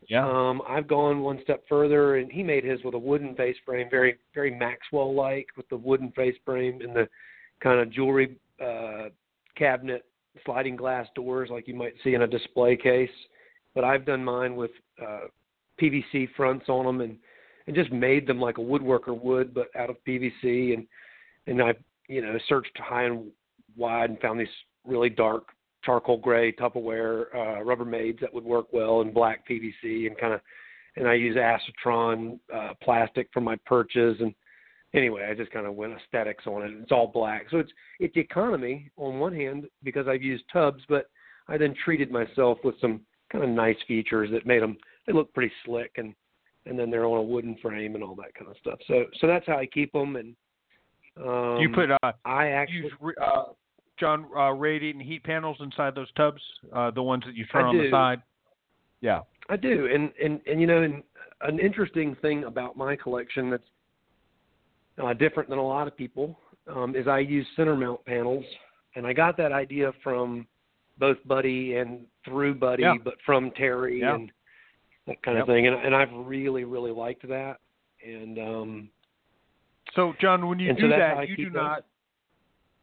Yeah. 0.08 0.28
Um, 0.28 0.62
I've 0.70 0.88
gone 0.88 1.22
one 1.22 1.40
step 1.42 1.64
further, 1.68 2.18
and 2.18 2.32
he 2.32 2.44
made 2.44 2.64
his 2.64 2.84
with 2.84 2.94
a 2.94 3.00
wooden 3.00 3.34
face 3.36 3.56
frame, 3.66 3.88
very 3.90 4.18
very 4.36 4.54
Maxwell 4.56 5.16
like, 5.16 5.48
with 5.58 5.68
the 5.70 5.78
wooden 5.78 6.12
face 6.12 6.36
frame 6.46 6.80
and 6.82 6.96
the 6.96 7.10
kind 7.60 7.80
of 7.80 7.90
jewelry 7.92 8.38
uh, 8.64 9.10
cabinet 9.56 10.06
sliding 10.46 10.76
glass 10.76 11.08
doors 11.16 11.50
like 11.52 11.68
you 11.68 11.76
might 11.76 11.94
see 12.04 12.14
in 12.14 12.24
a 12.24 12.28
display 12.28 12.76
case. 12.76 13.10
But 13.74 13.84
I've 13.84 14.06
done 14.06 14.24
mine 14.24 14.56
with 14.56 14.72
uh, 15.02 15.28
PVC 15.82 16.30
fronts 16.36 16.66
on 16.70 16.86
them, 16.86 17.02
and 17.02 17.18
and 17.68 17.76
just 17.76 17.92
made 17.92 18.28
them 18.28 18.40
like 18.40 18.58
a 18.58 18.62
woodworker 18.62 19.20
would, 19.20 19.54
but 19.54 19.68
out 19.76 19.90
of 19.90 19.98
PVC. 20.08 20.74
And 20.74 20.88
and 21.48 21.62
I 21.62 21.74
you 22.08 22.22
know 22.22 22.38
searched 22.48 22.78
high 22.78 23.04
and 23.04 23.32
wide 23.76 24.10
and 24.10 24.20
found 24.20 24.40
these 24.40 24.48
really 24.86 25.10
dark 25.10 25.48
charcoal 25.84 26.18
gray 26.18 26.52
Tupperware 26.52 27.26
uh, 27.34 27.64
Rubbermaids 27.64 28.20
that 28.20 28.34
would 28.34 28.44
work 28.44 28.68
well 28.74 29.02
in 29.02 29.14
black 29.14 29.48
PVC 29.48 30.08
and 30.08 30.18
kind 30.18 30.34
of, 30.34 30.42
and 30.96 31.08
I 31.08 31.14
use 31.14 31.36
acetron 31.36 32.40
uh, 32.54 32.74
plastic 32.82 33.30
for 33.32 33.42
my 33.42 33.56
perches 33.66 34.18
and 34.20 34.34
anyway, 34.96 35.28
I 35.30 35.34
just 35.34 35.52
kind 35.52 35.66
of 35.66 35.76
went 35.76 35.94
aesthetics 35.94 36.48
on 36.48 36.64
it. 36.64 36.72
It's 36.82 36.92
all 36.92 37.08
black, 37.08 37.48
so 37.52 37.58
it's 37.58 37.72
it's 38.00 38.16
economy 38.18 38.90
on 38.98 39.20
one 39.20 39.34
hand 39.34 39.66
because 39.84 40.08
I've 40.08 40.24
used 40.24 40.44
tubs, 40.52 40.84
but 40.90 41.10
I 41.48 41.58
then 41.58 41.76
treated 41.84 42.12
myself 42.12 42.58
with 42.64 42.76
some 42.82 43.02
kind 43.32 43.44
of 43.44 43.50
nice 43.50 43.78
features 43.88 44.30
that 44.32 44.46
made 44.46 44.62
them 44.62 44.78
they 45.06 45.14
look 45.14 45.34
pretty 45.34 45.54
slick 45.66 45.92
and 45.98 46.14
and 46.66 46.80
then 46.80 46.90
they're 46.90 47.06
on 47.06 47.20
a 47.20 47.24
wooden 47.24 47.58
frame 47.62 47.96
and 47.96 48.04
all 48.04 48.16
that 48.16 48.34
kind 48.34 48.50
of 48.50 48.58
stuff. 48.58 48.80
So 48.88 49.06
so 49.20 49.28
that's 49.28 49.46
how 49.46 49.58
I 49.58 49.66
keep 49.66 49.92
them 49.92 50.16
and. 50.16 50.36
Um, 51.18 51.60
you 51.62 51.70
put 51.70 51.90
uh, 51.92 52.12
I 52.26 52.48
actually 52.48 52.80
use 52.80 52.92
uh, 53.24 53.44
John 53.98 54.26
uh, 54.36 54.52
radiating 54.52 55.00
heat 55.00 55.24
panels 55.24 55.56
inside 55.62 55.96
those 55.96 56.12
tubs, 56.18 56.42
uh, 56.74 56.92
the 56.92 57.02
ones 57.02 57.24
that 57.26 57.36
you 57.36 57.46
turn 57.46 57.64
on 57.64 57.78
the 57.78 57.90
side. 57.90 58.22
Yeah. 59.00 59.22
I 59.48 59.56
do, 59.56 59.88
and 59.94 60.12
and 60.22 60.42
and 60.46 60.60
you 60.60 60.68
know, 60.68 60.82
and 60.82 61.04
an 61.42 61.60
interesting 61.60 62.16
thing 62.22 62.44
about 62.46 62.76
my 62.76 62.96
collection 62.96 63.50
that's 63.50 63.64
uh, 65.02 65.14
different 65.14 65.50
than 65.50 65.60
a 65.60 65.66
lot 65.68 65.88
of 65.88 65.96
people 65.96 66.40
um, 66.74 66.96
is 66.96 67.08
I 67.08 67.20
use 67.20 67.46
center 67.56 67.76
mount 67.76 68.04
panels, 68.06 68.46
and 68.96 69.06
I 69.06 69.14
got 69.14 69.38
that 69.38 69.52
idea 69.52 69.92
from 70.04 70.48
both 70.98 71.18
Buddy 71.26 71.76
and 71.76 72.06
through 72.24 72.56
Buddy, 72.56 72.84
Yeah. 72.84 72.96
but 73.04 73.16
from 73.26 73.52
Terry 73.52 74.00
Yeah. 74.00 74.16
and 74.16 74.32
that 75.08 75.22
kind 75.22 75.38
of 75.38 75.48
Yep. 75.48 75.56
thing, 75.56 75.68
and 75.68 75.76
and 75.76 75.96
I've 75.96 76.12
really 76.14 76.64
really 76.64 76.92
liked 76.92 77.28
that, 77.28 77.60
and 78.04 78.40
um, 78.40 78.90
So, 79.94 80.14
John, 80.20 80.48
when 80.48 80.60
you 80.60 80.74
so 80.74 80.88
do 80.88 80.94
I 80.94 80.98
that, 80.98 81.30
you 81.30 81.38
do 81.38 81.50
not. 81.52 81.86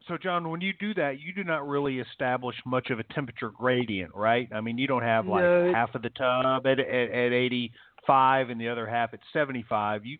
So, 0.07 0.17
John, 0.17 0.49
when 0.49 0.61
you 0.61 0.73
do 0.79 0.93
that, 0.95 1.19
you 1.19 1.33
do 1.33 1.43
not 1.43 1.67
really 1.67 1.99
establish 1.99 2.55
much 2.65 2.89
of 2.89 2.99
a 2.99 3.03
temperature 3.03 3.51
gradient, 3.51 4.13
right? 4.15 4.49
I 4.53 4.61
mean, 4.61 4.77
you 4.77 4.87
don't 4.87 5.03
have 5.03 5.27
like 5.27 5.43
No, 5.43 5.71
half 5.73 5.95
of 5.95 6.01
the 6.01 6.09
tub 6.11 6.65
at, 6.65 6.79
at 6.79 7.09
at 7.09 7.33
85 7.33 8.49
and 8.49 8.59
the 8.59 8.67
other 8.69 8.85
half 8.87 9.13
at 9.13 9.19
75. 9.31 10.05
You 10.05 10.13
you 10.13 10.17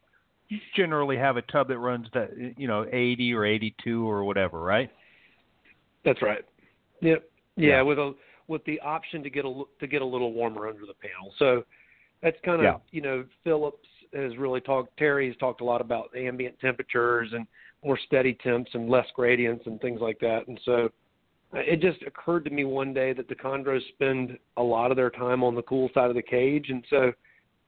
generally 0.76 1.18
have 1.18 1.38
a 1.38 1.42
tub 1.44 1.68
that 1.70 1.80
runs 1.80 2.08
that 2.14 2.32
you 2.58 2.68
know 2.68 2.86
80 2.92 3.34
or 3.34 3.46
82 3.46 4.10
or 4.10 4.24
whatever, 4.24 4.60
right? 4.62 4.90
That's 6.06 6.22
right. 6.22 6.44
Yep. 7.02 7.24
Yeah, 7.56 7.68
Yeah. 7.70 7.82
with 7.82 8.00
a 8.00 8.14
with 8.48 8.64
the 8.66 8.80
option 8.82 9.24
to 9.24 9.30
get 9.30 9.46
a 9.46 9.48
l- 9.48 9.70
to 9.80 9.88
get 9.88 10.02
a 10.02 10.06
little 10.06 10.34
warmer 10.34 10.68
under 10.68 10.86
the 10.86 10.94
panel. 10.96 11.34
So 11.38 11.64
that's 12.22 12.40
kind 12.42 12.58
of 12.60 12.64
Yeah. 12.64 12.78
you 12.92 13.02
know 13.02 13.26
Phillips 13.44 13.88
has 14.14 14.38
really 14.38 14.62
talked. 14.62 14.96
Terry 14.98 15.28
has 15.28 15.38
talked 15.38 15.62
a 15.62 15.66
lot 15.66 15.82
about 15.82 16.16
ambient 16.16 16.60
temperatures 16.60 17.32
and 17.34 17.48
more 17.84 17.98
steady 17.98 18.34
temps 18.34 18.74
and 18.76 18.90
less 18.90 19.10
gradients 19.12 19.66
and 19.68 19.80
things 19.82 20.00
like 20.02 20.20
that. 20.20 20.48
And 20.48 20.60
so 20.64 20.90
uh, 21.54 21.60
it 21.60 21.82
just 21.82 22.02
occurred 22.04 22.46
to 22.46 22.52
me 22.52 22.64
one 22.64 22.94
day 22.94 23.14
that 23.14 23.28
the 23.28 23.36
chondros 23.36 23.86
spend 23.90 24.38
a 24.58 24.64
lot 24.64 24.92
of 24.92 24.98
their 24.98 25.10
time 25.10 25.44
on 25.44 25.56
the 25.56 25.64
cool 25.64 25.90
side 25.94 26.10
of 26.10 26.16
the 26.16 26.22
cage, 26.22 26.70
and 26.70 26.84
so 26.90 27.14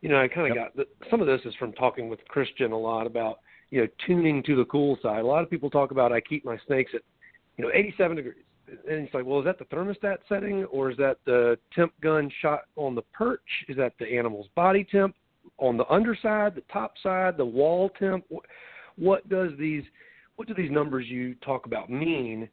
you 0.06 0.12
know 0.12 0.22
I 0.22 0.28
kind 0.28 0.51
of 0.51 0.56
got 0.56 0.76
the, 0.76 0.86
some 1.10 1.20
of 1.20 1.26
this 1.26 1.41
is 1.45 1.56
from 1.56 1.74
talking 1.74 2.10
with 2.10 2.20
Christian 2.28 2.72
a 2.74 2.78
lot 2.78 3.08
about 3.08 3.39
you 3.72 3.82
know 3.82 3.88
tuning 4.06 4.43
to 4.43 4.56
the 4.56 4.66
cool 4.66 4.99
side. 5.01 5.22
A 5.22 5.26
lot 5.26 5.41
of 5.41 5.49
people 5.49 5.72
talk 5.72 5.89
about 5.89 6.12
I 6.12 6.22
keep 6.22 6.45
my 6.45 6.60
snakes 6.68 6.91
at 6.93 7.01
you 7.58 7.64
know 7.64 7.72
87 7.74 8.18
degrees 8.18 8.36
and 8.68 9.03
it's 9.03 9.14
like, 9.16 9.26
well, 9.26 9.39
is 9.39 9.45
that 9.45 9.58
the 9.58 9.66
thermostat 9.66 10.18
setting 10.30 10.64
or 10.66 10.91
is 10.91 10.97
that 10.97 11.18
the 11.26 11.58
temp 11.76 11.91
gun 12.01 12.32
shot 12.39 12.62
on 12.76 12.93
the 12.93 13.01
perch? 13.14 13.41
Is 13.68 13.78
that 13.78 13.93
the 13.99 14.06
animal's 14.06 14.47
body 14.56 14.84
temp 14.84 15.16
on 15.58 15.76
the 15.76 15.88
underside, 15.88 16.53
the 16.53 16.64
top 16.72 16.93
side, 17.01 17.36
the 17.36 17.45
wall 17.45 17.89
temp? 17.97 18.26
Wh- 18.32 18.99
What 18.99 19.28
does 19.28 19.53
these 19.58 19.84
what 20.36 20.47
do 20.47 20.53
these 20.53 20.70
numbers 20.70 21.08
you 21.08 21.34
talk 21.43 21.66
about 21.66 21.89
mean? 21.89 22.47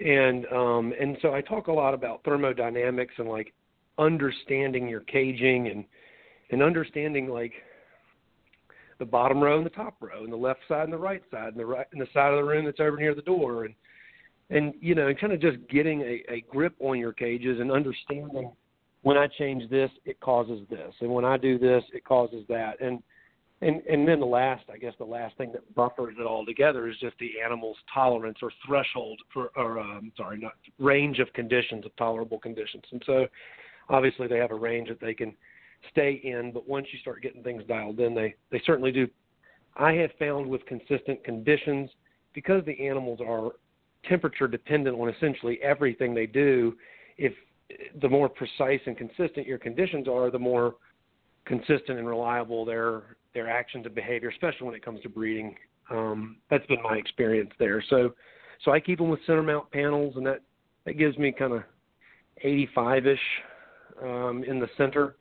And 0.00 0.46
um 0.46 0.94
and 0.98 1.18
so 1.20 1.34
I 1.34 1.42
talk 1.42 1.66
a 1.66 1.72
lot 1.72 1.92
about 1.92 2.24
thermodynamics 2.24 3.12
and 3.18 3.28
like 3.28 3.52
understanding 3.98 4.88
your 4.88 5.00
caging 5.00 5.68
and 5.68 5.84
and 6.50 6.62
understanding 6.62 7.28
like 7.28 7.52
the 8.98 9.04
bottom 9.04 9.40
row 9.40 9.58
and 9.58 9.66
the 9.66 9.70
top 9.70 9.96
row 10.00 10.24
and 10.24 10.32
the 10.32 10.36
left 10.36 10.60
side 10.68 10.84
and 10.84 10.92
the 10.92 10.98
right 10.98 11.22
side 11.30 11.48
and 11.48 11.58
the 11.58 11.66
right 11.66 11.86
and 11.92 12.00
the 12.00 12.08
side 12.12 12.32
of 12.32 12.38
the 12.38 12.44
room 12.44 12.64
that's 12.64 12.80
over 12.80 12.96
near 12.96 13.14
the 13.14 13.22
door 13.22 13.64
and 13.64 13.74
and 14.50 14.74
you 14.80 14.94
know, 14.94 15.08
and 15.08 15.18
kind 15.18 15.32
of 15.32 15.40
just 15.40 15.58
getting 15.68 16.00
a, 16.02 16.22
a 16.32 16.44
grip 16.50 16.74
on 16.80 16.98
your 16.98 17.12
cages 17.12 17.60
and 17.60 17.70
understanding 17.70 18.50
when 19.02 19.16
I 19.16 19.26
change 19.26 19.68
this, 19.70 19.90
it 20.04 20.18
causes 20.20 20.66
this, 20.70 20.92
and 21.00 21.10
when 21.10 21.24
I 21.24 21.36
do 21.36 21.58
this, 21.58 21.84
it 21.92 22.04
causes 22.04 22.44
that, 22.48 22.80
and 22.80 23.02
and 23.60 23.82
and 23.86 24.06
then 24.06 24.20
the 24.20 24.26
last, 24.26 24.64
I 24.72 24.78
guess, 24.78 24.94
the 24.98 25.04
last 25.04 25.36
thing 25.36 25.52
that 25.52 25.74
buffers 25.74 26.16
it 26.18 26.24
all 26.24 26.44
together 26.44 26.88
is 26.88 26.96
just 27.00 27.16
the 27.18 27.32
animal's 27.44 27.76
tolerance 27.92 28.38
or 28.42 28.50
threshold 28.66 29.20
for, 29.32 29.50
or 29.56 29.78
um, 29.78 30.12
sorry, 30.16 30.38
not 30.38 30.52
range 30.78 31.18
of 31.20 31.32
conditions 31.32 31.84
of 31.84 31.94
tolerable 31.96 32.38
conditions, 32.38 32.84
and 32.90 33.02
so 33.06 33.26
obviously 33.88 34.26
they 34.26 34.38
have 34.38 34.50
a 34.50 34.54
range 34.54 34.88
that 34.88 35.00
they 35.00 35.14
can 35.14 35.34
stay 35.90 36.20
in, 36.24 36.52
but 36.52 36.68
once 36.68 36.86
you 36.92 36.98
start 36.98 37.22
getting 37.22 37.42
things 37.42 37.62
dialed 37.68 38.00
in, 38.00 38.14
they 38.14 38.34
they 38.50 38.60
certainly 38.64 38.92
do. 38.92 39.08
I 39.76 39.92
have 39.92 40.10
found 40.18 40.46
with 40.46 40.64
consistent 40.66 41.22
conditions 41.24 41.90
because 42.34 42.64
the 42.64 42.86
animals 42.86 43.20
are 43.26 43.52
temperature 44.04 44.48
dependent 44.48 44.98
on 44.98 45.08
essentially 45.08 45.60
everything 45.62 46.14
they 46.14 46.26
do. 46.26 46.74
If 47.16 47.32
the 48.00 48.08
more 48.08 48.28
precise 48.28 48.80
and 48.86 48.96
consistent 48.96 49.46
your 49.46 49.58
conditions 49.58 50.08
are, 50.08 50.30
the 50.30 50.38
more 50.38 50.76
consistent 51.44 51.98
and 51.98 52.06
reliable 52.06 52.64
their 52.64 53.16
their 53.34 53.48
actions 53.48 53.86
and 53.86 53.94
behavior, 53.94 54.30
especially 54.30 54.66
when 54.66 54.74
it 54.74 54.84
comes 54.84 55.00
to 55.02 55.08
breeding. 55.08 55.54
Um, 55.90 56.36
that's 56.50 56.66
been 56.66 56.82
my 56.82 56.96
experience 56.96 57.50
there. 57.58 57.82
So, 57.88 58.14
so 58.64 58.72
I 58.72 58.80
keep 58.80 58.98
them 58.98 59.08
with 59.08 59.20
center 59.26 59.42
mount 59.42 59.70
panels, 59.70 60.14
and 60.16 60.26
that 60.26 60.40
that 60.84 60.94
gives 60.94 61.16
me 61.18 61.32
kind 61.32 61.52
of 61.52 61.62
85 62.42 63.06
ish 63.06 63.18
um, 64.02 64.44
in 64.46 64.58
the 64.58 64.68
center, 64.76 65.16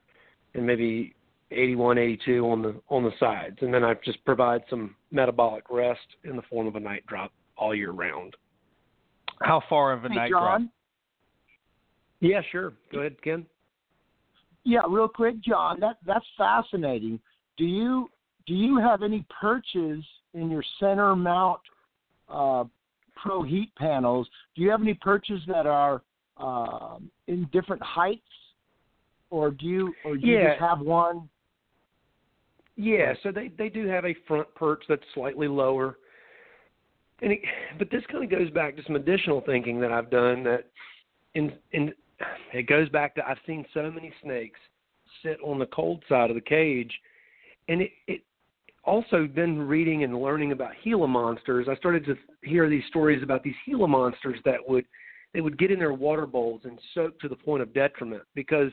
and 0.58 0.66
maybe 0.66 1.16
81, 1.52 1.98
82 1.98 2.46
on 2.50 2.62
the 2.62 2.76
on 2.90 3.04
the 3.04 3.12
sides, 3.20 3.58
and 3.62 3.74
then 3.74 3.84
I 3.84 3.94
just 4.04 4.24
provide 4.26 4.62
some 4.70 4.96
metabolic 5.12 5.64
rest 5.70 6.02
in 6.26 6.36
the 6.36 6.42
form 6.44 6.68
of 6.68 6.76
a 6.76 6.80
night 6.80 7.06
drop 7.08 7.32
all 7.58 7.74
year 7.74 7.92
round. 7.92 8.36
How 9.42 9.62
far 9.70 9.94
of 9.94 10.04
a 10.04 10.10
Hey, 10.10 10.16
night 10.16 10.32
John. 10.32 10.62
drop? 10.62 10.72
Yeah, 12.20 12.42
sure. 12.52 12.74
Go 12.92 13.00
ahead, 13.00 13.22
Ken. 13.22 13.46
Yeah, 14.64 14.82
real 14.90 15.08
quick, 15.08 15.40
John. 15.42 15.80
That 15.80 15.98
that's 16.06 16.26
fascinating. 16.38 17.20
Do 17.58 17.66
you 17.66 18.10
do 18.46 18.54
you 18.54 18.78
have 18.78 19.04
any 19.04 19.26
perches 19.40 20.04
in 20.34 20.50
your 20.50 20.64
center 20.80 21.16
mount 21.16 21.62
uh, 22.28 22.66
pro 23.16 23.44
heat 23.44 23.72
panels? 23.78 24.28
Do 24.56 24.62
you 24.62 24.70
have 24.72 24.82
any 24.82 24.96
perches 24.96 25.42
that 25.48 25.66
are 25.66 26.02
um, 26.38 27.10
in 27.28 27.48
different 27.52 27.82
heights, 27.82 28.22
or 29.30 29.52
do 29.52 29.66
you 29.66 29.94
or 30.06 30.18
do 30.18 30.26
you 30.26 30.34
Yeah. 30.34 30.50
just 30.50 30.62
have 30.62 30.80
one? 30.80 31.30
Yeah, 32.76 33.14
so 33.24 33.32
they 33.32 33.50
they 33.50 33.70
do 33.70 33.88
have 33.88 34.06
a 34.06 34.14
front 34.28 34.54
perch 34.56 34.84
that's 34.88 35.04
slightly 35.14 35.48
lower, 35.48 35.98
and 37.22 37.32
it, 37.32 37.42
but 37.80 37.90
this 37.90 38.06
kind 38.12 38.24
of 38.24 38.30
goes 38.30 38.52
back 38.52 38.76
to 38.76 38.84
some 38.84 38.96
additional 38.96 39.42
thinking 39.42 39.80
that 39.82 39.92
I've 39.92 40.12
done 40.12 40.44
that 40.44 40.70
in 41.34 41.54
in 41.72 41.94
it 42.54 42.68
goes 42.68 42.88
back 42.90 43.16
to 43.16 43.28
I've 43.28 43.40
seen 43.46 43.66
so 43.74 43.90
many 43.92 44.14
snakes 44.22 44.60
sit 45.24 45.40
on 45.44 45.58
the 45.60 45.66
cold 45.68 46.04
side 46.08 46.30
of 46.30 46.36
the 46.36 46.42
cage, 46.42 46.94
and 47.68 47.82
it 47.82 47.92
it 48.08 48.22
also 48.84 49.28
been 49.28 49.62
reading 49.62 50.04
and 50.04 50.22
learning 50.22 50.52
about 50.52 50.72
Gila 50.84 51.08
monsters. 51.08 51.68
I 51.70 51.76
started 51.76 52.06
to 52.06 52.16
hear 52.44 52.70
these 52.70 52.86
stories 52.88 53.22
about 53.24 53.44
these 53.44 53.56
Gila 53.66 53.88
monsters 53.88 54.40
that 54.46 54.60
would 54.68 54.86
they 55.34 55.42
would 55.42 55.58
get 55.58 55.72
in 55.72 55.80
their 55.80 55.94
water 55.94 56.26
bowls 56.26 56.62
and 56.64 56.80
soak 56.94 57.20
to 57.20 57.28
the 57.28 57.36
point 57.36 57.62
of 57.62 57.74
detriment 57.74 58.24
because 58.34 58.72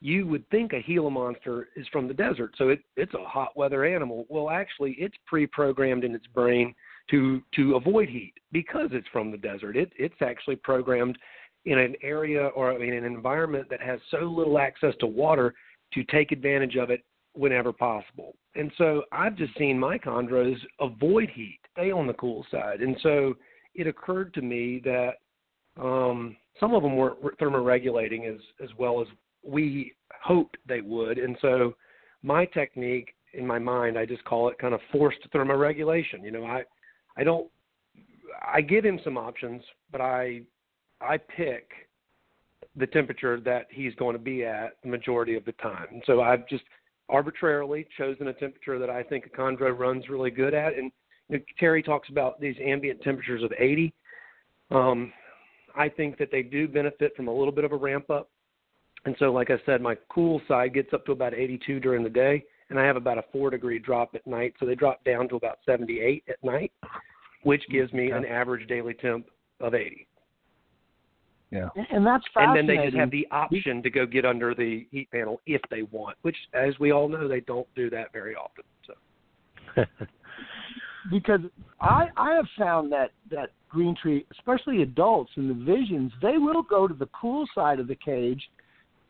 you 0.00 0.26
would 0.26 0.48
think 0.50 0.72
a 0.72 0.82
Gila 0.82 1.10
monster 1.10 1.68
is 1.76 1.86
from 1.88 2.06
the 2.06 2.14
desert, 2.14 2.54
so 2.56 2.68
it, 2.68 2.80
it's 2.96 3.14
a 3.14 3.24
hot 3.24 3.56
weather 3.56 3.84
animal. 3.84 4.26
Well, 4.28 4.50
actually, 4.50 4.94
it's 4.98 5.16
pre-programmed 5.26 6.04
in 6.04 6.14
its 6.14 6.26
brain 6.28 6.74
to 7.10 7.42
to 7.54 7.76
avoid 7.76 8.08
heat 8.08 8.34
because 8.52 8.90
it's 8.92 9.08
from 9.08 9.30
the 9.30 9.38
desert. 9.38 9.76
It 9.76 9.92
it's 9.96 10.20
actually 10.20 10.56
programmed 10.56 11.18
in 11.64 11.78
an 11.78 11.94
area 12.02 12.46
or 12.48 12.72
in 12.82 12.94
an 12.94 13.04
environment 13.04 13.68
that 13.70 13.80
has 13.80 13.98
so 14.10 14.18
little 14.18 14.58
access 14.58 14.94
to 15.00 15.06
water 15.06 15.54
to 15.94 16.04
take 16.04 16.32
advantage 16.32 16.76
of 16.76 16.90
it 16.90 17.02
whenever 17.34 17.72
possible. 17.72 18.36
And 18.54 18.70
so 18.78 19.02
I've 19.12 19.36
just 19.36 19.56
seen 19.58 19.78
my 19.78 19.98
chondros 19.98 20.56
avoid 20.80 21.28
heat, 21.30 21.60
stay 21.72 21.90
on 21.90 22.06
the 22.06 22.14
cool 22.14 22.44
side. 22.50 22.80
And 22.80 22.96
so 23.02 23.34
it 23.74 23.86
occurred 23.86 24.34
to 24.34 24.42
me 24.42 24.80
that 24.84 25.14
um, 25.80 26.36
some 26.58 26.74
of 26.74 26.82
them 26.82 26.96
weren't 26.96 27.38
thermoregulating 27.38 28.32
as 28.32 28.40
as 28.62 28.70
well 28.78 29.00
as 29.00 29.08
we 29.48 29.94
hoped 30.22 30.56
they 30.66 30.80
would. 30.80 31.18
And 31.18 31.36
so 31.40 31.74
my 32.22 32.44
technique 32.44 33.14
in 33.34 33.46
my 33.46 33.58
mind, 33.58 33.98
I 33.98 34.06
just 34.06 34.24
call 34.24 34.48
it 34.48 34.58
kind 34.58 34.74
of 34.74 34.80
forced 34.90 35.18
thermoregulation. 35.34 36.22
You 36.22 36.30
know, 36.30 36.44
I 36.44 36.62
I 37.16 37.24
don't 37.24 37.48
I 38.42 38.60
give 38.60 38.84
him 38.84 39.00
some 39.04 39.16
options, 39.16 39.62
but 39.90 40.00
I 40.00 40.42
I 41.00 41.16
pick 41.16 41.70
the 42.76 42.86
temperature 42.86 43.40
that 43.40 43.66
he's 43.70 43.94
going 43.96 44.14
to 44.14 44.22
be 44.22 44.44
at 44.44 44.76
the 44.82 44.88
majority 44.88 45.34
of 45.34 45.44
the 45.44 45.52
time. 45.52 45.86
And 45.90 46.02
so 46.06 46.20
I've 46.20 46.46
just 46.48 46.64
arbitrarily 47.08 47.86
chosen 47.96 48.28
a 48.28 48.32
temperature 48.32 48.78
that 48.78 48.90
I 48.90 49.02
think 49.02 49.26
a 49.26 49.30
chondro 49.30 49.76
runs 49.76 50.08
really 50.08 50.30
good 50.30 50.54
at. 50.54 50.74
And 50.74 50.92
you 51.28 51.38
know, 51.38 51.44
Terry 51.58 51.82
talks 51.82 52.08
about 52.08 52.40
these 52.40 52.56
ambient 52.62 53.02
temperatures 53.02 53.42
of 53.42 53.52
80. 53.58 53.92
Um, 54.70 55.12
I 55.76 55.88
think 55.88 56.18
that 56.18 56.30
they 56.30 56.42
do 56.42 56.68
benefit 56.68 57.14
from 57.16 57.28
a 57.28 57.34
little 57.34 57.52
bit 57.52 57.64
of 57.64 57.72
a 57.72 57.76
ramp 57.76 58.10
up. 58.10 58.30
And 59.08 59.16
so, 59.18 59.32
like 59.32 59.50
I 59.50 59.56
said, 59.64 59.80
my 59.80 59.96
cool 60.10 60.38
side 60.46 60.74
gets 60.74 60.92
up 60.92 61.06
to 61.06 61.12
about 61.12 61.32
82 61.32 61.80
during 61.80 62.04
the 62.04 62.10
day, 62.10 62.44
and 62.68 62.78
I 62.78 62.84
have 62.84 62.96
about 62.96 63.16
a 63.16 63.24
four 63.32 63.48
degree 63.48 63.78
drop 63.78 64.14
at 64.14 64.26
night. 64.26 64.52
So 64.60 64.66
they 64.66 64.74
drop 64.74 65.02
down 65.02 65.30
to 65.30 65.36
about 65.36 65.60
78 65.64 66.24
at 66.28 66.36
night, 66.44 66.70
which 67.42 67.62
gives 67.70 67.90
me 67.94 68.10
an 68.10 68.26
average 68.26 68.68
daily 68.68 68.92
temp 68.92 69.24
of 69.60 69.74
80. 69.74 70.06
Yeah. 71.50 71.70
And 71.90 72.06
that's 72.06 72.24
fine. 72.34 72.50
And 72.50 72.58
then 72.58 72.66
they 72.66 72.84
just 72.84 72.98
have 72.98 73.10
the 73.10 73.26
option 73.30 73.82
to 73.82 73.88
go 73.88 74.04
get 74.04 74.26
under 74.26 74.54
the 74.54 74.86
heat 74.90 75.10
panel 75.10 75.40
if 75.46 75.62
they 75.70 75.84
want, 75.84 76.18
which, 76.20 76.36
as 76.52 76.78
we 76.78 76.92
all 76.92 77.08
know, 77.08 77.26
they 77.26 77.40
don't 77.40 77.66
do 77.74 77.88
that 77.88 78.12
very 78.12 78.34
often. 78.36 78.64
So. 78.86 79.84
because 81.10 81.40
I 81.80 82.08
I 82.14 82.34
have 82.34 82.48
found 82.58 82.92
that 82.92 83.12
that 83.30 83.52
green 83.70 83.96
tree, 83.96 84.26
especially 84.32 84.82
adults 84.82 85.30
in 85.36 85.48
the 85.48 85.54
visions, 85.54 86.12
they 86.20 86.36
will 86.36 86.62
go 86.62 86.86
to 86.86 86.92
the 86.92 87.08
cool 87.18 87.46
side 87.54 87.80
of 87.80 87.88
the 87.88 87.96
cage, 87.96 88.50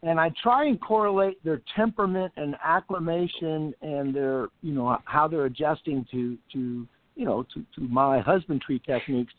and 0.02 0.20
I 0.20 0.30
try 0.42 0.66
and 0.66 0.80
correlate 0.80 1.42
their 1.44 1.60
temperament 1.74 2.32
and 2.36 2.54
acclimation 2.64 3.74
and 3.82 4.14
their 4.14 4.48
you 4.62 4.72
know 4.72 4.98
how 5.04 5.28
they're 5.28 5.46
adjusting 5.46 6.06
to 6.10 6.38
to 6.52 6.86
you 7.16 7.24
know 7.24 7.44
to 7.54 7.64
to 7.74 7.80
my 7.88 8.20
husbandry 8.20 8.80
techniques, 8.86 9.32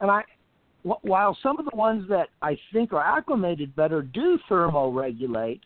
and 0.00 0.10
I 0.10 0.22
while 1.02 1.36
some 1.42 1.58
of 1.58 1.64
the 1.64 1.76
ones 1.76 2.08
that 2.08 2.28
I 2.42 2.56
think 2.72 2.92
are 2.92 3.02
acclimated 3.02 3.74
better 3.74 4.02
do 4.02 4.38
thermoregulate, 4.48 5.60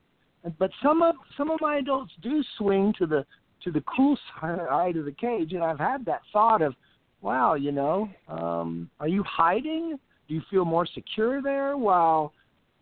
but 0.58 0.70
some 0.82 1.02
of 1.02 1.14
some 1.36 1.50
of 1.50 1.60
my 1.60 1.76
adults 1.76 2.12
do 2.22 2.42
swing 2.56 2.94
to 2.98 3.06
the 3.06 3.26
to 3.64 3.70
the 3.70 3.82
cool 3.96 4.18
side 4.40 4.96
of 4.96 5.04
the 5.04 5.12
cage, 5.12 5.52
and 5.52 5.62
I've 5.62 5.78
had 5.78 6.04
that 6.06 6.22
thought 6.32 6.62
of, 6.62 6.74
wow, 7.20 7.54
you 7.54 7.72
know, 7.72 8.08
um, 8.28 8.90
are 8.98 9.08
you 9.08 9.22
hiding? 9.24 9.98
Do 10.28 10.34
you 10.34 10.42
feel 10.50 10.64
more 10.64 10.86
secure 10.86 11.42
there? 11.42 11.76
While 11.76 12.32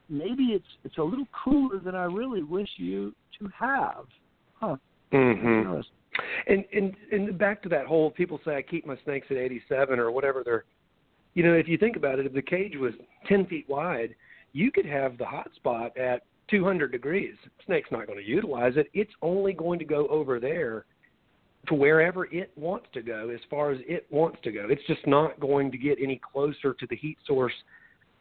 maybe 0.08 0.44
it's 0.44 0.66
it's 0.84 0.98
a 0.98 1.02
little 1.02 1.26
cooler 1.44 1.78
than 1.78 1.94
I 1.94 2.04
really 2.04 2.42
wish 2.42 2.68
you 2.76 3.14
to 3.38 3.48
have. 3.58 4.04
Huh. 4.54 4.76
Mm-hmm. 5.12 5.80
And 6.46 6.64
and 6.72 6.94
and 7.12 7.38
back 7.38 7.62
to 7.62 7.68
that 7.70 7.86
whole 7.86 8.10
people 8.10 8.40
say 8.44 8.56
I 8.56 8.62
keep 8.62 8.86
my 8.86 8.96
snakes 9.04 9.28
at 9.30 9.36
87 9.36 9.98
or 9.98 10.10
whatever 10.10 10.42
they're, 10.44 10.64
you 11.34 11.42
know, 11.42 11.54
if 11.54 11.68
you 11.68 11.78
think 11.78 11.96
about 11.96 12.18
it, 12.18 12.26
if 12.26 12.32
the 12.32 12.42
cage 12.42 12.74
was 12.76 12.92
10 13.28 13.46
feet 13.46 13.66
wide, 13.68 14.14
you 14.52 14.70
could 14.70 14.86
have 14.86 15.18
the 15.18 15.24
hot 15.24 15.50
spot 15.56 15.96
at 15.96 16.22
200 16.50 16.90
degrees. 16.90 17.34
Snake's 17.66 17.90
not 17.90 18.06
going 18.06 18.18
to 18.18 18.24
utilize 18.24 18.72
it. 18.76 18.88
It's 18.94 19.12
only 19.22 19.52
going 19.52 19.78
to 19.78 19.84
go 19.84 20.06
over 20.08 20.40
there 20.40 20.86
to 21.68 21.74
wherever 21.74 22.24
it 22.26 22.50
wants 22.56 22.86
to 22.94 23.02
go 23.02 23.28
as 23.28 23.40
far 23.50 23.70
as 23.70 23.78
it 23.86 24.06
wants 24.10 24.38
to 24.44 24.52
go. 24.52 24.66
It's 24.70 24.86
just 24.86 25.06
not 25.06 25.38
going 25.38 25.70
to 25.70 25.78
get 25.78 25.98
any 26.02 26.20
closer 26.32 26.72
to 26.72 26.86
the 26.88 26.96
heat 26.96 27.18
source 27.26 27.52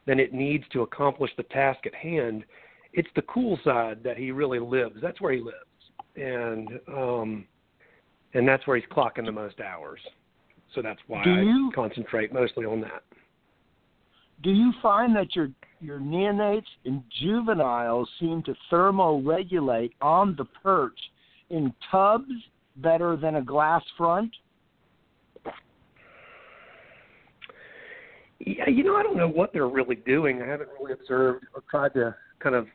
than 0.08 0.20
it 0.20 0.34
needs 0.34 0.64
to 0.72 0.82
accomplish 0.82 1.30
the 1.38 1.44
task 1.44 1.86
at 1.86 1.94
hand. 1.94 2.44
It's 2.94 3.10
the 3.16 3.22
cool 3.24 3.60
side 3.64 4.00
that 4.04 4.18
he 4.18 4.32
really 4.32 4.58
lives. 4.60 4.96
That's 5.02 5.22
where 5.22 5.34
he 5.34 5.42
lives. 5.42 5.58
And 6.16 6.80
um 6.88 7.46
and 8.34 8.48
that's 8.48 8.66
where 8.66 8.78
he's 8.78 8.90
clocking 8.90 9.26
the 9.26 9.32
most 9.32 9.60
hours. 9.60 10.00
So 10.74 10.82
that's 10.82 11.00
why 11.08 11.24
Do 11.24 11.32
I 11.36 11.42
you- 11.42 11.72
concentrate 11.76 12.34
mostly 12.34 12.66
on 12.66 12.82
that. 12.82 13.04
Do 14.44 14.52
you 14.52 14.72
find 14.82 15.16
that 15.16 15.36
your 15.36 15.50
your 15.82 16.00
neonates 16.00 16.66
and 16.86 17.04
juveniles 17.22 18.10
seem 18.20 18.42
to 18.44 18.56
thermoregulate 18.72 19.92
on 20.02 20.36
the 20.36 20.46
perch 20.46 20.98
in 21.52 21.72
tubs 21.92 22.32
better 22.78 23.16
than 23.16 23.36
a 23.36 23.42
glass 23.42 23.84
front? 23.96 24.32
Yeah, 28.40 28.70
you 28.70 28.84
know, 28.84 28.96
I 28.96 29.04
don't 29.04 29.18
know 29.18 29.28
what 29.28 29.52
they're 29.54 29.68
really 29.68 29.96
doing. 29.96 30.42
I 30.42 30.48
haven't 30.48 30.70
really 30.80 30.94
observed 30.94 31.46
or 31.56 31.64
tried 31.70 31.94
to 31.96 32.16
kind 32.40 32.56
of 32.56 32.68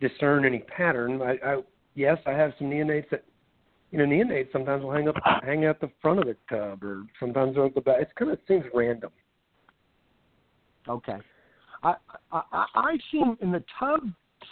discern 0.00 0.44
any 0.44 0.60
pattern. 0.60 1.22
I, 1.22 1.36
I 1.44 1.62
yes, 1.94 2.18
I 2.26 2.32
have 2.32 2.52
some 2.58 2.68
neonates 2.68 3.08
that, 3.10 3.24
you 3.92 3.98
know, 3.98 4.04
neonates 4.04 4.52
sometimes 4.52 4.82
will 4.82 4.92
hang 4.92 5.08
up, 5.08 5.14
hang 5.44 5.64
out 5.66 5.80
the 5.80 5.90
front 6.02 6.18
of 6.18 6.26
the 6.26 6.36
tub, 6.48 6.82
or 6.82 7.04
sometimes 7.20 7.54
they're 7.54 7.66
at 7.66 7.74
the 7.74 7.80
back. 7.80 8.00
It 8.00 8.08
kind 8.18 8.30
of 8.30 8.38
seems 8.48 8.64
random. 8.74 9.10
Okay. 10.88 11.18
I, 11.82 11.94
I 12.32 12.42
I- 12.52 12.66
I've 12.74 13.00
seen 13.12 13.36
in 13.40 13.52
the 13.52 13.62
tub 13.78 14.00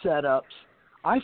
setups. 0.05 0.43
I 1.05 1.21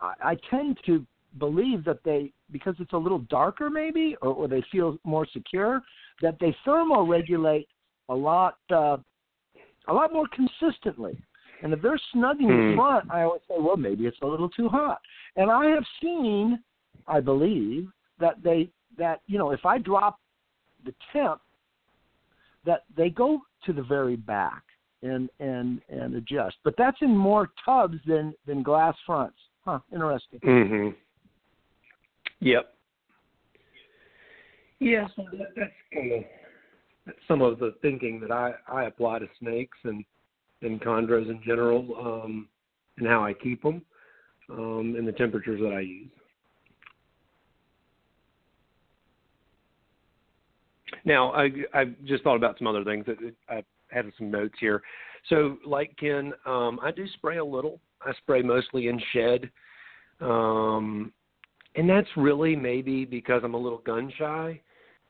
I 0.00 0.14
I 0.22 0.36
tend 0.50 0.78
to 0.86 1.04
believe 1.38 1.84
that 1.84 2.02
they 2.04 2.32
because 2.50 2.74
it's 2.78 2.92
a 2.92 2.96
little 2.98 3.20
darker 3.30 3.70
maybe 3.70 4.16
or, 4.22 4.30
or 4.30 4.48
they 4.48 4.62
feel 4.70 4.98
more 5.04 5.26
secure 5.32 5.82
that 6.20 6.36
they 6.40 6.54
thermoregulate 6.66 7.66
a 8.12 8.14
lot 8.14 8.58
uh, 8.70 8.98
a 9.88 9.92
lot 9.92 10.12
more 10.12 10.26
consistently. 10.28 11.20
And 11.62 11.72
if 11.72 11.80
they're 11.80 12.00
snugging 12.14 12.48
Hmm. 12.48 12.70
the 12.70 12.76
front, 12.76 13.10
I 13.10 13.22
always 13.22 13.42
say, 13.48 13.54
well, 13.58 13.76
maybe 13.76 14.06
it's 14.06 14.20
a 14.22 14.26
little 14.26 14.48
too 14.48 14.68
hot. 14.68 15.00
And 15.36 15.50
I 15.50 15.66
have 15.66 15.84
seen, 16.00 16.62
I 17.06 17.20
believe, 17.20 17.88
that 18.18 18.42
they 18.42 18.68
that 18.98 19.20
you 19.26 19.38
know 19.38 19.50
if 19.50 19.64
I 19.64 19.78
drop 19.78 20.18
the 20.84 20.94
temp, 21.12 21.40
that 22.64 22.84
they 22.96 23.10
go 23.10 23.40
to 23.64 23.72
the 23.72 23.82
very 23.82 24.16
back 24.16 24.62
and 25.02 25.30
and 25.40 25.80
and 25.88 26.14
adjust. 26.16 26.56
But 26.64 26.74
that's 26.76 27.00
in 27.00 27.16
more 27.16 27.50
tubs 27.64 27.98
than 28.06 28.34
than 28.46 28.62
glass 28.62 28.96
fronts. 29.06 29.38
Huh? 29.64 29.78
Interesting. 29.92 30.40
Mm-hmm. 30.40 30.88
Yep. 32.40 32.74
Yeah, 34.80 35.06
so 35.14 35.22
that, 35.38 35.52
that's 35.54 35.70
kind 35.94 36.12
of 36.12 36.22
that's 36.22 36.41
some 37.26 37.42
of 37.42 37.58
the 37.58 37.74
thinking 37.82 38.20
that 38.20 38.30
I 38.30 38.52
I 38.68 38.84
apply 38.84 39.20
to 39.20 39.28
snakes 39.38 39.78
and 39.84 40.04
and 40.62 40.80
chondros 40.80 41.28
in 41.28 41.40
general, 41.44 41.96
um, 41.98 42.48
and 42.98 43.06
how 43.06 43.24
I 43.24 43.32
keep 43.32 43.62
them, 43.62 43.82
um, 44.50 44.94
and 44.96 45.06
the 45.06 45.12
temperatures 45.12 45.60
that 45.60 45.72
I 45.72 45.80
use. 45.80 46.10
Now, 51.04 51.32
I 51.32 51.50
I 51.74 51.84
just 52.04 52.22
thought 52.22 52.36
about 52.36 52.58
some 52.58 52.66
other 52.66 52.84
things 52.84 53.06
that 53.06 53.16
I 53.48 53.64
have 53.90 54.06
some 54.16 54.30
notes 54.30 54.54
here. 54.60 54.82
So, 55.28 55.58
like 55.64 55.96
Ken, 55.98 56.32
um, 56.46 56.78
I 56.82 56.90
do 56.90 57.06
spray 57.14 57.38
a 57.38 57.44
little. 57.44 57.80
I 58.02 58.12
spray 58.14 58.42
mostly 58.42 58.88
in 58.88 59.00
shed, 59.12 59.50
um, 60.20 61.12
and 61.76 61.88
that's 61.88 62.08
really 62.16 62.56
maybe 62.56 63.04
because 63.04 63.42
I'm 63.44 63.54
a 63.54 63.58
little 63.58 63.78
gun 63.78 64.12
shy. 64.18 64.60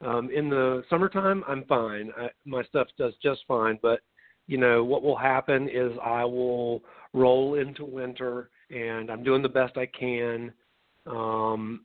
Um, 0.03 0.30
in 0.30 0.50
the 0.50 0.82
summertime, 0.90 1.44
I'm 1.46 1.64
fine. 1.64 2.11
I, 2.18 2.28
my 2.44 2.62
stuff 2.64 2.88
does 2.98 3.14
just 3.22 3.40
fine. 3.46 3.78
But 3.80 4.00
you 4.46 4.59
know 4.59 4.82
what 4.84 5.03
will 5.03 5.16
happen 5.16 5.68
is 5.68 5.92
I 6.05 6.24
will 6.24 6.82
roll 7.12 7.55
into 7.55 7.84
winter, 7.84 8.50
and 8.70 9.11
I'm 9.11 9.22
doing 9.22 9.42
the 9.42 9.48
best 9.48 9.76
I 9.76 9.86
can. 9.86 10.53
Um, 11.07 11.84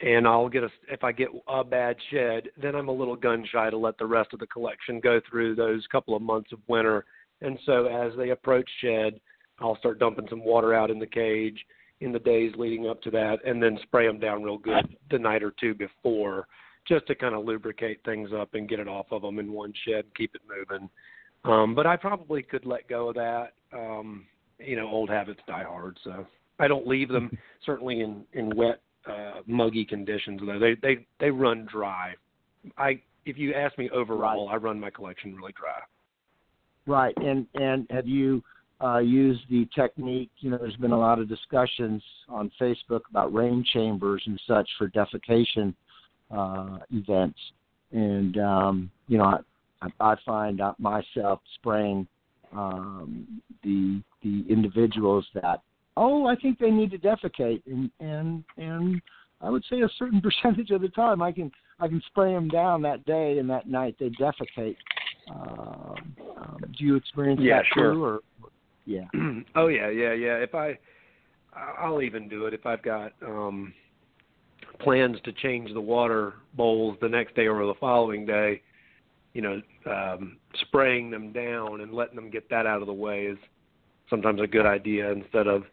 and 0.00 0.26
I'll 0.26 0.48
get 0.48 0.64
a 0.64 0.68
if 0.90 1.04
I 1.04 1.12
get 1.12 1.28
a 1.48 1.64
bad 1.64 1.96
shed, 2.10 2.48
then 2.60 2.74
I'm 2.74 2.88
a 2.88 2.92
little 2.92 3.16
gun 3.16 3.44
shy 3.50 3.70
to 3.70 3.76
let 3.76 3.96
the 3.98 4.06
rest 4.06 4.32
of 4.32 4.40
the 4.40 4.46
collection 4.46 5.00
go 5.00 5.20
through 5.28 5.54
those 5.54 5.86
couple 5.90 6.16
of 6.16 6.22
months 6.22 6.52
of 6.52 6.58
winter. 6.68 7.04
And 7.40 7.58
so 7.64 7.86
as 7.86 8.12
they 8.16 8.30
approach 8.30 8.68
shed, 8.80 9.20
I'll 9.60 9.78
start 9.78 9.98
dumping 9.98 10.26
some 10.28 10.44
water 10.44 10.74
out 10.74 10.90
in 10.90 10.98
the 10.98 11.06
cage 11.06 11.64
in 12.00 12.12
the 12.12 12.18
days 12.18 12.52
leading 12.56 12.88
up 12.88 13.00
to 13.02 13.10
that, 13.12 13.38
and 13.46 13.62
then 13.62 13.78
spray 13.82 14.06
them 14.06 14.18
down 14.18 14.42
real 14.42 14.58
good 14.58 14.96
the 15.10 15.18
night 15.18 15.42
or 15.42 15.54
two 15.60 15.74
before, 15.74 16.46
just 16.86 17.06
to 17.06 17.14
kind 17.14 17.34
of 17.34 17.44
lubricate 17.44 18.00
things 18.04 18.30
up 18.36 18.54
and 18.54 18.68
get 18.68 18.78
it 18.78 18.88
off 18.88 19.06
of 19.10 19.22
them 19.22 19.38
in 19.38 19.52
one 19.52 19.72
shed, 19.86 20.04
keep 20.16 20.34
it 20.34 20.42
moving. 20.48 20.88
Um, 21.44 21.74
but 21.74 21.86
I 21.86 21.96
probably 21.96 22.42
could 22.42 22.64
let 22.64 22.88
go 22.88 23.08
of 23.08 23.14
that. 23.16 23.52
Um, 23.72 24.26
you 24.58 24.76
know, 24.76 24.88
old 24.88 25.10
habits 25.10 25.40
die 25.46 25.64
hard, 25.64 25.98
so 26.04 26.26
I 26.58 26.68
don't 26.68 26.86
leave 26.86 27.08
them 27.08 27.36
certainly 27.66 28.00
in 28.00 28.24
in 28.32 28.54
wet, 28.56 28.80
uh, 29.06 29.40
muggy 29.46 29.84
conditions. 29.84 30.40
Though 30.44 30.58
they 30.58 30.74
they 30.80 31.06
they 31.20 31.30
run 31.30 31.66
dry. 31.70 32.14
I 32.78 33.00
if 33.26 33.36
you 33.38 33.52
ask 33.54 33.76
me 33.78 33.90
overall, 33.90 34.48
I 34.48 34.56
run 34.56 34.78
my 34.80 34.90
collection 34.90 35.34
really 35.34 35.52
dry. 35.52 35.80
Right, 36.86 37.14
and 37.16 37.46
and 37.54 37.86
have 37.90 38.06
you 38.06 38.42
uh, 38.82 38.98
used 38.98 39.42
the 39.50 39.68
technique? 39.74 40.30
You 40.38 40.50
know, 40.50 40.58
there's 40.58 40.76
been 40.76 40.92
a 40.92 40.98
lot 40.98 41.18
of 41.18 41.28
discussions 41.28 42.02
on 42.28 42.50
Facebook 42.60 43.00
about 43.10 43.34
rain 43.34 43.64
chambers 43.72 44.22
and 44.26 44.40
such 44.46 44.68
for 44.78 44.88
defecation 44.88 45.74
uh, 46.34 46.78
events, 46.92 47.38
and 47.92 48.38
um, 48.38 48.90
you 49.08 49.18
know, 49.18 49.38
I, 49.82 49.88
I 50.00 50.16
find 50.24 50.60
myself 50.78 51.40
spraying 51.56 52.06
um, 52.52 53.40
the 53.62 54.02
the 54.22 54.44
individuals 54.48 55.26
that 55.34 55.60
oh, 55.96 56.26
I 56.26 56.36
think 56.36 56.58
they 56.58 56.70
need 56.70 56.90
to 56.92 56.98
defecate, 56.98 57.62
and 57.66 57.90
and 58.00 58.44
and 58.56 59.00
I 59.40 59.50
would 59.50 59.64
say 59.70 59.82
a 59.82 59.88
certain 59.98 60.20
percentage 60.42 60.70
of 60.70 60.80
the 60.80 60.88
time 60.88 61.22
I 61.22 61.32
can 61.32 61.50
I 61.80 61.88
can 61.88 62.02
spray 62.06 62.32
them 62.32 62.48
down 62.48 62.82
that 62.82 63.04
day 63.04 63.38
and 63.38 63.48
that 63.50 63.68
night 63.68 63.96
they 63.98 64.10
defecate. 64.10 64.76
Um, 65.30 66.14
um, 66.36 66.58
do 66.78 66.84
you 66.84 66.96
experience 66.96 67.40
yeah, 67.42 67.58
that 67.58 67.64
sure. 67.74 67.94
too? 67.94 68.04
Or 68.04 68.20
yeah. 68.84 69.04
oh 69.56 69.68
yeah, 69.68 69.88
yeah, 69.90 70.12
yeah. 70.12 70.36
If 70.36 70.54
I, 70.54 70.78
I'll 71.78 72.02
even 72.02 72.28
do 72.28 72.46
it 72.46 72.54
if 72.54 72.66
I've 72.66 72.82
got 72.82 73.12
um 73.26 73.72
plans 74.80 75.16
to 75.24 75.32
change 75.32 75.72
the 75.72 75.80
water 75.80 76.34
bowls 76.54 76.96
the 77.00 77.08
next 77.08 77.34
day 77.34 77.46
or 77.46 77.66
the 77.66 77.74
following 77.80 78.26
day. 78.26 78.62
You 79.32 79.42
know, 79.42 79.62
um, 79.90 80.36
spraying 80.60 81.10
them 81.10 81.32
down 81.32 81.80
and 81.80 81.92
letting 81.92 82.14
them 82.14 82.30
get 82.30 82.48
that 82.50 82.66
out 82.66 82.80
of 82.80 82.86
the 82.86 82.92
way 82.92 83.24
is 83.24 83.38
sometimes 84.08 84.40
a 84.40 84.46
good 84.46 84.66
idea 84.66 85.10
instead 85.10 85.48
of 85.48 85.64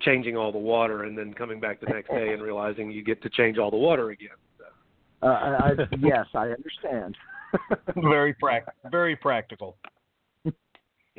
changing 0.00 0.36
all 0.36 0.52
the 0.52 0.58
water 0.58 1.04
and 1.04 1.16
then 1.16 1.32
coming 1.32 1.58
back 1.58 1.80
the 1.80 1.86
next 1.86 2.08
day 2.08 2.32
and 2.32 2.42
realizing 2.42 2.90
you 2.90 3.02
get 3.02 3.22
to 3.22 3.30
change 3.30 3.58
all 3.58 3.70
the 3.70 3.76
water 3.76 4.10
again. 4.10 4.28
Uh, 5.22 5.26
I, 5.26 5.70
I, 5.70 5.72
yes, 5.98 6.26
I 6.34 6.48
understand. 6.48 7.16
very 7.96 8.34
prac- 8.34 8.74
very 8.90 9.16
practical. 9.16 9.76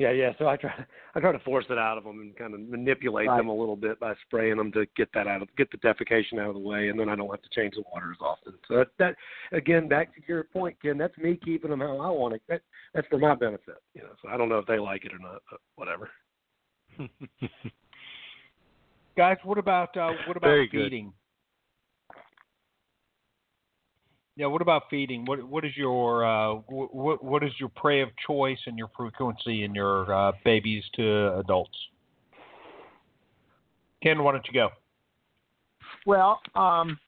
Yeah, 0.00 0.12
yeah. 0.12 0.32
So 0.38 0.48
I 0.48 0.56
try, 0.56 0.72
I 1.14 1.20
try 1.20 1.30
to 1.30 1.38
force 1.40 1.66
it 1.68 1.76
out 1.76 1.98
of 1.98 2.04
them 2.04 2.20
and 2.20 2.34
kind 2.34 2.54
of 2.54 2.60
manipulate 2.60 3.28
Right. 3.28 3.36
them 3.36 3.48
a 3.48 3.54
little 3.54 3.76
bit 3.76 4.00
by 4.00 4.14
spraying 4.24 4.56
them 4.56 4.72
to 4.72 4.86
get 4.96 5.10
that 5.12 5.26
out 5.26 5.42
of, 5.42 5.54
get 5.58 5.70
the 5.70 5.76
defecation 5.76 6.40
out 6.40 6.48
of 6.48 6.54
the 6.54 6.60
way, 6.60 6.88
and 6.88 6.98
then 6.98 7.10
I 7.10 7.16
don't 7.16 7.28
have 7.28 7.42
to 7.42 7.50
change 7.54 7.74
the 7.74 7.82
water 7.92 8.10
as 8.10 8.16
often. 8.18 8.54
So 8.66 8.76
that, 8.76 8.88
that 8.98 9.14
again, 9.52 9.88
back 9.88 10.14
to 10.14 10.22
your 10.26 10.44
point, 10.44 10.80
Ken. 10.80 10.96
That's 10.96 11.16
me 11.18 11.38
keeping 11.44 11.68
them 11.68 11.80
how 11.80 11.98
I 11.98 12.08
want 12.08 12.32
it. 12.34 12.40
That, 12.48 12.62
that's 12.94 13.06
for 13.08 13.18
my 13.18 13.34
benefit, 13.34 13.76
you 13.92 14.00
know. 14.00 14.14
So 14.22 14.30
I 14.30 14.38
don't 14.38 14.48
know 14.48 14.58
if 14.58 14.64
they 14.64 14.78
like 14.78 15.04
it 15.04 15.12
or 15.12 15.18
not, 15.18 15.42
but 15.50 15.60
whatever. 15.76 16.08
Guys, 19.18 19.36
what 19.44 19.58
about 19.58 19.94
uh, 19.98 20.12
what 20.26 20.38
about 20.38 20.48
Very 20.48 20.66
good. 20.66 20.84
feeding? 20.84 21.12
Yeah, 24.36 24.46
what 24.46 24.62
about 24.62 24.84
feeding? 24.88 25.24
What 25.24 25.42
what 25.46 25.64
is 25.64 25.76
your 25.76 26.24
uh, 26.24 26.54
what 26.68 27.22
what 27.22 27.42
is 27.42 27.52
your 27.58 27.68
prey 27.68 28.00
of 28.00 28.08
choice 28.26 28.58
and 28.66 28.78
your 28.78 28.90
frequency 28.96 29.64
in 29.64 29.74
your 29.74 30.12
uh, 30.12 30.32
babies 30.44 30.84
to 30.94 31.36
adults? 31.38 31.76
Ken, 34.02 34.22
why 34.22 34.32
don't 34.32 34.46
you 34.46 34.54
go? 34.54 34.70
Well, 36.06 36.40
um, 36.54 36.98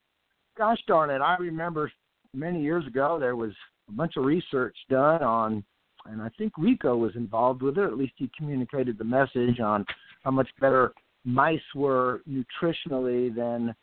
gosh 0.58 0.78
darn 0.86 1.10
it, 1.10 1.20
I 1.22 1.36
remember 1.38 1.90
many 2.34 2.62
years 2.62 2.86
ago 2.86 3.18
there 3.18 3.36
was 3.36 3.52
a 3.88 3.92
bunch 3.92 4.16
of 4.16 4.24
research 4.24 4.76
done 4.90 5.22
on, 5.22 5.64
and 6.06 6.20
I 6.20 6.28
think 6.36 6.52
Rico 6.58 6.96
was 6.96 7.16
involved 7.16 7.62
with 7.62 7.78
it. 7.78 7.84
At 7.84 7.96
least 7.96 8.12
he 8.16 8.30
communicated 8.36 8.98
the 8.98 9.04
message 9.04 9.60
on 9.60 9.86
how 10.24 10.30
much 10.30 10.48
better 10.60 10.92
mice 11.24 11.60
were 11.74 12.22
nutritionally 12.28 13.34
than 13.34 13.74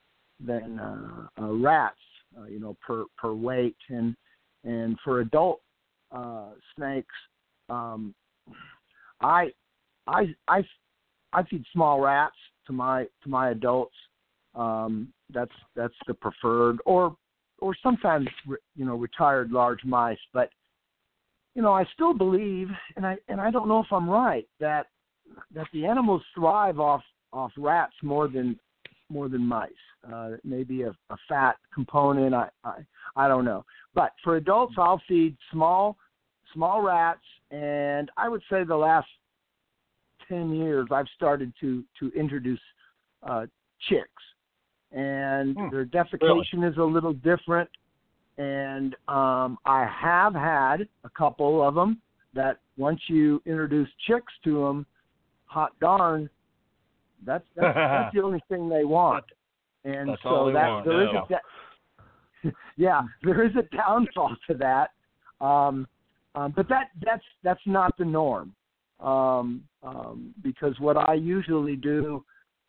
than 0.46 0.80
uh, 0.80 1.28
uh, 1.42 1.54
rats, 1.54 1.98
uh, 2.38 2.46
you 2.46 2.60
know, 2.60 2.76
per 2.86 3.06
per 3.18 3.34
weight, 3.34 3.78
and 3.90 4.16
and 4.64 4.98
for 5.04 5.22
adult 5.22 5.62
uh, 6.12 6.52
snakes, 6.76 7.16
um, 7.70 8.14
I 9.22 9.50
I 10.08 10.36
I 10.48 10.64
I 11.34 11.44
feed 11.44 11.64
small 11.74 12.00
rats 12.00 12.36
to 12.68 12.74
my 12.74 13.04
to 13.24 13.30
my 13.30 13.50
adults. 13.50 13.96
Um, 14.56 15.14
that's 15.34 15.52
that's 15.76 15.94
the 16.08 16.14
preferred, 16.14 16.80
or 16.86 17.16
or 17.60 17.76
sometimes 17.82 18.28
you 18.76 18.86
know 18.86 18.96
retired 18.96 19.52
large 19.52 19.84
mice. 19.84 20.20
But 20.34 20.50
you 21.56 21.62
know 21.62 21.74
I 21.74 21.86
still 21.94 22.14
believe, 22.14 22.70
and 22.96 23.06
I 23.06 23.18
and 23.28 23.40
I 23.40 23.52
don't 23.52 23.68
know 23.68 23.80
if 23.80 23.92
I'm 23.92 24.10
right 24.10 24.48
that 24.60 24.88
that 25.54 25.68
the 25.74 25.86
animals 25.86 26.24
thrive 26.34 26.80
off 26.80 27.04
off 27.32 27.52
rats 27.58 27.94
more 28.02 28.28
than 28.28 28.60
more 29.10 29.30
than 29.30 29.46
mice. 29.46 29.72
Uh, 30.12 30.32
maybe 30.44 30.84
a, 30.84 30.90
a 31.10 31.18
fat 31.28 31.58
component. 31.74 32.34
I, 32.34 32.50
I 32.64 32.76
I 33.16 33.28
don't 33.28 33.46
know. 33.46 33.66
But 33.94 34.14
for 34.24 34.38
adults, 34.38 34.76
I'll 34.78 35.02
feed 35.08 35.36
small 35.52 35.98
small 36.54 36.82
rats, 36.82 37.20
and 37.52 38.10
I 38.18 38.30
would 38.30 38.42
say 38.50 38.64
the 38.64 38.76
last 38.76 39.08
ten 40.28 40.52
years 40.52 40.88
I've 40.92 41.08
started 41.16 41.54
to 41.62 41.84
to 42.00 42.12
introduce 42.16 42.62
uh, 43.24 43.46
chicks, 43.90 44.24
and 44.92 45.56
Hmm, 45.58 45.70
their 45.70 45.86
defecation 45.86 46.70
is 46.70 46.78
a 46.78 46.84
little 46.84 47.14
different. 47.14 47.70
And 48.38 48.96
um, 49.10 49.58
I 49.66 49.86
have 50.02 50.34
had 50.34 50.88
a 51.04 51.10
couple 51.10 51.62
of 51.62 51.76
them 51.76 52.02
that 52.34 52.60
once 52.78 53.02
you 53.08 53.42
introduce 53.46 53.90
chicks 54.08 54.32
to 54.46 54.64
them, 54.64 54.86
hot 55.46 55.78
darn, 55.82 56.30
that's 57.26 57.44
that's, 57.56 57.76
that's 57.76 58.16
the 58.16 58.22
only 58.22 58.44
thing 58.50 58.70
they 58.70 58.84
want. 58.84 59.26
And 59.86 60.10
That's 60.10 60.24
so 60.24 60.52
that 60.52 60.82
there 60.86 61.04
is 61.04 61.10
yeah. 61.30 61.38
a 61.38 62.52
yeah, 62.78 63.02
there 63.24 63.46
is 63.46 63.52
a 63.56 63.76
downfall 63.76 64.36
to 64.50 64.54
that. 64.56 64.90
Um, 65.44 65.88
um, 66.36 66.54
but 66.56 66.68
that 66.70 66.90
that's 67.04 67.24
that's 67.44 67.62
not 67.66 67.98
the 67.98 68.06
norm. 68.06 68.54
Um, 69.00 69.64
um, 69.82 70.34
because 70.44 70.78
what 70.80 70.98
I 70.98 71.14
usually 71.14 71.78
do, 71.78 72.24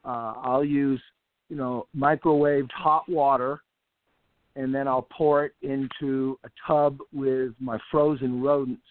uh, 0.05 0.35
I'll 0.43 0.65
use 0.65 1.03
you 1.49 1.57
know 1.57 1.87
microwaved 1.97 2.71
hot 2.73 3.09
water, 3.09 3.61
and 4.57 4.75
then 4.75 4.87
I'll 4.87 5.09
pour 5.17 5.45
it 5.47 5.53
into 5.63 6.39
a 6.45 6.49
tub 6.67 6.99
with 7.13 7.53
my 7.59 7.79
frozen 7.91 8.41
rodents. 8.41 8.83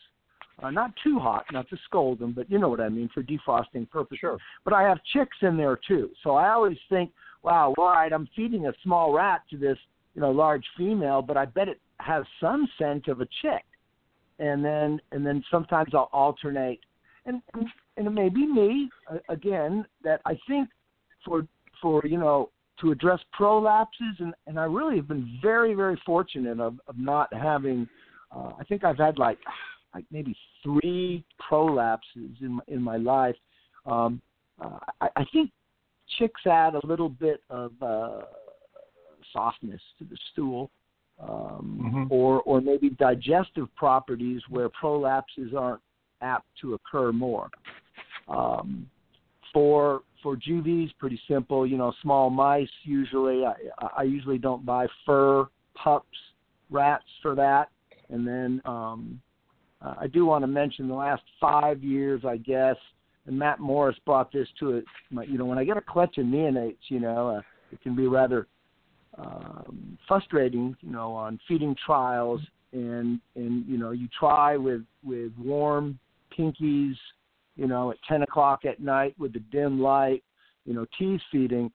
Uh, 0.61 0.71
not 0.71 0.91
too 1.03 1.19
hot, 1.19 1.45
not 1.51 1.69
to 1.69 1.77
scold 1.85 2.19
them, 2.19 2.33
but 2.33 2.49
you 2.51 2.59
know 2.59 2.69
what 2.69 2.81
I 2.81 2.89
mean 2.89 3.09
for 3.13 3.23
defrosting 3.23 3.89
purposes. 3.89 4.19
Sure. 4.19 4.37
But 4.65 4.73
I 4.73 4.83
have 4.83 4.97
chicks 5.13 5.37
in 5.41 5.55
there 5.55 5.79
too, 5.87 6.09
so 6.23 6.35
I 6.35 6.49
always 6.49 6.77
think, 6.89 7.11
wow, 7.43 7.73
all 7.77 7.85
right, 7.85 8.11
I'm 8.11 8.27
feeding 8.35 8.67
a 8.67 8.73
small 8.83 9.13
rat 9.13 9.41
to 9.51 9.57
this 9.57 9.77
you 10.15 10.21
know 10.21 10.31
large 10.31 10.65
female, 10.77 11.21
but 11.21 11.37
I 11.37 11.45
bet 11.45 11.69
it 11.69 11.79
has 11.99 12.23
some 12.41 12.67
scent 12.77 13.07
of 13.07 13.21
a 13.21 13.27
chick. 13.41 13.63
And 14.39 14.63
then 14.63 14.99
and 15.11 15.25
then 15.25 15.43
sometimes 15.51 15.91
I'll 15.93 16.09
alternate, 16.13 16.79
and 17.25 17.41
and 17.97 18.07
it 18.07 18.11
may 18.11 18.29
be 18.29 18.45
me 18.45 18.89
uh, 19.11 19.17
again 19.29 19.85
that 20.03 20.21
I 20.25 20.37
think 20.47 20.69
for 21.25 21.45
for 21.81 22.01
you 22.05 22.17
know 22.17 22.49
to 22.81 22.91
address 22.91 23.19
prolapses 23.37 24.19
and 24.19 24.33
and 24.47 24.57
I 24.59 24.63
really 24.63 24.95
have 24.95 25.07
been 25.09 25.39
very 25.41 25.73
very 25.73 26.01
fortunate 26.05 26.59
of 26.59 26.79
of 26.87 26.97
not 26.97 27.33
having. 27.33 27.87
Uh, 28.31 28.51
I 28.59 28.63
think 28.63 28.83
I've 28.83 28.97
had 28.97 29.17
like 29.17 29.39
like 29.93 30.05
maybe 30.11 30.35
three 30.63 31.23
prolapses 31.49 32.41
in 32.41 32.59
in 32.67 32.81
my 32.81 32.97
life. 32.97 33.35
Um, 33.85 34.21
uh, 34.63 34.79
I, 35.01 35.09
I 35.15 35.25
think 35.31 35.51
chicks 36.17 36.45
add 36.45 36.75
a 36.75 36.85
little 36.85 37.09
bit 37.09 37.41
of 37.49 37.71
uh, 37.81 38.21
softness 39.31 39.81
to 39.99 40.05
the 40.05 40.17
stool, 40.31 40.69
um, 41.19 41.79
Mhm. 41.83 42.07
or 42.09 42.41
or 42.41 42.61
maybe 42.61 42.89
digestive 42.91 43.73
properties 43.75 44.41
where 44.49 44.69
prolapses 44.69 45.53
aren't 45.53 45.81
apt 46.21 46.47
to 46.61 46.73
occur 46.73 47.11
more. 47.11 47.49
Um, 48.27 48.89
for 49.53 50.03
for 50.21 50.35
juvies, 50.35 50.91
pretty 50.99 51.19
simple. 51.27 51.65
You 51.65 51.77
know, 51.77 51.93
small 52.01 52.29
mice. 52.29 52.69
Usually, 52.83 53.45
I, 53.45 53.53
I 53.97 54.03
usually 54.03 54.37
don't 54.37 54.65
buy 54.65 54.87
fur 55.05 55.47
pups, 55.75 56.17
rats 56.69 57.05
for 57.21 57.35
that. 57.35 57.69
And 58.09 58.27
then 58.27 58.61
um, 58.65 59.21
uh, 59.81 59.95
I 59.99 60.07
do 60.07 60.25
want 60.25 60.43
to 60.43 60.47
mention 60.47 60.87
the 60.87 60.93
last 60.93 61.23
five 61.39 61.83
years, 61.83 62.23
I 62.25 62.37
guess. 62.37 62.75
And 63.25 63.37
Matt 63.37 63.59
Morris 63.59 63.97
brought 64.05 64.31
this 64.31 64.47
to 64.59 64.71
it. 64.71 64.85
You 65.11 65.37
know, 65.37 65.45
when 65.45 65.57
I 65.57 65.63
get 65.63 65.77
a 65.77 65.81
clutch 65.81 66.17
of 66.17 66.25
neonates, 66.25 66.77
you 66.87 66.99
know, 66.99 67.29
uh, 67.29 67.41
it 67.71 67.81
can 67.81 67.95
be 67.95 68.07
rather 68.07 68.47
um, 69.17 69.97
frustrating. 70.07 70.75
You 70.81 70.91
know, 70.91 71.13
on 71.13 71.39
feeding 71.47 71.75
trials, 71.85 72.41
and 72.73 73.19
and 73.35 73.65
you 73.67 73.77
know, 73.77 73.91
you 73.91 74.07
try 74.17 74.57
with 74.57 74.83
with 75.03 75.31
warm 75.37 75.99
pinkies, 76.37 76.95
you 77.55 77.67
know, 77.67 77.91
at 77.91 77.97
10 78.07 78.23
o'clock 78.23 78.65
at 78.65 78.79
night 78.79 79.13
with 79.19 79.33
the 79.33 79.39
dim 79.51 79.81
light, 79.81 80.23
you 80.65 80.73
know, 80.73 80.85
tease 80.97 81.21
feeding. 81.31 81.71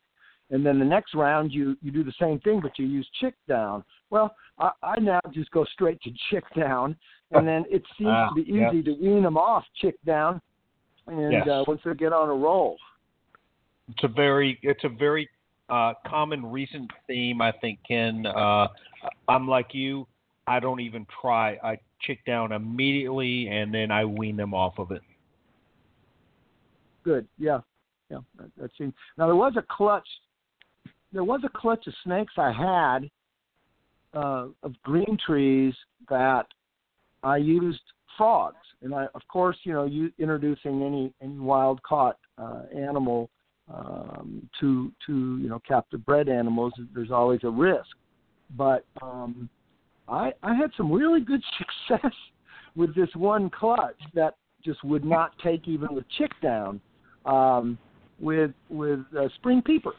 And 0.50 0.64
then 0.64 0.78
the 0.78 0.84
next 0.84 1.14
round, 1.14 1.52
you, 1.52 1.76
you 1.82 1.90
do 1.90 2.04
the 2.04 2.12
same 2.20 2.38
thing, 2.40 2.60
but 2.60 2.78
you 2.78 2.86
use 2.86 3.08
chick 3.20 3.34
down. 3.48 3.84
Well, 4.10 4.34
I, 4.58 4.70
I 4.82 5.00
now 5.00 5.20
just 5.32 5.50
go 5.50 5.64
straight 5.72 6.00
to 6.02 6.10
chick 6.30 6.44
down, 6.56 6.96
and 7.38 7.46
then 7.46 7.64
it 7.70 7.82
seems 7.98 8.10
Ah, 8.10 8.28
to 8.28 8.34
be 8.34 8.50
yeah. 8.50 8.70
easy 8.70 8.82
to 8.82 8.92
wean 8.92 9.22
them 9.22 9.36
off 9.36 9.64
chick 9.80 9.96
down, 10.04 10.40
and 11.06 11.32
Yes. 11.32 11.48
uh, 11.48 11.64
once 11.66 11.80
they 11.84 11.94
get 11.94 12.12
on 12.12 12.28
a 12.28 12.34
roll. 12.34 12.76
It's 13.88 14.02
a 14.04 14.08
very 14.08 14.58
it's 14.62 14.84
a 14.84 14.88
very 14.88 15.28
uh, 15.68 15.94
common 16.06 16.50
recent 16.50 16.90
theme, 17.06 17.42
I 17.42 17.52
think, 17.52 17.78
Ken. 17.86 18.26
Uh, 18.26 18.68
I'm 19.28 19.48
like 19.48 19.74
you. 19.74 20.06
I 20.46 20.60
don't 20.60 20.80
even 20.80 21.06
try. 21.20 21.58
I 21.62 21.78
chick 22.00 22.24
down 22.26 22.52
immediately, 22.52 23.48
and 23.48 23.72
then 23.72 23.90
I 23.90 24.04
wean 24.04 24.36
them 24.36 24.54
off 24.54 24.78
of 24.78 24.90
it. 24.90 25.02
Good. 27.02 27.26
Yeah. 27.38 27.60
Yeah. 28.10 28.18
That, 28.38 28.50
that 28.58 28.70
seems. 28.78 28.94
Now 29.18 29.26
there 29.26 29.36
was 29.36 29.54
a 29.56 29.64
clutch. 29.70 30.08
There 31.12 31.24
was 31.24 31.40
a 31.44 31.48
clutch 31.48 31.86
of 31.86 31.94
snakes 32.02 32.32
I 32.36 32.52
had 32.52 33.10
uh, 34.14 34.48
of 34.62 34.74
green 34.82 35.16
trees 35.24 35.74
that 36.08 36.46
I 37.24 37.38
used 37.38 37.80
frogs, 38.16 38.56
and 38.82 38.94
I, 38.94 39.06
of 39.14 39.22
course, 39.28 39.56
you 39.64 39.72
know, 39.72 39.84
you 39.84 40.12
introducing 40.18 40.82
any 40.82 41.12
any 41.22 41.38
wild 41.38 41.82
caught 41.82 42.18
uh, 42.38 42.62
animal 42.76 43.30
um, 43.72 44.48
to 44.60 44.92
to 45.06 45.38
you 45.38 45.48
know 45.48 45.60
captive 45.66 46.04
bred 46.04 46.28
animals, 46.28 46.72
there's 46.94 47.10
always 47.10 47.40
a 47.44 47.50
risk. 47.50 47.96
But 48.56 48.84
um, 49.02 49.48
I 50.08 50.32
I 50.42 50.54
had 50.54 50.70
some 50.76 50.92
really 50.92 51.20
good 51.20 51.42
success 51.88 52.12
with 52.76 52.94
this 52.94 53.08
one 53.14 53.50
clutch 53.50 54.00
that 54.14 54.34
just 54.64 54.82
would 54.84 55.04
not 55.04 55.32
take 55.42 55.68
even 55.68 55.94
the 55.94 56.04
chick 56.18 56.30
down 56.42 56.80
um, 57.24 57.78
with 58.20 58.52
with 58.68 59.00
uh, 59.18 59.28
spring 59.36 59.62
peepers, 59.62 59.94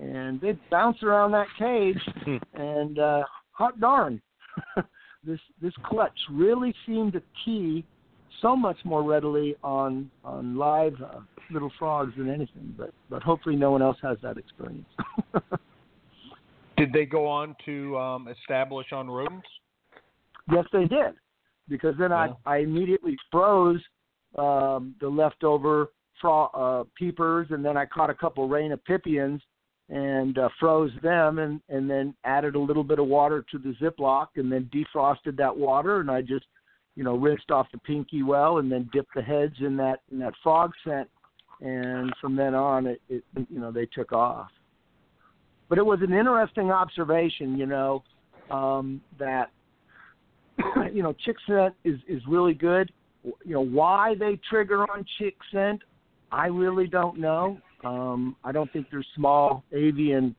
and 0.00 0.40
they'd 0.40 0.58
bounce 0.70 1.02
around 1.02 1.32
that 1.32 1.46
cage, 1.58 2.00
and 2.54 2.98
uh, 2.98 3.22
hot 3.52 3.80
darn, 3.80 4.20
this 5.26 5.40
this 5.60 5.72
clutch 5.84 6.18
really 6.30 6.74
seemed 6.86 7.12
to 7.14 7.22
key 7.44 7.84
so 8.40 8.56
much 8.56 8.76
more 8.84 9.02
readily 9.02 9.56
on 9.62 10.10
on 10.24 10.56
live 10.56 10.94
uh, 11.02 11.20
little 11.50 11.70
frogs 11.78 12.12
than 12.16 12.28
anything. 12.28 12.74
But 12.76 12.92
but 13.10 13.22
hopefully 13.22 13.56
no 13.56 13.70
one 13.70 13.82
else 13.82 13.98
has 14.02 14.18
that 14.22 14.36
experience. 14.36 14.88
Did 16.76 16.92
they 16.92 17.06
go 17.06 17.26
on 17.26 17.54
to 17.66 17.96
um, 17.96 18.28
establish 18.28 18.92
on 18.92 19.08
rodents? 19.08 19.46
Yes, 20.50 20.64
they 20.72 20.86
did, 20.86 21.14
because 21.68 21.94
then 21.98 22.10
Yeah. 22.10 22.34
I 22.46 22.56
I 22.56 22.58
immediately 22.58 23.16
froze 23.30 23.80
um, 24.36 24.94
the 25.00 25.08
leftover 25.08 25.92
fro- 26.20 26.50
uh, 26.54 26.84
peepers, 26.98 27.48
and 27.50 27.64
then 27.64 27.76
I 27.76 27.86
caught 27.86 28.10
a 28.10 28.14
couple 28.14 28.48
Rana 28.48 28.76
pipiens 28.76 29.40
and 29.88 30.38
uh, 30.38 30.48
froze 30.58 30.92
them, 31.02 31.38
and 31.38 31.60
and 31.68 31.88
then 31.88 32.14
added 32.24 32.54
a 32.54 32.58
little 32.58 32.84
bit 32.84 32.98
of 32.98 33.06
water 33.06 33.44
to 33.50 33.58
the 33.58 33.74
Ziploc, 33.80 34.28
and 34.36 34.50
then 34.50 34.70
defrosted 34.72 35.36
that 35.36 35.56
water, 35.56 36.00
and 36.00 36.10
I 36.10 36.22
just 36.22 36.46
you 36.96 37.04
know 37.04 37.16
rinsed 37.16 37.50
off 37.50 37.66
the 37.72 37.78
pinky 37.78 38.22
well, 38.22 38.58
and 38.58 38.70
then 38.70 38.88
dipped 38.92 39.14
the 39.14 39.22
heads 39.22 39.56
in 39.60 39.76
that 39.76 40.00
in 40.10 40.18
that 40.20 40.34
frog 40.42 40.72
scent, 40.84 41.08
and 41.60 42.12
from 42.20 42.36
then 42.36 42.54
on 42.54 42.86
it, 42.86 43.00
it 43.08 43.24
you 43.50 43.60
know 43.60 43.70
they 43.70 43.86
took 43.86 44.12
off. 44.12 44.50
But 45.68 45.78
it 45.78 45.86
was 45.86 46.00
an 46.02 46.12
interesting 46.12 46.70
observation, 46.70 47.56
you 47.56 47.66
know, 47.66 48.02
um, 48.50 49.00
that 49.18 49.50
you 50.92 51.02
know 51.02 51.14
chick 51.24 51.36
scent 51.46 51.74
is 51.84 51.98
is 52.08 52.22
really 52.26 52.54
good. 52.54 52.90
You 53.22 53.54
know 53.54 53.64
why 53.64 54.14
they 54.18 54.38
trigger 54.48 54.82
on 54.90 55.04
chick 55.18 55.36
scent, 55.52 55.82
I 56.30 56.46
really 56.46 56.86
don't 56.86 57.18
know. 57.18 57.58
Um, 57.84 58.36
I 58.44 58.52
don't 58.52 58.72
think 58.72 58.86
there's 58.90 59.06
small 59.14 59.64
avian 59.72 60.34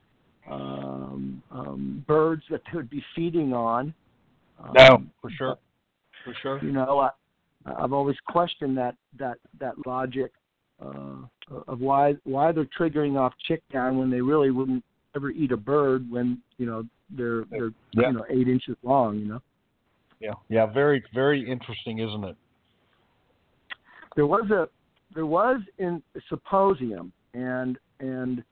um, 0.49 1.41
um, 1.51 2.03
birds 2.07 2.43
that 2.49 2.61
they 2.65 2.77
would 2.77 2.89
be 2.89 3.03
feeding 3.15 3.53
on. 3.53 3.93
Um, 4.59 4.71
No, 4.73 5.03
for 5.21 5.29
sure, 5.31 5.57
for 6.23 6.33
sure. 6.41 6.63
You 6.63 6.71
know, 6.71 6.99
I, 6.99 7.09
I've 7.65 7.93
always 7.93 8.15
questioned 8.27 8.77
that 8.77 8.95
that 9.17 9.37
that 9.59 9.73
logic 9.85 10.31
uh, 10.81 11.25
of 11.67 11.79
why 11.79 12.15
why 12.23 12.51
they're 12.51 12.67
triggering 12.77 13.17
off 13.17 13.33
chick 13.47 13.61
down 13.71 13.97
when 13.97 14.09
they 14.09 14.21
really 14.21 14.51
wouldn't 14.51 14.83
ever 15.15 15.31
eat 15.31 15.51
a 15.51 15.57
bird 15.57 16.09
when 16.09 16.41
you 16.57 16.65
know 16.65 16.83
they're 17.09 17.45
they're 17.51 17.71
Yeah. 17.93 18.07
you 18.07 18.13
know 18.13 18.25
eight 18.29 18.47
inches 18.47 18.75
long. 18.83 19.19
You 19.19 19.25
know, 19.25 19.41
Yeah, 20.19 20.33
yeah. 20.49 20.65
Very, 20.65 21.03
very 21.13 21.47
interesting, 21.49 21.99
isn't 21.99 22.23
it? 22.23 22.35
there 24.15 24.27
was 24.27 24.49
a 24.49 24.67
there 25.13 25.25
was 25.25 25.61
in 25.77 26.01
a 26.15 26.19
symposium 26.29 27.11
and 27.35 27.77
and 27.99 28.43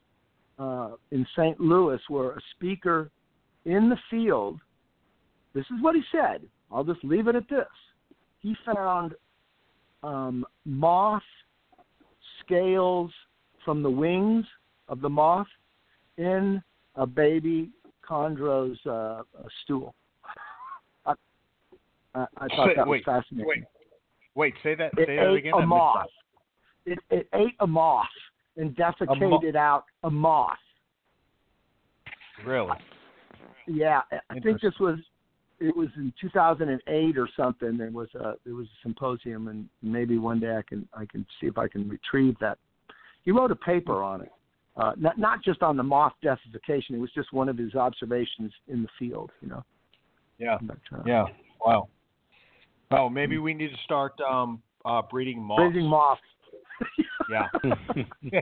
uh, 0.60 0.92
in 1.12 1.26
St. 1.36 1.60
Louis 1.60 2.00
where 2.10 2.32
a 2.32 2.42
speaker 2.56 3.10
in 3.66 3.90
the 3.90 3.98
field. 4.10 4.60
This 5.54 5.66
is 5.66 5.82
what 5.82 5.96
he 5.96 6.02
said. 6.12 6.42
I'll 6.72 6.84
just 6.84 7.04
leave 7.04 7.28
it 7.28 7.36
at 7.36 7.48
this. 7.50 7.66
He 8.40 8.56
found 8.66 9.14
um, 10.04 10.46
moth 10.66 11.22
scales 12.44 13.12
from 13.64 13.82
the 13.84 13.90
wings 13.90 14.46
of 14.90 15.02
the 15.02 15.10
moth 15.10 15.48
in 16.18 16.62
a 16.96 17.06
baby 17.06 17.70
chondro's 18.08 18.78
uh, 18.86 19.22
stool. 19.64 19.96
I, 21.06 21.14
I, 22.16 22.26
I 22.38 22.48
thought 22.48 22.68
Say- 22.68 22.76
that 22.76 22.88
was 22.88 22.98
wait, 22.98 23.06
fascinating. 23.06 23.48
Wait, 23.48 23.64
wait. 24.36 24.54
Say 24.62 24.76
that. 24.76 24.92
It 24.98 25.08
say 25.08 25.16
that 25.16 25.32
ate 25.32 25.38
again. 25.38 25.54
a 25.56 25.66
moth. 25.66 26.08
It, 26.86 27.00
it 27.10 27.30
ate 27.34 27.56
a 27.62 27.68
moth 27.68 28.08
and 28.58 28.76
defecated 28.76 29.56
out 29.56 29.86
a 30.04 30.10
moth. 30.10 30.58
Really? 32.46 32.78
Yeah, 33.68 34.02
I 34.30 34.40
think 34.40 34.62
this 34.62 34.74
was 34.80 35.00
it 35.60 35.76
was 35.76 35.88
in 35.96 36.14
2008 36.20 37.18
or 37.18 37.30
something. 37.38 37.78
There 37.78 37.92
was 37.92 38.10
a 38.16 38.34
there 38.46 38.56
was 38.56 38.68
a 38.68 38.78
symposium, 38.84 39.48
and 39.48 39.70
maybe 39.82 40.18
one 40.18 40.40
day 40.40 40.58
I 40.58 40.62
can 40.68 40.88
I 40.94 41.06
can 41.06 41.26
see 41.40 41.48
if 41.48 41.58
I 41.58 41.68
can 41.68 41.88
retrieve 41.88 42.36
that. 42.42 42.58
He 43.24 43.32
wrote 43.32 43.52
a 43.52 43.56
paper 43.56 44.04
on 44.04 44.22
it, 44.22 44.32
uh, 44.76 44.92
not 44.98 45.18
not 45.18 45.44
just 45.44 45.62
on 45.62 45.78
the 45.78 45.84
moth 45.84 46.14
defecation. 46.24 46.92
It 46.92 47.00
was 47.00 47.12
just 47.16 47.32
one 47.32 47.48
of 47.48 47.58
his 47.58 47.76
observations 47.76 48.52
in 48.68 48.82
the 48.84 48.90
field. 49.00 49.32
You 49.42 49.50
know. 49.50 49.64
Yeah. 50.38 50.58
But, 50.62 50.78
uh, 50.92 51.04
Yeah. 51.06 51.26
Wow. 51.66 51.88
Oh, 52.92 53.10
maybe 53.10 53.38
we 53.38 53.54
need 53.54 53.70
to 53.70 53.78
start 53.86 54.14
um, 54.22 54.62
uh, 54.86 55.02
breeding 55.10 55.42
moths. 55.42 55.62
Raising 55.62 55.88
moths. 55.88 56.22
Yeah. 57.30 57.48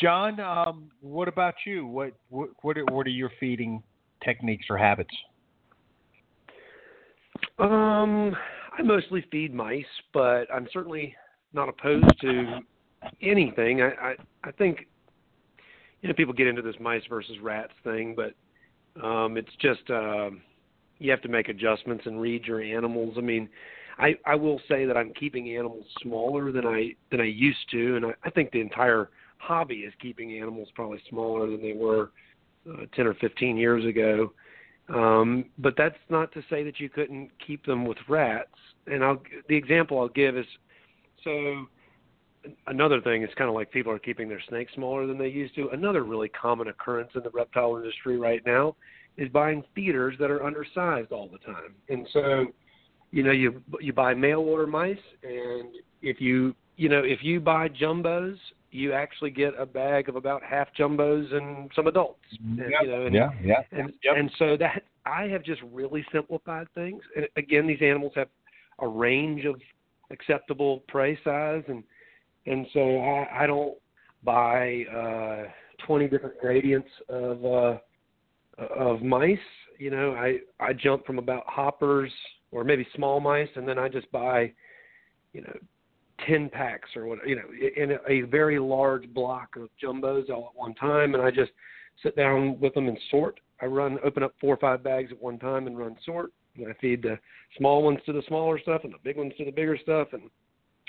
John, 0.00 0.40
um, 0.40 0.90
what 1.00 1.28
about 1.28 1.54
you? 1.64 1.86
What 1.86 2.12
what 2.28 2.50
what 2.62 2.76
are, 2.76 2.84
what 2.86 3.06
are 3.06 3.10
your 3.10 3.30
feeding 3.40 3.82
techniques 4.24 4.66
or 4.68 4.76
habits? 4.76 5.14
Um, 7.58 8.36
I 8.76 8.82
mostly 8.82 9.24
feed 9.30 9.54
mice, 9.54 9.84
but 10.12 10.46
I'm 10.52 10.68
certainly 10.72 11.14
not 11.52 11.68
opposed 11.68 12.20
to 12.20 12.60
anything. 13.22 13.82
I, 13.82 13.88
I 13.88 14.14
I 14.44 14.50
think 14.52 14.86
you 16.02 16.08
know 16.08 16.14
people 16.14 16.34
get 16.34 16.46
into 16.46 16.62
this 16.62 16.76
mice 16.80 17.02
versus 17.08 17.36
rats 17.40 17.72
thing, 17.84 18.14
but 18.14 18.34
um, 19.02 19.36
it's 19.36 19.54
just 19.60 19.88
um, 19.90 20.42
you 20.98 21.10
have 21.10 21.22
to 21.22 21.28
make 21.28 21.48
adjustments 21.48 22.04
and 22.06 22.20
read 22.20 22.44
your 22.44 22.60
animals. 22.60 23.14
I 23.16 23.20
mean, 23.20 23.48
I 23.98 24.14
I 24.24 24.34
will 24.34 24.60
say 24.68 24.84
that 24.84 24.96
I'm 24.96 25.12
keeping 25.14 25.56
animals 25.56 25.86
smaller 26.02 26.52
than 26.52 26.66
I 26.66 26.94
than 27.10 27.20
I 27.20 27.24
used 27.24 27.70
to, 27.72 27.96
and 27.96 28.06
I, 28.06 28.10
I 28.24 28.30
think 28.30 28.50
the 28.52 28.60
entire 28.60 29.10
hobby 29.38 29.80
is 29.80 29.92
keeping 30.00 30.38
animals 30.38 30.68
probably 30.74 31.00
smaller 31.08 31.50
than 31.50 31.62
they 31.62 31.72
were 31.72 32.10
uh, 32.68 32.86
10 32.94 33.06
or 33.06 33.14
15 33.14 33.56
years 33.56 33.84
ago. 33.84 34.32
Um, 34.88 35.46
but 35.58 35.74
that's 35.76 35.98
not 36.08 36.32
to 36.32 36.42
say 36.48 36.62
that 36.62 36.78
you 36.78 36.88
couldn't 36.88 37.30
keep 37.44 37.64
them 37.66 37.84
with 37.84 37.98
rats. 38.08 38.48
And 38.86 39.04
I'll 39.04 39.22
the 39.48 39.56
example 39.56 39.98
I'll 39.98 40.08
give 40.08 40.36
is 40.36 40.46
so 41.24 41.66
another 42.66 43.00
thing 43.00 43.22
is 43.22 43.30
kind 43.36 43.48
of 43.48 43.54
like 43.54 43.70
people 43.70 43.92
are 43.92 43.98
keeping 43.98 44.28
their 44.28 44.42
snakes 44.48 44.72
smaller 44.74 45.06
than 45.06 45.18
they 45.18 45.28
used 45.28 45.54
to. 45.56 45.68
Another 45.70 46.04
really 46.04 46.28
common 46.28 46.68
occurrence 46.68 47.10
in 47.14 47.22
the 47.22 47.30
reptile 47.30 47.76
industry 47.76 48.18
right 48.18 48.42
now 48.46 48.76
is 49.16 49.28
buying 49.30 49.64
feeders 49.74 50.16
that 50.20 50.30
are 50.30 50.44
undersized 50.44 51.10
all 51.10 51.28
the 51.28 51.38
time. 51.38 51.74
And 51.88 52.06
so, 52.12 52.46
you 53.10 53.22
know, 53.22 53.32
you 53.32 53.62
you 53.80 53.92
buy 53.92 54.14
mail 54.14 54.40
order 54.40 54.66
mice, 54.66 54.98
and 55.22 55.68
if 56.02 56.20
you 56.20 56.54
you 56.76 56.88
know 56.88 57.02
if 57.04 57.22
you 57.22 57.40
buy 57.40 57.68
jumbos, 57.68 58.36
you 58.70 58.92
actually 58.92 59.30
get 59.30 59.54
a 59.58 59.66
bag 59.66 60.08
of 60.08 60.16
about 60.16 60.42
half 60.42 60.68
jumbos 60.78 61.32
and 61.32 61.70
some 61.74 61.86
adults. 61.86 62.20
And, 62.40 62.58
you 62.58 62.88
know, 62.88 63.06
and, 63.06 63.14
yeah, 63.14 63.30
yeah. 63.42 63.62
and 63.72 63.92
and 64.04 64.30
so 64.38 64.56
that 64.58 64.82
I 65.04 65.24
have 65.24 65.42
just 65.42 65.62
really 65.72 66.04
simplified 66.12 66.66
things. 66.74 67.02
And 67.16 67.26
again, 67.36 67.66
these 67.66 67.80
animals 67.80 68.12
have 68.16 68.28
a 68.80 68.88
range 68.88 69.44
of 69.44 69.56
acceptable 70.10 70.82
prey 70.88 71.18
size, 71.24 71.62
and 71.68 71.82
and 72.46 72.66
so 72.72 72.98
I, 72.98 73.44
I 73.44 73.46
don't 73.46 73.76
buy 74.24 74.84
uh, 74.84 75.50
twenty 75.86 76.08
different 76.08 76.38
gradients 76.40 76.90
of 77.08 77.44
uh, 77.44 77.78
of 78.58 79.02
mice. 79.02 79.38
You 79.78 79.90
know, 79.90 80.12
I 80.12 80.38
I 80.60 80.72
jump 80.72 81.06
from 81.06 81.18
about 81.18 81.44
hoppers 81.46 82.10
or 82.50 82.64
maybe 82.64 82.86
small 82.94 83.20
mice, 83.20 83.48
and 83.56 83.68
then 83.68 83.78
I 83.78 83.88
just 83.88 84.10
buy, 84.12 84.52
you 85.32 85.42
know, 85.42 85.56
ten 86.26 86.48
packs 86.48 86.90
or 86.96 87.06
what 87.06 87.26
you 87.26 87.36
know 87.36 87.42
in 87.76 87.98
a, 88.08 88.22
very 88.22 88.58
large 88.58 89.12
block 89.12 89.56
of 89.56 89.68
jumbos 89.82 90.30
all 90.30 90.52
at 90.54 90.58
one 90.58 90.74
time, 90.74 91.14
and 91.14 91.22
I 91.22 91.30
just 91.30 91.52
sit 92.02 92.16
down 92.16 92.58
with 92.60 92.74
them 92.74 92.88
and 92.88 92.98
sort. 93.10 93.40
I 93.60 93.66
run 93.66 93.98
open 94.04 94.22
up 94.22 94.34
four 94.40 94.54
or 94.54 94.58
five 94.58 94.82
bags 94.82 95.12
at 95.12 95.22
one 95.22 95.38
time 95.38 95.66
and 95.66 95.78
run 95.78 95.96
sort. 96.04 96.32
And 96.56 96.68
I 96.68 96.72
feed 96.80 97.02
the 97.02 97.18
small 97.58 97.82
ones 97.82 97.98
to 98.06 98.12
the 98.12 98.22
smaller 98.28 98.58
stuff 98.58 98.82
and 98.84 98.92
the 98.92 98.98
big 99.02 99.16
ones 99.16 99.32
to 99.38 99.44
the 99.44 99.50
bigger 99.50 99.78
stuff 99.80 100.08
and 100.12 100.22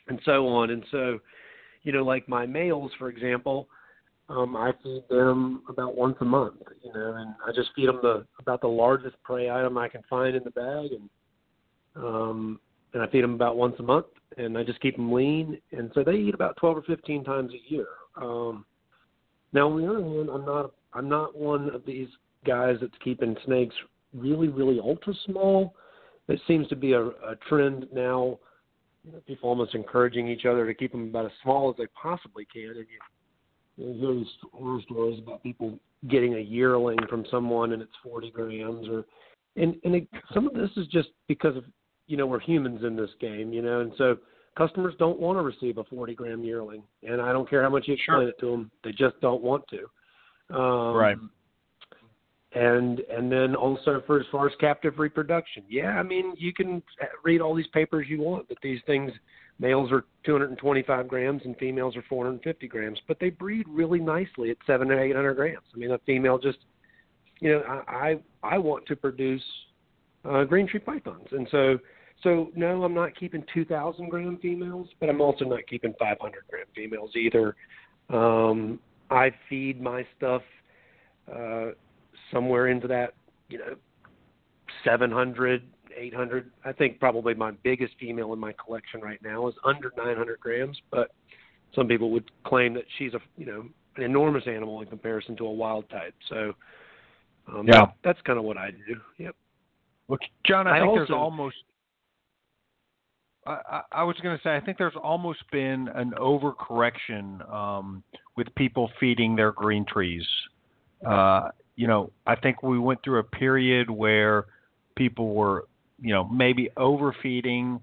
and 0.07 0.19
so 0.23 0.47
on. 0.47 0.69
And 0.69 0.85
so, 0.91 1.19
you 1.83 1.91
know, 1.91 2.03
like 2.03 2.29
my 2.29 2.45
males, 2.45 2.91
for 2.97 3.09
example, 3.09 3.67
Um, 4.29 4.57
I 4.57 4.73
feed 4.83 5.03
them 5.09 5.63
about 5.69 5.95
once 5.95 6.17
a 6.19 6.25
month, 6.25 6.55
you 6.83 6.91
know, 6.93 7.13
and 7.15 7.33
I 7.45 7.53
just 7.55 7.69
feed 7.75 7.87
them 7.87 7.99
the 8.01 8.25
about 8.39 8.59
the 8.59 8.67
largest 8.67 9.15
prey 9.23 9.49
item 9.49 9.77
I 9.77 9.87
can 9.87 10.01
find 10.09 10.35
in 10.35 10.43
the 10.43 10.51
bag, 10.51 10.91
and 10.91 11.09
um, 11.95 12.59
and 12.93 13.01
I 13.01 13.07
feed 13.07 13.23
them 13.23 13.35
about 13.35 13.55
once 13.55 13.75
a 13.79 13.83
month, 13.83 14.07
and 14.37 14.57
I 14.57 14.63
just 14.63 14.81
keep 14.81 14.97
them 14.97 15.13
lean, 15.13 15.59
and 15.71 15.91
so 15.95 16.03
they 16.03 16.15
eat 16.15 16.33
about 16.33 16.57
twelve 16.57 16.77
or 16.77 16.81
fifteen 16.81 17.23
times 17.23 17.51
a 17.53 17.73
year. 17.73 17.87
Um, 18.17 18.65
now, 19.53 19.69
on 19.69 19.81
the 19.81 19.87
other 19.89 20.03
hand, 20.03 20.29
I'm 20.29 20.45
not 20.45 20.71
I'm 20.93 21.07
not 21.07 21.37
one 21.37 21.69
of 21.69 21.85
these 21.85 22.09
guys 22.45 22.75
that's 22.81 22.93
keeping 23.01 23.35
snakes 23.45 23.75
really, 24.13 24.49
really 24.49 24.79
ultra 24.79 25.13
small. 25.25 25.73
It 26.27 26.41
seems 26.47 26.67
to 26.67 26.75
be 26.75 26.91
a, 26.93 27.05
a 27.05 27.35
trend 27.47 27.87
now. 27.93 28.39
People 29.25 29.47
almost 29.47 29.73
encouraging 29.73 30.27
each 30.27 30.45
other 30.45 30.67
to 30.67 30.73
keep 30.73 30.91
them 30.91 31.07
about 31.07 31.27
as 31.27 31.31
small 31.41 31.69
as 31.69 31.77
they 31.77 31.87
possibly 32.01 32.45
can, 32.51 32.71
and 32.71 32.79
you, 32.79 32.99
you 33.77 33.93
hear 33.93 34.13
these 34.15 34.27
horror 34.53 34.79
stories 34.81 35.19
about 35.19 35.43
people 35.43 35.79
getting 36.09 36.35
a 36.35 36.39
yearling 36.39 36.97
from 37.09 37.25
someone 37.31 37.73
and 37.73 37.81
it's 37.81 37.91
40 38.03 38.31
grams, 38.31 38.87
or 38.87 39.05
and 39.55 39.75
and 39.83 39.95
it, 39.95 40.07
some 40.33 40.47
of 40.47 40.53
this 40.53 40.69
is 40.77 40.87
just 40.87 41.09
because 41.27 41.55
of 41.55 41.63
you 42.07 42.17
know 42.17 42.25
we're 42.25 42.39
humans 42.39 42.83
in 42.83 42.95
this 42.95 43.09
game, 43.19 43.53
you 43.53 43.61
know, 43.61 43.81
and 43.81 43.91
so 43.97 44.17
customers 44.57 44.95
don't 44.97 45.19
want 45.19 45.37
to 45.37 45.43
receive 45.43 45.77
a 45.77 45.83
40 45.83 46.15
gram 46.15 46.43
yearling, 46.43 46.83
and 47.03 47.21
I 47.21 47.31
don't 47.31 47.49
care 47.49 47.61
how 47.61 47.69
much 47.69 47.87
you 47.87 47.93
explain 47.93 48.21
Sure. 48.21 48.29
it 48.29 48.39
to 48.39 48.51
them, 48.51 48.71
they 48.83 48.91
just 48.91 49.19
don't 49.21 49.43
want 49.43 49.63
to. 49.69 50.55
Um, 50.55 50.95
Right. 50.95 51.17
And 52.53 53.01
and 53.01 53.31
then 53.31 53.55
also 53.55 54.01
for 54.07 54.19
as 54.19 54.25
far 54.31 54.47
as 54.47 54.53
captive 54.59 54.99
reproduction, 54.99 55.63
yeah, 55.69 55.99
I 55.99 56.03
mean 56.03 56.33
you 56.37 56.53
can 56.53 56.81
read 57.23 57.41
all 57.41 57.53
these 57.53 57.67
papers 57.67 58.07
you 58.09 58.21
want 58.21 58.47
that 58.49 58.57
these 58.63 58.79
things 58.87 59.11
males 59.59 59.91
are 59.91 60.05
225 60.25 61.07
grams 61.07 61.41
and 61.45 61.55
females 61.57 61.95
are 61.95 62.03
450 62.09 62.67
grams, 62.67 62.99
but 63.07 63.19
they 63.19 63.29
breed 63.29 63.65
really 63.67 63.99
nicely 63.99 64.51
at 64.51 64.57
seven 64.65 64.91
or 64.91 64.99
800 64.99 65.33
grams. 65.35 65.65
I 65.73 65.77
mean 65.77 65.91
a 65.91 65.99
female 65.99 66.37
just, 66.37 66.59
you 67.39 67.51
know, 67.51 67.61
I 67.67 68.19
I, 68.43 68.55
I 68.55 68.57
want 68.57 68.85
to 68.87 68.95
produce 68.95 69.43
uh, 70.25 70.43
green 70.43 70.67
tree 70.67 70.79
pythons, 70.79 71.27
and 71.31 71.47
so 71.51 71.77
so 72.23 72.51
no, 72.55 72.83
I'm 72.83 72.93
not 72.93 73.15
keeping 73.17 73.43
2,000 73.53 74.09
gram 74.09 74.37
females, 74.41 74.87
but 74.99 75.09
I'm 75.09 75.21
also 75.21 75.45
not 75.45 75.67
keeping 75.67 75.93
500 75.99 76.43
gram 76.49 76.65
females 76.75 77.11
either. 77.15 77.55
Um, 78.09 78.79
I 79.09 79.31
feed 79.49 79.81
my 79.81 80.05
stuff 80.17 80.41
uh, 81.33 81.67
somewhere 82.31 82.67
into 82.67 82.87
that, 82.87 83.13
you 83.49 83.59
know, 83.59 83.75
700, 84.83 85.63
800. 85.97 86.51
I 86.63 86.71
think 86.71 86.99
probably 86.99 87.33
my 87.33 87.51
biggest 87.63 87.93
female 87.99 88.33
in 88.33 88.39
my 88.39 88.53
collection 88.53 89.01
right 89.01 89.21
now 89.23 89.47
is 89.47 89.55
under 89.65 89.91
900 89.97 90.39
grams, 90.39 90.79
but 90.91 91.11
some 91.75 91.87
people 91.87 92.11
would 92.11 92.29
claim 92.43 92.73
that 92.75 92.85
she's 92.97 93.13
a, 93.13 93.19
you 93.37 93.45
know, 93.45 93.65
an 93.97 94.03
enormous 94.03 94.43
animal 94.47 94.81
in 94.81 94.87
comparison 94.87 95.35
to 95.37 95.45
a 95.45 95.51
wild 95.51 95.89
type. 95.89 96.13
So, 96.29 96.53
um, 97.47 97.67
Yeah. 97.67 97.85
that, 97.85 97.95
that's 98.03 98.21
kind 98.21 98.37
of 98.37 98.45
what 98.45 98.57
I 98.57 98.71
do. 98.71 99.01
Yep. 99.17 99.35
Look, 100.07 100.21
John, 100.45 100.67
I, 100.67 100.77
I 100.77 100.81
think 100.81 100.95
there's 100.95 101.11
almost. 101.11 101.55
I, 103.45 103.59
I 103.69 103.81
I 103.91 104.03
was 104.03 104.15
going 104.21 104.37
to 104.37 104.43
say, 104.43 104.55
I 104.55 104.59
think 104.59 104.77
there's 104.77 104.95
almost 105.01 105.39
been 105.51 105.89
an 105.95 106.13
overcorrection 106.17 107.49
um, 107.51 108.03
with 108.35 108.53
people 108.55 108.89
feeding 108.99 109.35
their 109.35 109.51
green 109.51 109.85
trees. 109.85 110.25
Uh, 111.05 111.49
you 111.75 111.87
know, 111.87 112.11
I 112.25 112.35
think 112.35 112.63
we 112.63 112.79
went 112.79 113.03
through 113.03 113.19
a 113.19 113.23
period 113.23 113.89
where 113.89 114.45
people 114.95 115.33
were, 115.33 115.67
you 115.99 116.13
know, 116.13 116.25
maybe 116.25 116.69
overfeeding, 116.77 117.79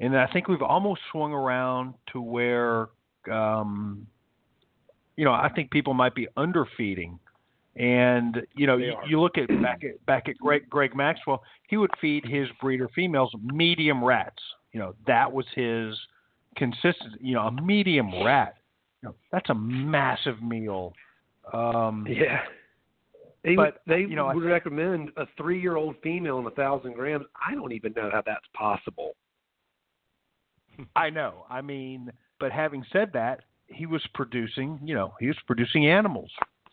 and 0.00 0.16
I 0.16 0.26
think 0.26 0.48
we've 0.48 0.62
almost 0.62 1.00
swung 1.10 1.32
around 1.32 1.94
to 2.12 2.20
where, 2.20 2.88
um, 3.30 4.06
you 5.16 5.24
know, 5.24 5.32
I 5.32 5.48
think 5.54 5.70
people 5.70 5.94
might 5.94 6.14
be 6.14 6.26
underfeeding. 6.36 7.18
And 7.76 8.42
you 8.54 8.66
know, 8.68 8.76
you, 8.76 8.94
you 9.08 9.20
look 9.20 9.36
at 9.36 9.48
back 9.60 9.82
at 9.82 10.04
back 10.06 10.28
at 10.28 10.38
Greg, 10.38 10.68
Greg 10.70 10.94
Maxwell, 10.94 11.42
he 11.68 11.76
would 11.76 11.90
feed 12.00 12.24
his 12.24 12.46
breeder 12.60 12.88
females 12.94 13.32
medium 13.42 14.02
rats. 14.02 14.40
You 14.72 14.78
know, 14.80 14.94
that 15.08 15.32
was 15.32 15.44
his 15.56 15.96
consistent. 16.56 17.20
You 17.20 17.34
know, 17.34 17.42
a 17.42 17.62
medium 17.62 18.10
rat. 18.24 18.56
You 19.02 19.08
know, 19.08 19.14
that's 19.32 19.50
a 19.50 19.54
massive 19.54 20.40
meal. 20.40 20.92
Um, 21.52 22.06
Yeah. 22.08 22.42
They 23.44 23.54
But, 23.56 23.82
they 23.86 24.00
you 24.00 24.16
know, 24.16 24.26
would 24.26 24.34
think- 24.42 24.44
recommend 24.46 25.10
a 25.16 25.26
three 25.36 25.60
year 25.60 25.76
old 25.76 25.96
female 26.02 26.38
in 26.38 26.46
a 26.46 26.50
thousand 26.50 26.94
grams. 26.94 27.26
I 27.46 27.54
don't 27.54 27.72
even 27.72 27.92
know 27.94 28.10
how 28.10 28.22
that's 28.24 28.46
possible. 28.54 29.14
I 30.96 31.10
know. 31.10 31.44
I 31.48 31.60
mean, 31.60 32.10
but 32.40 32.50
having 32.50 32.84
said 32.92 33.12
that, 33.12 33.42
he 33.66 33.86
was 33.86 34.02
producing. 34.14 34.80
You 34.82 34.94
know, 34.94 35.14
he 35.20 35.26
was 35.26 35.36
producing 35.46 35.86
animals, 35.88 36.30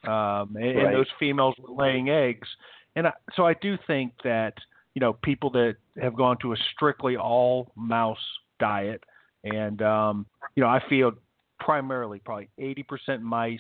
um, 0.08 0.56
and, 0.56 0.80
and 0.80 0.96
those 0.96 1.08
females 1.20 1.56
were 1.60 1.74
laying 1.74 2.10
eggs. 2.10 2.48
And 2.96 3.08
I, 3.08 3.14
so 3.36 3.46
I 3.46 3.54
do 3.56 3.78
think 3.88 4.14
that 4.24 4.54
you 4.96 5.00
know 5.00 5.14
people 5.14 5.50
that 5.52 5.76
have 6.02 6.16
gone 6.16 6.38
to 6.42 6.54
a 6.54 6.58
strictly 6.74 7.16
all 7.18 7.72
mouse 7.76 8.18
diet, 8.60 9.04
and 9.44 9.82
um, 9.82 10.26
you 10.56 10.64
know, 10.64 10.70
I 10.70 10.82
feel 10.90 11.12
primarily 11.60 12.20
probably 12.20 12.50
80% 12.60 13.22
mice. 13.22 13.60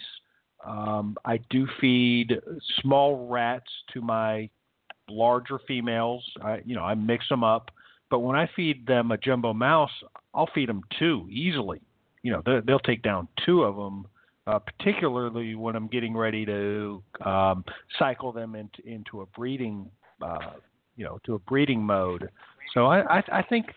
Um, 0.65 1.17
I 1.25 1.38
do 1.49 1.67
feed 1.79 2.39
small 2.81 3.27
rats 3.27 3.71
to 3.93 4.01
my 4.01 4.49
larger 5.09 5.59
females. 5.67 6.23
I, 6.41 6.61
you 6.65 6.75
know, 6.75 6.83
I 6.83 6.95
mix 6.95 7.27
them 7.29 7.43
up. 7.43 7.71
But 8.09 8.19
when 8.19 8.35
I 8.35 8.49
feed 8.55 8.85
them 8.85 9.11
a 9.11 9.17
jumbo 9.17 9.53
mouse, 9.53 9.91
I'll 10.33 10.49
feed 10.53 10.69
them 10.69 10.81
two 10.99 11.27
easily. 11.29 11.81
You 12.23 12.33
know, 12.33 12.41
they- 12.45 12.59
they'll 12.59 12.79
take 12.79 13.01
down 13.01 13.27
two 13.45 13.63
of 13.63 13.75
them, 13.75 14.05
uh, 14.47 14.59
particularly 14.59 15.55
when 15.55 15.75
I'm 15.75 15.88
getting 15.88 16.15
ready 16.15 16.45
to 16.45 17.03
um, 17.21 17.63
cycle 17.97 18.31
them 18.31 18.55
into 18.55 18.85
into 18.88 19.21
a 19.21 19.25
breeding, 19.27 19.89
uh, 20.21 20.51
you 20.95 21.05
know, 21.05 21.19
to 21.23 21.35
a 21.35 21.39
breeding 21.39 21.83
mode. 21.83 22.29
So 22.73 22.85
I 22.85 23.19
I, 23.19 23.23
I 23.31 23.41
think 23.41 23.73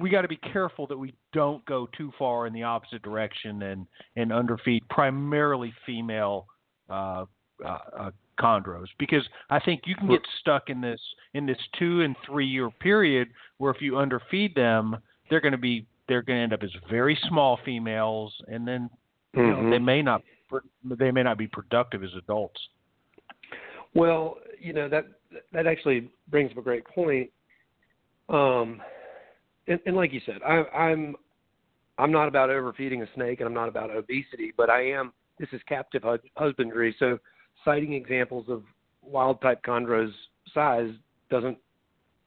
we 0.00 0.10
got 0.10 0.22
to 0.22 0.28
be 0.28 0.36
careful 0.36 0.86
that 0.86 0.96
we 0.96 1.14
don't 1.32 1.64
go 1.66 1.88
too 1.96 2.12
far 2.18 2.46
in 2.46 2.52
the 2.52 2.62
opposite 2.62 3.02
direction 3.02 3.62
and 3.62 3.86
and 4.16 4.30
underfeed 4.30 4.80
primarily 4.88 5.72
female 5.86 6.46
uh, 6.90 7.24
uh, 7.64 7.78
uh, 7.98 8.10
chondros 8.40 8.86
because 8.98 9.26
I 9.50 9.58
think 9.60 9.82
you 9.86 9.94
can 9.94 10.08
get 10.08 10.22
stuck 10.40 10.70
in 10.70 10.80
this 10.80 11.00
in 11.34 11.46
this 11.46 11.58
two 11.78 12.02
and 12.02 12.14
three 12.26 12.46
year 12.46 12.70
period 12.70 13.28
where 13.58 13.72
if 13.72 13.80
you 13.80 13.92
underfeed 13.92 14.54
them, 14.54 14.96
they're 15.28 15.40
going 15.40 15.52
to 15.52 15.58
be 15.58 15.86
they're 16.08 16.22
going 16.22 16.38
to 16.38 16.42
end 16.42 16.52
up 16.52 16.62
as 16.62 16.70
very 16.88 17.18
small 17.28 17.58
females, 17.64 18.32
and 18.48 18.66
then 18.66 18.88
you 19.34 19.42
know, 19.42 19.70
they 19.70 19.78
may 19.78 20.02
not 20.02 20.22
they 20.84 21.10
may 21.10 21.22
not 21.22 21.36
be 21.36 21.46
productive 21.46 22.02
as 22.02 22.10
adults. 22.16 22.60
Well, 23.94 24.36
you 24.60 24.72
know 24.72 24.88
that 24.88 25.04
that 25.52 25.66
actually 25.66 26.10
brings 26.28 26.50
up 26.52 26.58
a 26.58 26.62
great 26.62 26.84
point. 26.86 27.30
Um, 28.28 28.80
and, 29.68 29.80
and 29.86 29.96
like 29.96 30.12
you 30.12 30.20
said, 30.26 30.38
I, 30.46 30.62
I'm 30.76 31.16
I'm 31.98 32.12
not 32.12 32.28
about 32.28 32.50
overfeeding 32.50 33.02
a 33.02 33.06
snake, 33.14 33.40
and 33.40 33.46
I'm 33.46 33.54
not 33.54 33.68
about 33.68 33.90
obesity, 33.90 34.52
but 34.56 34.70
I 34.70 34.90
am. 34.90 35.12
This 35.38 35.48
is 35.52 35.60
captive 35.68 36.02
husbandry, 36.36 36.94
so 36.98 37.18
citing 37.64 37.92
examples 37.92 38.46
of 38.48 38.62
wild 39.02 39.40
type 39.40 39.62
chondros 39.64 40.12
size 40.52 40.90
doesn't 41.30 41.58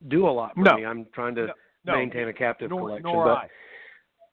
do 0.07 0.27
a 0.27 0.31
lot 0.31 0.53
for 0.55 0.61
No. 0.61 0.77
me. 0.77 0.85
I'm 0.85 1.05
trying 1.13 1.35
to 1.35 1.47
No, 1.47 1.53
no, 1.85 1.93
maintain 1.97 2.27
a 2.27 2.33
captive 2.33 2.69
nor, 2.69 2.79
collection, 2.79 3.11
nor 3.11 3.25
but 3.25 3.37
I. 3.37 3.49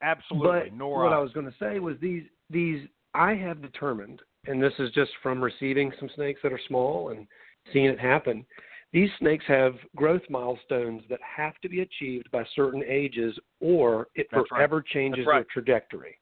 Absolutely, 0.03 0.71
but 0.71 0.77
nor 0.77 1.05
what 1.05 1.13
I. 1.13 1.17
I 1.17 1.19
was 1.19 1.33
going 1.33 1.47
to 1.47 1.55
say 1.59 1.79
was 1.79 1.97
these 2.01 2.25
these 2.51 2.87
I 3.15 3.35
have 3.35 3.63
determined, 3.63 4.23
and 4.47 4.63
this 4.63 4.73
is 4.79 4.91
just 4.93 5.11
from 5.23 5.43
receiving 5.43 5.93
some 5.99 6.09
snakes 6.15 6.41
that 6.43 6.53
are 6.53 6.61
small 6.69 7.11
and 7.11 7.27
seeing 7.73 7.87
it 7.87 7.99
happen. 7.99 8.45
These 8.93 9.11
snakes 9.19 9.45
have 9.49 9.75
growth 9.97 10.23
milestones 10.31 11.03
that 11.11 11.21
have 11.23 11.59
to 11.61 11.69
be 11.69 11.81
achieved 11.81 12.31
by 12.31 12.45
certain 12.57 12.83
ages, 12.87 13.39
or 13.61 14.09
it 14.15 14.29
That's 14.31 14.51
right. 14.51 14.59
forever 14.59 14.83
changes 14.83 15.27
right. 15.27 15.37
their 15.37 15.47
trajectory. 15.53 16.19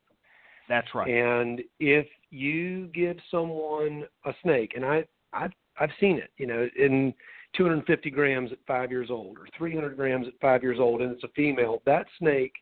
That's 0.68 0.88
right. 0.94 1.08
And 1.08 1.62
if 1.78 2.06
you 2.30 2.88
give 2.88 3.16
someone 3.30 4.04
a 4.24 4.32
snake, 4.42 4.72
and 4.74 4.84
I 4.84 5.04
I've 5.32 5.52
I've 5.78 5.90
seen 6.00 6.18
it, 6.18 6.30
you 6.38 6.46
know, 6.46 6.68
in 6.76 7.14
250 7.56 8.10
grams 8.10 8.50
at 8.50 8.58
five 8.66 8.90
years 8.90 9.10
old, 9.10 9.38
or 9.38 9.46
300 9.56 9.96
grams 9.96 10.26
at 10.26 10.34
five 10.40 10.62
years 10.62 10.78
old, 10.80 11.02
and 11.02 11.12
it's 11.12 11.24
a 11.24 11.28
female, 11.28 11.82
that 11.86 12.06
snake 12.18 12.52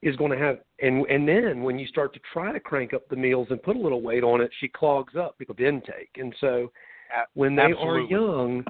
is 0.00 0.16
going 0.16 0.30
to 0.30 0.38
have, 0.38 0.58
and 0.80 1.04
and 1.06 1.28
then 1.28 1.62
when 1.62 1.78
you 1.78 1.86
start 1.86 2.14
to 2.14 2.20
try 2.32 2.50
to 2.50 2.60
crank 2.60 2.94
up 2.94 3.06
the 3.08 3.16
meals 3.16 3.48
and 3.50 3.62
put 3.62 3.76
a 3.76 3.78
little 3.78 4.00
weight 4.00 4.24
on 4.24 4.40
it, 4.40 4.50
she 4.60 4.68
clogs 4.68 5.14
up 5.16 5.34
because 5.38 5.56
of 5.58 5.60
intake, 5.60 6.10
and 6.16 6.34
so 6.40 6.70
when 7.34 7.56
they 7.56 7.72
are 7.72 8.00
young, 8.00 8.64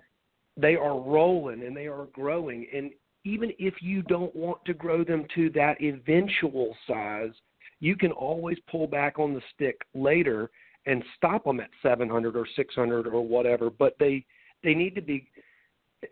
they 0.60 0.74
are 0.74 0.98
rolling 0.98 1.62
and 1.62 1.76
they 1.76 1.86
are 1.86 2.06
growing, 2.12 2.66
and 2.74 2.90
even 3.24 3.52
if 3.58 3.74
you 3.80 4.02
don't 4.02 4.34
want 4.34 4.64
to 4.64 4.74
grow 4.74 5.04
them 5.04 5.24
to 5.34 5.50
that 5.50 5.80
eventual 5.80 6.76
size, 6.86 7.32
you 7.80 7.96
can 7.96 8.10
always 8.12 8.58
pull 8.70 8.86
back 8.86 9.18
on 9.18 9.34
the 9.34 9.42
stick 9.54 9.80
later 9.94 10.50
and 10.86 11.02
stop 11.16 11.44
them 11.44 11.60
at 11.60 11.70
700 11.82 12.36
or 12.36 12.46
600 12.56 13.06
or 13.06 13.26
whatever. 13.26 13.70
But 13.70 13.94
they 14.00 14.24
they 14.64 14.74
need 14.74 14.94
to 14.96 15.02
be, 15.02 15.28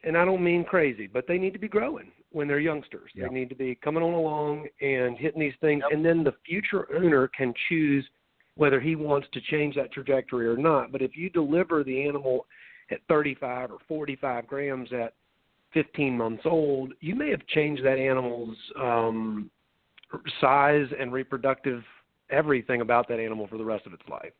and 0.05 0.17
I 0.17 0.25
don't 0.25 0.45
mean 0.45 0.65
crazy, 0.65 1.07
but 1.07 1.27
they 1.27 1.39
need 1.39 1.53
to 1.53 1.59
be 1.59 1.69
growing 1.69 2.13
when 2.31 2.47
they're 2.47 2.61
youngsters. 2.61 3.11
Yeah. 3.15 3.27
They 3.29 3.35
need 3.35 3.49
to 3.49 3.57
be 3.57 3.75
coming 3.75 4.03
on 4.03 4.13
along 4.13 4.67
and 4.81 5.17
hitting 5.19 5.41
these 5.41 5.55
things, 5.61 5.83
and 5.91 6.05
then 6.05 6.23
the 6.23 6.35
future 6.45 6.87
owner 6.95 7.29
can 7.29 7.53
choose 7.69 8.05
whether 8.57 8.81
he 8.81 8.97
wants 8.97 9.27
to 9.33 9.41
change 9.41 9.75
that 9.75 9.93
trajectory 9.93 10.47
or 10.47 10.57
not. 10.57 10.93
But 10.93 11.03
if 11.03 11.17
you 11.17 11.29
deliver 11.31 11.83
the 11.83 12.07
animal 12.07 12.47
at 12.91 13.01
35 13.09 13.71
or 13.73 13.79
45 13.89 14.47
grams 14.47 14.93
at 14.93 15.15
15 15.73 16.17
months 16.17 16.43
old, 16.45 16.93
you 17.01 17.15
may 17.15 17.31
have 17.31 17.47
changed 17.49 17.85
that 17.85 17.99
animal's 17.99 18.57
um, 18.81 19.51
size 20.41 20.87
and 20.99 21.13
reproductive 21.13 21.83
everything 22.31 22.81
about 22.81 23.09
that 23.09 23.19
animal 23.19 23.47
for 23.47 23.59
the 23.59 23.65
rest 23.65 23.87
of 23.87 23.93
its 23.93 24.03
life. 24.09 24.33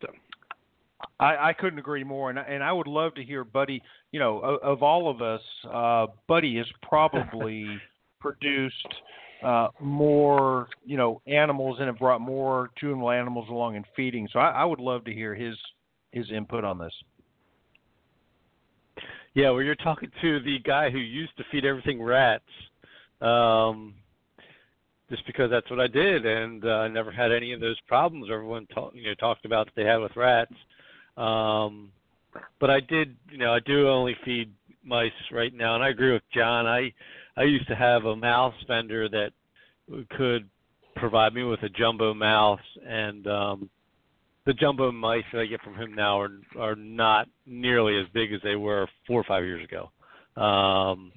So. 0.00 0.08
I, 1.20 1.48
I 1.48 1.52
couldn't 1.52 1.78
agree 1.78 2.04
more, 2.04 2.30
and 2.30 2.38
and 2.38 2.62
I 2.62 2.72
would 2.72 2.86
love 2.86 3.14
to 3.16 3.22
hear 3.22 3.44
Buddy. 3.44 3.82
You 4.10 4.20
know, 4.20 4.38
of, 4.38 4.60
of 4.62 4.82
all 4.82 5.10
of 5.10 5.20
us, 5.20 5.42
uh, 5.70 6.06
Buddy 6.28 6.56
has 6.56 6.66
probably 6.82 7.66
produced 8.20 8.86
uh, 9.44 9.68
more, 9.80 10.68
you 10.84 10.96
know, 10.96 11.20
animals 11.26 11.76
and 11.78 11.88
have 11.88 11.98
brought 11.98 12.20
more 12.20 12.70
juvenile 12.80 13.10
animals 13.10 13.48
along 13.50 13.76
in 13.76 13.84
feeding. 13.94 14.28
So 14.32 14.38
I, 14.38 14.50
I 14.50 14.64
would 14.64 14.80
love 14.80 15.04
to 15.04 15.12
hear 15.12 15.34
his 15.34 15.56
his 16.14 16.30
input 16.30 16.64
on 16.64 16.78
this. 16.78 16.92
Yeah, 19.34 19.50
well, 19.50 19.62
you're 19.62 19.74
talking 19.74 20.10
to 20.22 20.40
the 20.40 20.58
guy 20.60 20.90
who 20.90 20.98
used 20.98 21.36
to 21.38 21.44
feed 21.50 21.64
everything 21.64 22.00
rats, 22.00 22.44
um, 23.20 23.94
just 25.10 25.26
because 25.26 25.50
that's 25.50 25.68
what 25.70 25.80
I 25.80 25.88
did, 25.88 26.24
and 26.24 26.64
uh, 26.64 26.68
I 26.68 26.88
never 26.88 27.10
had 27.10 27.32
any 27.32 27.52
of 27.52 27.60
those 27.60 27.78
problems 27.88 28.28
everyone 28.32 28.66
ta- 28.72 28.90
you 28.94 29.02
know 29.02 29.14
talked 29.14 29.44
about 29.44 29.66
that 29.66 29.72
they 29.74 29.84
had 29.84 29.96
with 29.96 30.14
rats. 30.14 30.54
Um, 31.16 31.90
but 32.60 32.70
I 32.70 32.80
did, 32.80 33.16
you 33.30 33.38
know, 33.38 33.52
I 33.52 33.60
do 33.60 33.88
only 33.88 34.16
feed 34.24 34.52
mice 34.84 35.10
right 35.32 35.52
now, 35.52 35.74
and 35.74 35.82
I 35.82 35.88
agree 35.88 36.12
with 36.12 36.22
John. 36.32 36.66
I 36.66 36.92
I 37.36 37.42
used 37.42 37.66
to 37.68 37.74
have 37.74 38.04
a 38.04 38.14
mouse 38.14 38.54
vendor 38.68 39.08
that 39.08 39.30
could 40.16 40.48
provide 40.94 41.34
me 41.34 41.42
with 41.42 41.62
a 41.64 41.68
jumbo 41.68 42.14
mouse, 42.14 42.60
and 42.86 43.26
um, 43.26 43.70
the 44.46 44.52
jumbo 44.52 44.92
mice 44.92 45.24
that 45.32 45.40
I 45.40 45.46
get 45.46 45.62
from 45.62 45.74
him 45.74 45.94
now 45.94 46.20
are 46.20 46.30
are 46.58 46.76
not 46.76 47.28
nearly 47.46 47.98
as 47.98 48.06
big 48.12 48.32
as 48.32 48.40
they 48.42 48.56
were 48.56 48.86
four 49.06 49.20
or 49.20 49.24
five 49.24 49.44
years 49.44 49.64
ago. 49.64 49.90
Um, 50.40 51.12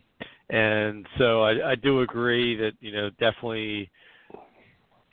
and 0.49 1.05
so 1.17 1.43
I, 1.43 1.71
I 1.71 1.75
do 1.75 2.01
agree 2.01 2.55
that 2.57 2.71
you 2.79 2.91
know 2.91 3.09
definitely 3.19 3.89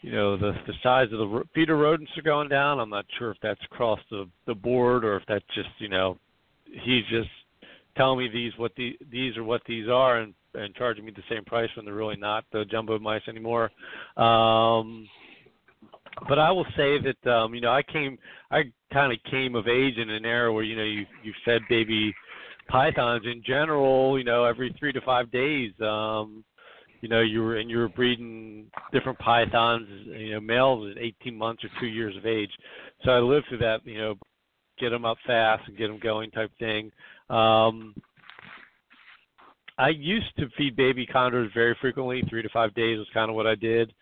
you 0.00 0.12
know 0.12 0.36
the 0.36 0.52
the 0.66 0.74
size 0.82 1.08
of 1.12 1.18
the 1.18 1.42
feeder 1.54 1.76
rodents 1.76 2.12
are 2.16 2.22
going 2.22 2.48
down. 2.48 2.78
I'm 2.78 2.90
not 2.90 3.06
sure 3.18 3.30
if 3.30 3.38
that's 3.42 3.60
across 3.64 4.00
the 4.10 4.28
the 4.46 4.54
board 4.54 5.04
or 5.04 5.16
if 5.16 5.24
that's 5.26 5.44
just 5.54 5.70
you 5.78 5.88
know 5.88 6.18
he's 6.66 7.04
just 7.10 7.30
telling 7.96 8.18
me 8.18 8.28
these 8.32 8.52
what 8.58 8.72
the 8.76 8.96
these 9.10 9.36
are 9.36 9.44
what 9.44 9.62
these 9.66 9.88
are 9.88 10.18
and 10.18 10.34
and 10.54 10.74
charging 10.76 11.04
me 11.04 11.12
the 11.14 11.22
same 11.28 11.44
price 11.44 11.68
when 11.76 11.84
they're 11.84 11.94
really 11.94 12.16
not 12.16 12.44
the 12.52 12.64
jumbo 12.70 12.98
mice 12.98 13.22
anymore. 13.28 13.72
Um, 14.16 15.08
but 16.28 16.38
I 16.38 16.50
will 16.50 16.66
say 16.76 16.98
that 16.98 17.30
um, 17.30 17.54
you 17.54 17.60
know 17.60 17.72
I 17.72 17.82
came 17.82 18.18
I 18.50 18.64
kind 18.92 19.12
of 19.12 19.18
came 19.30 19.54
of 19.54 19.68
age 19.68 19.96
in 19.96 20.10
an 20.10 20.24
era 20.24 20.52
where 20.52 20.62
you 20.62 20.76
know 20.76 20.84
you 20.84 21.06
you 21.22 21.32
fed 21.44 21.62
baby 21.68 22.14
pythons 22.68 23.24
in 23.26 23.42
general 23.44 24.18
you 24.18 24.24
know 24.24 24.44
every 24.44 24.74
three 24.78 24.92
to 24.92 25.00
five 25.02 25.30
days. 25.30 25.72
Um, 25.80 26.44
you 27.00 27.08
know 27.08 27.20
you 27.20 27.42
were 27.42 27.56
and 27.56 27.68
you 27.68 27.78
were 27.78 27.88
breeding 27.88 28.66
different 28.92 29.18
pythons 29.18 29.86
you 30.06 30.32
know 30.32 30.40
males 30.40 30.90
at 30.96 31.02
18 31.02 31.36
months 31.36 31.62
or 31.64 31.68
two 31.80 31.86
years 31.86 32.16
of 32.16 32.26
age. 32.26 32.50
So 33.04 33.10
I 33.10 33.18
lived 33.18 33.46
through 33.48 33.58
that 33.58 33.84
you 33.84 33.98
know 33.98 34.14
get 34.78 34.90
them 34.90 35.04
up 35.04 35.18
fast 35.26 35.68
and 35.68 35.76
get 35.76 35.88
them 35.88 36.00
going 36.02 36.30
type 36.30 36.50
thing. 36.58 36.90
Um, 37.30 37.94
I 39.76 39.88
used 39.88 40.36
to 40.38 40.48
feed 40.56 40.76
baby 40.76 41.06
chondros 41.06 41.52
very 41.52 41.76
frequently, 41.80 42.22
three 42.28 42.42
to 42.42 42.48
five 42.50 42.74
days 42.74 42.98
was 42.98 43.08
kind 43.12 43.28
of 43.28 43.34
what 43.34 43.46
I 43.46 43.56
did. 43.56 43.92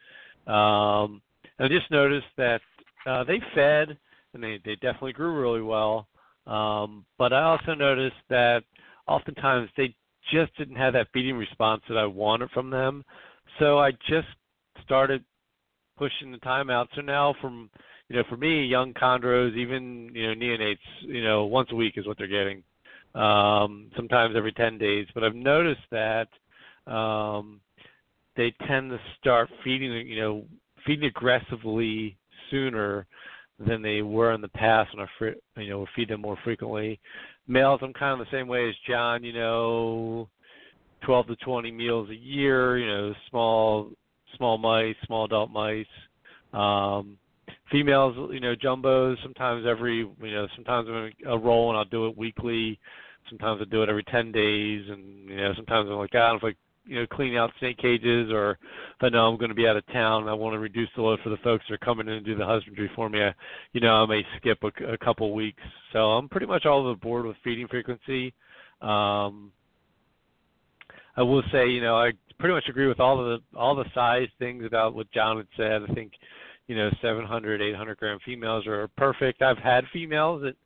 Um, 0.46 1.22
I 1.58 1.68
just 1.68 1.90
noticed 1.90 2.26
that 2.36 2.60
uh, 3.06 3.24
they 3.24 3.40
fed 3.54 3.96
and 4.34 4.42
they 4.42 4.60
they 4.64 4.74
definitely 4.76 5.12
grew 5.12 5.40
really 5.40 5.62
well. 5.62 6.08
Um, 6.46 7.04
but 7.18 7.32
I 7.32 7.42
also 7.42 7.74
noticed 7.74 8.16
that 8.28 8.64
oftentimes 9.06 9.68
they 9.76 9.94
just 10.32 10.56
didn't 10.56 10.76
have 10.76 10.92
that 10.94 11.08
feeding 11.12 11.36
response 11.36 11.82
that 11.88 11.98
I 11.98 12.06
wanted 12.06 12.50
from 12.50 12.70
them. 12.70 13.04
So 13.58 13.78
I 13.78 13.92
just 14.08 14.28
started 14.84 15.24
pushing 15.98 16.32
the 16.32 16.38
time 16.38 16.70
out. 16.70 16.88
So 16.94 17.00
now 17.00 17.34
from 17.40 17.70
you 18.08 18.16
know, 18.16 18.24
for 18.28 18.36
me, 18.36 18.64
young 18.64 18.92
chondros, 18.94 19.56
even 19.56 20.10
you 20.12 20.26
know 20.26 20.34
neonates, 20.34 20.76
you 21.02 21.22
know, 21.22 21.46
once 21.46 21.68
a 21.72 21.76
week 21.76 21.94
is 21.96 22.06
what 22.06 22.18
they're 22.18 22.26
getting. 22.26 22.62
Um, 23.14 23.90
sometimes 23.96 24.34
every 24.36 24.52
ten 24.52 24.78
days. 24.78 25.06
But 25.14 25.24
I've 25.24 25.34
noticed 25.34 25.80
that 25.90 26.28
um, 26.86 27.60
they 28.36 28.54
tend 28.66 28.90
to 28.90 28.98
start 29.18 29.48
feeding, 29.62 30.06
you 30.06 30.20
know, 30.20 30.44
feeding 30.86 31.06
aggressively 31.06 32.16
sooner 32.50 33.06
than 33.58 33.82
they 33.82 34.02
were 34.02 34.32
in 34.32 34.40
the 34.40 34.48
past 34.48 34.90
when 34.94 35.06
I 35.06 35.60
you 35.60 35.70
know 35.70 35.86
feed 35.94 36.08
them 36.08 36.20
more 36.20 36.38
frequently. 36.44 37.00
Males, 37.46 37.80
I'm 37.82 37.92
kind 37.92 38.20
of 38.20 38.26
the 38.26 38.36
same 38.36 38.48
way 38.48 38.68
as 38.68 38.74
John. 38.88 39.24
You 39.24 39.32
know, 39.32 40.28
12 41.04 41.28
to 41.28 41.36
20 41.36 41.70
meals 41.70 42.10
a 42.10 42.14
year. 42.14 42.78
You 42.78 42.86
know, 42.86 43.14
small 43.30 43.90
small 44.36 44.58
mice, 44.58 44.96
small 45.06 45.26
adult 45.26 45.50
mice. 45.50 45.86
Um, 46.52 47.18
females, 47.70 48.30
you 48.32 48.40
know, 48.40 48.54
jumbos. 48.54 49.16
Sometimes 49.22 49.66
every 49.66 49.98
you 49.98 50.34
know, 50.34 50.46
sometimes 50.54 50.88
I'm 50.88 51.12
a 51.30 51.38
roll 51.38 51.70
and 51.70 51.78
I'll 51.78 51.84
do 51.84 52.06
it 52.06 52.16
weekly. 52.16 52.78
Sometimes 53.28 53.60
I 53.62 53.70
do 53.70 53.82
it 53.82 53.88
every 53.88 54.04
10 54.04 54.32
days, 54.32 54.84
and 54.90 55.28
you 55.28 55.36
know, 55.36 55.52
sometimes 55.56 55.88
I'm 55.88 55.96
like, 55.96 56.10
ah, 56.14 56.36
if 56.36 56.44
I 56.44 56.54
you 56.84 56.96
know 56.98 57.06
cleaning 57.06 57.36
out 57.36 57.52
snake 57.58 57.78
cages 57.78 58.30
or 58.30 58.52
if 58.52 59.02
I 59.02 59.08
know 59.08 59.28
I'm 59.28 59.38
going 59.38 59.50
to 59.50 59.54
be 59.54 59.68
out 59.68 59.76
of 59.76 59.86
town 59.92 60.28
I 60.28 60.34
want 60.34 60.54
to 60.54 60.58
reduce 60.58 60.88
the 60.96 61.02
load 61.02 61.20
for 61.22 61.30
the 61.30 61.36
folks 61.38 61.64
that 61.68 61.74
are 61.74 61.78
coming 61.78 62.08
in 62.08 62.14
and 62.14 62.26
do 62.26 62.36
the 62.36 62.46
husbandry 62.46 62.90
for 62.94 63.08
me, 63.08 63.22
I, 63.22 63.34
you 63.72 63.80
know 63.80 64.02
I 64.02 64.06
may 64.06 64.26
skip 64.38 64.58
a, 64.62 64.92
a 64.92 64.98
couple 64.98 65.32
weeks. 65.32 65.62
So 65.92 66.12
I'm 66.12 66.28
pretty 66.28 66.46
much 66.46 66.66
all 66.66 66.80
over 66.80 66.90
the 66.90 66.96
board 66.96 67.26
with 67.26 67.36
feeding 67.44 67.68
frequency. 67.68 68.34
Um, 68.80 69.52
I 71.16 71.22
will 71.22 71.42
say, 71.52 71.68
you 71.68 71.80
know, 71.80 71.96
I 71.96 72.12
pretty 72.38 72.54
much 72.54 72.68
agree 72.68 72.86
with 72.86 73.00
all 73.00 73.18
the 73.18 73.38
all 73.56 73.74
the 73.74 73.84
size 73.94 74.28
things 74.38 74.64
about 74.64 74.94
what 74.94 75.10
John 75.12 75.36
had 75.36 75.46
said. 75.56 75.82
I 75.88 75.94
think, 75.94 76.12
you 76.66 76.76
know, 76.76 76.90
700, 77.02 77.60
800 77.60 77.96
gram 77.98 78.18
females 78.24 78.66
are 78.66 78.88
perfect. 78.96 79.42
I've 79.42 79.58
had 79.58 79.84
females 79.92 80.42
that 80.42 80.56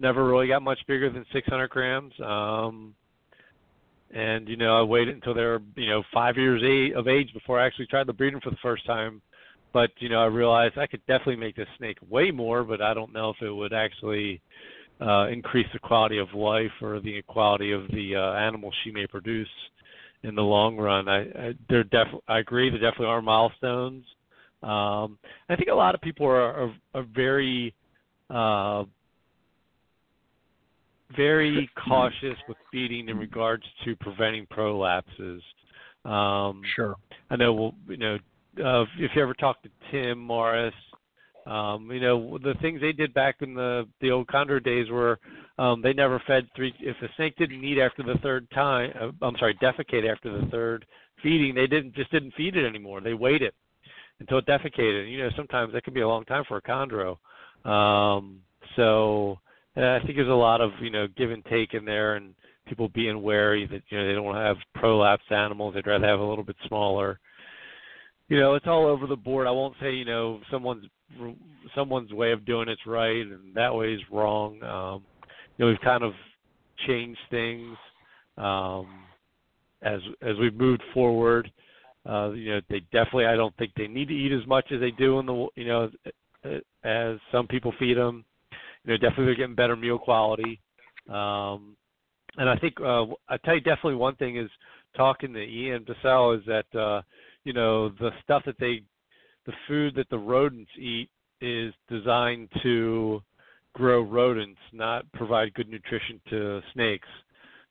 never 0.00 0.24
really 0.24 0.48
got 0.48 0.62
much 0.62 0.80
bigger 0.86 1.10
than 1.10 1.24
600 1.32 1.68
grams. 1.70 2.12
Um, 2.20 2.94
and 4.12 4.48
you 4.48 4.56
know 4.56 4.78
I 4.78 4.82
waited 4.82 5.14
until 5.14 5.34
they 5.34 5.42
were 5.42 5.62
you 5.76 5.88
know 5.88 6.02
five 6.12 6.36
years 6.36 6.62
of 6.94 7.08
age 7.08 7.32
before 7.32 7.60
I 7.60 7.66
actually 7.66 7.86
tried 7.86 8.06
the 8.06 8.12
breeding 8.12 8.40
for 8.40 8.50
the 8.50 8.56
first 8.62 8.86
time. 8.86 9.22
But 9.72 9.90
you 9.98 10.08
know 10.08 10.20
I 10.20 10.26
realized 10.26 10.78
I 10.78 10.86
could 10.86 11.04
definitely 11.06 11.36
make 11.36 11.56
this 11.56 11.68
snake 11.78 11.98
way 12.08 12.30
more, 12.30 12.62
but 12.64 12.82
I 12.82 12.94
don't 12.94 13.12
know 13.12 13.30
if 13.30 13.36
it 13.40 13.50
would 13.50 13.72
actually 13.72 14.40
uh, 15.00 15.28
increase 15.28 15.66
the 15.72 15.78
quality 15.78 16.18
of 16.18 16.32
life 16.34 16.70
or 16.80 17.00
the 17.00 17.22
quality 17.22 17.72
of 17.72 17.88
the 17.88 18.16
uh, 18.16 18.34
animal 18.34 18.70
she 18.84 18.90
may 18.90 19.06
produce 19.06 19.48
in 20.22 20.34
the 20.34 20.42
long 20.42 20.76
run. 20.76 21.08
I, 21.08 21.20
I 21.20 21.54
there 21.68 21.84
def- 21.84 22.20
I 22.28 22.38
agree 22.38 22.70
there 22.70 22.78
definitely 22.78 23.06
are 23.06 23.22
milestones. 23.22 24.04
Um, 24.62 25.18
I 25.48 25.56
think 25.56 25.68
a 25.70 25.74
lot 25.74 25.94
of 25.94 26.00
people 26.02 26.26
are 26.26 26.64
are, 26.64 26.74
are 26.94 27.06
very 27.14 27.74
uh, 28.30 28.84
very 31.16 31.70
cautious 31.88 32.36
with 32.48 32.56
feeding 32.70 33.08
in 33.08 33.18
regards 33.18 33.64
to 33.84 33.96
preventing 33.96 34.46
prolapses. 34.46 35.40
Um, 36.04 36.62
sure. 36.74 36.96
I 37.30 37.36
know. 37.36 37.52
Well, 37.52 37.74
you 37.88 37.96
know, 37.96 38.18
uh, 38.64 38.82
if 38.98 39.10
you 39.14 39.22
ever 39.22 39.34
talk 39.34 39.62
to 39.62 39.68
Tim 39.90 40.18
Morris, 40.18 40.74
um, 41.46 41.90
you 41.90 42.00
know 42.00 42.38
the 42.38 42.54
things 42.60 42.80
they 42.80 42.92
did 42.92 43.14
back 43.14 43.36
in 43.40 43.54
the 43.54 43.86
the 44.00 44.10
old 44.10 44.28
Condor 44.28 44.60
days 44.60 44.90
were 44.90 45.18
um, 45.58 45.82
they 45.82 45.92
never 45.92 46.22
fed 46.26 46.48
three. 46.54 46.74
If 46.80 46.96
the 47.00 47.08
snake 47.16 47.36
didn't 47.36 47.64
eat 47.64 47.78
after 47.78 48.02
the 48.02 48.18
third 48.22 48.50
time, 48.50 48.90
uh, 49.00 49.24
I'm 49.24 49.36
sorry, 49.38 49.54
defecate 49.54 50.10
after 50.10 50.40
the 50.40 50.46
third 50.48 50.84
feeding, 51.22 51.54
they 51.54 51.66
didn't 51.66 51.94
just 51.94 52.10
didn't 52.10 52.34
feed 52.34 52.56
it 52.56 52.66
anymore. 52.66 53.00
They 53.00 53.14
waited 53.14 53.52
until 54.20 54.38
it 54.38 54.46
defecated. 54.46 55.10
You 55.10 55.18
know, 55.18 55.30
sometimes 55.36 55.72
that 55.72 55.84
can 55.84 55.94
be 55.94 56.00
a 56.00 56.08
long 56.08 56.24
time 56.24 56.44
for 56.46 56.56
a 56.56 56.62
chondro. 56.62 57.16
Um, 57.68 58.40
so 58.76 59.38
and 59.76 59.84
I 59.84 60.00
think 60.00 60.16
there's 60.16 60.28
a 60.28 60.32
lot 60.32 60.60
of 60.60 60.70
you 60.80 60.90
know 60.90 61.06
give 61.16 61.30
and 61.30 61.44
take 61.46 61.74
in 61.74 61.84
there, 61.84 62.16
and 62.16 62.34
people 62.66 62.88
being 62.88 63.22
wary 63.22 63.66
that 63.66 63.82
you 63.88 63.98
know 63.98 64.06
they 64.06 64.12
don't 64.12 64.24
want 64.24 64.36
to 64.38 64.42
have 64.42 64.56
prolapse 64.74 65.24
animals. 65.30 65.74
They'd 65.74 65.86
rather 65.86 66.06
have 66.06 66.20
a 66.20 66.24
little 66.24 66.44
bit 66.44 66.56
smaller. 66.66 67.18
You 68.28 68.38
know, 68.38 68.54
it's 68.54 68.66
all 68.66 68.86
over 68.86 69.06
the 69.06 69.16
board. 69.16 69.46
I 69.46 69.50
won't 69.50 69.74
say 69.80 69.92
you 69.92 70.04
know 70.04 70.40
someone's 70.50 70.84
someone's 71.74 72.12
way 72.12 72.32
of 72.32 72.46
doing 72.46 72.68
it's 72.68 72.86
right 72.86 73.26
and 73.26 73.54
that 73.54 73.74
way 73.74 73.92
is 73.92 74.00
wrong. 74.10 74.62
Um, 74.62 75.04
you 75.56 75.64
know, 75.64 75.70
we've 75.70 75.80
kind 75.80 76.02
of 76.02 76.12
changed 76.86 77.20
things 77.30 77.76
um, 78.36 78.86
as 79.82 80.00
as 80.22 80.36
we've 80.40 80.54
moved 80.54 80.82
forward. 80.94 81.50
Uh, 82.08 82.30
you 82.32 82.54
know, 82.54 82.60
they 82.68 82.80
definitely 82.92 83.26
I 83.26 83.36
don't 83.36 83.56
think 83.56 83.72
they 83.76 83.86
need 83.86 84.08
to 84.08 84.14
eat 84.14 84.32
as 84.32 84.46
much 84.46 84.66
as 84.72 84.80
they 84.80 84.90
do 84.90 85.18
in 85.18 85.26
the 85.26 85.46
you 85.54 85.66
know 85.66 85.90
as 86.84 87.18
some 87.30 87.46
people 87.46 87.72
feed 87.78 87.96
them 87.96 88.24
you 88.84 88.92
know, 88.92 88.96
definitely 88.96 89.26
they're 89.26 89.34
getting 89.34 89.54
better 89.54 89.76
meal 89.76 89.98
quality. 89.98 90.60
Um, 91.08 91.76
and 92.36 92.48
I 92.48 92.56
think 92.56 92.74
uh, 92.80 93.04
I 93.28 93.36
tell 93.44 93.54
you 93.54 93.60
definitely 93.60 93.96
one 93.96 94.16
thing 94.16 94.36
is 94.36 94.50
talking 94.96 95.32
to 95.34 95.40
Ian 95.40 95.84
Bissell 95.84 96.32
is 96.32 96.42
that 96.46 96.78
uh, 96.78 97.02
you 97.44 97.52
know 97.52 97.90
the 97.90 98.10
stuff 98.22 98.42
that 98.46 98.56
they, 98.58 98.82
the 99.46 99.52
food 99.68 99.94
that 99.96 100.08
the 100.10 100.18
rodents 100.18 100.70
eat 100.78 101.10
is 101.40 101.74
designed 101.88 102.48
to 102.62 103.22
grow 103.74 104.02
rodents, 104.02 104.60
not 104.72 105.10
provide 105.12 105.52
good 105.54 105.68
nutrition 105.68 106.20
to 106.30 106.60
snakes. 106.72 107.08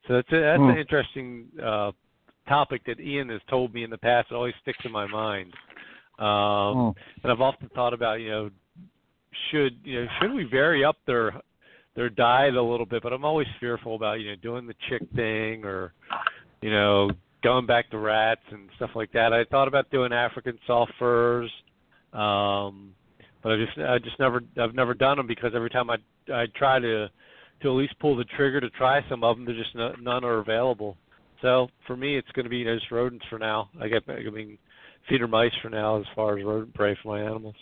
So 0.07 0.15
that's 0.15 0.31
a, 0.31 0.39
that's 0.41 0.63
Hmm. 0.63 0.69
an 0.69 0.77
interesting 0.77 1.45
uh, 1.63 1.91
topic 2.47 2.83
that 2.85 2.99
Ian 2.99 3.29
has 3.29 3.41
told 3.49 3.73
me 3.73 3.83
in 3.83 3.89
the 3.89 3.97
past. 3.97 4.29
It 4.31 4.35
always 4.35 4.55
sticks 4.61 4.83
in 4.83 4.91
my 4.91 5.07
mind. 5.07 5.53
Um, 6.19 6.95
Hmm. 6.95 7.23
And 7.23 7.31
I've 7.31 7.41
often 7.41 7.69
thought 7.69 7.93
about, 7.93 8.19
you 8.19 8.29
know, 8.29 8.49
should 9.51 9.77
you 9.83 10.01
know 10.01 10.07
should 10.19 10.33
we 10.33 10.43
vary 10.43 10.83
up 10.83 10.97
their 11.05 11.33
their 11.95 12.09
diet 12.09 12.55
a 12.55 12.61
little 12.61 12.85
bit? 12.85 13.03
But 13.03 13.13
I'm 13.13 13.25
always 13.25 13.47
fearful 13.59 13.95
about 13.95 14.19
you 14.19 14.29
know 14.29 14.35
doing 14.41 14.67
the 14.67 14.75
chick 14.89 15.01
thing 15.15 15.65
or 15.65 15.93
you 16.61 16.71
know 16.71 17.11
going 17.43 17.65
back 17.65 17.89
to 17.91 17.97
rats 17.97 18.41
and 18.51 18.69
stuff 18.75 18.91
like 18.95 19.11
that. 19.13 19.33
I 19.33 19.43
thought 19.45 19.67
about 19.67 19.89
doing 19.89 20.13
African 20.13 20.57
soft 20.67 20.91
furs, 20.99 21.49
um, 22.13 22.93
but 23.43 23.53
I 23.53 23.55
just 23.57 23.77
I 23.77 23.97
just 23.99 24.19
never 24.19 24.41
I've 24.61 24.75
never 24.75 24.93
done 24.93 25.17
them 25.17 25.27
because 25.27 25.51
every 25.55 25.69
time 25.69 25.89
I 25.89 25.97
I 26.31 26.45
try 26.55 26.79
to 26.79 27.07
to 27.61 27.67
at 27.67 27.75
least 27.75 27.97
pull 27.99 28.15
the 28.15 28.25
trigger 28.35 28.59
to 28.59 28.69
try 28.71 29.01
some 29.09 29.23
of 29.23 29.37
them, 29.37 29.45
there 29.45 29.55
just 29.55 29.75
no, 29.75 29.93
none 30.01 30.23
are 30.23 30.39
available. 30.39 30.97
So 31.41 31.67
for 31.87 31.95
me, 31.95 32.17
it's 32.17 32.29
going 32.31 32.45
to 32.45 32.49
be 32.49 32.57
you 32.57 32.65
know, 32.65 32.75
just 32.75 32.91
rodents 32.91 33.25
for 33.29 33.39
now. 33.39 33.69
I 33.79 33.87
get 33.87 34.03
I 34.07 34.29
mean 34.29 34.57
feeder 35.09 35.27
mice 35.27 35.51
for 35.61 35.69
now 35.69 35.99
as 35.99 36.05
far 36.15 36.37
as 36.37 36.45
rodent 36.45 36.73
prey 36.73 36.97
for 37.01 37.15
my 37.17 37.21
animals. 37.21 37.55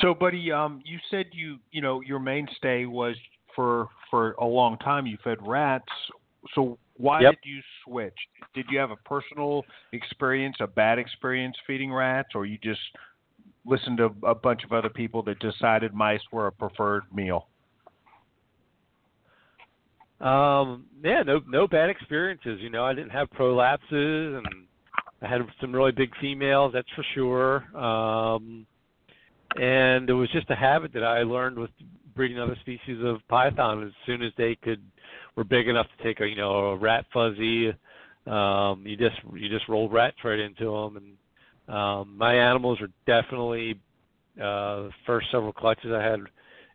So, 0.00 0.14
buddy, 0.14 0.52
um, 0.52 0.82
you 0.84 0.98
said 1.10 1.26
you 1.32 1.58
you 1.70 1.80
know 1.80 2.00
your 2.00 2.18
mainstay 2.18 2.84
was 2.84 3.16
for 3.54 3.88
for 4.10 4.32
a 4.32 4.44
long 4.44 4.78
time 4.78 5.06
you 5.06 5.16
fed 5.24 5.38
rats. 5.40 5.84
So 6.54 6.78
why 6.96 7.22
Yep. 7.22 7.32
did 7.32 7.38
you 7.44 7.60
switch? 7.84 8.14
Did 8.54 8.66
you 8.70 8.78
have 8.78 8.90
a 8.90 8.96
personal 8.96 9.64
experience, 9.92 10.56
a 10.60 10.66
bad 10.66 10.98
experience 10.98 11.56
feeding 11.66 11.92
rats, 11.92 12.30
or 12.34 12.46
you 12.46 12.58
just 12.62 12.80
listened 13.64 13.98
to 13.98 14.14
a 14.24 14.34
bunch 14.34 14.64
of 14.64 14.72
other 14.72 14.88
people 14.88 15.22
that 15.24 15.38
decided 15.40 15.92
mice 15.92 16.20
were 16.32 16.46
a 16.46 16.52
preferred 16.52 17.04
meal? 17.12 17.48
Um, 20.20 20.86
yeah, 21.02 21.22
no 21.22 21.40
no 21.46 21.66
bad 21.66 21.90
experiences. 21.90 22.60
You 22.60 22.70
know, 22.70 22.84
I 22.84 22.94
didn't 22.94 23.10
have 23.10 23.28
prolapses, 23.30 24.38
and 24.38 24.46
I 25.20 25.28
had 25.28 25.42
some 25.60 25.74
really 25.74 25.92
big 25.92 26.10
females. 26.20 26.72
That's 26.72 26.88
for 26.94 27.04
sure. 27.14 27.76
Um, 27.76 28.66
and 29.60 30.08
it 30.08 30.12
was 30.12 30.30
just 30.30 30.50
a 30.50 30.54
habit 30.54 30.92
that 30.94 31.04
I 31.04 31.22
learned 31.22 31.58
with 31.58 31.70
breeding 32.14 32.38
other 32.38 32.56
species 32.60 33.02
of 33.04 33.16
python. 33.28 33.84
As 33.84 33.92
soon 34.06 34.22
as 34.22 34.32
they 34.36 34.56
could 34.56 34.82
were 35.36 35.44
big 35.44 35.68
enough 35.68 35.86
to 35.96 36.04
take 36.04 36.20
a 36.20 36.26
you 36.26 36.36
know 36.36 36.70
a 36.70 36.76
rat 36.76 37.06
fuzzy, 37.12 37.68
um, 38.26 38.82
you 38.84 38.96
just 38.96 39.16
you 39.34 39.48
just 39.48 39.68
rolled 39.68 39.92
rats 39.92 40.16
right 40.24 40.38
into 40.38 40.64
them. 40.64 40.96
And 41.68 41.74
um, 41.74 42.16
my 42.16 42.34
animals 42.34 42.80
are 42.80 42.90
definitely 43.06 43.80
uh, 44.36 44.88
the 44.88 44.90
first 45.06 45.26
several 45.30 45.52
clutches 45.52 45.92
I 45.92 46.02
had 46.02 46.20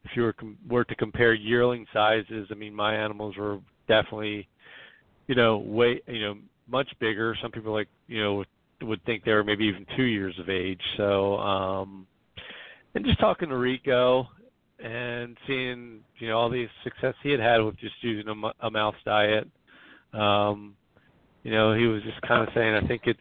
if 0.03 0.12
you 0.16 0.24
were 0.24 0.34
com- 0.34 0.58
were 0.68 0.84
to 0.84 0.95
compare 0.95 1.34
yearling 1.34 1.86
sizes, 1.94 2.48
I 2.52 2.56
mean, 2.56 2.74
my 2.74 2.95
animals 2.95 3.38
were 3.38 3.60
definitely, 3.88 4.48
you 5.28 5.36
know, 5.36 5.58
way, 5.58 6.02
you 6.08 6.22
know, 6.22 6.38
much 6.68 6.88
bigger. 6.99 7.36
Some 7.41 7.52
people 7.52 7.74
like, 7.74 7.88
you 8.08 8.22
know, 8.22 8.36
would, 8.36 8.48
would 8.82 9.03
think 9.06 9.24
they 9.24 9.34
were 9.34 9.44
maybe 9.44 9.66
even 9.66 9.86
two 9.95 10.03
years 10.03 10.38
of 10.40 10.49
age. 10.49 10.82
So, 10.98 11.38
um, 11.38 12.08
and 12.95 13.05
just 13.05 13.19
talking 13.19 13.49
to 13.49 13.57
Rico 13.57 14.27
and 14.84 15.38
seeing, 15.47 15.99
you 16.19 16.27
know, 16.30 16.38
all 16.38 16.49
the 16.49 16.68
success 16.84 17.13
he 17.23 17.30
had 17.30 17.39
had 17.39 17.57
with 17.59 17.77
just 17.77 17.95
using 18.01 18.30
a, 18.30 18.65
a 18.68 18.72
mouse 18.72 18.95
diet. 19.05 19.47
Um, 20.13 20.76
you 21.43 21.51
know, 21.51 21.73
he 21.73 21.85
was 21.85 22.01
just 22.03 22.22
kind 22.22 22.47
of 22.47 22.53
saying, 22.53 22.73
I 22.76 22.88
think 22.88 23.03
it's 23.05 23.19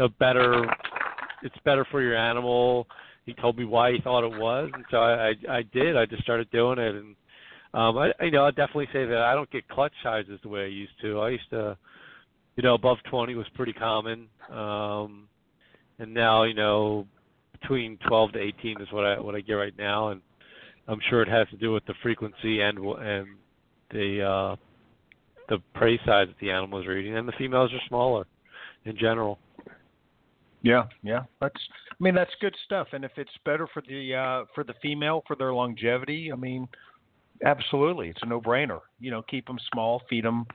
a 0.00 0.08
better, 0.08 0.64
it's 1.42 1.56
better 1.64 1.86
for 1.90 2.00
your 2.02 2.16
animal 2.16 2.86
he 3.26 3.32
told 3.34 3.56
me 3.56 3.64
why 3.64 3.92
he 3.92 4.00
thought 4.00 4.24
it 4.24 4.38
was, 4.38 4.70
and 4.74 4.84
so 4.90 4.98
I, 4.98 5.28
I 5.28 5.56
I 5.58 5.62
did. 5.72 5.96
I 5.96 6.04
just 6.06 6.22
started 6.22 6.50
doing 6.50 6.78
it, 6.78 6.94
and 6.94 7.16
um, 7.72 7.96
I 7.96 8.12
you 8.22 8.30
know 8.30 8.44
I 8.44 8.50
definitely 8.50 8.88
say 8.92 9.06
that 9.06 9.18
I 9.18 9.34
don't 9.34 9.50
get 9.50 9.66
clutch 9.68 9.92
sizes 10.02 10.38
the 10.42 10.48
way 10.48 10.64
I 10.64 10.68
used 10.68 10.92
to. 11.02 11.20
I 11.20 11.30
used 11.30 11.48
to, 11.50 11.76
you 12.56 12.62
know, 12.62 12.74
above 12.74 12.98
20 13.10 13.34
was 13.34 13.46
pretty 13.54 13.72
common, 13.72 14.28
um, 14.50 15.28
and 15.98 16.12
now 16.12 16.42
you 16.42 16.54
know 16.54 17.06
between 17.64 17.98
12 18.06 18.32
to 18.32 18.38
18 18.38 18.80
is 18.80 18.88
what 18.92 19.04
I 19.04 19.18
what 19.18 19.34
I 19.34 19.40
get 19.40 19.54
right 19.54 19.76
now, 19.78 20.08
and 20.08 20.20
I'm 20.86 21.00
sure 21.08 21.22
it 21.22 21.28
has 21.28 21.48
to 21.48 21.56
do 21.56 21.72
with 21.72 21.84
the 21.86 21.94
frequency 22.02 22.60
and 22.60 22.78
and 22.78 23.26
the 23.90 24.22
uh, 24.22 24.56
the 25.48 25.58
prey 25.74 25.98
size 25.98 26.28
that 26.28 26.36
the 26.40 26.50
animals 26.50 26.86
are 26.86 26.96
eating, 26.96 27.16
and 27.16 27.26
the 27.26 27.32
females 27.38 27.72
are 27.72 27.80
smaller 27.88 28.26
in 28.84 28.96
general. 28.98 29.38
Yeah, 30.62 30.84
yeah. 31.02 31.24
That's 31.40 31.60
I 31.90 31.96
mean 32.00 32.14
that's 32.14 32.30
good 32.40 32.54
stuff. 32.64 32.88
And 32.92 33.04
if 33.04 33.12
it's 33.16 33.30
better 33.44 33.66
for 33.72 33.82
the 33.86 34.14
uh 34.14 34.44
for 34.54 34.64
the 34.64 34.74
female 34.82 35.22
for 35.26 35.36
their 35.36 35.52
longevity, 35.52 36.30
I 36.32 36.36
mean 36.36 36.68
absolutely, 37.44 38.08
it's 38.08 38.20
a 38.22 38.26
no-brainer. 38.26 38.80
You 39.00 39.10
know, 39.10 39.22
keep 39.22 39.46
them 39.46 39.58
small, 39.72 40.02
feed 40.08 40.24
them 40.24 40.46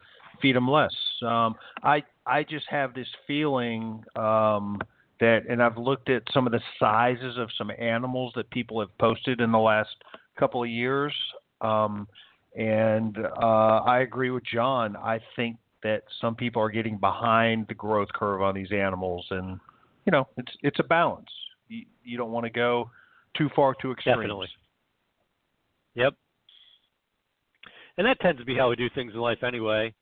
feed 0.41 0.55
them 0.55 0.69
less. 0.69 0.95
Um 1.23 1.55
I 1.83 2.03
I 2.25 2.43
just 2.43 2.65
have 2.69 2.93
this 2.93 3.07
feeling 3.27 4.03
um 4.15 4.79
that 5.19 5.41
and 5.49 5.61
I've 5.61 5.77
looked 5.77 6.09
at 6.09 6.23
some 6.33 6.45
of 6.45 6.51
the 6.51 6.61
sizes 6.79 7.37
of 7.37 7.49
some 7.57 7.71
animals 7.77 8.33
that 8.35 8.49
people 8.49 8.79
have 8.79 8.95
posted 8.97 9.41
in 9.41 9.51
the 9.51 9.59
last 9.59 9.95
couple 10.37 10.63
of 10.63 10.69
years 10.69 11.13
um 11.61 12.07
and 12.57 13.17
uh 13.41 13.79
I 13.85 13.99
agree 13.99 14.31
with 14.31 14.43
John. 14.45 14.95
I 14.95 15.19
think 15.35 15.57
that 15.83 16.03
some 16.19 16.35
people 16.35 16.61
are 16.61 16.69
getting 16.69 16.97
behind 16.97 17.65
the 17.67 17.73
growth 17.73 18.09
curve 18.13 18.41
on 18.41 18.55
these 18.55 18.71
animals 18.71 19.25
and 19.29 19.59
you 20.05 20.11
know, 20.11 20.27
it's 20.37 20.51
it's 20.63 20.79
a 20.79 20.83
balance. 20.83 21.29
You, 21.67 21.85
you 22.03 22.17
don't 22.17 22.31
want 22.31 22.45
to 22.45 22.49
go 22.49 22.89
too 23.37 23.49
far 23.55 23.75
too 23.79 23.91
extremes. 23.91 24.17
Definitely. 24.17 24.47
Yep. 25.95 26.13
And 27.97 28.07
that 28.07 28.19
tends 28.21 28.39
to 28.39 28.45
be 28.45 28.55
how 28.55 28.69
we 28.69 28.75
do 28.75 28.89
things 28.95 29.13
in 29.13 29.19
life 29.19 29.43
anyway. 29.43 29.93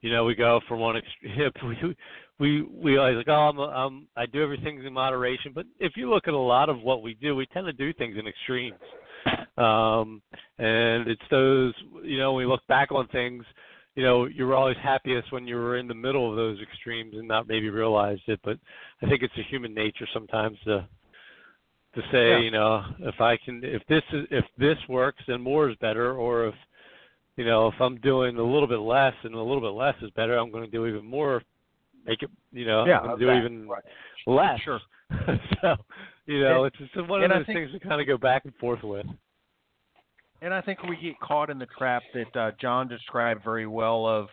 You 0.00 0.10
know, 0.10 0.24
we 0.24 0.34
go 0.34 0.60
from 0.68 0.80
one 0.80 0.96
extreme. 0.96 1.50
We 2.38 2.62
we 2.62 2.62
we 2.62 2.96
always 2.96 3.16
like, 3.16 3.28
oh, 3.28 3.32
I'm, 3.32 3.58
I'm 3.58 4.06
I 4.16 4.24
do 4.24 4.42
everything 4.42 4.82
in 4.82 4.92
moderation. 4.94 5.52
But 5.54 5.66
if 5.78 5.92
you 5.96 6.08
look 6.08 6.26
at 6.26 6.32
a 6.32 6.38
lot 6.38 6.70
of 6.70 6.80
what 6.80 7.02
we 7.02 7.14
do, 7.14 7.36
we 7.36 7.44
tend 7.46 7.66
to 7.66 7.72
do 7.72 7.92
things 7.92 8.16
in 8.18 8.26
extremes. 8.26 8.78
Um, 9.58 10.22
and 10.58 11.06
it's 11.06 11.20
those, 11.30 11.74
you 12.02 12.18
know, 12.18 12.32
when 12.32 12.46
we 12.46 12.50
look 12.50 12.66
back 12.66 12.92
on 12.92 13.06
things, 13.08 13.44
you 13.94 14.02
know, 14.02 14.24
you 14.24 14.46
were 14.46 14.54
always 14.54 14.76
happiest 14.82 15.30
when 15.32 15.46
you 15.46 15.56
were 15.56 15.76
in 15.76 15.86
the 15.86 15.94
middle 15.94 16.30
of 16.30 16.36
those 16.36 16.58
extremes 16.62 17.14
and 17.14 17.28
not 17.28 17.46
maybe 17.46 17.68
realized 17.68 18.22
it. 18.28 18.40
But 18.42 18.56
I 19.02 19.06
think 19.06 19.22
it's 19.22 19.36
a 19.36 19.50
human 19.50 19.74
nature 19.74 20.06
sometimes 20.14 20.56
to 20.64 20.88
to 21.96 22.00
say, 22.12 22.30
Yeah. 22.30 22.38
you 22.38 22.50
know, 22.52 22.84
if 23.00 23.20
I 23.20 23.36
can, 23.36 23.62
if 23.64 23.82
this 23.88 24.02
is, 24.12 24.26
if 24.30 24.44
this 24.56 24.78
works, 24.88 25.22
then 25.26 25.40
more 25.42 25.68
is 25.68 25.76
better. 25.80 26.12
Or 26.14 26.46
if, 26.46 26.54
you 27.36 27.44
know, 27.44 27.68
if 27.68 27.74
I'm 27.80 27.96
doing 27.98 28.36
a 28.36 28.42
little 28.42 28.66
bit 28.68 28.80
less 28.80 29.14
and 29.22 29.34
a 29.34 29.38
little 29.38 29.60
bit 29.60 29.68
less 29.76 29.94
is 30.02 30.10
better, 30.10 30.36
I'm 30.36 30.50
going 30.50 30.64
to 30.64 30.70
do 30.70 30.86
even 30.86 31.04
more. 31.06 31.42
Make 32.06 32.22
it, 32.22 32.30
you 32.52 32.66
know, 32.66 32.84
Yeah, 32.86 33.00
I'm 33.00 33.18
do 33.18 33.26
that- 33.26 33.38
even 33.38 33.68
right. 33.68 33.82
less. 34.26 34.60
Sure. 34.60 34.80
so, 35.62 35.76
you 36.26 36.40
know, 36.42 36.64
And- 36.64 36.74
it's 36.74 36.92
just 36.94 37.08
one 37.08 37.22
of 37.22 37.30
those 37.30 37.46
think- 37.46 37.58
things 37.58 37.70
we 37.72 37.80
kind 37.80 38.00
of 38.00 38.06
go 38.06 38.16
back 38.18 38.44
and 38.44 38.54
forth 38.56 38.82
with. 38.82 39.06
And 40.42 40.54
I 40.54 40.62
think 40.62 40.82
we 40.84 40.96
get 40.96 41.20
caught 41.20 41.50
in 41.50 41.58
the 41.58 41.66
trap 41.76 42.02
that 42.14 42.36
uh, 42.40 42.50
John 42.60 42.88
described 42.88 43.44
very 43.44 43.66
well. 43.66 44.06
Of 44.06 44.28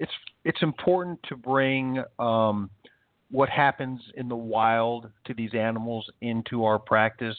it's 0.00 0.10
it's 0.44 0.60
important 0.62 1.20
to 1.28 1.36
bring 1.36 2.02
um, 2.18 2.68
what 3.30 3.48
happens 3.48 4.00
in 4.16 4.28
the 4.28 4.34
wild 4.34 5.08
to 5.26 5.34
these 5.34 5.54
animals 5.54 6.10
into 6.20 6.64
our 6.64 6.80
practice, 6.80 7.36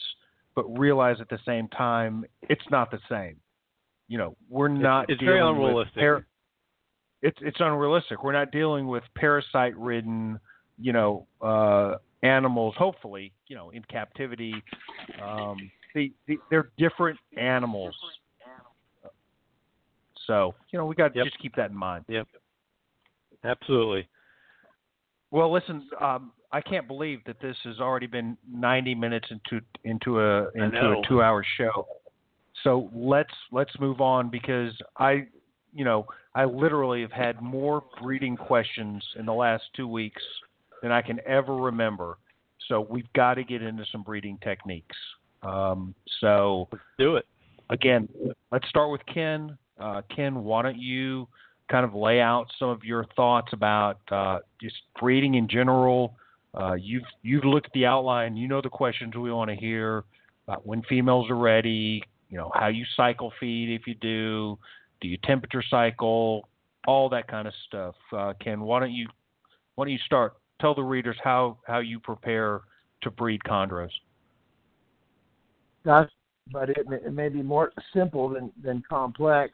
but 0.54 0.64
realize 0.78 1.18
at 1.20 1.28
the 1.28 1.38
same 1.44 1.68
time 1.68 2.24
it's 2.48 2.64
not 2.70 2.90
the 2.90 2.98
same. 3.10 3.36
You 4.08 4.18
know, 4.18 4.36
we're 4.48 4.68
not. 4.68 5.08
it's 5.08 5.22
very 5.22 5.40
unrealistic. 5.40 5.94
par- 5.96 6.26
it's 7.22 7.38
it's 7.40 7.56
unrealistic. 7.60 8.22
We're 8.22 8.32
not 8.32 8.50
dealing 8.52 8.86
with 8.86 9.02
parasite-ridden, 9.16 10.38
you 10.78 10.92
know, 10.92 11.26
uh, 11.40 11.96
animals. 12.22 12.74
Hopefully, 12.76 13.32
you 13.46 13.56
know, 13.56 13.70
in 13.70 13.82
captivity. 13.84 14.62
Um, 15.22 15.70
they, 15.94 16.10
they 16.28 16.36
they're 16.50 16.70
different 16.76 17.18
animals. 17.38 17.94
So 20.26 20.54
you 20.70 20.78
know, 20.78 20.86
we 20.86 20.94
got 20.94 21.12
to 21.12 21.18
Yep. 21.18 21.26
just 21.26 21.38
keep 21.38 21.54
that 21.56 21.70
in 21.70 21.76
mind. 21.76 22.04
Yep. 22.08 22.28
Absolutely. 23.44 24.08
Well, 25.30 25.52
listen, 25.52 25.88
um, 26.00 26.32
I 26.52 26.60
can't 26.60 26.86
believe 26.86 27.20
that 27.26 27.40
this 27.40 27.56
has 27.64 27.80
already 27.80 28.06
been 28.06 28.36
90 28.50 28.94
minutes 28.94 29.26
into 29.30 29.64
into 29.84 30.20
a 30.20 30.50
into 30.54 30.92
a 30.92 31.02
two-hour 31.08 31.44
show. 31.56 31.86
So 32.64 32.90
let's 32.92 33.32
let's 33.52 33.70
move 33.78 34.00
on 34.00 34.28
because 34.30 34.72
I, 34.98 35.26
you 35.72 35.84
know, 35.84 36.06
I 36.34 36.44
literally 36.46 37.02
have 37.02 37.12
had 37.12 37.40
more 37.40 37.84
breeding 38.02 38.36
questions 38.36 39.04
in 39.18 39.26
the 39.26 39.32
last 39.32 39.62
two 39.76 39.86
weeks 39.86 40.22
than 40.82 40.90
I 40.90 41.02
can 41.02 41.20
ever 41.26 41.54
remember. 41.54 42.18
So 42.68 42.86
we've 42.90 43.12
got 43.14 43.34
to 43.34 43.44
get 43.44 43.62
into 43.62 43.84
some 43.92 44.02
breeding 44.02 44.38
techniques. 44.42 44.96
Um, 45.42 45.94
so 46.20 46.68
Let's 46.72 46.84
do 46.98 47.16
it. 47.16 47.26
again, 47.70 48.08
let's 48.50 48.68
start 48.68 48.90
with 48.90 49.02
Ken. 49.12 49.56
Uh, 49.78 50.00
Ken, 50.14 50.42
why 50.42 50.62
don't 50.62 50.78
you 50.78 51.28
kind 51.70 51.84
of 51.84 51.94
lay 51.94 52.20
out 52.20 52.46
some 52.58 52.70
of 52.70 52.82
your 52.82 53.04
thoughts 53.16 53.52
about 53.52 54.00
uh, 54.10 54.38
just 54.60 54.76
breeding 54.98 55.34
in 55.34 55.46
general, 55.48 56.16
Uh, 56.54 56.74
you've 56.74 57.02
you've 57.22 57.44
looked 57.44 57.66
at 57.66 57.72
the 57.72 57.84
outline. 57.84 58.36
You 58.36 58.46
know 58.48 58.60
the 58.62 58.70
questions 58.70 59.14
we 59.16 59.32
want 59.32 59.50
to 59.50 59.56
hear 59.56 60.04
about 60.46 60.64
when 60.66 60.82
females 60.82 61.28
are 61.28 61.36
ready. 61.36 62.02
You 62.34 62.40
know 62.40 62.50
how 62.52 62.66
you 62.66 62.84
cycle 62.96 63.32
feed 63.38 63.72
if 63.72 63.86
you 63.86 63.94
do. 63.94 64.58
Do 65.00 65.06
you 65.06 65.16
temperature 65.22 65.62
cycle? 65.70 66.48
All 66.84 67.08
that 67.10 67.28
kind 67.28 67.46
of 67.46 67.54
stuff. 67.68 67.94
Uh, 68.12 68.32
Ken, 68.42 68.62
why 68.62 68.80
don't 68.80 68.90
you 68.90 69.06
why 69.76 69.84
don't 69.84 69.92
you 69.92 70.00
start? 70.04 70.34
Tell 70.60 70.74
the 70.74 70.82
readers 70.82 71.16
how 71.22 71.58
how 71.64 71.78
you 71.78 72.00
prepare 72.00 72.62
to 73.02 73.10
breed 73.12 73.40
chondros. 73.46 73.90
But 75.84 76.70
it 76.70 76.88
may, 76.88 76.96
it 76.96 77.12
may 77.14 77.28
be 77.28 77.40
more 77.40 77.72
simple 77.94 78.28
than 78.30 78.50
than 78.60 78.82
complex. 78.88 79.52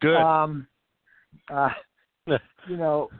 Good. 0.00 0.16
Um, 0.16 0.66
uh, 1.52 1.68
you 2.26 2.78
know, 2.78 3.10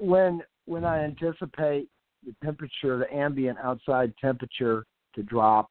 when 0.00 0.42
when 0.64 0.84
I 0.84 1.04
anticipate 1.04 1.88
the 2.24 2.34
temperature, 2.42 2.98
the 2.98 3.14
ambient 3.14 3.58
outside 3.62 4.12
temperature 4.20 4.86
to 5.14 5.22
drop, 5.22 5.70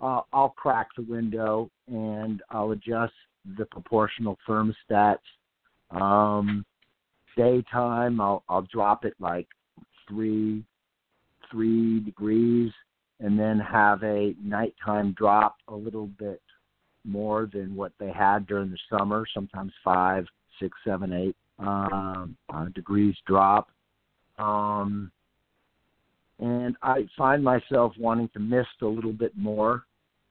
uh, 0.00 0.20
I'll 0.32 0.50
crack 0.50 0.88
the 0.96 1.02
window 1.02 1.70
and 1.86 2.42
I'll 2.50 2.72
adjust 2.72 3.14
the 3.56 3.64
proportional 3.66 4.38
thermostats. 4.48 5.18
Um, 5.90 6.64
daytime, 7.36 8.20
I'll 8.20 8.44
I'll 8.48 8.68
drop 8.70 9.04
it 9.04 9.14
like 9.18 9.48
three 10.08 10.64
three 11.50 12.00
degrees, 12.00 12.72
and 13.20 13.38
then 13.38 13.58
have 13.58 14.02
a 14.02 14.34
nighttime 14.42 15.14
drop 15.16 15.56
a 15.68 15.74
little 15.74 16.06
bit 16.18 16.42
more 17.04 17.48
than 17.52 17.74
what 17.74 17.92
they 17.98 18.10
had 18.10 18.46
during 18.46 18.70
the 18.70 18.78
summer. 18.90 19.24
Sometimes 19.32 19.72
five, 19.82 20.26
six, 20.60 20.76
seven, 20.84 21.12
eight 21.12 21.36
um, 21.58 22.36
uh, 22.52 22.66
degrees 22.74 23.14
drop. 23.26 23.68
Um, 24.38 25.10
and 26.38 26.76
I 26.82 27.06
find 27.16 27.42
myself 27.42 27.92
wanting 27.98 28.28
to 28.34 28.40
mist 28.40 28.68
a 28.82 28.86
little 28.86 29.12
bit 29.12 29.32
more, 29.36 29.84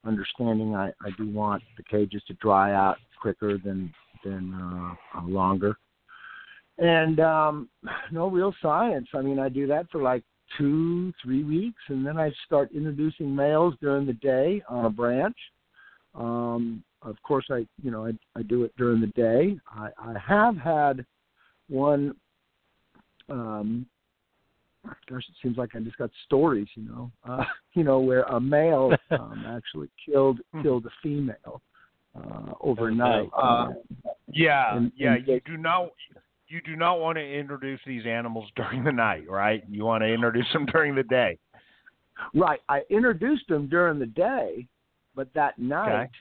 understanding 0.08 0.76
I, 0.76 0.88
I 1.06 1.12
do 1.18 1.30
want 1.30 1.62
the 1.76 1.84
cages 1.84 2.24
to 2.28 2.34
dry 2.36 2.74
out 2.74 2.98
quicker 3.22 3.58
than 3.58 3.94
than 4.24 4.54
uh, 4.54 5.20
uh, 5.20 5.26
longer. 5.26 5.78
And 6.78 7.20
um, 7.20 7.70
no 8.12 8.28
real 8.30 8.54
science. 8.62 9.08
I 9.14 9.22
mean, 9.22 9.40
I 9.40 9.50
do 9.50 9.68
that 9.68 9.90
for 9.92 10.02
like 10.02 10.24
two, 10.58 11.14
three 11.22 11.44
weeks, 11.44 11.82
and 11.90 12.06
then 12.06 12.18
I 12.18 12.32
start 12.46 12.72
introducing 12.74 13.36
males 13.36 13.76
during 13.82 14.06
the 14.06 14.14
day 14.14 14.62
on 14.70 14.86
a 14.86 14.90
branch. 14.90 15.38
Um, 16.16 16.84
of 17.02 17.16
course, 17.24 17.46
I 17.52 17.68
you 17.84 17.92
know 17.92 18.06
I, 18.06 18.12
I 18.36 18.44
do 18.44 18.64
it 18.64 18.74
during 18.78 19.02
the 19.02 19.08
day. 19.08 19.60
I, 19.70 19.90
I 19.98 20.14
have 20.26 20.58
had 20.58 21.06
one 21.70 22.16
um, 23.30 23.86
gosh, 25.10 25.24
it 25.28 25.36
seems 25.42 25.58
like 25.58 25.76
I 25.76 25.80
just 25.80 25.98
got 25.98 26.10
stories, 26.26 26.68
you 26.76 26.84
know, 26.84 27.12
uh, 27.28 27.44
you 27.74 27.84
know, 27.84 28.00
where 28.00 28.24
a 28.24 28.40
male 28.40 28.92
um, 29.12 29.46
actually 29.48 29.90
killed 30.06 30.40
killed 30.62 30.86
a 30.86 30.92
female 31.02 31.62
uh, 32.16 32.54
overnight. 32.62 33.30
Uh, 33.36 33.68
yeah, 34.32 34.76
and, 34.76 34.92
yeah. 34.96 35.16
and 35.16 35.28
you 35.28 35.42
do 35.46 35.58
not 35.58 35.90
you 36.48 36.62
do 36.62 36.76
not 36.76 37.00
want 37.00 37.18
to 37.18 37.24
introduce 37.24 37.80
these 37.86 38.06
animals 38.06 38.50
during 38.56 38.84
the 38.84 38.92
night, 38.92 39.30
right? 39.30 39.64
You 39.70 39.86
want 39.86 40.04
to 40.04 40.08
introduce 40.08 40.52
them 40.54 40.66
during 40.66 40.96
the 40.96 41.04
day. 41.04 41.38
Right. 42.34 42.60
I 42.68 42.82
introduced 42.90 43.48
them 43.48 43.68
during 43.68 44.00
the 44.00 44.08
day, 44.08 44.68
but 45.16 45.34
that 45.34 45.60
night. 45.60 46.04
Okay. 46.04 46.12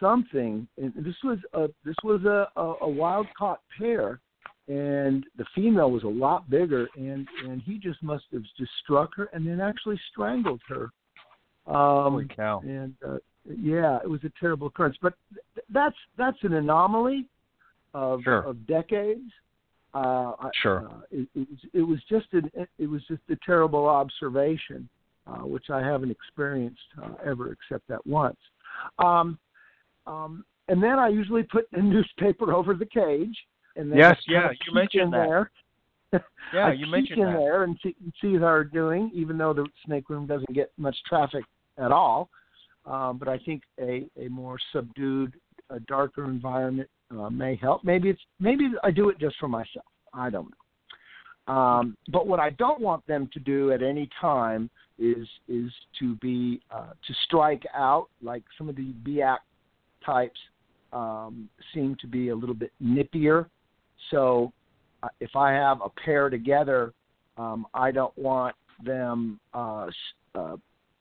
Something, 0.00 0.68
and 0.80 0.92
this 0.94 1.16
was 1.24 1.38
a 1.54 1.66
this 1.84 1.96
was 2.04 2.22
a, 2.24 2.48
a, 2.54 2.74
a 2.82 2.88
wild 2.88 3.26
caught 3.36 3.62
pair 3.76 4.20
and 4.68 5.24
the 5.38 5.46
female 5.54 5.90
was 5.90 6.02
a 6.04 6.08
lot 6.08 6.48
bigger 6.50 6.88
and 6.96 7.26
and 7.44 7.62
he 7.62 7.78
just 7.78 8.02
must 8.02 8.24
have 8.32 8.42
just 8.56 8.70
struck 8.84 9.14
her 9.14 9.28
and 9.32 9.46
then 9.46 9.60
actually 9.60 9.98
strangled 10.12 10.60
her 10.68 10.90
um 11.66 12.12
Holy 12.12 12.26
cow. 12.26 12.60
and 12.60 12.94
uh, 13.06 13.16
yeah 13.46 13.98
it 14.02 14.08
was 14.08 14.20
a 14.24 14.32
terrible 14.38 14.66
occurrence 14.66 14.96
but 15.00 15.14
th- 15.32 15.64
that's 15.72 15.96
that's 16.16 16.36
an 16.42 16.54
anomaly 16.54 17.26
of 17.94 18.20
Sure. 18.22 18.40
of 18.42 18.66
decades 18.66 19.30
uh 19.94 20.32
Sure. 20.62 20.86
uh, 20.90 21.00
it, 21.10 21.28
it 21.34 21.48
was 21.48 21.58
it 21.72 21.82
was 21.82 21.98
just 22.08 22.26
an 22.32 22.50
it 22.78 22.86
was 22.86 23.02
just 23.08 23.22
a 23.30 23.36
terrible 23.44 23.86
observation 23.88 24.86
uh 25.26 25.46
which 25.46 25.70
I 25.70 25.80
haven't 25.80 26.10
experienced 26.10 26.80
uh, 27.02 27.14
ever 27.24 27.52
except 27.52 27.88
that 27.88 28.06
once 28.06 28.38
um 28.98 29.38
um 30.06 30.44
and 30.68 30.82
then 30.82 30.98
I 30.98 31.08
usually 31.08 31.44
put 31.44 31.66
a 31.72 31.80
newspaper 31.82 32.52
over 32.52 32.74
the 32.74 32.84
cage 32.86 33.36
and 33.78 33.90
then 33.90 33.98
Yes, 33.98 34.16
yeah, 34.28 34.50
you 34.66 34.74
mentioned 34.74 35.12
that. 35.12 35.26
there. 35.26 35.50
Yeah, 36.54 36.72
you 36.76 36.86
mentioned 36.86 37.20
in 37.20 37.26
that. 37.26 37.38
there 37.38 37.64
and 37.64 37.78
see, 37.82 37.94
see 38.22 38.32
how 38.34 38.40
they're 38.40 38.64
doing, 38.64 39.10
even 39.14 39.36
though 39.36 39.52
the 39.52 39.66
snake 39.84 40.08
room 40.08 40.26
doesn't 40.26 40.54
get 40.54 40.72
much 40.78 40.96
traffic 41.06 41.44
at 41.76 41.92
all. 41.92 42.30
Um, 42.86 43.18
but 43.18 43.28
I 43.28 43.38
think 43.38 43.62
a, 43.78 44.08
a 44.18 44.28
more 44.28 44.56
subdued, 44.72 45.34
a 45.68 45.78
darker 45.80 46.24
environment 46.24 46.88
uh, 47.10 47.28
may 47.28 47.56
help. 47.56 47.84
Maybe 47.84 48.08
it's 48.08 48.20
maybe 48.40 48.70
I 48.82 48.90
do 48.90 49.10
it 49.10 49.18
just 49.18 49.36
for 49.38 49.48
myself. 49.48 49.84
I 50.14 50.30
don't 50.30 50.50
know. 50.50 51.54
Um, 51.54 51.96
but 52.10 52.26
what 52.26 52.40
I 52.40 52.50
don't 52.50 52.80
want 52.80 53.06
them 53.06 53.28
to 53.34 53.40
do 53.40 53.72
at 53.72 53.82
any 53.82 54.08
time 54.20 54.70
is 54.98 55.28
is 55.48 55.70
to 55.98 56.16
be 56.16 56.60
uh, 56.70 56.92
to 57.06 57.14
strike 57.24 57.64
out 57.74 58.08
like 58.22 58.42
some 58.56 58.68
of 58.68 58.76
the 58.76 58.94
Biak 59.06 59.38
types 60.04 60.40
um, 60.92 61.48
seem 61.74 61.96
to 62.00 62.06
be 62.06 62.28
a 62.30 62.34
little 62.34 62.54
bit 62.54 62.72
nippier. 62.82 63.46
So 64.10 64.52
uh, 65.02 65.08
if 65.20 65.36
I 65.36 65.52
have 65.52 65.80
a 65.82 65.88
pair 65.88 66.30
together, 66.30 66.92
um, 67.36 67.66
I 67.74 67.90
don't 67.90 68.16
want 68.18 68.56
them. 68.84 69.40
Uh, 69.54 69.88
uh, 70.34 70.56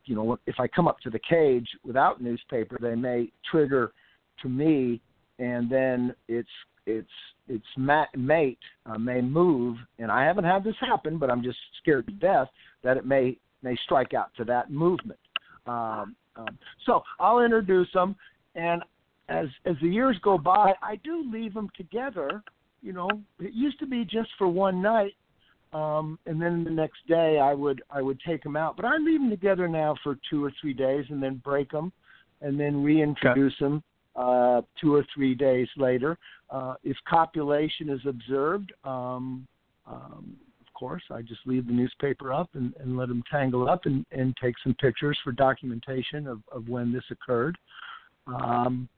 you 0.06 0.16
know, 0.16 0.38
if 0.46 0.56
I 0.60 0.68
come 0.68 0.88
up 0.88 1.00
to 1.02 1.10
the 1.10 1.20
cage 1.20 1.68
without 1.84 2.22
newspaper, 2.22 2.78
they 2.80 2.96
may 2.96 3.30
trigger 3.50 3.92
to 4.42 4.50
me, 4.50 5.02
and 5.40 5.70
then 5.70 6.16
its 6.28 6.50
its 6.86 7.10
its 7.48 7.66
ma- 7.76 8.06
mate 8.16 8.60
uh, 8.86 8.98
may 8.98 9.22
move. 9.22 9.78
And 10.00 10.12
I 10.12 10.24
haven't 10.24 10.46
had 10.46 10.64
this 10.64 10.76
happen, 10.80 11.18
but 11.18 11.30
I'm 11.30 11.44
just 11.44 11.58
scared 11.82 12.08
to 12.08 12.14
death 12.14 12.48
that 12.84 12.98
it 12.98 13.06
may 13.06 13.38
may 13.64 13.76
strike 13.84 14.14
out 14.14 14.30
to 14.38 14.46
that 14.46 14.72
movement. 14.72 15.20
Um, 15.66 16.16
um, 16.36 16.58
so 16.86 17.04
I'll 17.20 17.40
introduce 17.40 17.92
them, 17.94 18.16
and 18.56 18.82
as 19.30 19.48
as 19.66 19.76
the 19.82 19.90
years 19.90 20.18
go 20.22 20.38
by, 20.38 20.74
I 20.82 20.96
do 21.04 21.30
leave 21.32 21.54
them 21.54 21.70
together. 21.76 22.44
You 22.82 22.94
know, 22.94 23.10
it 23.40 23.54
used 23.54 23.80
to 23.80 23.88
be 23.88 24.06
just 24.06 24.30
for 24.38 24.48
one 24.48 24.82
night, 24.82 25.16
um, 25.74 26.20
and 26.26 26.42
then 26.42 26.64
the 26.64 26.72
next 26.72 27.06
day 27.08 27.40
I 27.40 27.54
would 27.54 27.82
I 27.90 28.02
would 28.02 28.20
take 28.26 28.44
them 28.44 28.56
out. 28.56 28.76
But 28.76 28.86
I 28.86 28.98
leave 28.98 29.20
them 29.20 29.30
together 29.30 29.68
now 29.68 29.96
for 30.04 30.18
two 30.30 30.44
or 30.44 30.52
three 30.62 30.74
days, 30.74 31.06
and 31.10 31.22
then 31.22 31.42
break 31.44 31.72
them, 31.72 31.92
and 32.42 32.60
then 32.60 32.84
reintroduce 32.84 33.58
them 33.60 33.84
uh, 34.16 34.62
two 34.80 34.94
or 34.94 35.06
three 35.14 35.36
days 35.36 35.68
later. 35.78 36.18
Uh, 36.50 36.76
if 36.84 36.98
copulation 37.08 37.90
is 37.90 38.00
observed, 38.08 38.72
um, 38.84 39.48
um, 39.86 40.36
of 40.66 40.74
course, 40.74 41.04
I 41.12 41.22
just 41.22 41.42
leave 41.46 41.68
the 41.68 41.74
newspaper 41.74 42.32
up 42.32 42.50
and, 42.54 42.74
and 42.80 42.98
let 42.98 43.10
them 43.10 43.24
tangle 43.30 43.70
up 43.70 43.86
and, 43.86 44.06
and 44.12 44.36
take 44.42 44.56
some 44.64 44.76
pictures 44.76 45.18
for 45.24 45.32
documentation 45.32 46.28
of, 46.28 46.42
of 46.52 46.68
when 46.68 46.92
this 46.92 47.04
occurred. 47.12 47.58
Um, 48.28 48.90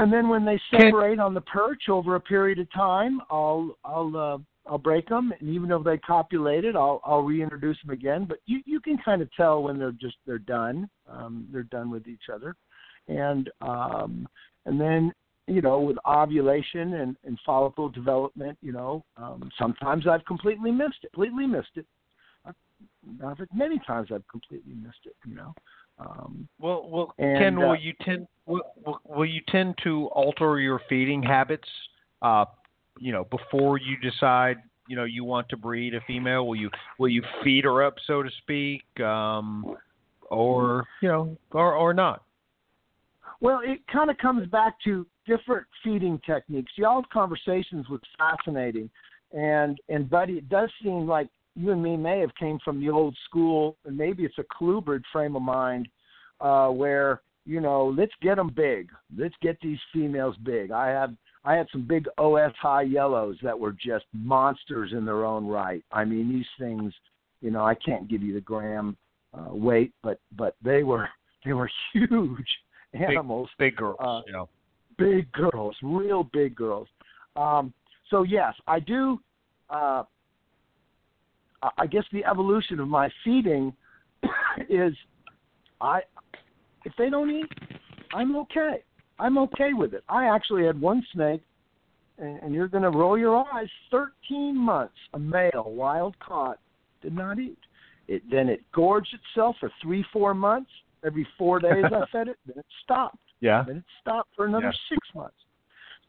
and 0.00 0.12
then 0.12 0.28
when 0.28 0.44
they 0.44 0.58
Can- 0.70 0.80
separate 0.80 1.18
on 1.18 1.34
the 1.34 1.40
perch 1.42 1.88
over 1.88 2.16
a 2.16 2.20
period 2.20 2.58
of 2.58 2.72
time, 2.72 3.20
I'll 3.30 3.76
I'll 3.84 4.16
uh, 4.16 4.38
I'll 4.70 4.78
break 4.78 5.08
them, 5.08 5.32
and 5.38 5.48
even 5.48 5.70
if 5.70 5.84
they 5.84 5.98
copulated, 5.98 6.74
I'll 6.74 7.00
I'll 7.04 7.22
reintroduce 7.22 7.78
them 7.82 7.90
again. 7.90 8.24
But 8.24 8.38
you 8.46 8.60
you 8.64 8.80
can 8.80 8.98
kind 9.04 9.20
of 9.20 9.28
tell 9.34 9.62
when 9.62 9.78
they're 9.78 9.92
just 9.92 10.16
they're 10.26 10.38
done. 10.38 10.88
Um, 11.08 11.48
they're 11.52 11.64
done 11.64 11.90
with 11.90 12.06
each 12.08 12.28
other, 12.32 12.56
and 13.08 13.50
um, 13.60 14.26
and 14.64 14.80
then 14.80 15.12
you 15.46 15.60
know 15.60 15.80
with 15.80 15.98
ovulation 16.06 16.94
and, 16.94 17.16
and 17.24 17.38
follicle 17.44 17.88
development, 17.88 18.56
you 18.62 18.72
know 18.72 19.04
um, 19.16 19.50
sometimes 19.58 20.06
I've 20.06 20.24
completely 20.24 20.70
missed 20.70 21.02
it, 21.02 21.12
completely 21.12 21.46
missed 21.46 21.76
it. 21.76 21.86
I've, 22.46 22.54
I've 23.24 23.38
many 23.54 23.78
times 23.86 24.08
I've 24.14 24.26
completely 24.28 24.74
missed 24.74 25.04
it. 25.04 25.16
You 25.26 25.36
know. 25.36 25.54
Um, 26.00 26.48
Well, 26.58 26.88
well, 26.88 27.14
And, 27.18 27.38
Ken, 27.38 27.58
uh, 27.58 27.68
will 27.68 27.76
you 27.76 27.92
tend 28.02 28.26
will, 28.46 28.62
will, 28.84 29.00
will 29.04 29.26
you 29.26 29.40
tend 29.48 29.76
to 29.84 30.06
alter 30.06 30.58
your 30.58 30.80
feeding 30.88 31.22
habits? 31.22 31.68
Uh, 32.22 32.46
you 32.98 33.12
know, 33.12 33.24
before 33.24 33.78
you 33.78 33.96
decide, 33.98 34.56
you 34.88 34.96
know, 34.96 35.04
you 35.04 35.24
want 35.24 35.48
to 35.50 35.56
breed 35.56 35.94
a 35.94 36.00
female, 36.06 36.46
will 36.46 36.56
you 36.56 36.70
will 36.98 37.08
you 37.08 37.22
feed 37.44 37.64
her 37.64 37.82
up, 37.82 37.94
so 38.06 38.22
to 38.22 38.30
speak, 38.42 38.82
um, 39.00 39.76
or 40.30 40.86
you 41.02 41.08
know, 41.08 41.36
or 41.52 41.74
or 41.74 41.94
not? 41.94 42.22
Well, 43.40 43.60
it 43.64 43.80
kind 43.90 44.10
of 44.10 44.18
comes 44.18 44.46
back 44.48 44.74
to 44.84 45.06
different 45.26 45.66
feeding 45.82 46.20
techniques. 46.26 46.72
Y'all's 46.76 47.06
conversations 47.12 47.88
was 47.88 48.00
fascinating, 48.18 48.90
and 49.32 49.78
and 49.88 50.08
Buddy, 50.10 50.34
it 50.34 50.48
does 50.48 50.70
seem 50.82 51.06
like 51.06 51.28
you 51.56 51.72
and 51.72 51.82
me 51.82 51.96
may 51.96 52.20
have 52.20 52.34
came 52.36 52.58
from 52.64 52.80
the 52.80 52.90
old 52.90 53.16
school, 53.26 53.76
and 53.84 53.96
maybe 53.96 54.24
it's 54.24 54.38
a 54.38 54.44
Kluber 54.44 55.00
frame 55.12 55.36
of 55.36 55.42
mind, 55.42 55.88
uh, 56.40 56.68
where 56.68 57.20
you 57.46 57.60
know, 57.60 57.92
let's 57.96 58.12
get 58.22 58.36
them 58.36 58.50
big, 58.54 58.90
let's 59.16 59.34
get 59.42 59.58
these 59.60 59.78
females 59.92 60.36
big. 60.44 60.70
I 60.70 60.88
have 60.88 61.14
I 61.44 61.54
had 61.54 61.66
some 61.72 61.86
big 61.86 62.06
OS 62.18 62.52
high 62.60 62.82
yellows 62.82 63.36
that 63.42 63.58
were 63.58 63.72
just 63.72 64.04
monsters 64.12 64.92
in 64.92 65.04
their 65.04 65.24
own 65.24 65.46
right. 65.46 65.82
I 65.90 66.04
mean, 66.04 66.28
these 66.28 66.46
things, 66.58 66.92
you 67.40 67.50
know, 67.50 67.64
I 67.64 67.74
can't 67.74 68.08
give 68.08 68.22
you 68.22 68.34
the 68.34 68.42
gram 68.42 68.96
uh, 69.32 69.54
weight, 69.54 69.92
but 70.02 70.20
but 70.36 70.54
they 70.62 70.82
were 70.82 71.08
they 71.44 71.52
were 71.52 71.70
huge 71.92 72.48
animals, 72.94 73.48
big, 73.58 73.72
big 73.72 73.78
girls, 73.78 73.96
uh, 74.00 74.20
you 74.26 74.32
know. 74.32 74.48
big 74.98 75.32
girls, 75.32 75.76
real 75.82 76.24
big 76.32 76.54
girls. 76.54 76.88
Um, 77.36 77.72
so 78.10 78.22
yes, 78.22 78.54
I 78.66 78.80
do. 78.80 79.18
Uh, 79.70 80.02
I 81.76 81.86
guess 81.86 82.04
the 82.12 82.24
evolution 82.24 82.80
of 82.80 82.88
my 82.88 83.10
feeding 83.24 83.74
is 84.68 84.92
I 85.80 86.00
if 86.84 86.92
they 86.96 87.10
don't 87.10 87.30
eat, 87.30 87.46
I'm 88.14 88.36
okay. 88.36 88.82
I'm 89.18 89.36
okay 89.38 89.74
with 89.74 89.92
it. 89.92 90.02
I 90.08 90.34
actually 90.34 90.64
had 90.64 90.80
one 90.80 91.04
snake, 91.12 91.42
and, 92.18 92.38
and 92.42 92.54
you're 92.54 92.68
going 92.68 92.84
to 92.84 92.90
roll 92.90 93.18
your 93.18 93.44
eyes. 93.52 93.68
Thirteen 93.90 94.56
months, 94.56 94.94
a 95.14 95.18
male, 95.18 95.66
wild 95.66 96.18
caught, 96.18 96.58
did 97.02 97.14
not 97.14 97.38
eat. 97.38 97.58
It 98.08 98.22
then 98.30 98.48
it 98.48 98.60
gorged 98.72 99.14
itself 99.14 99.56
for 99.60 99.70
three, 99.82 100.04
four 100.12 100.34
months. 100.34 100.70
Every 101.04 101.26
four 101.38 101.60
days 101.60 101.84
I 101.84 102.04
fed 102.12 102.28
it. 102.28 102.38
Then 102.46 102.58
it 102.58 102.66
stopped. 102.84 103.18
Yeah. 103.40 103.64
Then 103.66 103.78
it 103.78 103.84
stopped 104.00 104.30
for 104.34 104.46
another 104.46 104.66
Yeah. 104.66 104.72
six 104.88 105.06
months. 105.14 105.36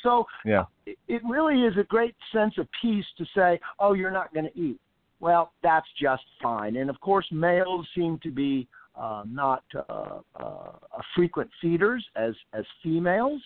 So 0.02 0.26
Yeah. 0.46 0.66
it, 0.86 0.98
it 1.08 1.22
really 1.30 1.62
is 1.64 1.78
a 1.78 1.84
great 1.84 2.16
sense 2.32 2.58
of 2.58 2.68
peace 2.82 3.06
to 3.18 3.26
say, 3.36 3.60
"Oh, 3.80 3.94
you're 3.94 4.12
not 4.12 4.34
going 4.34 4.46
to 4.46 4.58
eat." 4.60 4.80
Well, 5.22 5.54
that's 5.64 5.88
just 6.00 6.24
fine. 6.42 6.76
And 6.76 6.90
of 6.90 7.00
course, 7.00 7.28
males 7.32 7.88
seem 7.96 8.20
to 8.24 8.32
be 8.32 8.68
uh, 9.00 9.24
not 9.26 9.64
uh, 9.88 10.20
uh, 10.36 10.72
frequent 11.16 11.50
feeders 11.62 12.04
as 12.16 12.34
as 12.54 12.66
females. 12.84 13.42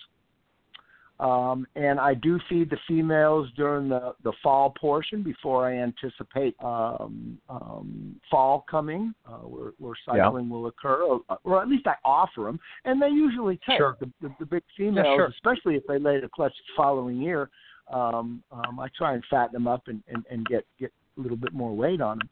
Um, 1.18 1.66
and 1.76 1.98
I 1.98 2.12
do 2.12 2.38
feed 2.46 2.68
the 2.68 2.76
females 2.86 3.48
during 3.56 3.88
the, 3.88 4.14
the 4.22 4.34
fall 4.42 4.74
portion 4.78 5.22
before 5.22 5.66
I 5.66 5.78
anticipate 5.78 6.54
um, 6.62 7.38
um, 7.48 8.20
fall 8.30 8.66
coming, 8.70 9.14
uh, 9.26 9.38
where, 9.38 9.72
where 9.78 9.94
Yeah. 10.08 10.24
cycling 10.26 10.50
will 10.50 10.66
occur, 10.66 11.02
or, 11.02 11.20
or 11.42 11.62
at 11.62 11.68
least 11.68 11.86
I 11.86 11.94
offer 12.04 12.42
them, 12.42 12.60
and 12.84 13.00
they 13.00 13.08
usually 13.08 13.58
take 13.66 13.78
Sure. 13.78 13.96
the, 13.98 14.12
the, 14.20 14.34
the 14.40 14.44
big 14.44 14.62
females, 14.76 15.06
sure. 15.16 15.26
especially 15.28 15.76
if 15.76 15.86
they 15.86 15.98
lay 15.98 16.20
the 16.20 16.28
clutch 16.28 16.52
the 16.52 16.72
following 16.76 17.16
year. 17.22 17.48
Um, 17.90 18.42
um, 18.52 18.78
I 18.78 18.88
try 18.94 19.14
and 19.14 19.24
fatten 19.30 19.54
them 19.54 19.66
up 19.66 19.88
and, 19.88 20.02
and, 20.08 20.22
and 20.30 20.44
get 20.46 20.66
get 20.78 20.92
little 21.16 21.36
bit 21.36 21.52
more 21.52 21.74
weight 21.74 22.00
on 22.00 22.18
them. 22.18 22.28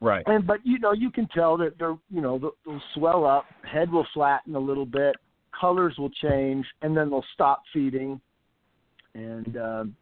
Right. 0.00 0.22
And 0.26 0.46
but 0.46 0.58
you 0.64 0.78
know 0.78 0.92
you 0.92 1.10
can 1.10 1.26
tell 1.28 1.56
that 1.58 1.78
they're 1.78 1.96
you 2.10 2.20
know 2.20 2.38
they'll, 2.38 2.80
swell 2.94 3.24
up, 3.24 3.46
head 3.70 3.90
will 3.90 4.06
flatten 4.12 4.54
a 4.54 4.58
little 4.58 4.84
bit, 4.86 5.16
colors 5.58 5.94
will 5.98 6.10
change, 6.10 6.66
and 6.82 6.96
then 6.96 7.08
they'll 7.10 7.24
stop 7.34 7.62
feeding. 7.72 8.20
And 9.14 9.56
um, 9.56 9.96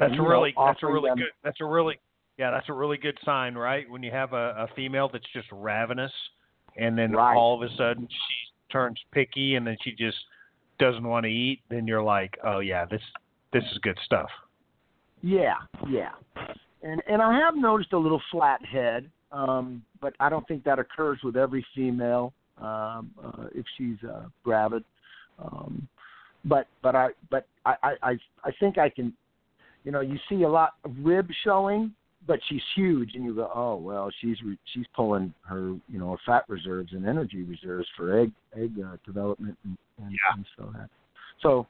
That's 0.00 0.12
you 0.14 0.20
a 0.20 0.22
know, 0.24 0.28
really 0.28 0.54
that's 0.56 0.82
a 0.82 0.86
really 0.86 1.10
them- 1.10 1.18
good 1.18 1.26
that's 1.44 1.60
a 1.60 1.64
really 1.64 2.00
yeah 2.38 2.50
that's 2.50 2.68
a 2.68 2.72
really 2.72 2.96
good 2.96 3.16
sign 3.24 3.54
right 3.54 3.88
when 3.88 4.02
you 4.02 4.10
have 4.10 4.32
a, 4.32 4.54
a 4.58 4.68
female 4.74 5.08
that's 5.12 5.26
just 5.32 5.46
ravenous 5.52 6.12
and 6.76 6.98
then 6.98 7.12
Right. 7.12 7.36
all 7.36 7.54
of 7.62 7.70
a 7.70 7.72
sudden 7.76 8.08
she 8.08 8.72
turns 8.72 8.98
picky 9.12 9.54
and 9.54 9.64
then 9.66 9.76
she 9.84 9.92
just 9.92 10.16
doesn't 10.80 11.04
want 11.06 11.24
to 11.24 11.30
eat 11.30 11.60
then 11.68 11.86
you're 11.86 12.02
like 12.02 12.36
oh 12.44 12.58
yeah 12.60 12.84
this 12.86 13.02
this 13.52 13.62
is 13.70 13.78
good 13.82 13.98
stuff 14.04 14.30
Yeah, 15.22 15.54
yeah. 15.88 16.10
And 16.82 17.02
and 17.06 17.20
I 17.20 17.38
have 17.38 17.56
noticed 17.56 17.92
a 17.92 17.98
little 17.98 18.22
flat 18.30 18.64
head, 18.64 19.10
um, 19.32 19.82
but 20.00 20.14
I 20.18 20.28
don't 20.28 20.46
think 20.48 20.64
that 20.64 20.78
occurs 20.78 21.18
with 21.22 21.36
every 21.36 21.64
female 21.74 22.32
um, 22.58 23.10
uh, 23.22 23.46
if 23.54 23.64
she's 23.76 23.96
uh, 24.08 24.26
gravid. 24.44 24.84
Um, 25.38 25.88
but 26.44 26.66
but 26.82 26.94
I 26.94 27.08
but 27.30 27.46
I, 27.66 27.74
I 28.02 28.12
I 28.44 28.50
think 28.58 28.78
I 28.78 28.88
can, 28.88 29.12
you 29.84 29.92
know, 29.92 30.00
you 30.00 30.18
see 30.28 30.42
a 30.42 30.48
lot 30.48 30.74
of 30.84 30.92
rib 31.02 31.28
showing, 31.44 31.92
but 32.26 32.40
she's 32.48 32.62
huge, 32.74 33.14
and 33.14 33.24
you 33.24 33.34
go, 33.34 33.50
oh 33.54 33.76
well, 33.76 34.10
she's 34.20 34.36
re- 34.42 34.58
she's 34.72 34.86
pulling 34.96 35.34
her 35.46 35.74
you 35.88 35.98
know 35.98 36.12
her 36.12 36.18
fat 36.24 36.44
reserves 36.48 36.92
and 36.92 37.06
energy 37.06 37.42
reserves 37.42 37.86
for 37.96 38.18
egg 38.20 38.32
egg 38.56 38.72
uh, 38.82 38.96
development 39.04 39.56
and, 39.64 39.76
and, 39.98 40.12
Yeah. 40.12 40.36
and 40.36 40.46
so 40.56 40.70
that. 40.78 40.88
So 41.42 41.66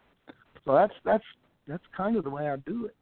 so 0.64 0.74
that's 0.74 0.94
that's 1.04 1.24
that's 1.66 1.84
kind 1.96 2.16
of 2.16 2.24
the 2.24 2.30
way 2.30 2.48
I 2.48 2.56
do 2.56 2.86
it. 2.86 2.94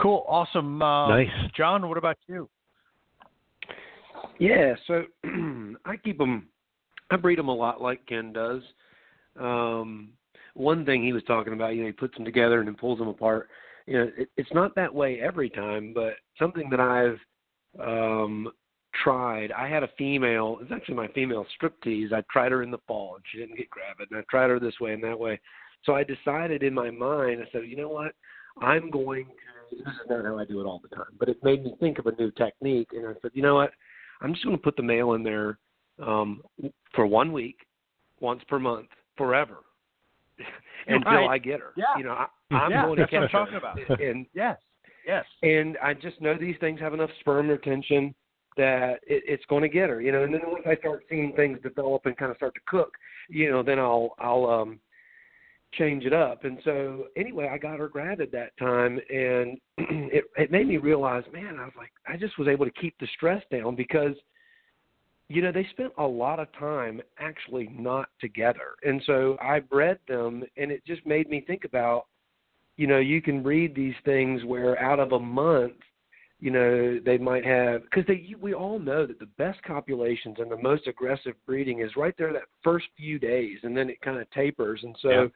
Cool 0.00 0.24
awesome 0.28 0.80
uh, 0.82 1.08
Nice. 1.08 1.28
John 1.56 1.88
what 1.88 1.98
about 1.98 2.16
you 2.26 2.48
Yeah, 4.38 4.74
so 4.86 5.04
I 5.84 5.96
keep 6.02 6.18
them. 6.18 6.48
I 7.10 7.16
breed 7.16 7.38
them 7.38 7.48
a 7.48 7.54
lot 7.54 7.80
like 7.80 8.04
Ken 8.06 8.32
does. 8.32 8.62
Um, 9.38 10.10
one 10.54 10.84
thing 10.84 11.04
he 11.04 11.12
was 11.12 11.22
talking 11.24 11.52
about, 11.52 11.74
you 11.74 11.82
know, 11.82 11.86
he 11.86 11.92
puts 11.92 12.16
them 12.16 12.24
together 12.24 12.58
and 12.58 12.66
then 12.66 12.74
pulls 12.74 12.98
them 12.98 13.08
apart. 13.08 13.48
You 13.86 13.98
know, 13.98 14.10
it, 14.16 14.28
it's 14.36 14.52
not 14.52 14.74
that 14.74 14.92
way 14.92 15.20
every 15.20 15.50
time, 15.50 15.92
but 15.94 16.14
something 16.38 16.68
that 16.70 16.80
I've 16.80 17.18
um, 17.80 18.50
tried. 19.02 19.52
I 19.52 19.68
had 19.68 19.82
a 19.82 19.90
female. 19.98 20.58
It's 20.60 20.72
actually 20.72 20.96
my 20.96 21.08
female 21.08 21.46
striptease. 21.60 22.12
I 22.12 22.22
tried 22.30 22.52
her 22.52 22.62
in 22.62 22.70
the 22.70 22.78
fall 22.88 23.16
and 23.16 23.24
she 23.30 23.38
didn't 23.38 23.56
get 23.56 23.70
gravid, 23.70 24.10
and 24.10 24.18
I 24.18 24.22
tried 24.30 24.50
her 24.50 24.58
this 24.58 24.80
way 24.80 24.92
and 24.92 25.04
that 25.04 25.18
way. 25.18 25.38
So 25.84 25.94
I 25.94 26.02
decided 26.02 26.62
in 26.62 26.74
my 26.74 26.90
mind. 26.90 27.42
I 27.42 27.50
said, 27.52 27.62
you 27.68 27.76
know 27.76 27.88
what? 27.88 28.12
I'm 28.60 28.90
going 28.90 29.26
to. 29.26 29.55
This 29.70 29.80
is 29.80 30.08
not 30.08 30.24
how 30.24 30.38
I 30.38 30.44
do 30.44 30.60
it 30.60 30.64
all 30.64 30.80
the 30.80 30.94
time, 30.94 31.12
but 31.18 31.28
it 31.28 31.42
made 31.42 31.64
me 31.64 31.74
think 31.80 31.98
of 31.98 32.06
a 32.06 32.12
new 32.16 32.30
technique, 32.32 32.88
and 32.92 33.06
I 33.06 33.12
said, 33.22 33.32
you 33.34 33.42
know 33.42 33.56
what? 33.56 33.72
I'm 34.22 34.32
just 34.32 34.44
going 34.44 34.56
to 34.56 34.62
put 34.62 34.76
the 34.76 34.82
male 34.82 35.12
in 35.12 35.22
there 35.22 35.58
um, 36.02 36.42
for 36.94 37.06
one 37.06 37.32
week, 37.32 37.58
once 38.20 38.42
per 38.48 38.58
month, 38.58 38.88
forever, 39.16 39.58
until 40.88 41.10
Right. 41.10 41.30
I 41.30 41.38
get 41.38 41.60
her. 41.60 41.72
Yeah. 41.76 41.84
You 41.98 42.04
know, 42.04 42.12
I, 42.12 42.26
I'm 42.54 42.70
Yeah, 42.70 42.84
going 42.84 42.96
to 42.96 43.02
that's 43.02 43.12
what 43.12 43.22
I'm 43.22 43.28
her. 43.28 43.38
talking 43.40 43.56
about. 43.56 43.78
And 44.00 44.26
yes 44.34 44.58
yes 45.06 45.24
and 45.42 45.76
I 45.82 45.94
just 45.94 46.20
know 46.20 46.36
these 46.38 46.56
things 46.60 46.80
have 46.80 46.94
enough 46.94 47.10
sperm 47.20 47.48
retention 47.48 48.14
that 48.56 48.94
it, 49.06 49.22
it's 49.26 49.44
going 49.46 49.62
to 49.62 49.68
get 49.68 49.88
her. 49.90 50.00
You 50.00 50.12
know, 50.12 50.24
and 50.24 50.32
then 50.32 50.40
once 50.46 50.64
I 50.66 50.76
start 50.76 51.04
seeing 51.08 51.32
things 51.34 51.58
develop 51.62 52.06
and 52.06 52.16
kind 52.16 52.30
of 52.30 52.36
start 52.36 52.54
to 52.54 52.60
cook, 52.66 52.92
you 53.28 53.50
know, 53.50 53.62
then 53.62 53.78
I'll 53.78 54.14
I'll 54.18 54.46
um 54.46 54.80
change 55.72 56.04
it 56.04 56.12
up. 56.12 56.44
And 56.44 56.58
so 56.64 57.04
anyway, 57.16 57.48
I 57.52 57.58
got 57.58 57.78
her 57.78 57.88
gravid 57.88 58.32
that 58.32 58.56
time, 58.58 59.00
and 59.10 59.58
it 59.78 60.24
it 60.36 60.50
made 60.50 60.66
me 60.66 60.76
realize, 60.78 61.24
man, 61.32 61.58
I 61.58 61.64
was 61.64 61.74
like, 61.76 61.92
I 62.06 62.16
just 62.16 62.38
was 62.38 62.48
able 62.48 62.64
to 62.64 62.72
keep 62.72 62.94
the 62.98 63.08
stress 63.16 63.42
down 63.50 63.76
because. 63.76 64.14
You 65.28 65.42
know, 65.42 65.50
they 65.50 65.66
spent 65.72 65.92
a 65.98 66.06
lot 66.06 66.38
of 66.38 66.46
time 66.56 67.02
actually 67.18 67.68
not 67.76 68.10
together. 68.20 68.76
And 68.84 69.02
so 69.06 69.36
I 69.42 69.58
bred 69.58 69.98
them, 70.06 70.44
and 70.56 70.70
it 70.70 70.86
just 70.86 71.04
made 71.04 71.28
me 71.28 71.40
think 71.44 71.64
about 71.64 72.06
you 72.76 72.86
know 72.86 72.98
you 72.98 73.20
can 73.20 73.42
read 73.42 73.74
these 73.74 73.94
things 74.04 74.44
where 74.44 74.80
out 74.80 75.00
of 75.00 75.12
a 75.12 75.18
month 75.18 75.74
you 76.38 76.50
know 76.50 77.00
they 77.04 77.18
might 77.18 77.44
have 77.44 77.82
because 77.82 78.04
they 78.06 78.34
we 78.40 78.54
all 78.54 78.78
know 78.78 79.06
that 79.06 79.18
the 79.18 79.28
best 79.38 79.62
copulations 79.62 80.36
and 80.38 80.50
the 80.50 80.56
most 80.56 80.86
aggressive 80.86 81.34
breeding 81.46 81.80
is 81.80 81.96
right 81.96 82.14
there 82.18 82.32
that 82.32 82.42
first 82.62 82.86
few 82.96 83.18
days 83.18 83.58
and 83.62 83.76
then 83.76 83.88
it 83.88 84.00
kind 84.02 84.18
of 84.18 84.30
tapers 84.30 84.80
and 84.82 84.96
so 85.00 85.08
Yeah. 85.10 85.26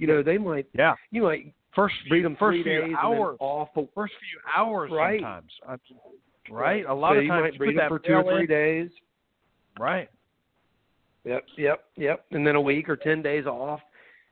You 0.00 0.06
know 0.06 0.22
they 0.22 0.38
might 0.38 0.66
yeah 0.74 0.94
you 1.10 1.22
might 1.22 1.52
first 1.74 1.94
read 2.10 2.24
them 2.24 2.36
first 2.38 2.62
few 2.64 2.96
hours 2.98 3.36
off 3.38 3.68
first 3.94 4.14
few 4.18 4.40
hours 4.56 4.90
Right. 4.92 5.20
sometimes 5.20 5.52
right 6.50 6.84
a 6.86 6.92
lot 6.94 7.14
so 7.14 7.18
of 7.20 7.26
times 7.28 7.42
might 7.42 7.52
you 7.52 7.58
breed 7.58 7.66
put 7.68 7.80
them 7.80 7.84
that 7.84 7.88
for 7.88 7.98
two 8.00 8.14
or 8.14 8.22
three 8.24 8.40
in- 8.42 8.46
days 8.46 8.90
right 9.78 10.08
Yep, 11.24 11.44
yep, 11.58 11.84
yep. 11.96 12.24
And 12.30 12.46
then 12.46 12.54
a 12.56 12.60
week 12.60 12.88
or 12.88 12.96
10 12.96 13.20
days 13.20 13.44
off. 13.44 13.80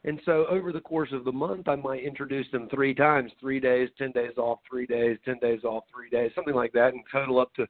And 0.04 0.18
so 0.24 0.46
over 0.48 0.72
the 0.72 0.80
course 0.80 1.10
of 1.12 1.24
the 1.24 1.32
month, 1.32 1.68
I 1.68 1.74
might 1.76 2.02
introduce 2.02 2.50
them 2.50 2.66
three 2.70 2.94
times 2.94 3.30
three 3.38 3.60
days, 3.60 3.90
10 3.98 4.12
days 4.12 4.38
off, 4.38 4.60
three 4.70 4.86
days, 4.86 5.18
10 5.26 5.36
days 5.42 5.64
off, 5.64 5.84
three 5.94 6.08
days, 6.08 6.30
something 6.34 6.54
like 6.54 6.72
that, 6.72 6.94
and 6.94 7.02
total 7.12 7.40
up 7.40 7.52
to 7.56 7.64
a 7.64 7.68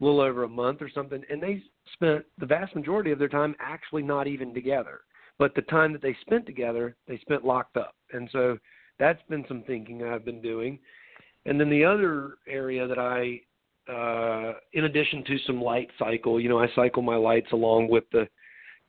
little 0.00 0.20
over 0.20 0.42
a 0.44 0.48
month 0.48 0.82
or 0.82 0.90
something. 0.90 1.22
And 1.30 1.42
they 1.42 1.62
spent 1.94 2.26
the 2.38 2.44
vast 2.46 2.74
majority 2.74 3.10
of 3.10 3.18
their 3.18 3.28
time 3.28 3.54
actually 3.58 4.02
not 4.02 4.26
even 4.26 4.52
together. 4.52 5.00
But 5.38 5.54
the 5.54 5.62
time 5.62 5.92
that 5.92 6.02
they 6.02 6.16
spent 6.22 6.46
together, 6.46 6.96
they 7.06 7.18
spent 7.18 7.44
locked 7.44 7.76
up. 7.76 7.94
And 8.12 8.28
so 8.32 8.58
that's 8.98 9.22
been 9.28 9.44
some 9.46 9.62
thinking 9.66 10.02
I've 10.02 10.24
been 10.24 10.42
doing. 10.42 10.78
And 11.46 11.60
then 11.60 11.70
the 11.70 11.84
other 11.84 12.38
area 12.48 12.86
that 12.86 12.98
I, 12.98 13.40
uh, 13.90 14.54
in 14.72 14.84
addition 14.84 15.24
to 15.24 15.38
some 15.46 15.62
light 15.62 15.88
cycle, 15.98 16.40
you 16.40 16.48
know, 16.48 16.58
I 16.58 16.66
cycle 16.74 17.02
my 17.02 17.16
lights 17.16 17.52
along 17.52 17.88
with 17.88 18.04
the 18.12 18.28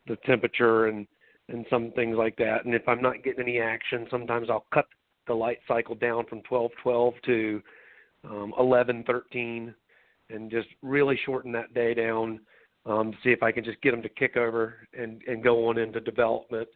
the 0.08 0.16
temperature 0.26 0.88
and 0.88 1.08
and 1.50 1.66
some 1.70 1.92
things 1.92 2.16
like 2.18 2.36
that. 2.38 2.66
And 2.66 2.74
if 2.74 2.88
I'm 2.88 3.02
not 3.02 3.24
getting 3.24 3.42
any 3.42 3.60
action, 3.60 4.08
sometimes 4.10 4.50
I'll 4.50 4.66
cut 4.74 4.86
the 5.28 5.34
light 5.34 5.60
cycle 5.68 5.96
down 5.96 6.26
from 6.26 6.42
12:12 6.42 7.14
to 7.26 7.62
um, 8.24 8.54
11:13, 8.60 9.74
and 10.30 10.52
just 10.52 10.68
really 10.82 11.18
shorten 11.26 11.52
that 11.54 11.74
day 11.74 11.94
down. 11.94 12.40
Um, 12.90 13.14
see 13.24 13.30
if 13.30 13.44
I 13.44 13.52
can 13.52 13.64
just 13.64 13.82
get 13.82 13.92
them 13.92 14.02
to 14.02 14.10
kick 14.10 14.36
over 14.36 14.88
and 14.98 15.22
and 15.28 15.44
go 15.44 15.68
on 15.70 15.78
into 15.78 16.00
development. 16.00 16.68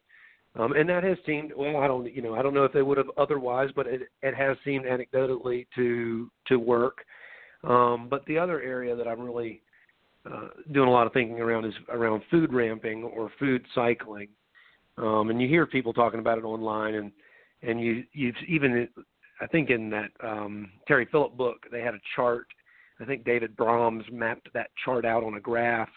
Um, 0.56 0.74
and 0.74 0.88
that 0.88 1.04
has 1.04 1.18
seemed 1.26 1.52
well. 1.58 1.78
I 1.78 1.88
don't 1.88 2.14
you 2.14 2.22
know 2.22 2.36
I 2.36 2.44
don't 2.44 2.54
know 2.54 2.66
if 2.66 2.74
they 2.74 2.84
would 2.84 3.00
have 3.00 3.10
otherwise, 3.18 3.70
but 3.76 3.88
it 3.88 4.04
it 4.22 4.36
has 4.36 4.56
seemed 4.64 4.86
anecdotally 4.86 5.66
to 5.76 6.30
to 6.50 6.58
work. 6.58 6.98
Um, 7.64 8.08
but 8.10 8.26
the 8.26 8.38
other 8.38 8.62
area 8.62 8.96
that 8.96 9.08
I'm 9.08 9.22
really 9.22 9.62
uh, 10.30 10.50
doing 10.72 10.88
a 10.88 10.92
lot 10.92 11.08
of 11.08 11.14
thinking 11.14 11.40
around 11.40 11.66
is 11.66 11.74
around 11.90 12.22
food 12.30 12.54
ramping 12.54 13.04
or 13.04 13.32
food 13.40 13.66
cycling. 13.74 14.28
um, 14.98 15.30
and 15.30 15.42
you 15.42 15.48
hear 15.48 15.66
people 15.66 15.94
talking 15.94 16.20
about 16.20 16.38
it 16.38 16.44
online, 16.44 16.94
and 16.96 17.12
and 17.64 17.82
you 17.82 18.04
you 18.14 18.34
even 18.48 18.88
I 19.42 19.48
think 19.48 19.70
in 19.70 19.90
that 19.90 20.12
um, 20.22 20.70
Terry 20.88 21.08
Phillip 21.12 21.36
book 21.36 21.66
they 21.72 21.82
had 21.82 21.96
a 21.96 22.00
chart. 22.16 22.46
I 23.00 23.06
think 23.06 23.26
David 23.26 23.58
Brahms 23.58 24.06
mapped 24.12 24.54
that 24.54 24.70
chart 24.86 25.04
out 25.04 25.24
on 25.24 25.34
a 25.34 25.40
graph, 25.40 25.90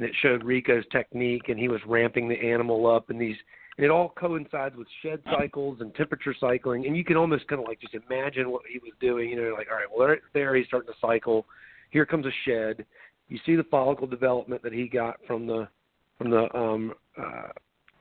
and 0.00 0.08
it 0.08 0.16
showed 0.22 0.42
Rico's 0.42 0.84
technique, 0.90 1.50
and 1.50 1.58
he 1.58 1.68
was 1.68 1.80
ramping 1.86 2.26
the 2.26 2.40
animal 2.40 2.86
up, 2.90 3.10
and 3.10 3.20
these 3.20 3.36
and 3.76 3.84
it 3.84 3.90
all 3.90 4.14
coincides 4.16 4.74
with 4.76 4.88
shed 5.02 5.20
cycles 5.26 5.78
and 5.80 5.94
temperature 5.94 6.34
cycling, 6.40 6.86
and 6.86 6.96
you 6.96 7.04
can 7.04 7.18
almost 7.18 7.46
kind 7.48 7.60
of 7.60 7.68
like 7.68 7.80
just 7.80 7.94
imagine 7.94 8.50
what 8.50 8.62
he 8.70 8.78
was 8.78 8.92
doing. 8.98 9.28
You 9.28 9.36
know, 9.36 9.54
like 9.54 9.68
all 9.70 9.76
right, 9.76 9.86
well 9.94 10.08
right 10.08 10.20
there 10.32 10.54
he's 10.54 10.66
starting 10.66 10.90
to 10.90 10.98
cycle. 11.06 11.44
Here 11.90 12.06
comes 12.06 12.24
a 12.24 12.30
shed. 12.46 12.86
You 13.28 13.38
see 13.44 13.56
the 13.56 13.64
follicle 13.64 14.06
development 14.06 14.62
that 14.62 14.72
he 14.72 14.88
got 14.88 15.20
from 15.26 15.46
the 15.46 15.68
from 16.16 16.30
the 16.30 16.54
um 16.56 16.94
uh 17.18 17.48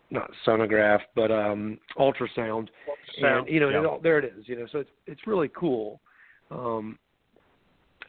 not 0.10 0.32
sonograph 0.48 1.02
but 1.16 1.32
um 1.32 1.78
ultrasound, 1.98 2.70
Ultrasound, 3.20 3.40
and 3.40 3.50
you 3.50 3.60
know 3.60 3.70
yeah. 3.70 3.80
it 3.80 3.86
all, 3.86 4.00
there 4.02 4.20
it 4.20 4.26
is 4.26 4.48
you 4.48 4.58
know 4.58 4.68
so 4.72 4.80
it's 4.80 4.90
it's 5.06 5.28
really 5.28 5.50
cool 5.50 6.00
um 6.50 6.98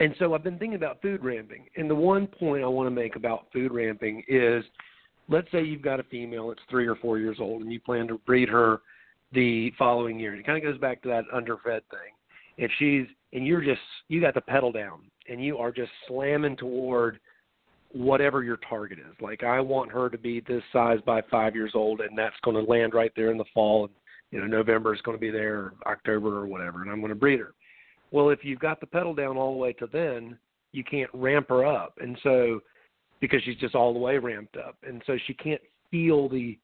and 0.01 0.15
so 0.19 0.35
I've 0.35 0.43
been 0.43 0.59
thinking 0.59 0.77
about 0.77 1.01
food 1.01 1.25
ramping 1.25 1.67
and 1.77 1.89
the 1.89 1.95
one 1.95 2.27
point 2.27 2.65
I 2.65 2.69
want 2.69 2.87
to 2.87 2.91
make 2.91 3.17
about 3.17 3.47
food 3.53 3.73
ramping 3.73 4.23
is 4.29 4.65
let's 5.29 5.51
say 5.53 5.63
you've 5.63 5.83
got 5.83 6.01
a 6.01 6.05
female 6.05 6.49
that's 6.49 6.61
three 6.69 6.87
or 6.87 6.97
four 6.97 7.19
years 7.19 7.37
old 7.41 7.63
and 7.63 7.73
you 7.73 7.81
plan 7.81 8.09
to 8.09 8.19
breed 8.27 8.49
her 8.49 8.81
the 9.33 9.73
following 9.79 10.19
year 10.19 10.35
it 10.35 10.45
kind 10.45 10.59
of 10.59 10.65
goes 10.65 10.81
back 10.81 11.01
to 11.03 11.09
that 11.09 11.25
underfed 11.33 11.83
thing 11.91 12.13
if 12.57 12.71
she's 12.79 13.07
and 13.33 13.47
you're 13.47 13.63
just 13.63 13.81
you 14.09 14.21
got 14.21 14.35
the 14.35 14.41
pedal 14.41 14.73
down 14.73 15.01
and 15.29 15.43
you 15.43 15.57
are 15.59 15.71
just 15.71 15.91
slamming 16.09 16.57
toward 16.57 17.21
whatever 17.93 18.43
your 18.43 18.59
target 18.69 18.99
is. 18.99 19.15
Like 19.21 19.43
I 19.43 19.61
want 19.61 19.91
her 19.93 20.09
to 20.09 20.19
be 20.19 20.41
this 20.41 20.63
size 20.73 20.99
by 21.05 21.23
five 21.31 21.55
years 21.55 21.73
old, 21.75 22.01
and 22.01 22.17
that's 22.17 22.37
going 22.43 22.57
to 22.57 22.71
land 22.71 22.95
right 22.95 23.13
there 23.17 23.31
in 23.31 23.39
the 23.39 23.45
fall. 23.53 23.85
And 23.85 23.95
you 24.31 24.41
know, 24.41 24.47
November 24.47 24.95
is 24.95 25.01
going 25.03 25.17
to 25.17 25.21
be 25.21 25.31
there, 25.31 25.59
or 25.59 25.75
October 25.87 26.37
or 26.37 26.47
whatever, 26.47 26.83
and 26.83 26.91
I'm 26.91 27.01
going 27.01 27.11
to 27.11 27.17
breed 27.17 27.41
her. 27.41 27.55
Well, 28.11 28.31
if 28.31 28.45
you've 28.45 28.59
got 28.59 28.81
the 28.81 28.87
pedal 28.87 29.15
down 29.15 29.37
all 29.37 29.53
the 29.53 29.59
way 29.59 29.73
to 29.75 29.87
then, 29.93 30.39
you 30.73 30.85
can't 30.85 31.11
ramp 31.13 31.49
her 31.49 31.67
up, 31.67 31.95
and 32.01 32.19
so 32.23 32.61
because 33.21 33.43
she's 33.45 33.57
just 33.57 33.75
all 33.75 33.93
the 33.93 33.99
way 33.99 34.19
ramped 34.19 34.57
up, 34.57 34.77
and 34.87 35.03
so 35.07 35.17
she 35.27 35.35
can't 35.35 35.61
feel 35.91 36.29
the, 36.29 36.59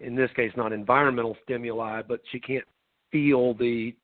in 0.00 0.14
this 0.16 0.30
case, 0.34 0.50
not 0.56 0.72
environmental 0.72 1.36
stimuli, 1.44 2.02
but 2.02 2.20
she 2.32 2.40
can't 2.40 2.64
feel 3.12 3.54
the 3.54 3.94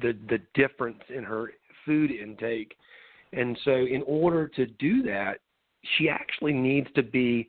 the 0.00 0.16
the 0.28 0.38
difference 0.54 1.02
in 1.14 1.24
her 1.24 1.52
food 1.84 2.10
intake. 2.10 2.76
And 3.32 3.58
so 3.64 3.72
in 3.72 4.02
order 4.06 4.46
to 4.48 4.66
do 4.66 5.02
that, 5.02 5.38
she 5.96 6.08
actually 6.08 6.52
needs 6.52 6.88
to 6.94 7.02
be 7.02 7.48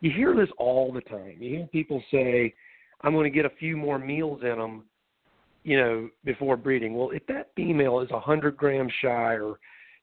you 0.00 0.10
hear 0.10 0.34
this 0.34 0.48
all 0.58 0.92
the 0.92 1.00
time. 1.00 1.36
You 1.38 1.56
hear 1.56 1.66
people 1.68 2.02
say, 2.10 2.52
I'm 3.02 3.12
going 3.12 3.30
to 3.30 3.34
get 3.34 3.46
a 3.46 3.56
few 3.56 3.76
more 3.76 3.98
meals 3.98 4.42
in 4.42 4.58
them, 4.58 4.84
you 5.64 5.76
know, 5.76 6.08
before 6.24 6.56
breeding. 6.56 6.94
Well, 6.94 7.10
if 7.10 7.26
that 7.28 7.50
female 7.56 8.00
is 8.00 8.10
100 8.10 8.56
grams 8.56 8.92
shy 9.00 9.34
or 9.34 9.58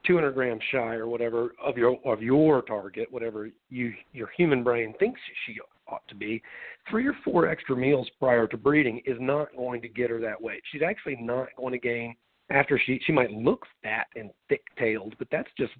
200 0.07 0.31
grams 0.31 0.61
shy 0.71 0.95
or 0.95 1.07
whatever 1.07 1.53
of 1.63 1.77
your 1.77 1.97
of 2.05 2.21
your 2.21 2.61
target, 2.61 3.11
whatever 3.11 3.49
you 3.69 3.93
your 4.13 4.29
human 4.37 4.63
brain 4.63 4.93
thinks 4.99 5.19
she 5.45 5.57
ought 5.87 6.07
to 6.07 6.15
be, 6.15 6.41
three 6.89 7.07
or 7.07 7.15
four 7.25 7.47
extra 7.47 7.75
meals 7.75 8.07
prior 8.19 8.47
to 8.47 8.57
breeding 8.57 9.01
is 9.05 9.17
not 9.19 9.55
going 9.55 9.81
to 9.81 9.89
get 9.89 10.09
her 10.09 10.21
that 10.21 10.41
weight. 10.41 10.61
She's 10.71 10.81
actually 10.81 11.17
not 11.19 11.47
going 11.57 11.73
to 11.73 11.79
gain 11.79 12.15
after 12.49 12.79
she 12.83 12.99
she 13.05 13.11
might 13.11 13.31
look 13.31 13.65
fat 13.83 14.07
and 14.15 14.29
thick 14.47 14.63
tailed, 14.77 15.15
but 15.19 15.27
that's 15.31 15.49
just 15.57 15.73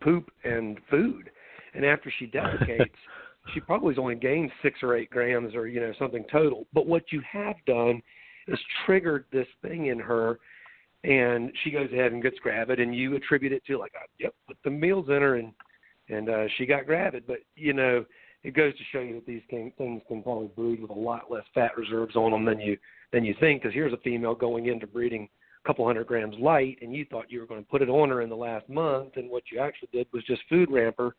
poop 0.00 0.30
and 0.44 0.78
food. 0.90 1.30
And 1.74 1.84
after 1.84 2.12
she 2.18 2.26
defecates, 2.26 2.90
she 3.54 3.60
probably's 3.60 3.98
only 3.98 4.14
gained 4.14 4.50
six 4.62 4.80
or 4.82 4.96
eight 4.96 5.10
grams 5.10 5.54
or 5.54 5.66
you 5.66 5.80
know 5.80 5.92
something 5.98 6.24
total. 6.30 6.66
But 6.74 6.86
what 6.86 7.12
you 7.12 7.22
have 7.32 7.56
done 7.66 8.02
is 8.48 8.58
triggered 8.84 9.24
this 9.32 9.46
thing 9.62 9.86
in 9.86 9.98
her, 9.98 10.38
and 11.04 11.52
she 11.62 11.70
goes 11.70 11.92
ahead 11.92 12.12
and 12.12 12.22
gets 12.22 12.38
gravid, 12.38 12.80
and 12.80 12.94
you 12.94 13.14
attribute 13.16 13.52
it 13.52 13.64
to 13.66 13.78
like, 13.78 13.92
oh, 13.96 14.06
yep, 14.18 14.34
put 14.46 14.56
the 14.64 14.70
meals 14.70 15.08
in 15.08 15.22
her, 15.22 15.36
and 15.36 15.52
and 16.08 16.28
uh, 16.28 16.44
she 16.56 16.66
got 16.66 16.86
gravid. 16.86 17.26
But 17.26 17.38
you 17.54 17.72
know, 17.72 18.04
it 18.42 18.54
goes 18.54 18.76
to 18.76 18.84
show 18.92 19.00
you 19.00 19.14
that 19.16 19.26
these 19.26 19.42
can, 19.50 19.72
things 19.76 20.02
can 20.06 20.22
probably 20.22 20.48
breed 20.48 20.80
with 20.80 20.90
a 20.90 20.94
lot 20.94 21.30
less 21.30 21.44
fat 21.54 21.76
reserves 21.76 22.16
on 22.16 22.30
them 22.30 22.44
than 22.44 22.60
you 22.60 22.76
than 23.12 23.24
you 23.24 23.34
think. 23.40 23.62
Because 23.62 23.74
here's 23.74 23.92
a 23.92 23.98
female 23.98 24.34
going 24.34 24.66
into 24.66 24.86
breeding 24.86 25.28
a 25.64 25.66
couple 25.66 25.86
hundred 25.86 26.06
grams 26.06 26.36
light, 26.38 26.78
and 26.80 26.94
you 26.94 27.04
thought 27.06 27.30
you 27.30 27.40
were 27.40 27.46
going 27.46 27.62
to 27.62 27.70
put 27.70 27.82
it 27.82 27.88
on 27.88 28.08
her 28.08 28.22
in 28.22 28.28
the 28.28 28.36
last 28.36 28.68
month, 28.68 29.16
and 29.16 29.30
what 29.30 29.42
you 29.50 29.58
actually 29.58 29.88
did 29.92 30.06
was 30.12 30.22
just 30.24 30.42
food 30.48 30.70
ramp 30.70 30.96
her. 30.98 31.14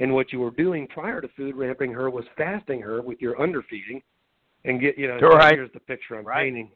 And 0.00 0.12
what 0.12 0.32
you 0.32 0.40
were 0.40 0.50
doing 0.50 0.88
prior 0.88 1.20
to 1.20 1.28
food 1.36 1.54
ramping 1.54 1.92
her 1.92 2.10
was 2.10 2.24
fasting 2.36 2.80
her 2.80 3.00
with 3.00 3.20
your 3.20 3.40
underfeeding, 3.40 4.02
and 4.64 4.80
get 4.80 4.98
you 4.98 5.08
know 5.08 5.18
Right. 5.18 5.54
here's 5.54 5.72
the 5.72 5.80
picture 5.80 6.16
I'm 6.16 6.24
Right. 6.24 6.44
painting. 6.44 6.70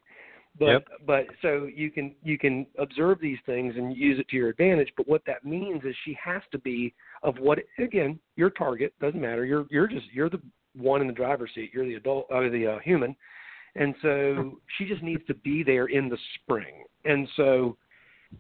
But 0.59 0.69
Yep. 0.69 0.89
but 1.07 1.27
so 1.41 1.67
you 1.67 1.91
can 1.91 2.15
you 2.23 2.39
can 2.39 2.67
observe 2.79 3.21
these 3.21 3.39
things 3.47 3.77
and 3.77 3.97
use 3.97 4.19
it 4.19 4.29
to 4.29 4.37
your 4.37 4.49
advantage. 4.49 4.93
But 4.97 5.07
what 5.07 5.25
that 5.27 5.45
means 5.45 5.85
is 5.85 5.95
she 6.05 6.15
has 6.15 6.43
to 6.51 6.59
be 6.59 6.95
of 7.23 7.39
what 7.39 7.61
again 7.79 8.19
your 8.37 8.51
target 8.51 8.93
doesn't 9.01 9.21
matter. 9.21 9.45
You're 9.45 9.67
you're 9.71 9.87
just 9.87 10.07
you're 10.13 10.31
the 10.31 10.41
one 10.75 11.01
in 11.01 11.07
the 11.07 11.13
driver's 11.13 11.51
seat. 11.55 11.73
You're 11.73 11.87
the 11.87 11.95
adult 11.95 12.27
or 12.31 12.51
the 12.51 12.67
uh, 12.67 12.79
human, 12.81 13.15
and 13.77 13.95
so 14.03 14.61
she 14.77 14.85
just 14.85 15.03
needs 15.03 15.25
to 15.27 15.35
be 15.35 15.63
there 15.63 15.87
in 15.87 16.09
the 16.09 16.19
spring. 16.35 16.85
And 17.05 17.29
so 17.37 17.77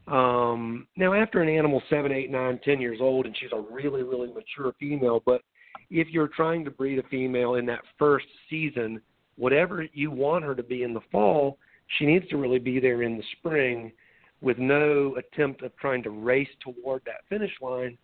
um 0.06 0.86
now 0.96 1.14
after 1.14 1.40
an 1.40 1.48
animal 1.48 1.82
seven, 1.88 2.12
eight, 2.12 2.30
nine, 2.30 2.58
ten 2.64 2.80
years 2.80 2.98
old 3.00 3.26
and 3.26 3.36
she's 3.38 3.52
a 3.52 3.60
really, 3.60 4.02
really 4.02 4.28
mature 4.28 4.74
female, 4.78 5.22
but 5.24 5.42
if 5.90 6.08
you're 6.08 6.28
trying 6.28 6.64
to 6.64 6.70
breed 6.70 6.98
a 6.98 7.02
female 7.04 7.54
in 7.54 7.64
that 7.66 7.80
first 7.98 8.26
season, 8.50 9.00
whatever 9.38 9.86
you 9.92 10.10
want 10.10 10.44
her 10.44 10.54
to 10.54 10.62
be 10.62 10.82
in 10.82 10.92
the 10.92 11.00
fall, 11.10 11.58
she 11.96 12.04
needs 12.04 12.28
to 12.28 12.36
really 12.36 12.58
be 12.58 12.80
there 12.80 13.02
in 13.02 13.16
the 13.16 13.24
spring 13.38 13.92
with 14.40 14.58
no 14.58 15.16
attempt 15.16 15.62
of 15.62 15.74
trying 15.76 16.02
to 16.02 16.10
race 16.10 16.48
toward 16.60 17.02
that 17.06 17.24
finish 17.28 17.52
line. 17.62 17.96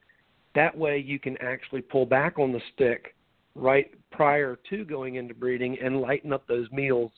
That 0.54 0.76
way 0.76 0.98
you 0.98 1.18
can 1.18 1.36
actually 1.42 1.82
pull 1.82 2.06
back 2.06 2.38
on 2.38 2.52
the 2.52 2.62
stick 2.72 3.14
right 3.54 3.90
prior 4.10 4.58
to 4.70 4.84
going 4.84 5.16
into 5.16 5.34
breeding 5.34 5.78
and 5.80 6.00
lighten 6.00 6.32
up 6.32 6.46
those 6.46 6.70
meals. 6.70 7.10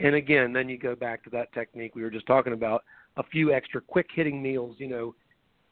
And 0.00 0.14
again, 0.14 0.52
then 0.52 0.68
you 0.68 0.78
go 0.78 0.94
back 0.94 1.24
to 1.24 1.30
that 1.30 1.52
technique 1.52 1.94
we 1.94 2.02
were 2.02 2.10
just 2.10 2.26
talking 2.26 2.52
about, 2.52 2.84
a 3.16 3.22
few 3.22 3.52
extra 3.52 3.80
quick 3.80 4.08
hitting 4.14 4.42
meals, 4.42 4.76
you 4.78 4.88
know, 4.88 5.14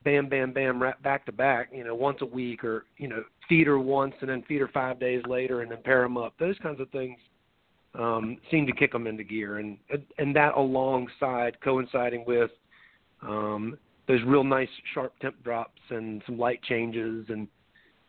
bam, 0.05 0.29
bam, 0.29 0.53
bam, 0.53 0.81
right 0.81 1.01
back 1.03 1.27
to 1.27 1.33
back, 1.33 1.71
you 1.73 1.85
know, 1.85 1.95
once 1.95 2.19
a 2.21 2.27
week 2.27 2.63
or, 2.65 2.85
you 2.99 3.09
know, 3.09 3.25
feed 3.49 3.67
her 3.67 3.79
once 3.79 4.15
and 4.21 4.31
then 4.31 4.43
feed 4.47 4.61
her 4.61 4.71
five 4.73 5.01
days 5.01 5.23
later 5.27 5.61
and 5.63 5.71
then 5.71 5.83
pair 5.83 6.03
them 6.03 6.17
up. 6.17 6.35
Those 6.39 6.59
kinds 6.63 6.81
of 6.81 6.89
things 6.91 7.19
um, 7.95 8.39
seem 8.51 8.67
to 8.67 8.73
kick 8.73 8.93
them 8.93 9.07
into 9.07 9.25
gear. 9.25 9.59
And, 9.59 9.79
and 10.19 10.35
that 10.37 10.55
alongside 10.55 11.61
coinciding 11.61 12.25
with 12.27 12.51
um, 13.23 13.79
those 14.09 14.21
real 14.27 14.45
nice 14.45 14.69
sharp 14.95 15.13
temp 15.21 15.43
drops 15.45 15.81
and 15.91 16.23
some 16.27 16.39
light 16.39 16.63
changes 16.63 17.27
and, 17.29 17.47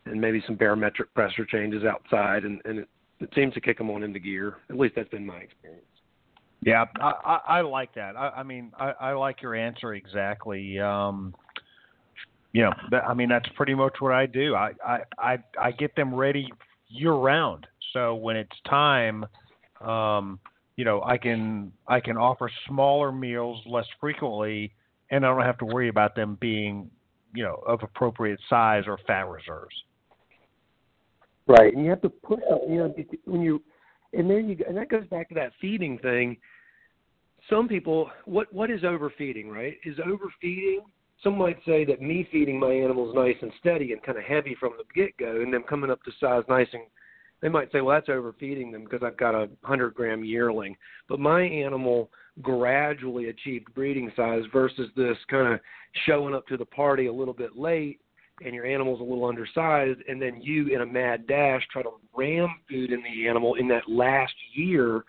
and 0.05 0.19
maybe 0.19 0.41
some 0.45 0.55
barometric 0.55 1.13
pressure 1.13 1.45
changes 1.45 1.83
outside. 1.83 2.43
And, 2.43 2.61
and 2.65 2.79
it, 2.79 2.89
it 3.19 3.29
seems 3.35 3.53
to 3.53 3.61
kick 3.61 3.77
them 3.77 3.89
on 3.89 4.03
into 4.03 4.19
gear. 4.19 4.57
At 4.69 4.77
least 4.77 4.95
that's 4.95 5.09
been 5.09 5.25
my 5.25 5.37
experience. 5.37 5.85
Yeah, 6.65 6.85
I, 7.01 7.13
I, 7.25 7.39
I 7.57 7.61
like 7.61 7.93
that. 7.95 8.15
I, 8.15 8.29
I 8.29 8.43
mean, 8.43 8.71
I, 8.79 8.93
I 8.99 9.11
like 9.13 9.41
your 9.41 9.53
answer 9.53 9.93
exactly. 9.95 10.79
Um, 10.79 11.35
you 12.53 12.61
know, 12.61 12.71
that, 12.91 13.03
I 13.03 13.13
mean, 13.13 13.27
that's 13.27 13.49
pretty 13.55 13.73
much 13.73 13.95
what 13.99 14.13
I 14.13 14.25
do. 14.25 14.55
I, 14.55 14.71
I, 14.85 14.99
I, 15.17 15.37
I 15.59 15.71
get 15.71 15.95
them 15.95 16.13
ready 16.13 16.49
year 16.87 17.13
round. 17.13 17.67
So 17.91 18.15
when 18.15 18.37
it's 18.37 18.55
time, 18.69 19.25
um, 19.83 20.39
you 20.75 20.85
know, 20.85 21.03
I 21.03 21.17
can 21.17 21.71
I 21.87 21.99
can 21.99 22.17
offer 22.17 22.49
smaller 22.67 23.11
meals 23.11 23.61
less 23.65 23.85
frequently, 23.99 24.73
and 25.11 25.25
I 25.25 25.29
don't 25.29 25.45
have 25.45 25.57
to 25.59 25.65
worry 25.65 25.89
about 25.89 26.15
them 26.15 26.37
being, 26.41 26.89
you 27.35 27.43
know, 27.43 27.61
of 27.67 27.81
appropriate 27.83 28.39
size 28.49 28.83
or 28.87 28.97
fat 29.05 29.27
reserves. 29.27 29.75
Right, 31.45 31.73
and 31.73 31.83
you 31.83 31.89
have 31.89 32.01
to 32.01 32.09
put 32.09 32.39
you 32.67 32.77
know 32.77 32.93
when 33.25 33.41
you, 33.41 33.61
and 34.13 34.29
then 34.29 34.49
you 34.49 34.57
and 34.67 34.77
that 34.77 34.89
goes 34.89 35.05
back 35.07 35.29
to 35.29 35.35
that 35.35 35.51
feeding 35.59 35.99
thing. 35.99 36.37
Some 37.49 37.67
people, 37.67 38.09
what 38.25 38.51
what 38.53 38.71
is 38.71 38.83
overfeeding? 38.83 39.49
Right, 39.49 39.77
is 39.85 39.97
overfeeding. 39.99 40.81
Some 41.21 41.37
might 41.37 41.57
say 41.65 41.85
that 41.85 42.01
me 42.01 42.27
feeding 42.31 42.59
my 42.59 42.71
animals 42.71 43.15
nice 43.15 43.35
and 43.41 43.51
steady 43.59 43.93
and 43.93 44.01
kind 44.03 44.17
of 44.17 44.23
heavy 44.23 44.55
from 44.59 44.73
the 44.77 44.83
get 44.95 45.15
go, 45.17 45.41
and 45.41 45.53
them 45.53 45.63
coming 45.63 45.91
up 45.91 46.01
to 46.03 46.11
size 46.19 46.43
nice 46.49 46.67
and 46.73 46.83
they 47.43 47.49
might 47.49 47.69
say, 47.73 47.81
well, 47.81 47.97
that's 47.97 48.07
overfeeding 48.07 48.71
them 48.71 48.85
because 48.85 49.01
I've 49.03 49.17
got 49.17 49.35
a 49.35 49.49
hundred 49.63 49.95
gram 49.95 50.23
yearling. 50.23 50.77
But 51.09 51.19
my 51.19 51.41
animal 51.41 52.09
gradually 52.41 53.27
achieved 53.27 53.73
breeding 53.75 54.13
size 54.15 54.43
versus 54.53 54.89
this 54.95 55.17
kind 55.29 55.53
of 55.53 55.59
showing 56.07 56.33
up 56.33 56.47
to 56.47 56.55
the 56.55 56.65
party 56.65 57.07
a 57.07 57.13
little 57.13 57.33
bit 57.33 57.57
late 57.57 57.99
and 58.43 58.55
your 58.55 58.65
animal's 58.65 59.01
a 59.01 59.03
little 59.03 59.25
undersized, 59.25 59.99
and 60.07 60.21
then 60.21 60.41
you, 60.41 60.69
in 60.69 60.81
a 60.81 60.85
mad 60.85 61.27
dash, 61.27 61.61
try 61.71 61.83
to 61.83 61.91
ram 62.15 62.49
food 62.69 62.91
in 62.91 63.03
the 63.03 63.27
animal 63.27 63.55
in 63.55 63.67
that 63.67 63.83
last 63.87 64.33
year. 64.53 65.03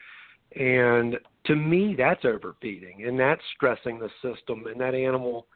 And 0.56 1.16
to 1.46 1.54
me, 1.54 1.94
that's 1.96 2.24
overfeeding, 2.24 3.06
and 3.06 3.18
that's 3.18 3.40
stressing 3.56 3.98
the 3.98 4.10
system. 4.22 4.66
And 4.66 4.80
that 4.80 4.94
animal, 4.94 5.46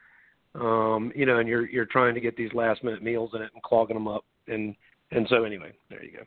um, 0.54 1.12
you 1.14 1.26
know, 1.26 1.38
and 1.38 1.48
you're 1.48 1.68
you're 1.68 1.86
trying 1.86 2.14
to 2.14 2.20
get 2.20 2.36
these 2.36 2.52
last 2.54 2.82
minute 2.82 3.02
meals 3.02 3.32
in 3.34 3.42
it 3.42 3.50
and 3.52 3.62
clogging 3.62 3.96
them 3.96 4.08
up. 4.08 4.24
And 4.46 4.74
and 5.10 5.26
so 5.28 5.44
anyway, 5.44 5.72
there 5.90 6.02
you 6.02 6.12
go. 6.12 6.22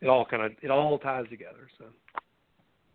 So 0.00 0.06
it 0.06 0.08
all 0.08 0.24
kind 0.24 0.42
of 0.42 0.52
it 0.62 0.70
all 0.70 0.98
ties 0.98 1.24
together. 1.30 1.68
So. 1.78 1.86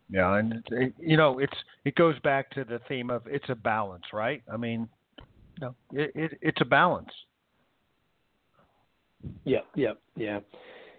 Yeah, 0.10 0.36
and 0.36 0.54
it, 0.54 0.64
it, 0.72 0.94
you 1.00 1.16
know, 1.16 1.40
it's 1.40 1.56
it 1.86 1.96
goes 1.96 2.20
back 2.20 2.52
to 2.52 2.66
the 2.66 2.80
theme 2.88 3.10
of 3.10 3.24
it's 3.28 3.50
a 3.50 3.56
balance, 3.56 4.04
right? 4.12 4.44
I 4.52 4.58
mean, 4.58 4.90
you 5.60 5.68
know, 5.68 5.76
it, 5.94 6.12
it 6.16 6.38
it's 6.42 6.62
a 6.62 6.66
balance. 6.66 7.10
Yep, 9.46 9.66
yep, 9.76 10.00
yeah. 10.16 10.40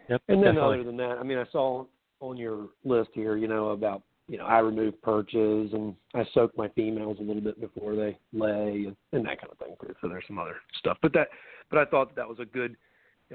Yep. 0.08 0.22
And 0.28 0.38
then 0.38 0.54
definitely. 0.54 0.74
other 0.80 0.84
than 0.84 0.96
that, 0.96 1.18
I 1.18 1.22
mean, 1.22 1.38
I 1.38 1.44
saw 1.52 1.84
on 2.20 2.36
your 2.36 2.68
list 2.84 3.10
here, 3.12 3.36
you 3.36 3.48
know, 3.48 3.68
about 3.68 4.02
you 4.28 4.38
know 4.38 4.46
I 4.46 4.58
remove 4.58 5.00
perches 5.02 5.72
and 5.74 5.94
I 6.14 6.24
soak 6.32 6.56
my 6.56 6.68
females 6.68 7.18
a 7.20 7.22
little 7.22 7.42
bit 7.42 7.60
before 7.60 7.94
they 7.94 8.18
lay 8.32 8.84
and, 8.86 8.96
and 9.12 9.26
that 9.26 9.40
kind 9.40 9.52
of 9.52 9.58
thing. 9.58 9.76
So 10.00 10.08
there's 10.08 10.24
some 10.26 10.38
other 10.38 10.56
stuff, 10.78 10.96
but 11.02 11.12
that, 11.12 11.28
but 11.70 11.78
I 11.78 11.84
thought 11.84 12.16
that 12.16 12.28
was 12.28 12.38
a 12.40 12.44
good, 12.44 12.76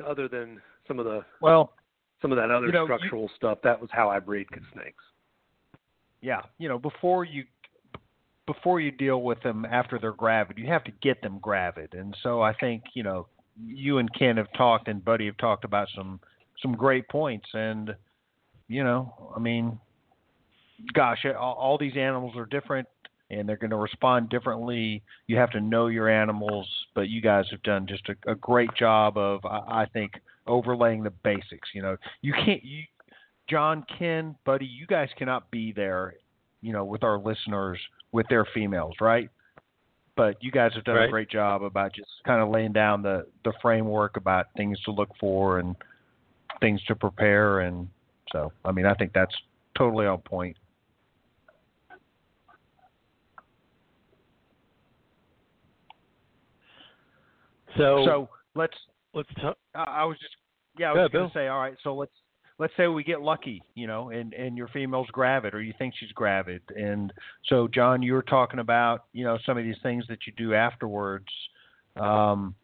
other 0.08 0.28
than 0.28 0.60
some 0.88 0.98
of 0.98 1.06
the 1.06 1.22
Well, 1.42 1.74
some 2.22 2.32
of 2.32 2.38
that 2.38 2.52
other 2.52 2.68
You 2.68 2.72
know, 2.72 2.82
you- 2.88 2.98
structural 2.98 3.30
stuff. 3.36 3.60
That 3.64 3.80
was 3.80 3.90
how 3.92 4.10
I 4.10 4.20
breed 4.20 4.48
snakes. 4.74 5.04
yeah, 6.22 6.42
you 6.58 6.68
know, 6.68 6.80
before 6.80 7.24
you 7.24 7.46
before 8.46 8.80
you 8.80 8.92
deal 8.92 9.22
with 9.24 9.42
them 9.44 9.66
after 9.66 10.00
they're 10.00 10.14
gravid, 10.14 10.58
you 10.58 10.68
have 10.68 10.84
to 10.86 10.92
get 11.02 11.22
them 11.22 11.38
gravid. 11.40 11.94
And 11.94 12.16
so 12.24 12.42
I 12.42 12.54
think, 12.54 12.82
you 12.94 13.04
know, 13.04 13.28
you 13.62 13.98
and 13.98 14.12
Ken 14.14 14.38
have 14.38 14.52
talked 14.54 14.88
and 14.88 15.04
Buddy 15.04 15.26
have 15.26 15.38
talked 15.38 15.66
about 15.66 15.90
some 15.94 16.20
some 16.62 16.74
great 16.74 17.08
points 17.10 17.48
and 17.54 17.96
you 18.70 18.84
know, 18.84 19.32
I 19.36 19.40
mean, 19.40 19.80
gosh, 20.94 21.26
all, 21.26 21.54
all 21.54 21.78
these 21.78 21.96
animals 21.96 22.36
are 22.36 22.46
different 22.46 22.88
and 23.30 23.48
they're 23.48 23.58
going 23.58 23.72
to 23.72 23.78
respond 23.78 24.30
differently. 24.30 25.04
You 25.28 25.38
have 25.38 25.52
to 25.52 25.62
know 25.62 25.88
your 25.88 26.10
animals, 26.10 26.68
but 26.96 27.10
you 27.10 27.22
guys 27.22 27.46
have 27.52 27.64
done 27.64 27.88
just 27.88 28.08
a, 28.10 28.32
a 28.32 28.36
great 28.36 28.74
job 28.78 29.18
of, 29.18 29.46
I, 29.46 29.84
I 29.84 29.86
think, 29.92 30.14
overlaying 30.48 31.04
the 31.04 31.12
basics. 31.24 31.70
You 31.74 31.82
know, 31.82 31.98
you 32.22 32.34
can't, 32.34 32.64
you, 32.64 32.84
John, 33.50 33.86
Ken, 33.98 34.36
Buddy, 34.46 34.66
you 34.66 34.86
guys 34.88 35.10
cannot 35.18 35.50
be 35.52 35.72
there, 35.72 36.16
you 36.62 36.74
know, 36.74 36.84
with 36.84 37.04
our 37.04 37.18
listeners 37.18 37.80
with 38.12 38.26
their 38.30 38.46
females, 38.54 38.96
right? 39.00 39.30
But 40.16 40.38
you 40.42 40.52
guys 40.52 40.72
have 40.74 40.84
done 40.84 40.98
a 40.98 41.10
great 41.10 41.30
job 41.30 41.62
about 41.62 41.94
just 41.94 42.10
kind 42.26 42.42
of 42.42 42.50
laying 42.50 42.74
down 42.74 43.04
the 43.04 43.28
the 43.44 43.54
framework 43.62 44.18
about 44.18 44.48
things 44.58 44.80
to 44.82 44.92
look 44.92 45.10
for 45.20 45.60
and 45.60 45.76
things 46.60 46.84
to 46.86 46.96
prepare, 46.96 47.60
and 47.60 47.88
so 48.32 48.52
I 48.66 48.72
mean, 48.72 48.88
I 48.88 48.96
think 48.96 49.14
that's 49.14 49.36
totally 49.78 50.08
on 50.08 50.18
point. 50.20 50.58
so, 57.78 58.04
So 58.06 58.30
let's. 58.56 58.76
Let's 59.14 59.30
talk. 59.42 59.58
I 59.76 59.84
I 59.84 60.06
was 60.06 60.18
just 60.20 60.36
yeah, 60.78 60.90
I 60.90 60.94
was 60.94 61.00
ahead, 61.00 61.12
going 61.12 61.30
to 61.30 61.34
say, 61.34 61.48
all 61.48 61.60
right, 61.60 61.76
so 61.84 61.96
let's 61.96 62.12
let's 62.60 62.74
say 62.78 62.88
we 62.88 63.04
get 63.04 63.22
lucky, 63.22 63.64
you 63.76 63.88
know, 63.88 64.10
and 64.10 64.34
and 64.34 64.58
your 64.58 64.68
female's 64.70 65.08
gravid 65.12 65.54
or 65.54 65.62
you 65.62 65.74
think 65.78 65.94
she's 66.00 66.12
gravid, 66.12 66.62
and 66.76 67.14
so 67.48 67.68
John, 67.68 68.02
you 68.02 68.14
were 68.14 68.24
talking 68.24 68.60
about 68.60 69.06
you 69.14 69.24
know 69.24 69.38
some 69.46 69.58
of 69.58 69.64
these 69.64 69.78
things 69.84 70.06
that 70.10 70.20
you 70.28 70.34
do 70.38 70.54
afterwards. 70.54 71.28
Um, 71.96 72.56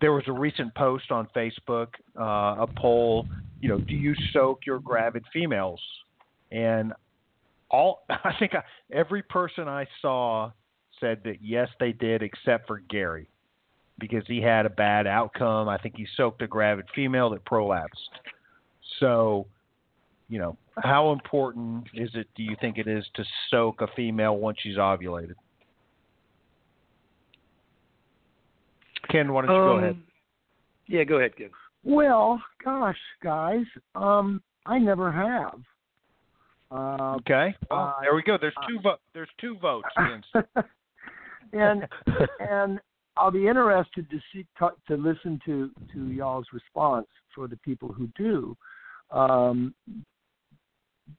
there 0.00 0.12
was 0.12 0.24
a 0.26 0.32
recent 0.32 0.74
post 0.74 1.10
on 1.10 1.28
Facebook, 1.34 1.88
uh, 2.18 2.62
a 2.62 2.66
poll, 2.76 3.26
you 3.60 3.68
know, 3.68 3.78
do 3.78 3.94
you 3.94 4.14
soak 4.32 4.66
your 4.66 4.78
gravid 4.78 5.24
females? 5.32 5.80
And 6.50 6.92
all 7.70 8.04
I 8.08 8.32
think 8.38 8.54
I, 8.54 8.62
every 8.92 9.22
person 9.22 9.68
I 9.68 9.86
saw 10.02 10.50
said 11.00 11.20
that 11.24 11.36
yes, 11.42 11.68
they 11.80 11.92
did, 11.92 12.22
except 12.22 12.66
for 12.66 12.80
Gary 12.80 13.28
because 13.98 14.24
he 14.26 14.40
had 14.40 14.66
a 14.66 14.70
bad 14.70 15.06
outcome. 15.06 15.68
I 15.68 15.78
think 15.78 15.96
he 15.96 16.06
soaked 16.16 16.42
a 16.42 16.46
gravid 16.46 16.86
female 16.94 17.30
that 17.30 17.44
prolapsed. 17.44 18.10
So, 19.00 19.46
you 20.28 20.38
know, 20.38 20.56
how 20.82 21.12
important 21.12 21.86
is 21.94 22.10
it, 22.14 22.26
do 22.36 22.42
you 22.42 22.56
think 22.60 22.78
it 22.78 22.88
is 22.88 23.04
to 23.14 23.24
soak 23.50 23.80
a 23.80 23.86
female 23.96 24.36
once 24.36 24.58
she's 24.62 24.76
ovulated? 24.76 25.34
Ken, 29.10 29.32
why 29.32 29.42
don't 29.42 29.50
you 29.54 29.56
go 29.62 29.72
Um, 29.76 29.78
ahead? 29.84 30.02
Yeah, 30.86 31.04
go 31.04 31.16
ahead, 31.18 31.36
Ken. 31.36 31.50
Well, 31.84 32.42
gosh, 32.64 32.98
guys, 33.22 33.64
um, 33.94 34.42
I 34.66 34.78
never 34.78 35.12
have. 35.12 35.60
Uh, 36.70 37.14
Okay. 37.16 37.54
Well, 37.70 37.94
uh, 37.96 38.00
there 38.00 38.14
we 38.14 38.22
go. 38.22 38.36
There's 38.38 38.54
two 38.66 38.80
vo- 38.80 38.98
There's 39.12 39.28
two 39.38 39.56
votes 39.58 39.88
against. 39.96 40.28
and 41.52 41.86
and 42.40 42.80
I'll 43.16 43.30
be 43.30 43.46
interested 43.46 44.10
to 44.10 44.18
see 44.32 44.46
to, 44.58 44.96
listen 44.96 45.40
to 45.46 45.70
to 45.92 46.06
y'all's 46.08 46.46
response 46.52 47.06
for 47.34 47.48
the 47.48 47.56
people 47.58 47.92
who 47.92 48.08
do. 48.16 48.56
Um, 49.10 49.74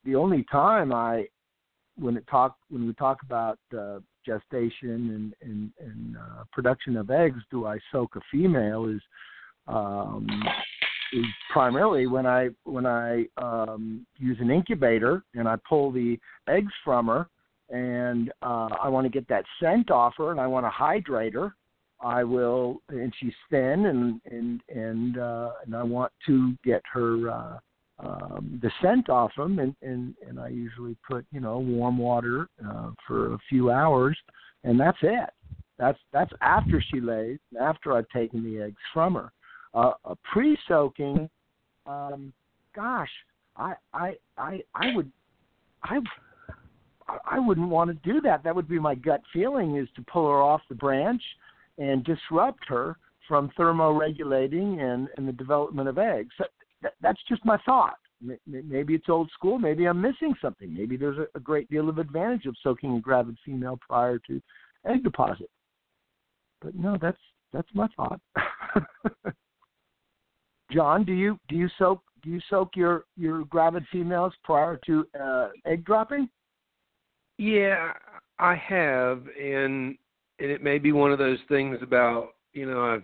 the 0.04 0.16
only 0.16 0.46
time 0.52 0.92
I, 0.92 1.28
when 1.98 2.18
it 2.18 2.26
talk 2.30 2.56
when 2.70 2.86
we 2.86 2.94
talk 2.94 3.20
about 3.24 3.60
uh, 3.78 4.00
gestation 4.26 5.34
and 5.34 5.34
and, 5.42 5.72
and 5.80 6.18
uh, 6.18 6.44
production 6.52 6.98
of 6.98 7.10
eggs, 7.12 7.40
do 7.50 7.66
I 7.66 7.80
soak 7.92 8.16
a 8.16 8.22
female 8.32 8.88
is 8.88 9.02
um, 9.68 10.28
is 11.14 11.26
primarily 11.52 12.08
when 12.08 12.26
I 12.26 12.50
when 12.66 12.86
I 12.86 13.26
um, 13.38 14.06
use 14.18 14.38
an 14.42 14.52
incubator 14.52 15.24
and 15.34 15.48
I 15.48 15.56
pull 15.68 15.92
the 15.92 16.20
eggs 16.50 16.74
from 16.84 17.08
her 17.08 17.30
and 17.70 18.32
uh, 18.42 18.70
I 18.82 18.90
want 18.90 19.06
to 19.06 19.10
get 19.10 19.28
that 19.30 19.44
scent 19.60 19.90
off 19.90 20.14
her, 20.18 20.32
and 20.32 20.40
I 20.40 20.48
want 20.48 20.66
to 20.66 20.70
hydrate 20.70 21.34
her. 21.34 21.56
I 22.06 22.24
will, 22.24 22.84
and 22.90 23.12
she's 23.20 23.34
thin, 23.50 23.88
and 23.88 24.22
and 24.32 24.62
and 24.70 25.18
uh, 25.18 25.52
and 25.66 25.76
I 25.76 25.82
want 25.82 26.14
to 26.28 26.54
get 26.64 26.84
her 26.94 27.32
uh, 27.32 27.58
um, 27.98 28.60
the 28.62 28.70
scent 28.80 29.10
off 29.10 29.32
them, 29.36 29.58
and 29.58 29.76
and 29.82 30.14
and 30.26 30.40
I 30.40 30.50
usually 30.50 30.96
put 31.10 31.26
you 31.32 31.40
know 31.40 31.58
warm 31.58 31.98
water 31.98 32.48
uh, 32.64 32.92
for 33.08 33.34
a 33.34 33.40
few 33.50 33.72
hours, 33.72 34.16
and 34.64 34.80
that's 34.80 35.00
it. 35.02 35.32
That's 35.80 35.98
that's 36.14 36.32
after 36.42 36.80
she 36.92 37.02
lays, 37.02 37.40
after 37.60 37.94
I've 37.94 38.10
taken 38.10 38.44
the 38.44 38.62
eggs 38.62 38.82
from 38.94 39.16
her. 39.16 39.32
Uh, 39.74 39.94
a 40.06 40.16
pre-soaking, 40.32 41.28
um, 41.88 42.32
gosh, 42.76 43.10
I 43.58 43.74
I 43.96 44.14
I 44.38 44.62
I 44.76 44.96
would 44.96 45.12
I 45.84 46.00
I 47.26 47.40
wouldn't 47.40 47.70
want 47.70 47.90
to 47.90 48.14
do 48.14 48.22
that. 48.22 48.44
That 48.44 48.56
would 48.56 48.70
be 48.70 48.78
my 48.78 48.94
gut 48.94 49.22
feeling 49.34 49.78
is 49.78 49.90
to 49.96 50.04
pull 50.04 50.30
her 50.30 50.44
off 50.44 50.62
the 50.70 50.76
branch 50.76 51.24
and 51.78 52.04
disrupt 52.04 52.66
her 52.68 52.98
from 53.28 53.50
thermoregulating 53.58 54.80
and, 54.82 55.08
and 55.18 55.28
the 55.28 55.34
development 55.34 55.90
of 55.90 55.98
eggs. 55.98 56.34
That, 56.40 56.50
that, 56.82 56.94
that's 57.02 57.22
just 57.28 57.44
my 57.46 57.58
thought. 57.66 57.98
Maybe 58.48 58.96
it's 58.96 59.10
old 59.10 59.30
school. 59.34 59.60
Maybe 59.60 59.86
I'm 59.86 60.02
missing 60.02 60.34
something. 60.42 60.74
Maybe 60.74 60.96
there's 60.98 61.18
a, 61.18 61.28
a 61.36 61.40
great 61.40 61.70
deal 61.70 61.90
of 61.90 61.98
advantage 61.98 62.46
of 62.46 62.56
soaking 62.64 62.96
a 62.96 63.00
gravid 63.00 63.38
female 63.46 63.78
prior 63.88 64.20
to 64.28 64.42
egg 64.88 65.04
deposit. 65.04 65.50
But 66.62 66.76
no, 66.76 66.98
that's 67.00 67.18
that's 67.52 67.68
my 67.74 67.88
thought. 67.96 68.20
John, 70.72 71.04
do 71.04 71.14
you 71.14 71.38
do 71.50 71.56
you 71.56 71.70
soak 71.78 72.02
do 72.24 72.30
you 72.30 72.40
soak 72.50 72.76
your 72.76 73.06
your 73.18 73.46
gravid 73.46 73.86
females 73.92 74.34
prior 74.44 74.80
to 74.86 75.06
uh, 75.22 75.50
egg 75.66 75.86
dropping? 75.86 76.30
Yeah, 77.38 77.92
I 78.40 78.56
have, 78.56 79.24
and 79.40 79.98
and 80.40 80.52
it 80.52 80.64
may 80.64 80.78
be 80.78 80.92
one 80.92 81.12
of 81.12 81.20
those 81.20 81.40
things 81.50 81.78
about 81.82 82.30
you 82.54 82.66
know 82.66 82.82
I've 82.82 83.04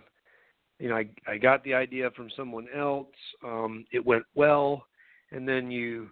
you 0.78 0.88
know 0.88 0.96
I 0.96 1.08
I 1.26 1.38
got 1.38 1.62
the 1.64 1.74
idea 1.74 2.10
from 2.12 2.30
someone 2.36 2.66
else. 2.76 3.06
Um, 3.44 3.84
it 3.92 4.04
went 4.04 4.24
well, 4.34 4.86
and 5.30 5.48
then 5.48 5.70
you 5.70 6.08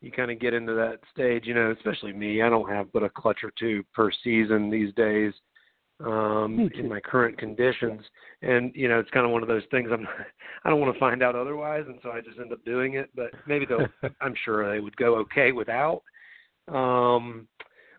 you 0.00 0.10
kind 0.10 0.30
of 0.30 0.40
get 0.40 0.54
into 0.54 0.74
that 0.74 0.98
stage. 1.12 1.46
You 1.46 1.54
know, 1.54 1.70
especially 1.72 2.12
me. 2.12 2.42
I 2.42 2.48
don't 2.48 2.68
have 2.68 2.92
but 2.92 3.02
a 3.02 3.08
clutch 3.08 3.38
or 3.42 3.52
two 3.58 3.84
per 3.94 4.10
season 4.22 4.70
these 4.70 4.92
days 4.94 5.32
um 6.00 6.68
in 6.74 6.88
my 6.88 6.98
current 6.98 7.38
conditions 7.38 8.02
and 8.42 8.72
you 8.74 8.88
know 8.88 8.98
it's 8.98 9.10
kind 9.10 9.24
of 9.24 9.30
one 9.30 9.42
of 9.42 9.48
those 9.48 9.62
things 9.70 9.88
i'm 9.92 10.06
i 10.64 10.68
don't 10.68 10.80
want 10.80 10.92
to 10.92 10.98
find 10.98 11.22
out 11.22 11.36
otherwise 11.36 11.84
and 11.86 12.00
so 12.02 12.10
i 12.10 12.20
just 12.20 12.38
end 12.40 12.52
up 12.52 12.64
doing 12.64 12.94
it 12.94 13.10
but 13.14 13.30
maybe 13.46 13.64
they'll 13.64 13.86
i'm 14.20 14.34
sure 14.44 14.68
they 14.72 14.80
would 14.80 14.96
go 14.96 15.14
okay 15.14 15.52
without 15.52 16.02
um 16.66 17.46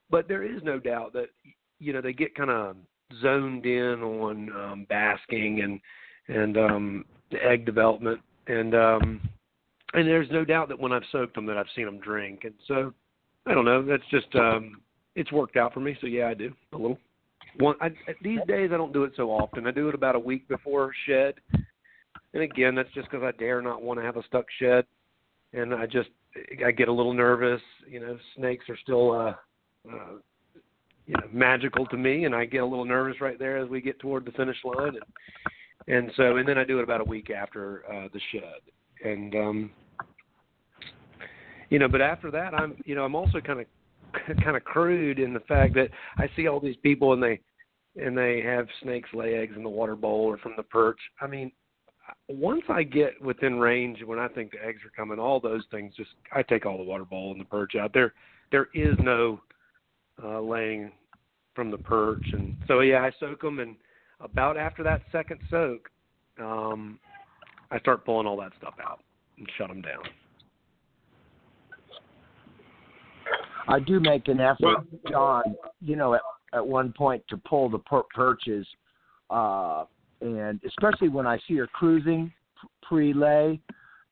but 0.09 0.27
there 0.27 0.43
is 0.43 0.61
no 0.61 0.77
doubt 0.77 1.13
that 1.13 1.27
you 1.79 1.93
know 1.93 2.01
they 2.01 2.13
get 2.13 2.35
kind 2.35 2.49
of 2.49 2.75
zoned 3.21 3.65
in 3.65 4.01
on 4.01 4.51
um 4.51 4.85
basking 4.89 5.61
and 5.61 5.79
and 6.27 6.57
um 6.57 7.05
the 7.31 7.43
egg 7.43 7.65
development. 7.65 8.21
And 8.47 8.75
um 8.75 9.21
and 9.93 10.07
there's 10.07 10.29
no 10.31 10.43
doubt 10.43 10.69
that 10.69 10.79
when 10.79 10.91
I've 10.91 11.03
soaked 11.11 11.35
them 11.35 11.45
that 11.45 11.57
I've 11.57 11.65
seen 11.75 11.85
them 11.85 11.99
drink. 11.99 12.41
And 12.43 12.53
so 12.67 12.93
I 13.45 13.53
don't 13.53 13.65
know 13.65 13.83
that's 13.83 14.03
just 14.09 14.33
um 14.35 14.81
it's 15.15 15.31
worked 15.31 15.57
out 15.57 15.73
for 15.73 15.79
me. 15.79 15.97
So 16.01 16.07
yeah 16.07 16.27
I 16.27 16.33
do 16.33 16.53
a 16.73 16.77
little. 16.77 16.97
One 17.59 17.75
I, 17.79 17.89
these 18.21 18.39
days 18.47 18.71
I 18.73 18.77
don't 18.77 18.93
do 18.93 19.03
it 19.03 19.13
so 19.15 19.29
often. 19.29 19.65
I 19.67 19.71
do 19.71 19.87
it 19.87 19.95
about 19.95 20.15
a 20.15 20.19
week 20.19 20.47
before 20.47 20.91
shed. 21.07 21.35
And 22.33 22.43
again 22.43 22.75
that's 22.75 22.91
just 22.93 23.09
because 23.09 23.23
I 23.23 23.31
dare 23.37 23.61
not 23.61 23.81
want 23.81 23.99
to 23.99 24.05
have 24.05 24.17
a 24.17 24.23
stuck 24.23 24.45
shed. 24.59 24.85
And 25.53 25.73
I 25.73 25.85
just 25.85 26.09
I 26.65 26.71
get 26.71 26.89
a 26.89 26.93
little 26.93 27.13
nervous 27.13 27.61
you 27.87 27.99
know 27.99 28.17
snakes 28.35 28.65
are 28.69 28.77
still 28.81 29.11
uh 29.11 29.33
uh, 29.89 30.17
you 31.07 31.13
know 31.13 31.27
magical 31.31 31.85
to 31.87 31.97
me, 31.97 32.25
and 32.25 32.35
I 32.35 32.45
get 32.45 32.63
a 32.63 32.65
little 32.65 32.85
nervous 32.85 33.21
right 33.21 33.37
there 33.37 33.57
as 33.57 33.69
we 33.69 33.81
get 33.81 33.99
toward 33.99 34.25
the 34.25 34.31
finish 34.31 34.57
line, 34.63 34.95
and 34.95 35.03
and 35.87 36.11
so 36.15 36.37
and 36.37 36.47
then 36.47 36.57
I 36.57 36.63
do 36.63 36.79
it 36.79 36.83
about 36.83 37.01
a 37.01 37.05
week 37.05 37.29
after 37.29 37.83
uh, 37.91 38.07
the 38.13 38.19
shed, 38.31 38.61
and 39.03 39.35
um, 39.35 39.71
you 41.69 41.79
know, 41.79 41.87
but 41.87 42.01
after 42.01 42.31
that, 42.31 42.53
I'm 42.53 42.75
you 42.85 42.95
know 42.95 43.03
I'm 43.03 43.15
also 43.15 43.39
kind 43.39 43.59
of 43.59 43.67
kind 44.43 44.57
of 44.57 44.63
crude 44.63 45.19
in 45.19 45.33
the 45.33 45.39
fact 45.41 45.73
that 45.75 45.89
I 46.17 46.29
see 46.35 46.47
all 46.47 46.59
these 46.59 46.77
people 46.77 47.13
and 47.13 47.21
they 47.21 47.39
and 47.95 48.17
they 48.17 48.41
have 48.41 48.67
snakes 48.81 49.09
lay 49.13 49.35
eggs 49.35 49.53
in 49.55 49.63
the 49.63 49.69
water 49.69 49.95
bowl 49.95 50.25
or 50.25 50.37
from 50.37 50.53
the 50.57 50.63
perch. 50.63 50.99
I 51.21 51.27
mean, 51.27 51.51
once 52.27 52.63
I 52.69 52.83
get 52.83 53.21
within 53.21 53.59
range 53.59 54.03
when 54.03 54.19
I 54.19 54.27
think 54.27 54.51
the 54.51 54.65
eggs 54.65 54.81
are 54.85 54.91
coming, 54.95 55.19
all 55.19 55.39
those 55.39 55.63
things 55.71 55.93
just 55.95 56.11
I 56.31 56.43
take 56.43 56.65
all 56.65 56.77
the 56.77 56.83
water 56.83 57.05
bowl 57.05 57.31
and 57.31 57.39
the 57.39 57.45
perch 57.45 57.75
out. 57.75 57.93
There 57.93 58.13
there 58.51 58.67
is 58.73 58.95
no 58.99 59.39
uh, 60.23 60.39
laying 60.39 60.91
from 61.55 61.71
the 61.71 61.77
perch, 61.77 62.23
and 62.33 62.55
so 62.67 62.81
yeah, 62.81 63.01
I 63.01 63.11
soak 63.19 63.41
them, 63.41 63.59
and 63.59 63.75
about 64.19 64.57
after 64.57 64.83
that 64.83 65.01
second 65.11 65.39
soak, 65.49 65.89
um, 66.39 66.99
I 67.71 67.79
start 67.79 68.05
pulling 68.05 68.27
all 68.27 68.37
that 68.37 68.51
stuff 68.57 68.75
out 68.83 68.99
and 69.37 69.47
shut 69.57 69.69
them 69.69 69.81
down. 69.81 70.03
I 73.67 73.79
do 73.79 73.99
make 73.99 74.27
an 74.27 74.39
effort, 74.39 74.85
John. 75.09 75.43
You 75.81 75.95
know, 75.95 76.13
at, 76.13 76.21
at 76.53 76.65
one 76.65 76.93
point 76.93 77.23
to 77.29 77.37
pull 77.37 77.69
the 77.69 77.79
per- 77.79 78.03
perches, 78.13 78.67
uh, 79.29 79.85
and 80.21 80.59
especially 80.65 81.09
when 81.09 81.25
I 81.25 81.39
see 81.47 81.55
her 81.55 81.67
cruising 81.67 82.31
pre-lay, 82.81 83.59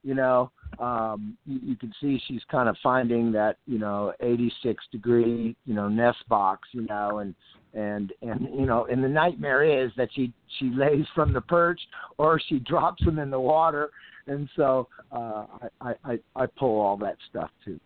you 0.04 0.14
know, 0.16 0.52
um, 0.80 1.38
you, 1.46 1.60
you 1.64 1.76
can 1.76 1.94
see 2.02 2.22
she's 2.28 2.42
kind 2.50 2.70
of 2.70 2.76
finding 2.84 3.32
that 3.34 3.58
you 3.66 3.80
know 3.80 4.14
86 4.20 4.84
degree 4.92 5.56
you 5.66 5.74
know 5.74 5.88
nest 5.88 6.28
box, 6.28 6.68
you 6.72 6.86
know, 6.88 7.20
and 7.20 7.36
and 7.74 8.12
and 8.22 8.48
you 8.54 8.66
know, 8.66 8.86
and 8.86 9.04
the 9.04 9.08
nightmare 9.10 9.64
is 9.64 9.92
that 9.98 10.10
she 10.14 10.34
she 10.60 10.70
lays 10.70 11.06
from 11.16 11.34
the 11.34 11.42
perch 11.42 11.80
or 12.18 12.40
she 12.48 12.60
drops 12.68 13.04
them 13.04 13.20
in 13.20 13.30
the 13.30 13.40
water, 13.40 13.90
and 14.28 14.50
so 14.56 14.88
uh, 15.12 15.46
I, 15.82 15.94
I 16.06 16.20
I 16.36 16.46
pull 16.46 16.80
all 16.80 16.98
that 16.98 17.18
stuff 17.30 17.50
too. 17.64 17.80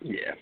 Yeah. 0.00 0.34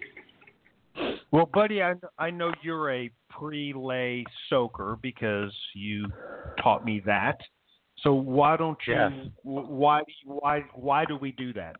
Well, 1.30 1.48
buddy, 1.52 1.82
I 1.82 1.94
I 2.18 2.30
know 2.30 2.52
you're 2.62 2.92
a 2.92 3.10
pre-lay 3.30 4.24
soaker 4.48 4.98
because 5.02 5.52
you 5.74 6.06
taught 6.62 6.84
me 6.84 7.02
that. 7.06 7.38
So 8.02 8.12
why 8.12 8.56
don't 8.56 8.78
you? 8.86 8.94
Yes. 8.94 9.12
Why 9.43 10.02
why 10.24 10.64
why 10.74 11.05
do 11.05 11.16
we 11.16 11.32
do 11.32 11.52
that? 11.55 11.77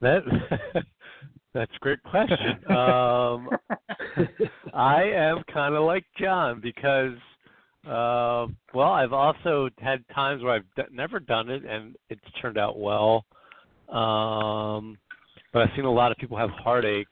That 0.00 0.22
that's 1.54 1.72
a 1.74 1.78
great 1.80 2.02
question. 2.02 2.58
um, 2.70 3.48
I 4.74 5.04
am 5.04 5.42
kind 5.52 5.74
of 5.74 5.84
like 5.84 6.04
John 6.18 6.60
because, 6.60 7.16
uh, 7.86 8.46
well, 8.74 8.90
I've 8.90 9.12
also 9.12 9.70
had 9.78 10.04
times 10.14 10.42
where 10.42 10.54
I've 10.54 10.74
d- 10.76 10.82
never 10.92 11.20
done 11.20 11.50
it 11.50 11.64
and 11.64 11.96
it's 12.10 12.20
turned 12.40 12.58
out 12.58 12.78
well. 12.78 13.24
Um, 13.88 14.98
but 15.52 15.62
I've 15.62 15.70
seen 15.76 15.84
a 15.84 15.92
lot 15.92 16.10
of 16.10 16.18
people 16.18 16.36
have 16.38 16.50
heartache 16.50 17.06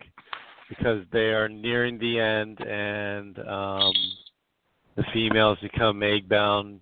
because 0.69 1.05
they 1.13 1.33
are 1.33 1.49
nearing 1.49 1.99
the 1.99 2.19
end 2.19 2.61
and 2.61 3.39
um, 3.41 3.93
the 4.97 5.05
females 5.13 5.59
become 5.61 6.03
egg 6.03 6.29
bound 6.29 6.81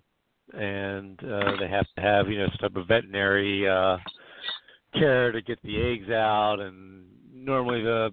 and 0.53 1.19
uh, 1.23 1.57
they 1.59 1.67
have 1.67 1.85
to 1.95 2.01
have 2.01 2.27
you 2.27 2.39
know 2.39 2.47
some 2.47 2.69
type 2.69 2.75
of 2.75 2.87
veterinary 2.87 3.67
uh, 3.67 3.97
care 4.93 5.31
to 5.31 5.41
get 5.41 5.61
the 5.63 5.81
eggs 5.81 6.09
out 6.09 6.59
and 6.59 7.05
normally 7.33 7.81
the 7.81 8.09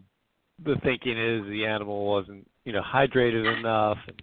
the 0.64 0.76
thinking 0.82 1.18
is 1.18 1.46
the 1.48 1.64
animal 1.66 2.06
wasn't 2.06 2.46
you 2.64 2.72
know 2.72 2.82
hydrated 2.82 3.58
enough 3.58 3.98
and 4.06 4.22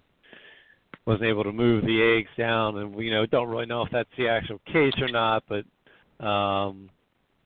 wasn't 1.06 1.26
able 1.26 1.44
to 1.44 1.52
move 1.52 1.84
the 1.84 2.18
eggs 2.18 2.30
down 2.38 2.78
and 2.78 2.98
you 3.00 3.12
know 3.12 3.26
don't 3.26 3.50
really 3.50 3.66
know 3.66 3.82
if 3.84 3.92
that's 3.92 4.10
the 4.18 4.28
actual 4.28 4.60
case 4.72 4.94
or 5.02 5.10
not 5.10 5.44
but 5.50 6.26
um 6.26 6.90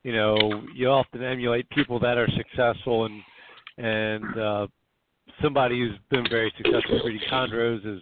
you 0.03 0.13
know 0.13 0.37
you 0.75 0.87
often 0.87 1.23
emulate 1.23 1.69
people 1.69 1.99
that 1.99 2.17
are 2.17 2.27
successful 2.35 3.05
and 3.05 3.21
and 3.77 4.39
uh 4.39 4.67
somebody 5.41 5.79
who's 5.79 5.97
been 6.09 6.27
very 6.29 6.51
successful 6.57 6.99
breeding 7.01 7.21
chondros 7.31 7.85
is 7.85 8.01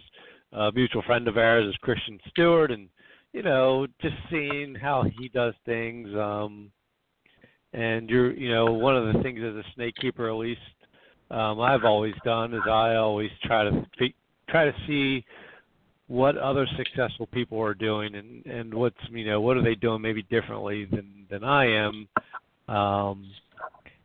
a 0.56 0.72
mutual 0.72 1.02
friend 1.02 1.28
of 1.28 1.36
ours 1.36 1.66
is 1.66 1.76
Christian 1.82 2.18
Stewart 2.30 2.70
and 2.70 2.88
you 3.32 3.42
know 3.42 3.86
just 4.00 4.14
seeing 4.30 4.74
how 4.74 5.04
he 5.18 5.28
does 5.28 5.54
things 5.66 6.08
um 6.16 6.70
and 7.72 8.08
you're 8.08 8.32
you 8.32 8.50
know 8.50 8.72
one 8.72 8.96
of 8.96 9.12
the 9.12 9.22
things 9.22 9.40
as 9.40 9.54
a 9.54 9.62
snake 9.74 9.94
keeper 10.00 10.28
at 10.28 10.36
least 10.36 10.60
um 11.30 11.60
I've 11.60 11.84
always 11.84 12.14
done 12.24 12.54
is 12.54 12.62
I 12.66 12.94
always 12.94 13.30
try 13.44 13.64
to 13.64 13.86
try 14.48 14.64
to 14.64 14.72
see 14.86 15.24
what 16.08 16.38
other 16.38 16.66
successful 16.76 17.26
people 17.26 17.60
are 17.60 17.74
doing 17.74 18.14
and 18.14 18.46
and 18.46 18.72
what's 18.72 18.96
you 19.10 19.26
know 19.26 19.40
what 19.40 19.56
are 19.58 19.62
they 19.62 19.74
doing 19.74 20.00
maybe 20.00 20.22
differently 20.22 20.86
than 20.86 21.26
than 21.30 21.44
I 21.44 21.66
am. 21.66 22.08
Um 22.74 23.26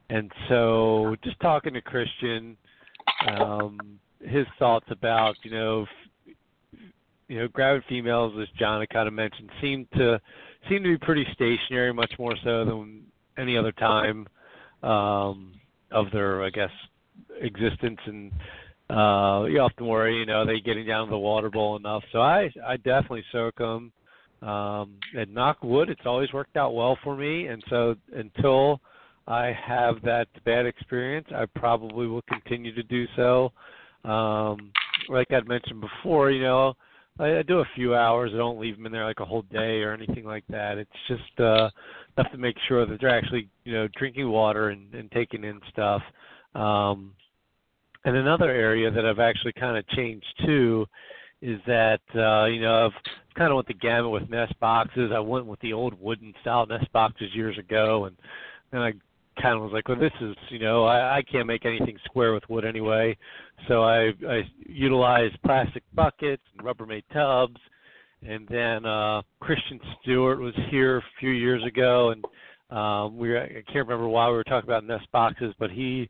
and 0.10 0.30
so 0.49 1.15
just 1.23 1.40
talking 1.40 1.73
to 1.76 1.82
Christian 1.82 2.57
um 3.30 3.80
his 4.19 4.45
thoughts 4.60 4.88
about 4.90 5.36
you 5.44 5.52
know 5.52 5.86
you 7.32 7.40
know 7.40 7.48
gravid 7.48 7.84
females 7.88 8.34
as 8.41 8.48
John 8.60 8.82
had 8.82 8.90
kind 8.90 9.08
of 9.08 9.14
mentioned 9.14 9.49
seem 9.62 9.88
to 9.95 10.20
seem 10.70 10.84
to 10.84 10.90
be 10.90 10.98
pretty 10.98 11.26
stationary 11.34 11.94
much 11.94 12.12
more 12.20 12.36
so 12.44 12.66
than 12.66 13.03
any 13.38 13.58
other 13.58 13.72
time 13.72 14.28
um, 14.84 15.53
of 15.91 16.08
their, 16.12 16.44
I 16.44 16.49
guess, 16.49 16.70
existence. 17.40 17.99
And 18.06 18.32
uh, 18.90 19.45
you 19.45 19.60
often 19.60 19.88
worry, 19.88 20.18
you 20.18 20.26
know, 20.26 20.41
are 20.41 20.45
they 20.45 20.60
getting 20.60 20.86
down 20.86 21.08
to 21.08 21.12
the 21.12 21.18
water 21.18 21.49
bowl 21.49 21.78
enough? 21.78 22.03
So 22.12 22.20
I, 22.20 22.49
I 22.68 22.78
definitely 22.78 23.24
soak 23.32 23.56
them. 23.56 23.91
Um, 24.41 24.95
and 25.16 25.34
knock 25.34 25.64
wood, 25.64 25.90
it's 25.90 26.02
always 26.06 26.34
worked 26.34 26.58
out 26.58 26.74
well 26.74 26.98
for 27.03 27.16
me. 27.16 27.48
And 27.48 27.64
so 27.70 27.95
until 28.14 28.82
I 29.28 29.56
have 29.66 30.02
that 30.02 30.28
bad 30.45 30.66
experience, 30.66 31.28
I 31.34 31.45
probably 31.56 32.08
will 32.08 32.24
continue 32.24 32.74
to 32.74 32.84
do 32.84 33.06
so. 33.16 33.52
Um, 34.03 34.72
like 35.10 35.32
I'd 35.32 35.48
mentioned 35.48 35.80
before, 35.80 36.32
you 36.32 36.41
know, 36.41 36.74
I, 37.22 37.39
I 37.39 37.43
do 37.43 37.60
a 37.60 37.65
few 37.76 37.95
hours. 37.95 38.31
I 38.34 38.38
don't 38.38 38.60
leave 38.60 38.76
them 38.76 38.85
in 38.85 38.91
there 38.91 39.06
like 39.06 39.19
a 39.19 39.26
whole 39.26 39.43
day 39.43 39.81
or 39.84 39.93
anything 39.93 40.26
like 40.26 40.43
that. 40.49 40.77
It's 40.77 40.89
just 41.07 41.39
uh, 41.39 41.69
enough 42.18 42.31
to 42.31 42.38
make 42.38 42.56
sure 42.68 42.85
that 42.85 42.99
they're 42.99 43.10
actually, 43.10 43.48
you 43.64 43.73
know, 43.73 43.88
drinking 43.98 44.30
water 44.30 44.69
and, 44.69 44.93
and 44.93 45.11
taking 45.11 45.43
in 45.43 45.60
stuff. 45.72 46.02
Um, 46.56 47.14
and 48.03 48.15
another 48.18 48.49
area 48.49 48.89
that 48.89 49.06
I've 49.06 49.19
actually 49.19 49.53
kind 49.53 49.77
of 49.77 49.88
changed 49.89 50.26
too 50.45 50.85
is 51.41 51.60
that 51.68 52.02
uh, 52.15 52.45
you 52.45 52.61
know 52.61 52.85
I've 52.85 53.35
kind 53.35 53.52
of 53.52 53.56
went 53.56 53.68
the 53.68 53.73
gamut 53.73 54.11
with 54.11 54.30
nest 54.30 54.60
boxes. 54.60 55.11
I 55.14 55.19
went 55.19 55.45
with 55.45 55.60
the 55.61 55.73
old 55.73 55.99
wooden 55.99 56.34
style 56.41 56.65
nest 56.65 56.91
boxes 56.91 57.34
years 57.34 57.57
ago, 57.57 58.06
and 58.06 58.15
then 58.72 58.81
I 58.81 58.93
kind 59.41 59.56
of 59.56 59.64
was 59.64 59.72
like, 59.74 59.88
well, 59.88 59.99
this 59.99 60.12
is 60.22 60.36
you 60.49 60.60
know 60.60 60.86
I, 60.86 61.18
I 61.18 61.22
can't 61.24 61.48
make 61.48 61.66
anything 61.66 61.98
square 62.06 62.34
with 62.34 62.44
wood 62.49 62.66
anyway, 62.66 63.18
so 63.68 63.84
I, 63.84 64.12
I 64.28 64.41
utilized 64.66 65.41
plastic 65.44 65.84
buckets 65.94 66.44
and 66.58 66.66
Rubbermaid 66.66 67.03
tubs, 67.14 67.60
and 68.24 68.48
then 68.49 68.86
uh, 68.86 69.22
Christian 69.40 69.80
Stewart 70.02 70.40
was 70.40 70.53
here 70.70 70.98
a 70.98 71.03
few 71.20 71.32
years 71.32 71.64
ago, 71.66 72.12
and 72.12 72.26
um, 72.78 73.18
we 73.18 73.30
were, 73.30 73.41
I 73.41 73.64
can't 73.72 73.88
remember 73.88 74.08
why 74.08 74.28
we 74.28 74.36
were 74.36 74.44
talking 74.44 74.70
about 74.70 74.86
nest 74.86 75.08
boxes, 75.12 75.53
but 75.60 75.72
he 75.72 76.10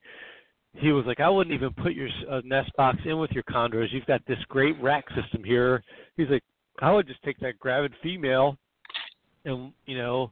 he 0.74 0.92
was 0.92 1.06
like, 1.06 1.20
I 1.20 1.30
wouldn't 1.30 1.54
even 1.54 1.74
put 1.74 1.94
your 1.94 2.08
uh, 2.30 2.42
nest 2.46 2.72
box 2.78 2.98
in 3.06 3.20
with 3.20 3.32
your 3.32 3.44
chondros. 3.44 3.92
You've 3.92 4.06
got 4.06 4.26
this 4.26 4.38
great 4.48 4.82
rack 4.82 5.06
system 5.10 5.44
here. 5.44 5.84
He's 6.16 6.30
like, 6.30 6.44
I 6.82 6.94
would 6.94 7.08
just 7.08 7.22
take 7.24 7.38
that 7.40 7.60
gravid 7.60 7.94
female, 8.02 8.58
and 9.46 9.74
you 9.86 9.98
know, 9.98 10.32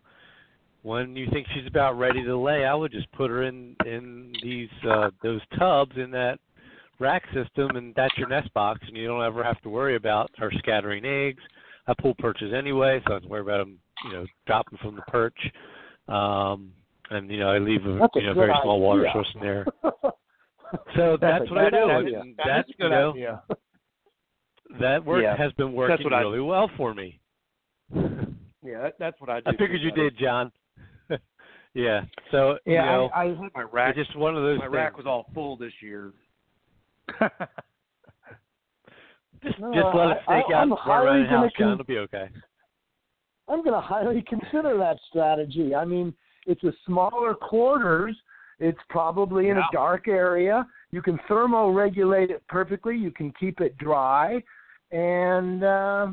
when 0.84 1.16
you 1.16 1.28
think 1.32 1.48
she's 1.54 1.68
about 1.68 1.98
ready 1.98 2.24
to 2.24 2.38
lay, 2.38 2.66
I 2.66 2.74
would 2.74 2.92
just 2.92 3.12
put 3.14 3.30
her 3.30 3.44
in 3.44 3.76
in 3.86 4.34
these 4.42 4.70
uh, 4.88 5.10
those 5.24 5.42
tubs 5.58 5.92
in 5.98 6.12
that 6.12 6.40
rack 7.00 7.24
system, 7.34 7.76
and 7.76 7.94
that's 7.96 8.18
your 8.18 8.28
nest 8.28 8.54
box, 8.54 8.82
and 8.88 8.96
you 8.96 9.08
don't 9.08 9.24
ever 9.24 9.44
have 9.44 9.60
to 9.62 9.70
worry 9.70 9.96
about 9.96 10.30
her 10.38 10.52
scattering 10.60 11.06
eggs. 11.06 11.42
I 11.88 11.94
pull 12.00 12.14
perches 12.16 12.54
anyway, 12.54 13.02
so 13.08 13.16
I 13.16 13.20
don't 13.20 13.30
worry 13.30 13.42
about 13.42 13.58
them, 13.60 13.80
you 14.06 14.14
know, 14.14 14.26
dropping 14.46 14.78
from 14.80 14.96
the 14.96 15.02
perch. 15.04 15.38
Um, 16.08 16.72
and 17.10 17.30
you 17.32 17.40
know, 17.40 17.50
I 17.50 17.58
leave 17.58 17.86
a, 17.86 17.98
That's 18.00 18.16
a 18.16 18.20
you 18.20 18.28
know 18.28 18.34
good 18.34 18.40
very 18.48 18.54
small 18.62 18.80
water 18.80 19.08
source 19.14 19.30
in 19.36 19.42
there. 19.42 19.66
So 20.96 21.18
that's, 21.20 21.50
a 21.50 21.54
what 21.54 21.64
I 21.66 21.70
do. 21.72 21.78
idea. 21.90 22.20
And 22.22 22.36
That's 22.38 22.48
that's 22.48 22.70
you 22.70 22.76
good 22.78 22.90
know 22.92 23.10
idea. 23.14 23.42
that 24.80 25.04
work 25.04 25.24
Yeah, 25.24 25.36
has 25.36 25.52
been 25.54 25.74
working 25.74 26.04
what 26.04 26.14
I- 26.14 26.20
really 26.22 26.42
well 26.42 26.70
for 26.78 26.94
me. 26.94 27.20
Yeah, 27.92 28.82
that, 28.84 28.94
that's 29.00 29.20
what 29.20 29.32
I 29.32 29.40
do. 29.40 29.46
I 29.48 29.52
figured 29.54 29.80
too, 29.82 29.88
you 29.88 29.92
did, 29.92 30.16
John. 30.20 30.52
Yeah. 31.74 32.02
So 32.32 32.58
you 32.66 32.74
Yeah, 32.74 32.86
know, 32.86 33.10
I, 33.14 33.24
I 33.24 33.50
My 33.56 33.64
rack, 33.72 33.96
just 33.96 34.16
one 34.16 34.36
of 34.36 34.44
those 34.44 34.58
my 34.60 34.66
things. 34.66 34.74
rack 34.76 34.98
was 34.98 35.06
all 35.06 35.28
full 35.34 35.56
this 35.58 35.74
year. 35.82 36.12
just 39.44 39.60
No, 39.60 39.74
just 39.74 39.96
let 39.96 40.10
it 40.12 40.18
I- 40.28 40.42
snake 40.42 40.46
I- 40.50 40.54
out 40.54 40.62
I'm 40.64 40.72
and 40.72 40.80
run 40.86 40.88
around 40.88 41.06
highly 41.08 41.22
the 41.24 41.28
house, 41.30 41.32
gonna 41.40 41.50
John. 41.50 41.68
con- 41.68 41.74
It'll 41.74 41.86
be 41.86 41.98
okay. 42.00 42.30
I'm 43.48 43.64
going 43.64 43.74
to 43.74 43.82
highly 43.82 44.22
consider 44.28 44.78
that 44.78 44.98
strategy. 45.10 45.74
I 45.74 45.84
mean, 45.84 46.14
it's 46.46 46.64
a 46.64 46.74
smaller 46.86 47.34
quarters. 47.34 48.16
It's 48.60 48.78
probably 48.90 49.50
in 49.50 49.56
Yeah. 49.58 49.64
a 49.68 49.74
dark 49.74 50.08
area. 50.08 50.68
You 50.92 51.02
can 51.02 51.18
thermoregulate 51.30 52.30
it 52.30 52.44
perfectly. 52.48 52.96
You 52.96 53.10
can 53.12 53.32
keep 53.40 53.60
it 53.62 53.76
dry, 53.78 54.44
and 54.92 55.64
uh, 55.64 56.08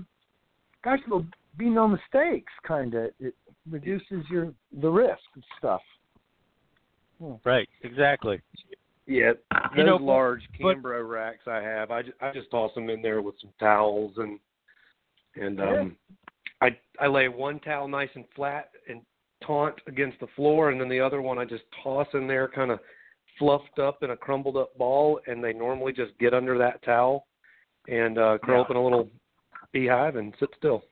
gosh, 0.84 1.00
there'll 1.06 1.26
be 1.58 1.68
no 1.68 1.88
mistakes. 1.88 2.52
Kind 2.66 2.94
of, 2.94 3.10
it 3.20 3.34
reduces 3.70 4.24
your 4.30 4.52
the 4.80 4.88
risk 4.88 5.20
of 5.36 5.42
stuff. 5.58 5.82
Right. 7.44 7.68
Exactly. 7.82 8.40
Yeah, 9.06 9.32
those 9.52 9.62
You 9.76 9.84
know, 9.84 9.96
large 9.96 10.42
but- 10.60 10.76
Cambro 10.78 11.08
racks 11.08 11.46
I 11.46 11.60
have, 11.62 11.90
I 11.90 12.02
just, 12.02 12.16
I 12.20 12.32
just 12.32 12.50
toss 12.50 12.74
them 12.74 12.90
in 12.90 13.00
there 13.02 13.22
with 13.22 13.36
some 13.40 13.52
towels 13.58 14.14
and 14.18 14.38
and 15.36 15.58
Yeah. 15.58 15.80
um, 15.80 15.96
I 16.60 16.76
I 17.00 17.06
lay 17.06 17.28
one 17.28 17.60
towel 17.60 17.88
nice 17.88 18.08
and 18.14 18.24
flat 18.34 18.70
and 18.88 19.02
taunt 19.42 19.74
against 19.86 20.18
the 20.20 20.26
floor, 20.28 20.70
and 20.70 20.80
then 20.80 20.88
the 20.88 21.00
other 21.00 21.20
one 21.22 21.38
I 21.38 21.44
just 21.44 21.64
toss 21.82 22.06
in 22.14 22.26
there, 22.26 22.48
kind 22.48 22.70
of 22.70 22.80
fluffed 23.38 23.78
up 23.78 24.02
in 24.02 24.10
a 24.10 24.16
crumbled 24.16 24.56
up 24.56 24.76
ball, 24.78 25.20
and 25.26 25.44
they 25.44 25.52
normally 25.52 25.92
just 25.92 26.16
get 26.18 26.32
under 26.32 26.56
that 26.56 26.82
towel 26.82 27.26
and 27.86 28.16
uh, 28.18 28.38
curl 28.42 28.62
up 28.62 28.70
in 28.70 28.76
a 28.76 28.82
little 28.82 29.10
beehive 29.72 30.16
and 30.16 30.34
sit 30.40 30.48
still. 30.56 30.84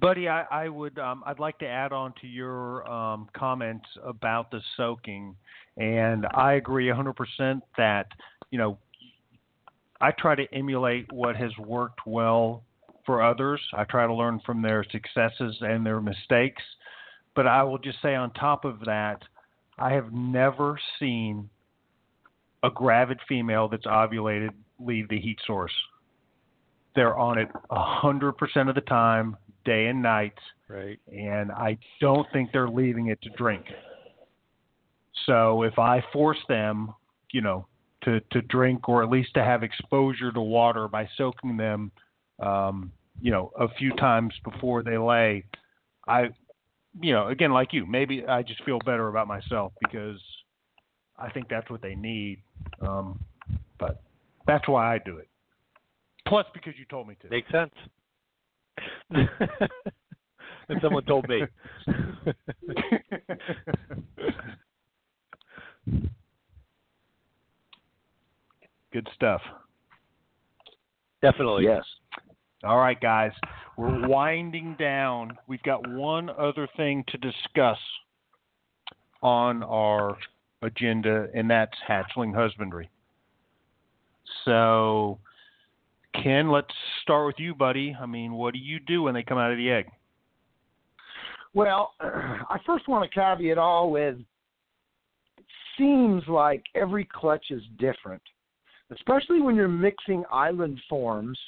Buddy, 0.00 0.28
I, 0.28 0.42
I 0.50 0.68
would 0.68 0.98
um, 0.98 1.22
I'd 1.26 1.38
like 1.38 1.58
to 1.60 1.66
add 1.66 1.92
on 1.92 2.12
to 2.20 2.26
your 2.26 2.88
um, 2.90 3.28
comments 3.34 3.86
about 4.04 4.50
the 4.50 4.60
soaking, 4.76 5.34
and 5.78 6.26
I 6.34 6.54
agree 6.54 6.86
100% 6.86 7.62
that 7.78 8.06
you 8.50 8.58
know 8.58 8.78
I 10.00 10.10
try 10.10 10.34
to 10.34 10.46
emulate 10.52 11.10
what 11.12 11.36
has 11.36 11.50
worked 11.58 12.00
well 12.06 12.62
for 13.06 13.22
others. 13.22 13.60
I 13.74 13.84
try 13.84 14.06
to 14.06 14.12
learn 14.12 14.40
from 14.44 14.60
their 14.60 14.84
successes 14.90 15.56
and 15.60 15.86
their 15.86 16.00
mistakes, 16.00 16.62
but 17.34 17.46
I 17.46 17.62
will 17.62 17.78
just 17.78 18.02
say 18.02 18.14
on 18.14 18.32
top 18.32 18.64
of 18.64 18.80
that, 18.80 19.22
I 19.78 19.92
have 19.92 20.12
never 20.12 20.78
seen 20.98 21.48
a 22.62 22.70
gravid 22.70 23.20
female 23.28 23.68
that's 23.68 23.86
ovulated 23.86 24.50
leave 24.78 25.08
the 25.08 25.20
heat 25.20 25.38
source. 25.46 25.72
They're 26.94 27.16
on 27.16 27.38
it 27.38 27.48
100% 27.70 28.68
of 28.68 28.74
the 28.74 28.80
time, 28.82 29.36
day 29.66 29.86
and 29.86 30.00
night 30.00 30.38
Right. 30.68 30.98
and 31.12 31.52
I 31.52 31.76
don't 32.00 32.26
think 32.32 32.50
they're 32.52 32.68
leaving 32.68 33.08
it 33.08 33.20
to 33.22 33.30
drink. 33.30 33.66
So 35.26 35.62
if 35.62 35.78
I 35.78 36.02
force 36.12 36.38
them, 36.48 36.94
you 37.32 37.40
know, 37.40 37.66
to 38.04 38.20
to 38.32 38.42
drink 38.42 38.88
or 38.88 39.02
at 39.02 39.10
least 39.10 39.34
to 39.34 39.44
have 39.44 39.62
exposure 39.62 40.32
to 40.32 40.40
water 40.40 40.88
by 40.88 41.08
soaking 41.16 41.56
them, 41.56 41.90
um, 42.40 42.92
you 43.20 43.30
know, 43.30 43.52
a 43.58 43.68
few 43.74 43.92
times 43.92 44.32
before 44.44 44.82
they 44.82 44.98
lay, 44.98 45.44
I, 46.06 46.28
you 47.00 47.12
know, 47.12 47.28
again 47.28 47.52
like 47.52 47.72
you, 47.72 47.86
maybe 47.86 48.24
I 48.26 48.42
just 48.42 48.62
feel 48.64 48.78
better 48.84 49.08
about 49.08 49.28
myself 49.28 49.72
because 49.80 50.20
I 51.18 51.30
think 51.30 51.48
that's 51.48 51.70
what 51.70 51.82
they 51.82 51.94
need. 51.94 52.42
Um, 52.80 53.20
but 53.78 54.02
that's 54.46 54.68
why 54.68 54.94
I 54.94 54.98
do 54.98 55.18
it. 55.18 55.28
Plus, 56.26 56.46
because 56.52 56.74
you 56.78 56.84
told 56.86 57.08
me 57.08 57.16
to. 57.22 57.28
Makes 57.28 57.50
sense. 57.52 57.72
and 60.68 60.80
someone 60.82 61.04
told 61.04 61.28
me. 61.28 61.42
Good 68.92 69.08
stuff. 69.14 69.40
Definitely. 71.22 71.64
Yes. 71.64 71.84
All 72.64 72.78
right, 72.78 73.00
guys, 73.00 73.32
we're 73.76 74.08
winding 74.08 74.74
down. 74.78 75.36
We've 75.46 75.62
got 75.62 75.86
one 75.86 76.30
other 76.30 76.66
thing 76.76 77.04
to 77.08 77.18
discuss 77.18 77.78
on 79.22 79.62
our 79.62 80.16
agenda, 80.62 81.28
and 81.34 81.50
that's 81.50 81.74
hatchling 81.88 82.34
husbandry. 82.34 82.88
So, 84.44 85.18
Ken, 86.22 86.50
let's 86.50 86.72
start 87.02 87.26
with 87.26 87.36
you, 87.38 87.54
buddy. 87.54 87.96
I 87.98 88.06
mean, 88.06 88.32
what 88.32 88.54
do 88.54 88.60
you 88.60 88.78
do 88.80 89.02
when 89.02 89.14
they 89.14 89.22
come 89.22 89.38
out 89.38 89.50
of 89.50 89.58
the 89.58 89.70
egg? 89.70 89.86
Well, 91.54 91.92
I 92.00 92.58
first 92.66 92.88
want 92.88 93.10
to 93.10 93.14
caveat 93.14 93.58
all 93.58 93.90
with 93.90 94.18
it 95.38 95.44
seems 95.78 96.22
like 96.28 96.64
every 96.74 97.04
clutch 97.04 97.46
is 97.50 97.62
different, 97.78 98.22
especially 98.90 99.40
when 99.40 99.56
you're 99.56 99.68
mixing 99.68 100.24
island 100.30 100.80
forms. 100.88 101.38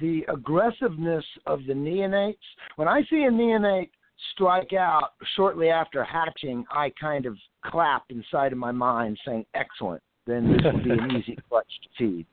The 0.00 0.24
aggressiveness 0.28 1.24
of 1.46 1.60
the 1.66 1.72
neonates. 1.72 2.36
When 2.76 2.88
I 2.88 3.02
see 3.10 3.24
a 3.24 3.30
neonate 3.30 3.90
strike 4.34 4.72
out 4.72 5.12
shortly 5.36 5.70
after 5.70 6.04
hatching, 6.04 6.64
I 6.70 6.92
kind 7.00 7.26
of 7.26 7.36
clap 7.64 8.04
inside 8.10 8.52
of 8.52 8.58
my 8.58 8.72
mind 8.72 9.18
saying, 9.24 9.46
Excellent. 9.54 10.02
Then 10.26 10.52
this 10.52 10.62
will 10.62 10.84
be 10.84 10.90
an 10.90 11.10
easy 11.16 11.38
clutch 11.48 11.66
to 11.82 11.88
feed. 11.96 12.26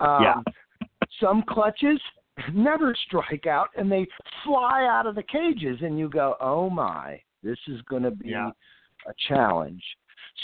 Um, 0.00 0.22
Yeah. 0.22 0.42
Some 1.20 1.42
clutches 1.48 2.00
never 2.52 2.94
strike 3.06 3.46
out 3.46 3.68
and 3.76 3.90
they 3.90 4.06
fly 4.44 4.86
out 4.86 5.06
of 5.06 5.14
the 5.14 5.22
cages 5.22 5.78
and 5.82 5.98
you 5.98 6.08
go, 6.08 6.36
"Oh 6.40 6.70
my, 6.70 7.20
this 7.42 7.58
is 7.66 7.80
going 7.82 8.02
to 8.04 8.10
be 8.10 8.30
Yeah. 8.30 8.50
a 9.06 9.14
challenge." 9.28 9.82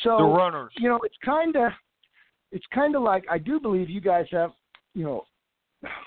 So 0.03 0.17
the 0.19 0.25
runners. 0.25 0.73
you 0.77 0.89
know, 0.89 0.99
it's 1.05 1.17
kind 1.25 1.57
of 1.57 1.73
it's 2.51 2.67
kind 2.73 2.97
of 2.97 3.03
like 3.03 3.25
I 3.31 3.39
do 3.39 3.61
believe 3.61 3.89
you 3.89 4.01
guys 4.01 4.27
have, 4.31 4.53
you 4.95 5.05
know, 5.05 5.25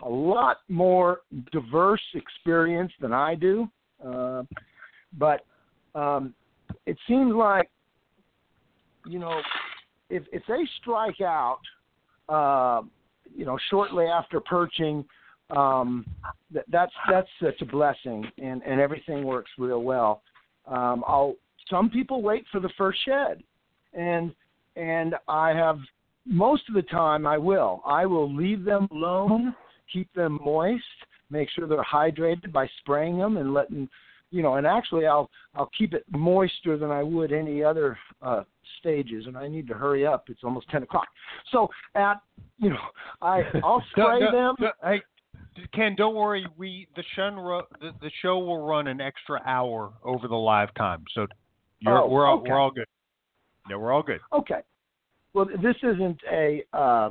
a 0.03 0.10
lot 0.10 0.57
more 0.68 1.22
diverse 1.52 2.02
experience 2.15 2.91
than 2.99 3.14
I 3.14 3.36
do. 3.36 3.69
Uh, 4.03 4.44
but 5.18 5.45
um, 5.95 6.34
it 6.86 6.98
seems 7.07 7.34
like, 7.34 7.69
you 9.06 9.19
know, 9.19 9.41
if 10.10 10.24
if 10.32 10.44
they 10.48 10.68
strike 10.82 11.22
out, 11.22 11.60
uh, 12.30 12.82
you 13.38 13.45
know, 13.45 13.57
shortly 13.69 14.05
after 14.05 14.39
perching, 14.39 15.05
um, 15.55 16.05
that, 16.51 16.65
that's 16.69 16.91
that's 17.09 17.30
such 17.41 17.61
a 17.61 17.65
blessing, 17.65 18.26
and 18.41 18.61
and 18.64 18.81
everything 18.81 19.23
works 19.23 19.51
real 19.57 19.84
well. 19.84 20.23
Um, 20.65 21.03
I'll 21.07 21.35
some 21.69 21.89
people 21.89 22.22
wait 22.22 22.45
for 22.51 22.59
the 22.59 22.72
first 22.77 22.99
shed, 23.05 23.43
and 23.93 24.34
and 24.76 25.15
I 25.27 25.51
have 25.51 25.77
most 26.26 26.64
of 26.68 26.76
the 26.76 26.81
time 26.81 27.26
I 27.26 27.38
will. 27.38 27.81
I 27.85 28.05
will 28.05 28.34
leave 28.35 28.65
them 28.65 28.88
alone, 28.91 29.55
keep 29.93 30.11
them 30.14 30.39
moist, 30.43 30.84
make 31.30 31.47
sure 31.51 31.68
they're 31.68 31.84
hydrated 31.84 32.51
by 32.51 32.68
spraying 32.80 33.18
them 33.19 33.38
and 33.38 33.53
letting 33.53 33.88
you 34.32 34.41
know, 34.41 34.56
and 34.56 34.68
actually 34.68 35.06
I'll 35.06 35.30
I'll 35.56 35.70
keep 35.78 35.94
it 35.94 36.04
moister 36.10 36.78
than 36.78 36.91
I 36.91 37.04
would 37.04 37.32
any 37.32 37.64
other 37.64 37.98
uh 38.22 38.44
stages 38.80 39.26
and 39.28 39.38
I 39.38 39.48
need 39.48 39.68
to 39.68 39.74
hurry 39.74 40.06
up. 40.06 40.26
It's 40.30 40.44
almost 40.44 40.70
ten 40.70 40.84
o'clock. 40.84 41.08
So 41.52 41.70
at 41.95 42.18
you 42.60 42.70
know, 42.72 42.78
I 43.22 43.44
I'll 43.64 43.84
spray 43.91 44.20
No, 44.20 44.20
no, 44.20 44.32
them. 44.32 44.56
no, 44.60 44.72
hey, 44.84 45.02
Ken, 45.74 45.95
don't 45.95 46.16
worry. 46.16 46.45
We 46.58 46.88
the 46.95 47.04
show 47.16 47.62
the, 47.80 47.91
the 48.02 48.12
show 48.22 48.40
will 48.40 48.66
run 48.66 48.88
an 48.88 49.02
extra 49.02 49.41
hour 49.45 49.94
over 50.04 50.28
the 50.28 50.36
live 50.36 50.74
time, 50.76 51.04
so 51.14 51.28
you're, 51.80 51.98
Oh, 51.99 52.08
we're 52.08 52.26
all, 52.28 52.40
okay. 52.40 52.49
we're 52.49 52.60
all 52.60 52.72
good. 52.72 52.88
Yeah, 53.70 53.76
we're 53.78 53.91
all 53.91 54.04
good. 54.04 54.20
Okay. 54.34 54.62
Well, 55.34 55.45
this 55.45 55.76
isn't 55.84 56.20
a 56.32 56.64
uh, 56.74 57.10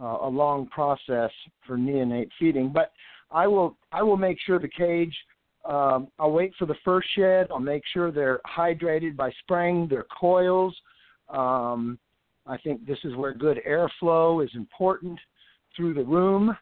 uh, 0.00 0.18
a 0.22 0.28
long 0.28 0.66
process 0.68 1.30
for 1.66 1.76
neonate 1.76 2.28
feeding, 2.38 2.70
but 2.72 2.92
I 3.30 3.46
will 3.46 3.76
I 3.92 4.02
will 4.02 4.16
make 4.16 4.38
sure 4.44 4.58
the 4.58 4.68
cage. 4.68 5.14
Um, 5.64 6.08
I'll 6.18 6.32
wait 6.32 6.52
for 6.58 6.66
the 6.66 6.76
first 6.84 7.08
shed. 7.14 7.48
I'll 7.50 7.58
make 7.60 7.82
sure 7.92 8.10
they're 8.10 8.40
hydrated 8.46 9.16
by 9.16 9.30
spraying 9.42 9.88
their 9.88 10.06
coils. 10.18 10.74
Um, 11.28 11.98
I 12.46 12.56
think 12.58 12.86
this 12.86 12.98
is 13.04 13.14
where 13.16 13.34
good 13.34 13.60
airflow 13.68 14.42
is 14.42 14.50
important 14.54 15.18
through 15.76 15.94
the 15.94 16.04
room 16.04 16.56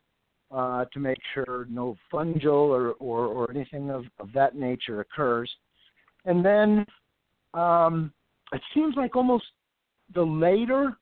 uh, 0.50 0.84
to 0.92 0.98
make 0.98 1.18
sure 1.34 1.66
no 1.70 1.96
fungal 2.12 2.68
or, 2.70 2.92
or, 2.92 3.26
or 3.26 3.50
anything 3.50 3.90
of, 3.90 4.04
of 4.18 4.32
that 4.34 4.56
nature 4.56 5.00
occurs. 5.00 5.50
And 6.24 6.44
then 6.44 6.84
um, 7.54 8.12
it 8.52 8.60
seems 8.74 8.94
like 8.96 9.16
almost 9.16 9.44
the 10.14 10.22
later, 10.22 10.96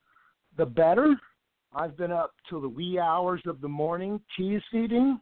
the 0.56 0.66
better. 0.66 1.14
I've 1.74 1.96
been 1.96 2.12
up 2.12 2.32
till 2.48 2.60
the 2.60 2.68
wee 2.68 2.98
hours 2.98 3.40
of 3.46 3.60
the 3.60 3.68
morning 3.68 4.20
tease 4.36 4.62
feeding. 4.70 5.18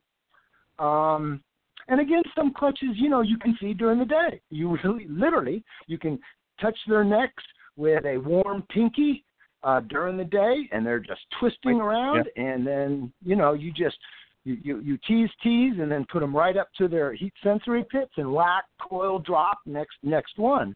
Um, 0.79 1.43
and 1.89 2.01
again, 2.01 2.23
some 2.37 2.53
clutches, 2.53 2.91
you 2.95 3.09
know, 3.09 3.23
you 3.23 3.39
can 3.39 3.57
feed 3.61 3.79
during 3.79 3.99
the 3.99 4.05
day. 4.05 4.41
You 4.51 4.77
really, 4.83 5.07
literally, 5.09 5.65
you 5.87 5.99
can 5.99 6.19
touch 6.61 6.77
their 6.89 7.05
necks 7.05 7.43
with 7.77 8.05
a 8.05 8.19
warm 8.19 8.65
pinky 8.71 9.25
uh, 9.65 9.81
during 9.81 10.17
the 10.17 10.25
day, 10.25 10.69
and 10.73 10.85
they're 10.85 11.01
just 11.01 11.21
twisting 11.39 11.81
around. 11.81 12.29
And 12.37 12.67
then, 12.67 13.13
you 13.25 13.37
know, 13.37 13.53
you 13.53 13.73
just 13.73 13.97
you, 14.45 14.59
you 14.63 14.81
you 14.81 14.99
tease 15.07 15.31
tease, 15.43 15.75
and 15.81 15.91
then 15.91 16.05
put 16.11 16.21
them 16.21 16.35
right 16.35 16.57
up 16.57 16.69
to 16.79 16.89
their 16.89 17.15
heat 17.15 17.33
sensory 17.43 17.85
pits, 17.91 18.13
and 18.17 18.33
whack, 18.33 18.65
coil, 18.81 19.19
drop, 19.19 19.59
next 19.67 19.97
next 20.03 20.39
one. 20.39 20.75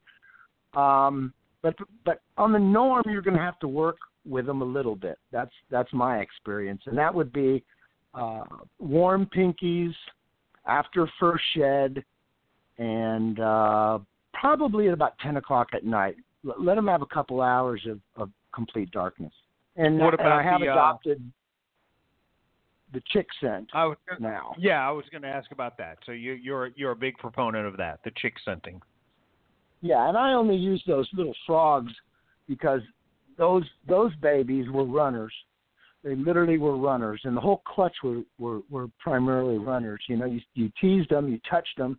Um, 0.75 1.33
but 1.63 1.75
but 2.05 2.21
on 2.37 2.53
the 2.53 2.59
norm, 2.59 3.05
you're 3.07 3.23
going 3.23 3.37
to 3.37 3.43
have 3.43 3.59
to 3.61 3.69
work 3.69 3.97
with 4.25 4.47
them 4.47 4.63
a 4.63 4.65
little 4.65 4.95
bit. 4.95 5.19
That's 5.33 5.51
that's 5.71 5.93
my 5.93 6.19
experience, 6.19 6.83
and 6.87 6.97
that 6.99 7.15
would 7.15 7.33
be 7.33 7.65
uh, 8.15 8.45
warm 8.79 9.27
pinkies 9.37 9.95
after 10.67 11.09
first 11.19 11.45
shed, 11.55 12.05
and 12.79 13.41
uh, 13.41 13.99
probably 14.35 14.89
at 14.89 14.95
about 14.95 15.19
ten 15.19 15.37
o'clock 15.37 15.69
at 15.75 15.85
night. 15.85 16.17
L- 16.47 16.55
Let 16.59 16.75
them 16.75 16.87
have 16.87 17.03
a 17.03 17.07
couple 17.07 17.41
hours 17.41 17.87
of, 17.89 18.01
of 18.17 18.31
complete 18.55 18.91
darkness. 18.91 19.33
And, 19.77 19.99
What 19.99 20.19
and 20.19 20.29
I 20.29 20.41
about 20.41 20.45
have 20.45 20.61
the, 20.61 20.69
uh, 20.69 20.73
adopted 20.73 21.33
the 22.93 23.03
chick 23.09 23.27
scent 23.41 23.69
I 23.75 23.85
was 23.87 23.97
now. 24.21 24.55
yeah, 24.59 24.87
I 24.87 24.91
was 24.91 25.05
going 25.11 25.23
to 25.23 25.29
ask 25.29 25.51
about 25.51 25.77
that. 25.79 25.99
So 26.07 26.13
you, 26.13 26.33
you're 26.33 26.69
you're 26.77 26.93
a 26.93 26.97
big 26.97 27.19
proponent 27.19 27.67
of 27.67 27.77
that, 27.77 28.01
the 28.05 28.13
chick 28.17 28.35
scenting. 28.45 28.81
Yeah, 29.83 30.09
and 30.09 30.17
I 30.17 30.33
only 30.33 30.57
use 30.57 30.83
those 30.87 31.09
little 31.13 31.35
frogs 31.47 31.93
because 32.49 32.81
those 33.37 33.65
those 33.89 34.15
babies 34.17 34.67
were 34.71 34.85
runners. 34.85 35.33
They 36.05 36.15
literally 36.15 36.59
were 36.59 36.77
runners, 36.77 37.21
and 37.25 37.37
the 37.37 37.41
whole 37.41 37.63
clutch 37.67 37.97
were 38.03 38.23
were, 38.39 38.61
were 38.71 38.89
primarily 38.99 39.59
runners. 39.59 40.01
You 40.09 40.17
know, 40.17 40.27
you 40.27 40.41
you 40.55 40.71
teased 40.81 41.11
them, 41.11 41.29
you 41.29 41.41
touched 41.49 41.77
them, 41.77 41.99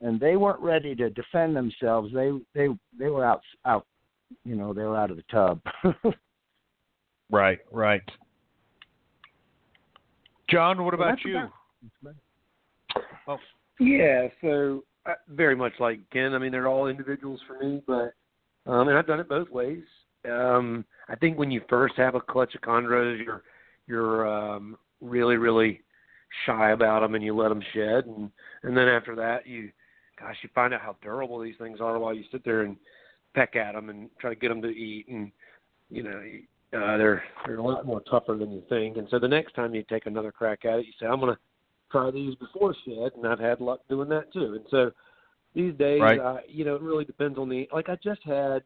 and 0.00 0.18
they 0.18 0.36
weren't 0.36 0.60
ready 0.60 0.94
to 0.96 1.10
defend 1.10 1.54
themselves. 1.54 2.12
They 2.12 2.30
they 2.54 2.68
they 2.98 3.08
were 3.08 3.24
out 3.24 3.42
out. 3.64 3.86
You 4.44 4.56
know, 4.56 4.72
they 4.72 4.82
were 4.82 4.96
out 4.96 5.10
of 5.10 5.16
the 5.16 5.24
tub. 5.30 5.60
right, 7.30 7.58
right. 7.70 8.02
John, 10.50 10.84
what 10.84 10.94
about 10.94 11.12
That's 11.12 11.24
you? 11.24 11.38
about- 11.38 12.14
Oh, 13.26 13.38
Yeah, 13.80 14.28
so 14.42 14.84
uh, 15.06 15.14
very 15.28 15.56
much 15.56 15.72
like 15.80 15.98
Ken. 16.10 16.34
I 16.34 16.38
mean, 16.38 16.52
they're 16.52 16.68
all 16.68 16.88
individuals 16.88 17.40
for 17.46 17.58
me, 17.58 17.82
but 17.86 18.12
um, 18.70 18.88
and 18.88 18.96
I've 18.98 19.06
done 19.06 19.20
it 19.20 19.28
both 19.28 19.48
ways. 19.50 19.82
Um, 20.30 20.84
I 21.08 21.16
think 21.16 21.38
when 21.38 21.50
you 21.50 21.62
first 21.68 21.94
have 21.96 22.14
a 22.14 22.20
clutch 22.20 22.54
of 22.54 22.60
chondros, 22.62 23.22
you're 23.22 23.42
you're 23.86 24.26
um, 24.28 24.76
really 25.00 25.36
really 25.36 25.82
shy 26.46 26.70
about 26.72 27.00
them 27.00 27.14
and 27.14 27.24
you 27.24 27.34
let 27.34 27.48
them 27.48 27.62
shed, 27.72 28.06
and 28.06 28.30
and 28.62 28.76
then 28.76 28.88
after 28.88 29.14
that, 29.16 29.46
you 29.46 29.70
gosh, 30.18 30.36
you 30.42 30.48
find 30.54 30.72
out 30.72 30.80
how 30.80 30.96
durable 31.02 31.40
these 31.40 31.56
things 31.58 31.80
are 31.80 31.98
while 31.98 32.14
you 32.14 32.24
sit 32.30 32.44
there 32.44 32.62
and 32.62 32.76
peck 33.34 33.56
at 33.56 33.74
them 33.74 33.90
and 33.90 34.08
try 34.20 34.30
to 34.30 34.36
get 34.36 34.48
them 34.48 34.62
to 34.62 34.68
eat, 34.68 35.06
and 35.08 35.30
you 35.90 36.02
know. 36.02 36.22
Uh, 36.72 36.96
they're 36.96 37.22
they're 37.46 37.58
a 37.58 37.62
lot 37.62 37.86
more 37.86 38.00
tougher 38.10 38.36
than 38.36 38.50
you 38.50 38.60
think, 38.68 38.96
and 38.96 39.06
so 39.08 39.16
the 39.16 39.28
next 39.28 39.54
time 39.54 39.76
you 39.76 39.84
take 39.88 40.06
another 40.06 40.32
crack 40.32 40.64
at 40.64 40.80
it, 40.80 40.86
you 40.86 40.92
say, 40.98 41.06
"I'm 41.06 41.20
gonna 41.20 41.38
try 41.94 42.10
these 42.10 42.34
before 42.34 42.74
shed, 42.84 43.12
and 43.16 43.24
I've 43.24 43.38
had 43.38 43.60
luck 43.60 43.80
doing 43.88 44.08
that 44.08 44.32
too. 44.32 44.54
And 44.54 44.64
so 44.68 44.90
these 45.54 45.72
days, 45.74 46.00
Right. 46.00 46.18
uh, 46.18 46.40
you 46.48 46.64
know, 46.64 46.74
it 46.74 46.82
really 46.82 47.04
depends 47.04 47.38
on 47.38 47.48
the. 47.48 47.68
Like 47.72 47.88
I 47.88 47.94
just 48.02 48.22
had 48.24 48.64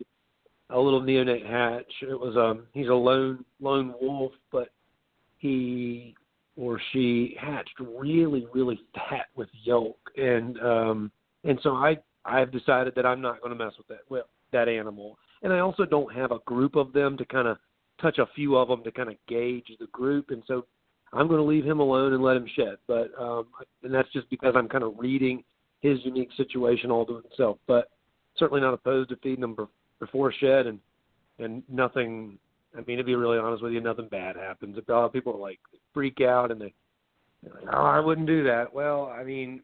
a 0.71 0.79
little 0.79 1.01
neonate 1.01 1.47
hatch. 1.47 1.93
It 2.03 2.19
was 2.19 2.37
um, 2.37 2.67
he's 2.73 2.89
a 2.89 2.95
lone 2.95 3.45
lone 3.61 3.95
wolf, 4.01 4.33
but 4.53 4.69
he 5.39 6.15
or 6.57 6.81
she 6.93 7.37
hatched 7.41 7.79
really 7.81 8.47
really 8.53 8.81
fat 8.95 9.27
with 9.35 9.49
yolk, 9.65 9.99
and 10.17 10.59
um, 10.61 11.13
and 11.45 11.59
so 11.63 11.71
I 11.71 11.99
I've 12.25 12.53
decided 12.53 12.95
that 12.97 13.07
I'm 13.07 13.21
not 13.21 13.41
going 13.41 13.57
to 13.57 13.65
mess 13.65 13.75
with 13.79 13.89
that 13.89 14.01
well 14.09 14.29
that 14.53 14.69
animal, 14.69 15.19
and 15.43 15.53
I 15.53 15.61
also 15.61 15.85
don't 15.85 16.15
have 16.15 16.33
a 16.33 16.39
group 16.41 16.77
of 16.77 16.93
them 16.93 17.17
to 17.17 17.25
kind 17.25 17.49
of 17.49 17.59
touch 18.01 18.19
a 18.19 18.27
few 18.35 18.57
of 18.57 18.69
them 18.69 18.83
to 18.85 18.93
kind 18.93 19.09
of 19.09 19.17
gauge 19.27 19.67
the 19.79 19.87
group, 19.87 20.31
and 20.31 20.43
so 20.47 20.67
I'm 21.13 21.29
going 21.29 21.41
to 21.41 21.47
leave 21.47 21.65
him 21.65 21.81
alone 21.81 22.13
and 22.13 22.23
let 22.23 22.37
him 22.37 22.47
shed. 22.55 22.77
But 22.87 23.11
um, 23.19 23.47
and 23.83 23.93
that's 23.93 24.13
just 24.13 24.29
because 24.31 24.55
I'm 24.57 24.69
kind 24.69 24.85
of 24.85 24.95
reading 24.99 25.43
his 25.81 25.99
unique 26.05 26.31
situation 26.37 26.91
all 26.91 27.07
to 27.07 27.23
himself. 27.23 27.59
But 27.67 27.89
certainly 28.37 28.61
not 28.61 28.75
opposed 28.75 29.11
to 29.11 29.17
feeding 29.17 29.45
him 29.45 29.55
before 30.01 30.33
shed, 30.33 30.67
and 30.67 30.79
and 31.39 31.63
nothing. 31.69 32.39
I 32.77 32.83
mean, 32.83 32.99
to 32.99 33.05
be 33.05 33.15
really 33.15 33.39
honest 33.39 33.63
with 33.63 33.73
you, 33.73 33.81
nothing 33.81 34.09
bad 34.09 34.37
happens. 34.37 34.77
A 34.77 34.93
lot 34.93 35.07
of 35.07 35.13
people 35.13 35.41
like 35.41 35.59
freak 35.95 36.21
out 36.21 36.51
and 36.51 36.61
they, 36.61 36.75
like, 37.43 37.65
oh, 37.73 37.85
I 37.85 37.99
wouldn't 37.99 38.27
do 38.27 38.45
that. 38.45 38.73
Well, 38.73 39.07
I 39.07 39.25
mean, 39.25 39.63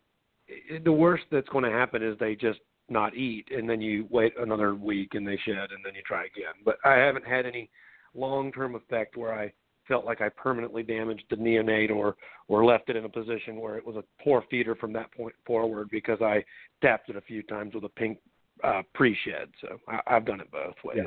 it, 0.48 0.84
the 0.84 0.92
worst 0.92 1.24
that's 1.30 1.48
going 1.50 1.64
to 1.64 1.70
happen 1.70 2.02
is 2.02 2.18
they 2.18 2.34
just 2.34 2.60
not 2.88 3.14
eat, 3.14 3.46
and 3.50 3.68
then 3.68 3.80
you 3.80 4.06
wait 4.10 4.32
another 4.38 4.74
week 4.74 5.14
and 5.14 5.26
they 5.26 5.38
shed, 5.44 5.70
and 5.70 5.84
then 5.84 5.94
you 5.94 6.02
try 6.06 6.24
again. 6.24 6.54
But 6.64 6.76
I 6.84 6.94
haven't 6.94 7.26
had 7.26 7.46
any 7.46 7.70
long-term 8.14 8.74
effect 8.74 9.16
where 9.16 9.34
I 9.34 9.52
felt 9.88 10.04
like 10.04 10.20
I 10.20 10.28
permanently 10.30 10.82
damaged 10.82 11.24
the 11.30 11.36
neonate 11.36 11.90
or 11.90 12.16
or 12.48 12.64
left 12.64 12.90
it 12.90 12.96
in 12.96 13.04
a 13.04 13.08
position 13.08 13.60
where 13.60 13.76
it 13.76 13.86
was 13.86 13.96
a 13.96 14.22
poor 14.22 14.44
feeder 14.50 14.74
from 14.74 14.92
that 14.92 15.12
point 15.12 15.34
forward 15.46 15.88
because 15.90 16.20
I 16.20 16.44
tapped 16.82 17.10
it 17.10 17.16
a 17.16 17.22
few 17.22 17.42
times 17.42 17.74
with 17.74 17.84
a 17.84 17.88
pink 17.88 18.18
uh, 18.64 18.82
pre-shed. 18.94 19.48
So 19.60 19.78
I, 19.88 20.00
I've 20.06 20.24
done 20.24 20.40
it 20.40 20.50
both 20.50 20.74
ways. 20.84 21.04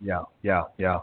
Yeah, 0.00 0.22
yeah, 0.42 0.62
yeah. 0.78 0.98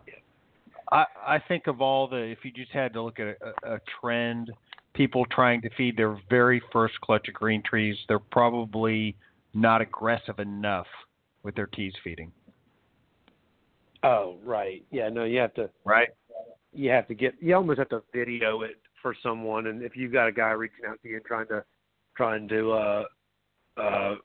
I 0.92 1.06
I 1.26 1.40
think 1.48 1.68
of 1.68 1.82
all 1.82 2.08
the 2.08 2.18
if 2.18 2.40
you 2.44 2.52
just 2.52 2.72
had 2.72 2.94
to 2.94 3.02
look 3.02 3.20
at 3.20 3.38
a, 3.42 3.76
a 3.76 3.80
trend, 4.00 4.52
people 4.94 5.26
trying 5.32 5.62
to 5.62 5.70
feed 5.78 5.98
their 5.98 6.18
very 6.30 6.62
first 6.72 7.00
clutch 7.02 7.28
of 7.28 7.34
green 7.34 7.64
trees, 7.64 7.98
they're 8.08 8.20
probably 8.20 9.16
not 9.54 9.82
aggressive 9.82 10.40
enough 10.40 10.88
with 11.44 11.56
their 11.56 11.68
tease 11.68 11.94
feeding. 12.04 12.32
Oh, 14.04 14.38
right. 14.44 14.84
Yeah, 14.92 15.10
no, 15.10 15.24
you 15.26 15.40
have 15.40 15.54
to 15.56 15.70
Right. 15.86 16.10
you 16.74 16.90
have 16.90 17.08
to 17.08 17.14
get 17.14 17.36
you 17.40 17.56
almost 17.56 17.80
have 17.80 17.90
to 17.90 18.04
video 18.14 18.62
it 18.62 18.78
for 19.02 19.16
someone 19.24 19.68
and 19.68 19.82
if 19.82 19.96
you've 19.96 20.14
got 20.14 20.28
a 20.28 20.32
guy 20.32 20.52
reaching 20.52 20.86
out 20.88 21.02
to 21.02 21.10
you 21.10 21.16
and 21.18 21.26
trying 21.26 21.48
to 21.48 21.64
trying 22.16 22.48
to 22.48 22.72
uh 22.72 23.04
uh 23.78 24.16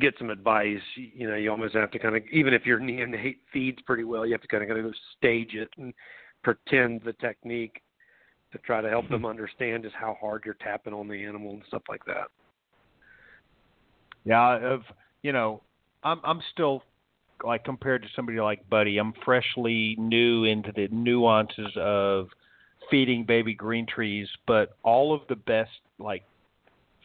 get 0.00 0.14
some 0.18 0.30
advice 0.30 0.80
you, 0.96 1.28
know 1.28 1.34
you 1.34 1.50
almost 1.50 1.74
have 1.74 1.90
to 1.90 1.98
kind 1.98 2.16
of 2.16 2.22
even 2.32 2.52
if 2.52 2.66
your 2.66 2.78
neonate 2.78 3.36
feeds 3.52 3.78
pretty 3.86 4.04
well 4.04 4.26
you 4.26 4.32
have 4.32 4.42
to 4.42 4.48
kind 4.48 4.62
of 4.62 4.68
kind 4.68 4.84
of 4.84 4.94
stage 5.16 5.54
it 5.54 5.68
and 5.78 5.94
pretend 6.42 7.00
the 7.04 7.12
technique 7.14 7.82
to 8.52 8.58
try 8.58 8.80
to 8.80 8.88
help 8.88 9.08
them 9.08 9.24
understand 9.26 9.82
just 9.82 9.94
how 9.94 10.16
hard 10.20 10.42
you're 10.44 10.54
tapping 10.54 10.92
on 10.92 11.08
the 11.08 11.24
animal 11.24 11.52
and 11.52 11.62
stuff 11.68 11.82
like 11.88 12.04
that 12.04 12.28
Yeah, 14.24 14.58
of 14.58 14.82
you 15.22 15.32
know, 15.32 15.62
I'm 16.02 16.20
I'm 16.22 16.40
still 16.52 16.82
like 17.44 17.64
compared 17.64 18.02
to 18.02 18.08
somebody 18.14 18.40
like 18.40 18.68
Buddy, 18.68 18.98
I'm 18.98 19.14
freshly 19.24 19.96
new 19.98 20.44
into 20.44 20.72
the 20.72 20.88
nuances 20.88 21.72
of 21.76 22.28
feeding 22.90 23.24
baby 23.24 23.54
green 23.54 23.86
trees, 23.86 24.28
but 24.46 24.76
all 24.82 25.14
of 25.14 25.22
the 25.28 25.36
best 25.36 25.70
like 25.98 26.24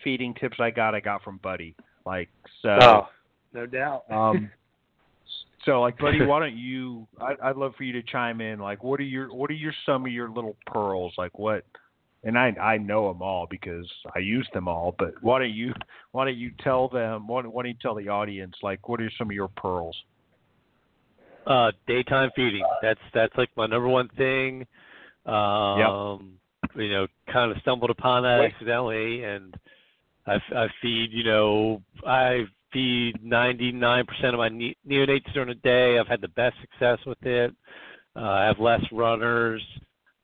feeding 0.04 0.34
tips 0.34 0.58
I 0.60 0.70
got 0.72 0.96
I 0.96 1.00
got 1.00 1.24
from 1.24 1.38
Buddy. 1.38 1.76
Like 2.06 2.30
so 2.62 2.70
oh 2.70 3.08
no 3.54 3.66
doubt 3.66 4.04
um 4.12 4.50
so 5.66 5.82
like 5.82 5.98
Buddy, 5.98 6.22
why 6.26 6.40
don't 6.40 6.58
you 6.58 7.08
I 7.20 7.36
I'd 7.44 7.56
love 7.56 7.74
for 7.78 7.84
you 7.84 7.94
to 7.94 8.04
chime 8.04 8.42
in 8.42 8.60
like 8.60 8.84
what 8.84 9.00
are 9.00 9.04
your 9.04 9.34
what 9.34 9.50
are 9.50 9.54
your 9.54 9.74
some 9.86 10.06
of 10.06 10.12
your 10.12 10.30
little 10.30 10.56
pearls 10.68 11.14
like 11.18 11.38
what 11.40 11.64
and 12.24 12.38
I 12.38 12.48
I 12.62 12.78
know 12.78 13.12
them 13.12 13.22
all 13.22 13.48
because 13.50 13.90
I 14.16 14.20
use 14.20 14.48
them 14.54 14.68
all. 14.68 14.96
But 14.98 15.16
why 15.22 15.40
don't 15.40 15.54
you 15.54 15.74
why 16.12 16.26
don't 16.26 16.38
you 16.38 16.52
tell 16.64 16.88
them? 16.88 17.28
Why, 17.28 17.42
don't- 17.42 17.54
why 17.54 17.64
don't 17.64 17.72
you 17.72 17.78
tell 17.82 17.96
the 17.96 18.08
audience 18.10 18.56
like 18.64 18.88
what 18.88 19.02
are 19.02 19.12
some 19.18 19.28
of 19.28 19.34
your 19.34 19.50
pearls? 19.50 19.96
Uh, 21.46 21.72
daytime 21.88 22.30
feeding. 22.36 22.64
That's 22.82 23.00
that's 23.14 23.34
like 23.38 23.50
my 23.58 23.66
number 23.68 23.90
one 23.90 24.08
thing. 24.18 24.66
Um, 25.26 26.38
You 26.76 26.90
know, 26.90 27.08
kind 27.32 27.52
of 27.52 27.58
stumbled 27.62 27.90
upon 27.90 28.24
that 28.24 28.40
Wait. 28.40 28.54
accidentally, 28.54 29.24
and 29.24 29.54
I, 30.26 30.36
I 30.56 30.68
feed. 30.82 31.12
You 31.12 31.24
know, 31.24 31.82
I 32.06 32.46
feed 32.72 33.16
99% 33.24 34.06
of 34.26 34.36
my 34.36 34.50
ne- 34.50 34.78
neonates 34.88 35.32
during 35.34 35.50
the 35.50 35.56
day. 35.56 35.98
I've 36.00 36.08
had 36.08 36.22
the 36.22 36.30
best 36.30 36.56
success 36.62 37.00
with 37.06 37.22
it. 37.24 37.54
Uh, 38.16 38.20
I 38.22 38.46
have 38.46 38.60
less 38.60 38.82
runners. 38.92 39.64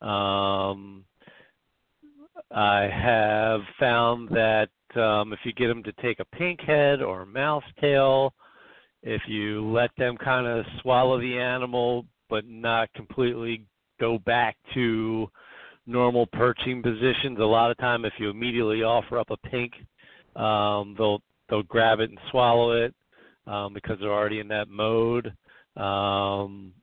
Um, 0.02 1.06
I 2.52 2.90
have 2.92 3.62
found 3.80 4.30
that 4.30 4.70
um, 4.96 5.34
if 5.34 5.40
you 5.44 5.54
get 5.54 5.68
them 5.68 5.84
to 5.84 5.92
take 6.02 6.20
a 6.20 6.26
pink 6.26 6.62
head 6.62 7.02
or 7.02 7.22
a 7.22 7.26
mouse 7.26 7.64
tail, 7.80 8.34
if 9.04 9.22
you 9.28 9.70
let 9.72 9.92
them 9.98 10.18
kind 10.18 10.48
of 10.48 10.66
swallow 10.82 11.20
the 11.20 11.38
animal 11.38 12.06
but 12.30 12.46
not 12.48 12.94
completely 12.94 13.66
go 14.00 14.20
back 14.20 14.56
to 14.74 15.28
normal 15.90 16.28
perching 16.28 16.82
positions, 16.82 17.40
a 17.40 17.44
lot 17.44 17.72
of 17.72 17.78
time 17.78 18.06
if 18.06 18.14
you 18.20 18.30
immediately 18.30 18.84
offer 18.84 19.18
up 19.18 19.30
a 19.32 19.38
pink, 19.50 19.74
um, 20.36 20.96
they'll 20.98 21.22
they'll 21.50 21.64
grab 21.64 22.00
it 22.00 22.10
and 22.10 22.20
swallow 22.32 22.72
it 22.72 22.94
um, 23.48 23.74
because 23.74 23.98
they're 24.00 24.14
already 24.14 24.40
in 24.40 24.48
that 24.50 24.70
mode. 24.70 25.34
Um, 25.76 26.74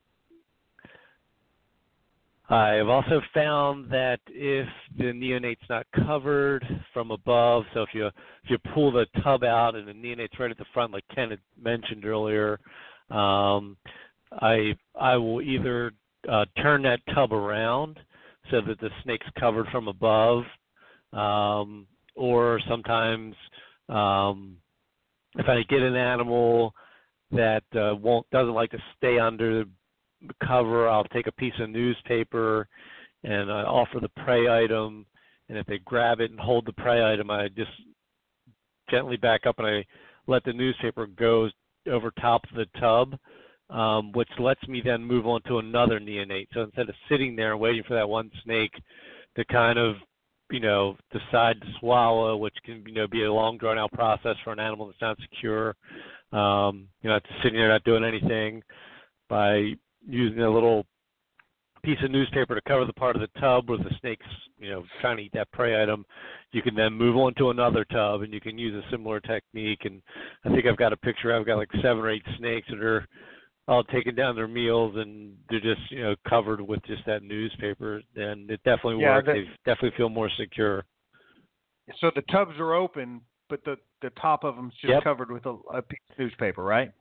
I 2.49 2.73
have 2.75 2.87
also 2.87 3.21
found 3.33 3.91
that 3.91 4.19
if 4.27 4.67
the 4.97 5.05
neonate's 5.05 5.69
not 5.69 5.85
covered 6.05 6.65
from 6.93 7.11
above, 7.11 7.63
so 7.73 7.81
if 7.81 7.89
you 7.93 8.07
if 8.07 8.49
you 8.49 8.57
pull 8.73 8.91
the 8.91 9.05
tub 9.23 9.43
out 9.43 9.75
and 9.75 9.87
the 9.87 9.93
neonate's 9.93 10.39
right 10.39 10.51
at 10.51 10.57
the 10.57 10.65
front, 10.73 10.93
like 10.93 11.03
Ken 11.13 11.29
had 11.29 11.39
mentioned 11.61 12.05
earlier, 12.05 12.59
um, 13.09 13.75
I 14.31 14.75
I 14.99 15.17
will 15.17 15.41
either 15.41 15.91
uh, 16.29 16.45
turn 16.61 16.83
that 16.83 16.99
tub 17.13 17.33
around 17.33 17.99
so 18.51 18.61
that 18.61 18.79
the 18.79 18.89
snake's 19.03 19.27
covered 19.39 19.67
from 19.71 19.87
above, 19.87 20.43
um, 21.13 21.87
or 22.15 22.59
sometimes 22.67 23.35
um, 23.89 24.57
if 25.35 25.47
I 25.47 25.63
get 25.69 25.81
an 25.81 25.95
animal 25.95 26.73
that 27.31 27.63
uh, 27.75 27.95
won't 27.95 28.29
doesn't 28.31 28.53
like 28.53 28.71
to 28.71 28.83
stay 28.97 29.19
under 29.19 29.63
the 29.63 30.33
cover, 30.45 30.87
I'll 30.87 31.03
take 31.05 31.27
a 31.27 31.31
piece 31.31 31.53
of 31.59 31.69
newspaper 31.69 32.67
and 33.23 33.51
I 33.51 33.63
offer 33.63 33.99
the 33.99 34.23
prey 34.23 34.47
item, 34.47 35.05
and 35.49 35.57
if 35.57 35.65
they 35.65 35.79
grab 35.85 36.19
it 36.19 36.31
and 36.31 36.39
hold 36.39 36.65
the 36.65 36.73
prey 36.73 37.03
item, 37.03 37.29
I 37.29 37.47
just 37.49 37.71
gently 38.89 39.17
back 39.17 39.45
up 39.45 39.59
and 39.59 39.67
I 39.67 39.85
let 40.27 40.43
the 40.43 40.53
newspaper 40.53 41.07
go 41.07 41.49
over 41.89 42.11
top 42.19 42.43
of 42.45 42.55
the 42.55 42.79
tub, 42.79 43.17
um, 43.69 44.11
which 44.13 44.29
lets 44.39 44.65
me 44.67 44.81
then 44.83 45.03
move 45.03 45.27
on 45.27 45.41
to 45.43 45.59
another 45.59 45.99
neonate. 45.99 46.47
So 46.53 46.61
instead 46.61 46.89
of 46.89 46.95
sitting 47.09 47.35
there 47.35 47.57
waiting 47.57 47.83
for 47.87 47.95
that 47.95 48.07
one 48.07 48.31
snake 48.43 48.71
to 49.35 49.45
kind 49.45 49.77
of 49.77 49.95
you 50.49 50.59
know 50.59 50.95
decide 51.11 51.59
to 51.61 51.67
swallow, 51.79 52.37
which 52.37 52.55
can 52.65 52.83
you 52.87 52.93
know 52.93 53.07
be 53.07 53.23
a 53.23 53.33
long 53.33 53.57
drawn 53.57 53.77
out 53.77 53.91
process 53.91 54.35
for 54.43 54.53
an 54.53 54.59
animal 54.59 54.87
that's 54.87 55.01
not 55.01 55.17
secure. 55.21 55.75
Um, 56.31 56.87
you 57.01 57.09
know, 57.09 57.17
it's 57.17 57.25
sitting 57.43 57.57
there 57.57 57.69
not 57.69 57.83
doing 57.83 58.03
anything 58.03 58.61
by 59.29 59.71
using 60.05 60.41
a 60.41 60.49
little 60.49 60.85
piece 61.83 61.97
of 62.03 62.11
newspaper 62.11 62.55
to 62.55 62.61
cover 62.67 62.85
the 62.85 62.93
part 62.93 63.15
of 63.15 63.21
the 63.21 63.39
tub 63.39 63.69
where 63.69 63.77
the 63.77 63.91
snake's 64.01 64.25
you 64.57 64.69
know 64.69 64.83
trying 65.01 65.17
to 65.17 65.23
eat 65.23 65.31
that 65.33 65.51
prey 65.51 65.81
item. 65.81 66.05
You 66.51 66.61
can 66.61 66.75
then 66.75 66.93
move 66.93 67.17
on 67.17 67.33
to 67.35 67.49
another 67.49 67.85
tub, 67.85 68.21
and 68.21 68.33
you 68.33 68.39
can 68.39 68.57
use 68.57 68.73
a 68.73 68.89
similar 68.89 69.19
technique. 69.19 69.81
And 69.83 70.01
I 70.45 70.49
think 70.49 70.65
I've 70.65 70.77
got 70.77 70.93
a 70.93 70.97
picture. 70.97 71.35
I've 71.35 71.45
got 71.45 71.57
like 71.57 71.71
seven 71.81 71.99
or 71.99 72.09
eight 72.09 72.23
snakes 72.37 72.67
that 72.69 72.81
are 72.81 73.05
all 73.67 73.83
taking 73.83 74.15
down 74.15 74.35
their 74.35 74.47
meals 74.47 74.95
and 74.95 75.35
they're 75.49 75.59
just 75.59 75.81
you 75.91 76.01
know 76.01 76.15
covered 76.27 76.61
with 76.61 76.79
just 76.85 77.05
that 77.05 77.21
newspaper 77.23 78.01
and 78.15 78.49
it 78.49 78.61
definitely 78.63 78.95
Yeah, 79.01 79.15
works 79.15 79.25
that- 79.27 79.33
they 79.33 79.49
definitely 79.65 79.97
feel 79.97 80.09
more 80.09 80.29
secure 80.37 80.85
So 81.99 82.11
the 82.15 82.21
tubs 82.23 82.51
are 82.59 82.73
open, 82.73 83.21
but 83.49 83.63
the 83.65 83.77
the 84.01 84.09
top 84.21 84.43
of 84.43 84.55
them's 84.55 84.73
just 84.75 84.91
Yep. 84.93 85.03
covered 85.03 85.31
with 85.31 85.45
a, 85.45 85.55
a 85.73 85.81
piece 85.81 85.99
of 86.11 86.19
newspaper, 86.19 86.63
right? 86.63 86.91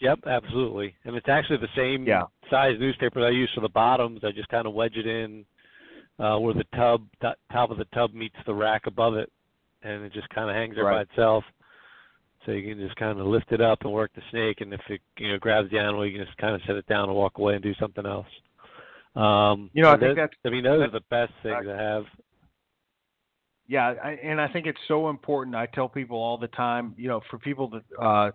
yep 0.00 0.18
absolutely 0.26 0.92
and 1.04 1.14
it's 1.14 1.28
actually 1.28 1.56
the 1.58 1.68
same 1.76 2.04
Yeah. 2.04 2.24
size 2.50 2.74
newspaper 2.80 3.20
that 3.20 3.28
i 3.28 3.30
use 3.30 3.48
for 3.54 3.60
the 3.60 3.68
bottoms 3.68 4.20
i 4.24 4.32
just 4.32 4.48
kind 4.48 4.66
of 4.66 4.74
wedge 4.74 4.96
it 4.96 5.06
in 5.06 5.44
uh 6.18 6.36
where 6.36 6.52
the 6.52 6.64
tub 6.76 7.06
the 7.20 7.32
top 7.52 7.70
of 7.70 7.78
the 7.78 7.84
tub 7.94 8.12
meets 8.12 8.34
the 8.44 8.52
rack 8.52 8.88
above 8.88 9.14
it 9.14 9.30
and 9.82 10.02
it 10.02 10.12
just 10.12 10.28
kind 10.30 10.50
of 10.50 10.56
hangs 10.56 10.74
there 10.74 10.84
by 10.84 11.02
itself 11.02 11.44
so 12.44 12.52
you 12.52 12.74
can 12.74 12.84
just 12.84 12.96
kind 12.96 13.18
of 13.18 13.26
lift 13.26 13.52
it 13.52 13.60
up 13.60 13.78
and 13.82 13.92
work 13.92 14.10
the 14.14 14.22
snake 14.30 14.60
and 14.60 14.72
if 14.72 14.80
it 14.88 15.00
you 15.18 15.28
know 15.28 15.38
grabs 15.38 15.70
the 15.70 15.78
animal 15.78 16.06
you 16.06 16.16
can 16.18 16.26
just 16.26 16.36
kind 16.38 16.54
of 16.54 16.60
set 16.66 16.76
it 16.76 16.86
down 16.86 17.08
and 17.08 17.16
walk 17.16 17.38
away 17.38 17.54
and 17.54 17.62
do 17.62 17.74
something 17.74 18.06
else. 18.06 18.26
Um 19.16 19.70
You 19.72 19.82
know, 19.82 19.90
I 19.90 19.96
think 19.96 20.16
that- 20.16 20.16
that's- 20.16 20.38
i 20.44 20.50
mean 20.50 20.64
those 20.64 20.82
are 20.82 20.90
the 20.90 21.00
best 21.10 21.32
things 21.42 21.64
to 21.64 21.76
have. 21.76 22.04
Yeah, 23.66 23.94
I, 24.02 24.10
and 24.22 24.40
I 24.40 24.48
think 24.48 24.66
it's 24.66 24.80
so 24.88 25.08
important. 25.08 25.56
I 25.56 25.66
tell 25.66 25.88
people 25.88 26.18
all 26.18 26.36
the 26.36 26.48
time, 26.48 26.94
you 26.98 27.08
know, 27.08 27.20
for 27.30 27.38
people 27.38 27.68
that 27.68 27.82
uh, 27.98 28.30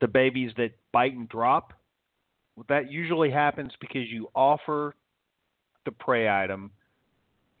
the 0.00 0.06
babies 0.06 0.52
that 0.56 0.70
bite 0.92 1.14
and 1.14 1.28
drop, 1.28 1.72
that 2.68 2.90
usually 2.90 3.30
happens 3.30 3.72
because 3.80 4.08
you 4.08 4.30
offer 4.36 4.94
the 5.84 5.90
prey 5.90 6.28
item, 6.28 6.70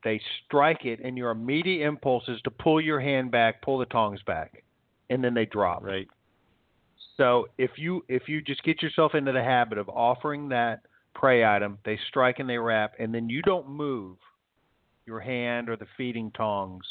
they 0.04 0.20
strike 0.46 0.84
it, 0.84 1.00
and 1.02 1.16
your 1.18 1.30
immediate 1.30 1.84
impulse 1.84 2.28
is 2.28 2.40
to 2.42 2.50
pull 2.52 2.80
your 2.80 3.00
hand 3.00 3.32
back, 3.32 3.62
pull 3.62 3.78
the 3.78 3.86
tongs 3.86 4.22
back, 4.22 4.62
and 5.10 5.22
then 5.22 5.34
they 5.34 5.46
drop. 5.46 5.82
right 5.82 6.08
So 7.16 7.48
if 7.58 7.72
you 7.76 8.04
if 8.08 8.28
you 8.28 8.40
just 8.40 8.62
get 8.62 8.82
yourself 8.82 9.14
into 9.14 9.32
the 9.32 9.42
habit 9.42 9.78
of 9.78 9.88
offering 9.88 10.48
that 10.50 10.80
prey 11.14 11.44
item, 11.44 11.78
they 11.84 11.98
strike 12.08 12.38
and 12.38 12.48
they 12.48 12.58
wrap, 12.58 12.92
and 12.98 13.12
then 13.12 13.28
you 13.28 13.42
don't 13.42 13.68
move 13.68 14.16
your 15.06 15.20
hand 15.20 15.68
or 15.68 15.76
the 15.76 15.86
feeding 15.96 16.30
tongs. 16.32 16.84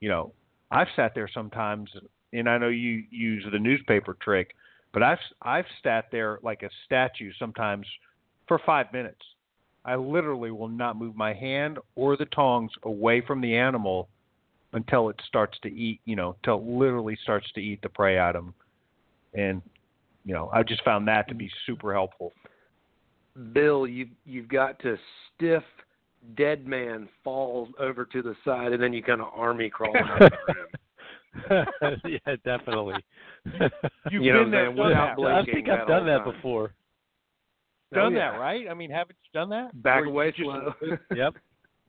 You 0.00 0.10
know, 0.10 0.32
I've 0.70 0.88
sat 0.96 1.14
there 1.14 1.30
sometimes, 1.32 1.90
and 2.32 2.48
I 2.48 2.58
know 2.58 2.68
you 2.68 3.04
use 3.10 3.44
the 3.50 3.58
newspaper 3.58 4.16
trick, 4.20 4.54
but 4.92 5.02
I've 5.02 5.18
I've 5.40 5.64
sat 5.82 6.06
there 6.10 6.38
like 6.42 6.62
a 6.62 6.70
statue 6.84 7.32
sometimes 7.38 7.86
for 8.48 8.60
five 8.66 8.92
minutes. 8.92 9.22
I 9.84 9.96
literally 9.96 10.50
will 10.50 10.68
not 10.68 10.96
move 10.96 11.16
my 11.16 11.32
hand 11.32 11.78
or 11.96 12.16
the 12.16 12.26
tongs 12.26 12.70
away 12.84 13.20
from 13.26 13.40
the 13.40 13.56
animal 13.56 14.08
until 14.72 15.08
it 15.10 15.20
starts 15.26 15.58
to 15.62 15.68
eat. 15.68 16.00
You 16.04 16.16
know, 16.16 16.34
until 16.42 16.58
it 16.58 16.64
literally 16.64 17.18
starts 17.22 17.50
to 17.52 17.60
eat 17.60 17.80
the 17.82 17.88
prey 17.88 18.18
out 18.18 18.30
item 18.36 18.54
and 19.34 19.62
you 20.24 20.34
know 20.34 20.50
I 20.52 20.62
just 20.62 20.84
found 20.84 21.08
that 21.08 21.26
to 21.28 21.34
be 21.34 21.50
super 21.66 21.92
helpful. 21.94 22.32
Bill, 23.52 23.86
you 23.86 24.08
you've 24.26 24.48
got 24.48 24.78
to 24.80 24.96
stiff 25.34 25.62
dead 26.36 26.66
man 26.66 27.08
fall 27.24 27.68
over 27.80 28.04
to 28.04 28.22
the 28.22 28.34
side, 28.44 28.72
and 28.72 28.82
then 28.82 28.92
you 28.92 29.02
kind 29.02 29.20
of 29.20 29.28
army 29.34 29.68
crawl 29.70 29.94
over 29.96 30.24
him. 30.24 31.66
yeah, 32.26 32.36
definitely. 32.44 32.94
You've 34.10 34.22
You 34.22 34.32
know 34.34 34.44
been 34.44 34.50
what 34.50 34.50
there, 34.50 34.66
I'm 34.68 34.76
saying? 34.76 34.76
done 34.76 34.88
Without 34.88 35.06
that, 35.08 35.16
blinking. 35.16 35.50
I 35.50 35.54
think 35.54 35.68
I've 35.70 35.88
done 35.88 36.06
that 36.06 36.24
time. 36.24 36.32
before. 36.34 36.74
done 37.92 38.12
Oh, 38.14 38.16
yeah. 38.16 38.32
that, 38.32 38.38
right? 38.38 38.68
I 38.70 38.74
mean, 38.74 38.90
haven't 38.90 39.16
you 39.24 39.40
done 39.40 39.48
that? 39.50 39.82
Back 39.82 39.96
Where 39.96 40.04
you 40.04 40.10
away 40.10 40.30
just- 40.30 40.42
slow. 40.42 40.74
Yep. 41.16 41.34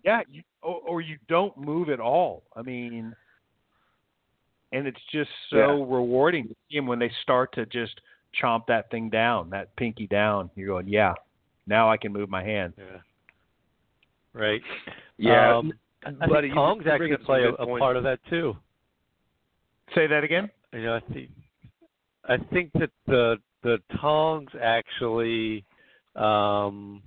Yeah, 0.03 0.21
you, 0.29 0.43
or, 0.61 0.81
or 0.87 1.01
you 1.01 1.17
don't 1.27 1.57
move 1.57 1.89
at 1.89 1.99
all. 1.99 2.43
I 2.55 2.61
mean, 2.61 3.15
and 4.71 4.87
it's 4.87 4.99
just 5.11 5.29
so 5.49 5.57
Yeah. 5.57 5.95
rewarding 5.95 6.47
to 6.47 6.55
see 6.69 6.77
them 6.77 6.87
when 6.87 6.99
they 6.99 7.11
start 7.21 7.53
to 7.53 7.65
just 7.65 8.01
chomp 8.41 8.65
that 8.67 8.89
thing 8.91 9.09
down, 9.09 9.49
that 9.51 9.75
pinky 9.75 10.07
down. 10.07 10.49
You're 10.55 10.67
going, 10.67 10.87
yeah, 10.87 11.13
now 11.67 11.89
I 11.89 11.97
can 11.97 12.11
move 12.11 12.29
my 12.29 12.43
hand. 12.43 12.73
Yeah. 12.77 12.97
Right. 14.33 14.61
Yeah, 15.17 15.57
Um, 15.57 15.73
I 16.05 16.09
I 16.21 16.27
buddy, 16.27 16.49
think 16.49 16.55
you 16.85 16.91
actually 16.91 17.13
up 17.13 17.19
some 17.19 17.25
play 17.25 17.43
a, 17.43 17.49
a 17.53 17.79
part 17.79 17.95
of 17.95 18.03
that 18.03 18.19
too. 18.29 18.57
Say 19.95 20.07
that 20.07 20.23
again. 20.23 20.49
You 20.73 20.83
know, 20.83 20.95
I 20.95 21.13
think 21.13 21.29
I 22.27 22.37
think 22.51 22.71
that 22.73 22.89
the 23.05 23.37
the 23.61 23.77
tongs 24.01 24.49
actually 24.61 25.63
um 26.15 27.03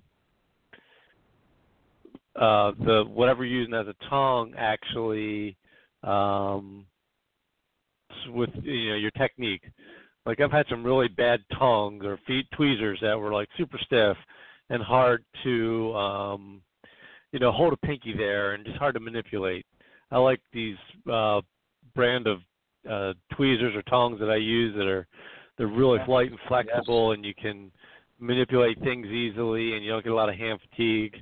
uh 2.39 2.73
the 2.85 3.05
whatever 3.09 3.45
you're 3.45 3.61
using 3.61 3.75
as 3.75 3.87
a 3.87 3.95
tong 4.09 4.53
actually 4.57 5.57
um 6.03 6.85
with 8.29 8.51
you 8.63 8.91
know 8.91 8.97
your 8.97 9.11
technique. 9.13 9.63
Like 10.25 10.41
I've 10.41 10.53
had 10.53 10.67
some 10.69 10.85
really 10.85 11.09
bad 11.09 11.41
tongs 11.59 12.05
or 12.05 12.19
feet 12.27 12.47
tweezers 12.57 12.99
that 13.01 13.19
were 13.19 13.33
like 13.33 13.49
super 13.57 13.79
stiff 13.85 14.17
and 14.71 14.83
hard 14.83 15.25
to 15.45 15.95
um 15.95 16.63
you 17.33 17.39
know 17.39 17.53
hold 17.53 17.73
a 17.73 17.87
pinky 17.87 18.15
there 18.17 18.53
and 18.53 18.65
just 18.65 18.79
hard 18.79 18.95
to 18.95 19.01
manipulate. 19.01 19.67
I 20.11 20.19
like 20.19 20.41
these 20.53 20.77
uh 21.11 21.41
brand 21.95 22.27
of 22.27 22.39
uh 22.89 23.15
tweezers 23.35 23.75
or 23.75 23.83
tongs 23.83 24.21
that 24.21 24.31
I 24.31 24.37
use 24.37 24.75
that 24.77 24.87
are 24.87 25.07
they're 25.59 25.67
really 25.67 26.01
light 26.07 26.31
and 26.31 26.41
flexible 26.49 27.13
and 27.13 27.25
you 27.25 27.35
can 27.35 27.71
manipulate 28.19 28.79
things 28.81 29.07
easily 29.07 29.75
and 29.75 29.85
you 29.85 29.91
don't 29.91 30.05
get 30.05 30.13
a 30.13 30.17
lot 30.17 30.29
of 30.29 30.35
hand 30.35 30.59
fatigue. 30.71 31.17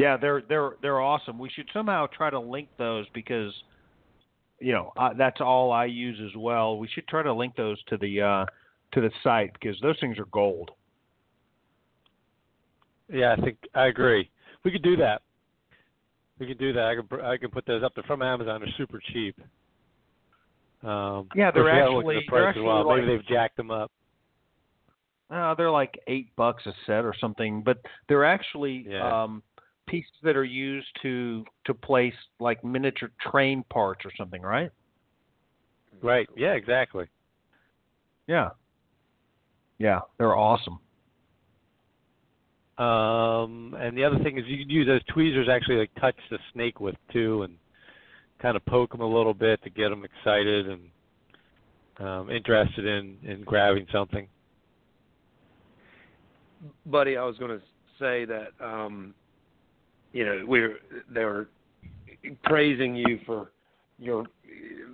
Yeah, 0.00 0.16
they're 0.16 0.40
they're 0.48 0.70
they're 0.80 1.00
awesome. 1.00 1.38
We 1.38 1.50
should 1.50 1.68
somehow 1.74 2.06
try 2.06 2.30
to 2.30 2.40
link 2.40 2.68
those 2.78 3.04
because 3.12 3.52
you 4.58 4.72
know 4.72 4.92
uh, 4.96 5.10
that's 5.18 5.42
all 5.42 5.72
I 5.72 5.84
use 5.84 6.18
as 6.24 6.34
well. 6.36 6.78
We 6.78 6.88
should 6.88 7.06
try 7.06 7.22
to 7.22 7.34
link 7.34 7.54
those 7.54 7.76
to 7.88 7.98
the 7.98 8.22
uh, 8.22 8.46
to 8.92 9.00
the 9.02 9.10
site 9.22 9.52
because 9.52 9.78
those 9.82 9.96
things 10.00 10.18
are 10.18 10.24
gold. 10.26 10.70
Yeah, 13.12 13.34
I 13.36 13.40
think 13.42 13.58
I 13.74 13.86
agree. 13.88 14.30
We 14.64 14.70
could 14.70 14.82
do 14.82 14.96
that. 14.96 15.20
We 16.38 16.46
could 16.46 16.58
do 16.58 16.72
that. 16.72 16.84
I 16.84 16.94
could 16.96 17.20
I 17.20 17.36
could 17.36 17.52
put 17.52 17.66
those 17.66 17.82
up. 17.82 17.92
They're 17.94 18.04
from 18.04 18.22
Amazon. 18.22 18.60
They're 18.60 18.72
super 18.78 19.00
cheap. 19.12 19.38
Um, 20.82 21.28
Yeah, 21.34 21.50
they're 21.50 21.64
we 21.64 21.70
gotta 21.70 21.90
look 21.92 22.04
at 22.06 22.08
actually- 22.08 22.14
the 22.26 22.30
they're 22.30 22.48
as 22.48 22.56
well. 22.56 22.78
actually 22.90 23.00
Maybe 23.02 23.16
they've 23.18 23.26
jacked 23.26 23.56
them 23.58 23.70
up. 23.70 23.90
Uh, 25.30 25.54
they're 25.54 25.70
like 25.70 25.96
eight 26.08 26.34
bucks 26.36 26.64
a 26.66 26.72
set 26.86 27.04
or 27.04 27.14
something, 27.20 27.62
but 27.62 27.78
they're 28.08 28.24
actually 28.24 28.86
Yeah. 28.88 29.22
um, 29.24 29.42
pieces 29.90 30.12
that 30.22 30.36
are 30.36 30.44
used 30.44 30.88
to 31.02 31.44
to 31.66 31.74
place 31.74 32.14
like 32.38 32.62
miniature 32.64 33.10
train 33.20 33.64
parts 33.70 34.04
or 34.04 34.10
something, 34.16 34.42
right? 34.42 34.70
Right. 36.02 36.28
Yeah. 36.36 36.52
Exactly. 36.52 37.06
Yeah. 38.26 38.50
Yeah, 39.78 40.00
they're 40.18 40.36
awesome. 40.36 40.78
Um, 42.78 43.74
and 43.78 43.96
the 43.96 44.04
other 44.04 44.18
thing 44.22 44.38
is 44.38 44.44
you 44.46 44.58
can 44.58 44.70
use 44.70 44.86
those 44.86 45.02
tweezers 45.12 45.48
actually 45.50 45.76
like 45.76 45.90
touch 46.00 46.16
the 46.30 46.38
snake 46.52 46.80
with 46.80 46.94
too, 47.12 47.42
and 47.42 47.56
kind 48.40 48.56
of 48.56 48.64
poke 48.66 48.92
them 48.92 49.00
a 49.00 49.06
little 49.06 49.34
bit 49.34 49.62
to 49.64 49.70
get 49.70 49.88
them 49.88 50.04
excited 50.04 50.66
and 50.68 50.80
um, 51.98 52.30
interested 52.30 52.86
in 52.86 53.16
in 53.22 53.42
grabbing 53.42 53.86
something. 53.92 54.28
buddy, 56.86 57.16
I 57.16 57.24
was 57.24 57.36
going 57.38 57.58
to 57.58 57.64
say 57.98 58.24
that 58.26 58.48
um, 58.60 59.14
you 60.12 60.24
know 60.24 60.44
we 60.46 60.60
were 60.60 60.76
they 61.12 61.24
were 61.24 61.48
praising 62.44 62.94
you 62.94 63.18
for 63.26 63.52
your 63.98 64.24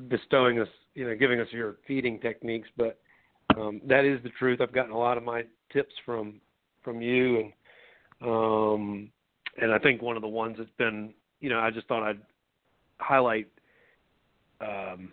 bestowing 0.08 0.60
us, 0.60 0.68
you 0.94 1.08
know, 1.08 1.16
giving 1.16 1.40
us 1.40 1.48
your 1.50 1.76
feeding 1.86 2.20
techniques, 2.20 2.68
but 2.76 2.98
um, 3.56 3.80
that 3.86 4.04
is 4.04 4.22
the 4.22 4.30
truth. 4.30 4.60
I've 4.60 4.72
gotten 4.74 4.92
a 4.92 4.98
lot 4.98 5.16
of 5.16 5.24
my 5.24 5.42
tips 5.72 5.94
from 6.04 6.40
from 6.82 7.00
you, 7.00 7.38
and 7.38 7.52
um, 8.22 9.10
and 9.60 9.72
I 9.72 9.78
think 9.78 10.02
one 10.02 10.16
of 10.16 10.22
the 10.22 10.28
ones 10.28 10.56
that's 10.58 10.70
been, 10.78 11.14
you 11.40 11.48
know, 11.48 11.58
I 11.58 11.70
just 11.70 11.86
thought 11.88 12.02
I'd 12.02 12.20
highlight 12.98 13.48
um, 14.60 15.12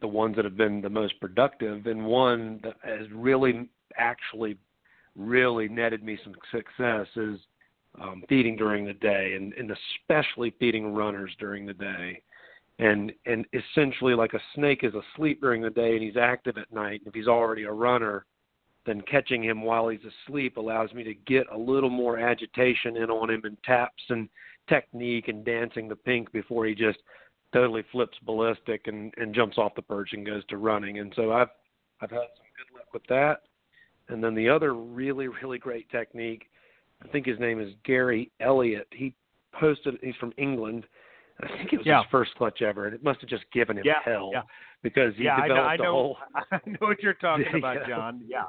the 0.00 0.08
ones 0.08 0.36
that 0.36 0.44
have 0.44 0.56
been 0.56 0.80
the 0.80 0.90
most 0.90 1.20
productive, 1.20 1.86
and 1.86 2.04
one 2.04 2.60
that 2.62 2.76
has 2.82 3.06
really 3.12 3.68
actually 3.96 4.56
really 5.16 5.68
netted 5.68 6.02
me 6.02 6.18
some 6.24 6.34
success 6.50 7.06
is 7.16 7.38
um, 8.00 8.22
feeding 8.28 8.56
during 8.56 8.84
the 8.84 8.94
day, 8.94 9.34
and, 9.36 9.52
and 9.54 9.70
especially 9.70 10.54
feeding 10.58 10.94
runners 10.94 11.30
during 11.38 11.66
the 11.66 11.74
day. 11.74 12.22
And 12.80 13.12
and 13.24 13.46
essentially, 13.52 14.14
like 14.14 14.34
a 14.34 14.40
snake 14.54 14.80
is 14.82 14.92
asleep 14.94 15.40
during 15.40 15.62
the 15.62 15.70
day 15.70 15.92
and 15.92 16.02
he's 16.02 16.16
active 16.16 16.58
at 16.58 16.72
night. 16.72 17.02
If 17.06 17.14
he's 17.14 17.28
already 17.28 17.64
a 17.64 17.72
runner, 17.72 18.26
then 18.84 19.00
catching 19.02 19.44
him 19.44 19.62
while 19.62 19.88
he's 19.88 20.00
asleep 20.26 20.56
allows 20.56 20.92
me 20.92 21.04
to 21.04 21.14
get 21.14 21.46
a 21.52 21.56
little 21.56 21.90
more 21.90 22.18
agitation 22.18 22.96
in 22.96 23.10
on 23.10 23.30
him 23.30 23.42
and 23.44 23.56
taps 23.62 24.02
and 24.08 24.28
technique 24.68 25.28
and 25.28 25.44
dancing 25.44 25.88
the 25.88 25.96
pink 25.96 26.32
before 26.32 26.66
he 26.66 26.74
just 26.74 26.98
totally 27.52 27.84
flips 27.92 28.18
ballistic 28.24 28.88
and 28.88 29.14
and 29.18 29.34
jumps 29.34 29.56
off 29.56 29.74
the 29.76 29.82
perch 29.82 30.12
and 30.12 30.26
goes 30.26 30.44
to 30.46 30.56
running. 30.56 30.98
And 30.98 31.12
so 31.14 31.32
I've 31.32 31.48
I've 32.00 32.10
had 32.10 32.18
some 32.36 32.46
good 32.56 32.76
luck 32.76 32.92
with 32.92 33.06
that. 33.08 33.42
And 34.08 34.22
then 34.22 34.34
the 34.34 34.48
other 34.48 34.74
really 34.74 35.28
really 35.28 35.58
great 35.58 35.88
technique, 35.90 36.50
I 37.02 37.08
think 37.08 37.26
his 37.26 37.38
name 37.38 37.60
is 37.60 37.70
Gary 37.84 38.30
Elliott. 38.40 38.86
He 38.92 39.14
posted 39.52 39.96
he's 40.02 40.14
from 40.16 40.32
England. 40.36 40.84
I 41.42 41.48
think 41.48 41.72
it 41.72 41.78
was 41.78 41.86
Yeah. 41.86 42.02
his 42.02 42.10
first 42.10 42.34
clutch 42.36 42.62
ever, 42.62 42.86
and 42.86 42.94
it 42.94 43.02
must 43.02 43.20
have 43.20 43.28
just 43.28 43.44
given 43.52 43.76
him 43.78 43.84
Yeah, 43.86 44.00
hell 44.04 44.30
yeah. 44.32 44.42
because 44.82 45.14
he 45.16 45.24
yeah, 45.24 45.34
I 45.36 45.48
know, 45.48 45.54
developed 45.54 45.70
I 45.70 45.74
a 45.74 45.78
know, 45.78 45.92
whole 45.92 46.18
I 46.52 46.60
know 46.66 46.76
what 46.80 47.02
you're 47.02 47.14
talking 47.14 47.46
about, 47.54 47.88
John. 47.88 48.22
Yeah. 48.26 48.44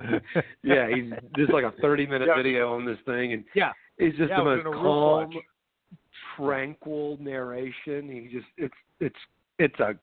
yeah, 0.62 0.88
he's 0.92 1.12
just 1.36 1.52
like 1.52 1.64
a 1.64 1.72
30 1.80 2.06
minute 2.06 2.28
video 2.36 2.74
on 2.74 2.84
this 2.84 2.98
thing, 3.06 3.32
and 3.32 3.44
Yeah. 3.54 3.72
it's 3.98 4.16
just 4.18 4.30
the 4.30 4.42
most 4.44 4.60
a 4.66 4.70
calm, 4.70 5.30
tranquil 6.36 7.16
narration. 7.20 8.08
He 8.10 8.28
just 8.32 8.46
it's 8.56 8.74
it's 9.00 9.18
it's 9.58 9.78
a 9.80 9.94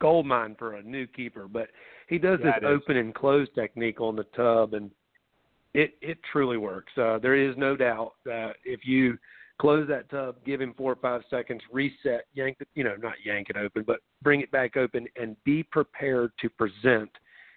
gold 0.00 0.26
mine 0.26 0.56
for 0.58 0.74
a 0.74 0.82
new 0.82 1.06
keeper, 1.06 1.46
but 1.48 1.68
he 2.08 2.18
does 2.18 2.38
this 2.40 2.54
open 2.64 2.96
and 2.96 3.14
close 3.14 3.48
technique 3.54 4.00
on 4.00 4.16
the 4.16 4.24
tub, 4.36 4.74
and 4.74 4.90
it 5.74 5.94
it 6.00 6.18
truly 6.32 6.56
works. 6.56 6.92
Uh, 6.96 7.18
there 7.18 7.34
is 7.34 7.56
no 7.56 7.76
doubt 7.76 8.12
that 8.24 8.56
if 8.64 8.86
you 8.86 9.18
close 9.58 9.86
that 9.88 10.08
tub, 10.10 10.36
give 10.44 10.60
him 10.60 10.74
four 10.76 10.92
or 10.92 10.96
five 10.96 11.22
seconds, 11.30 11.60
reset, 11.72 12.26
yank 12.34 12.56
it, 12.60 12.68
you 12.74 12.82
know, 12.84 12.96
not 13.00 13.14
yank 13.24 13.50
it 13.50 13.56
open, 13.56 13.84
but 13.86 14.00
bring 14.22 14.40
it 14.40 14.50
back 14.50 14.76
open, 14.76 15.06
and 15.20 15.36
be 15.44 15.62
prepared 15.62 16.32
to 16.40 16.48
present 16.50 17.10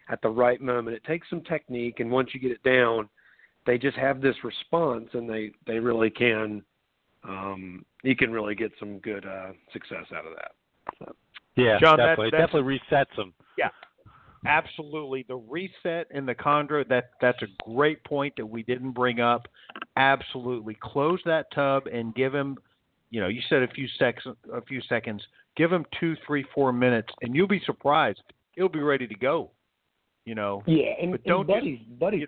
at 0.09 0.21
the 0.21 0.29
right 0.29 0.61
moment. 0.61 0.95
It 0.95 1.03
takes 1.03 1.29
some 1.29 1.41
technique, 1.41 1.99
and 1.99 2.09
once 2.11 2.29
you 2.33 2.39
get 2.39 2.51
it 2.51 2.63
down, 2.63 3.09
they 3.65 3.77
just 3.77 3.97
have 3.97 4.21
this 4.21 4.35
response, 4.43 5.09
and 5.13 5.29
they 5.29 5.51
they 5.65 5.79
really 5.79 6.09
can. 6.09 6.63
Um, 7.23 7.83
you 8.03 8.15
can 8.15 8.31
really 8.31 8.55
get 8.55 8.71
some 8.79 8.99
good 8.99 9.25
uh, 9.25 9.51
success 9.73 10.05
out 10.15 10.25
of 10.25 10.33
that. 10.35 10.51
So, 10.99 11.15
Yeah, 11.55 11.77
John, 11.79 11.97
that's- 11.97 12.15
definitely. 12.15 12.27
It 12.27 12.41
definitely 12.41 12.79
resets 12.79 13.15
them. 13.15 13.33
Absolutely. 14.45 15.25
The 15.27 15.35
reset 15.35 16.07
and 16.11 16.27
the 16.27 16.35
chondro, 16.35 16.87
that 16.89 17.11
that's 17.21 17.41
a 17.41 17.47
great 17.69 18.03
point 18.03 18.33
that 18.37 18.45
we 18.45 18.63
didn't 18.63 18.91
bring 18.91 19.19
up. 19.19 19.47
Absolutely. 19.95 20.77
Close 20.81 21.19
that 21.25 21.51
tub 21.51 21.87
and 21.87 22.13
give 22.15 22.33
him, 22.33 22.57
you 23.09 23.19
know, 23.21 23.27
you 23.27 23.41
said 23.49 23.63
a 23.63 23.67
few 23.67 23.87
seconds 23.99 24.35
a 24.53 24.61
few 24.61 24.81
seconds. 24.87 25.21
Give 25.55 25.71
him 25.71 25.85
two, 25.99 26.15
three, 26.25 26.45
four 26.53 26.71
minutes 26.71 27.09
and 27.21 27.33
you'll 27.35 27.47
be 27.47 27.61
surprised. 27.65 28.21
He'll 28.51 28.69
be 28.69 28.79
ready 28.81 29.07
to 29.07 29.15
go. 29.15 29.51
You 30.25 30.35
know. 30.35 30.61
yeah, 30.67 30.91
and, 31.01 31.11
But 31.11 31.21
and 31.21 31.25
don't 31.25 31.47
you- 31.47 31.55
Buddy's 31.55 31.79
Buddy's 31.99 32.27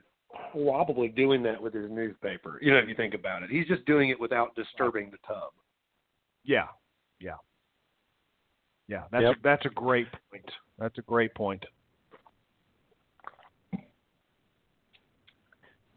probably 0.51 1.09
doing 1.09 1.43
that 1.43 1.61
with 1.61 1.73
his 1.73 1.89
newspaper. 1.91 2.59
You 2.61 2.71
know, 2.71 2.77
if 2.79 2.87
you 2.87 2.95
think 2.95 3.13
about 3.13 3.43
it, 3.43 3.49
he's 3.49 3.67
just 3.67 3.85
doing 3.85 4.09
it 4.09 4.19
without 4.19 4.55
disturbing 4.55 5.11
the 5.11 5.17
tub. 5.27 5.51
Yeah. 6.45 6.67
Yeah. 7.19 7.33
Yeah. 8.87 9.03
That's 9.11 9.23
Yep. 9.23 9.35
a, 9.35 9.39
that's 9.43 9.65
a 9.65 9.69
great 9.69 10.07
point. 10.31 10.49
That's 10.77 10.97
a 10.97 11.01
great 11.01 11.35
point. 11.35 11.63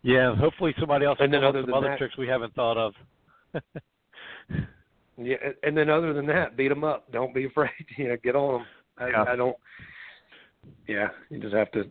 Yeah, 0.02 0.34
hopefully 0.36 0.74
somebody 0.80 1.06
else 1.06 1.18
And 1.20 1.32
then 1.32 1.44
other 1.44 1.60
with 1.60 1.66
some 1.70 1.74
other 1.74 1.88
that- 1.90 1.98
tricks 1.98 2.16
we 2.16 2.26
haven't 2.28 2.54
thought 2.54 2.76
of. 2.76 2.94
Yeah, 5.18 5.36
and- 5.44 5.54
and 5.62 5.76
then 5.76 5.90
other 5.90 6.14
than 6.14 6.26
that, 6.26 6.56
beat 6.56 6.68
them 6.68 6.84
up. 6.84 7.10
Don't 7.12 7.34
be 7.34 7.44
afraid. 7.44 7.70
You 7.98 8.08
know, 8.08 8.16
get 8.24 8.34
on 8.34 8.60
them. 8.60 8.66
I, 8.98 9.08
Yeah. 9.10 9.24
I 9.28 9.36
don't. 9.36 9.56
Yeah, 10.88 11.08
you 11.28 11.38
just 11.38 11.54
have 11.54 11.70
to, 11.72 11.90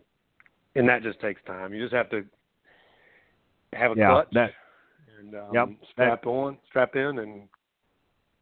and 0.74 0.88
that 0.88 1.02
just 1.02 1.20
takes 1.20 1.40
time. 1.44 1.72
You 1.72 1.82
just 1.82 1.94
have 1.94 2.10
to 2.10 2.24
have 3.74 3.92
a 3.92 3.94
Yeah. 3.96 4.10
clutch 4.10 4.28
That 4.32 4.50
and 5.20 5.34
um, 5.36 5.50
Yep. 5.54 5.68
strap 5.92 6.26
on, 6.26 6.58
strap 6.68 6.96
in, 6.96 7.18
and 7.20 7.48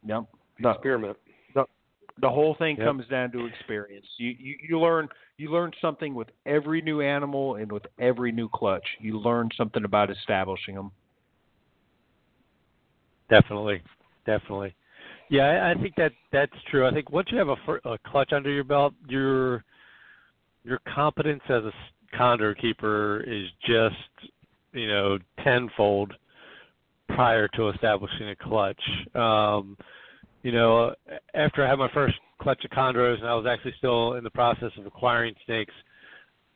yep. 0.05 0.25
The- 0.61 0.71
experiment. 0.71 1.19
The 2.21 2.29
whole 2.29 2.55
thing 2.55 2.77
Yep. 2.77 2.87
comes 2.87 3.07
down 3.09 3.33
to 3.33 3.47
experience. 3.47 4.07
You, 4.19 4.35
you 4.39 4.57
you 4.69 4.81
learn 4.81 5.09
you 5.39 5.51
learn 5.51 5.73
something 5.81 6.15
with 6.15 6.29
every 6.45 6.83
new 6.83 7.01
animal 7.01 7.57
and 7.57 7.71
with 7.71 7.87
every 7.99 8.33
new 8.33 8.49
clutch. 8.49 8.87
You 8.99 9.19
learn 9.19 9.49
something 9.57 9.85
about 9.85 10.11
establishing 10.11 10.75
them. 10.75 10.93
Definitely, 13.31 13.83
definitely. 14.27 14.75
Yeah, 15.31 15.45
I, 15.45 15.71
I 15.71 15.75
think 15.75 15.95
that 15.97 16.13
that's 16.33 16.53
true. 16.71 16.87
I 16.87 16.93
think 16.93 17.11
once 17.11 17.29
you 17.31 17.39
have 17.39 17.49
a, 17.49 17.89
a 17.89 17.99
clutch 18.07 18.33
under 18.33 18.51
your 18.51 18.65
belt, 18.65 18.95
your 19.09 19.65
your 20.65 20.81
competence 20.93 21.43
as 21.49 21.65
a 21.65 21.73
chondro 22.17 22.59
keeper 22.61 23.23
is 23.27 23.47
just 23.67 24.33
you 24.73 24.89
know 24.89 25.19
tenfold 25.43 26.13
prior 27.09 27.49
to 27.49 27.69
establishing 27.71 28.29
a 28.31 28.37
clutch. 28.37 28.81
Um, 29.15 29.77
you 30.43 30.53
know, 30.53 30.95
after 31.35 31.65
I 31.65 31.71
had 31.71 31.79
my 31.79 31.91
first 31.93 32.15
clutch 32.41 32.65
of 32.65 32.71
chondros, 32.71 33.19
and 33.19 33.29
I 33.29 33.35
was 33.35 33.47
actually 33.49 33.75
still 33.79 34.15
in 34.15 34.25
the 34.25 34.31
process 34.31 34.71
of 34.79 34.87
acquiring 34.87 35.35
snakes. 35.45 35.75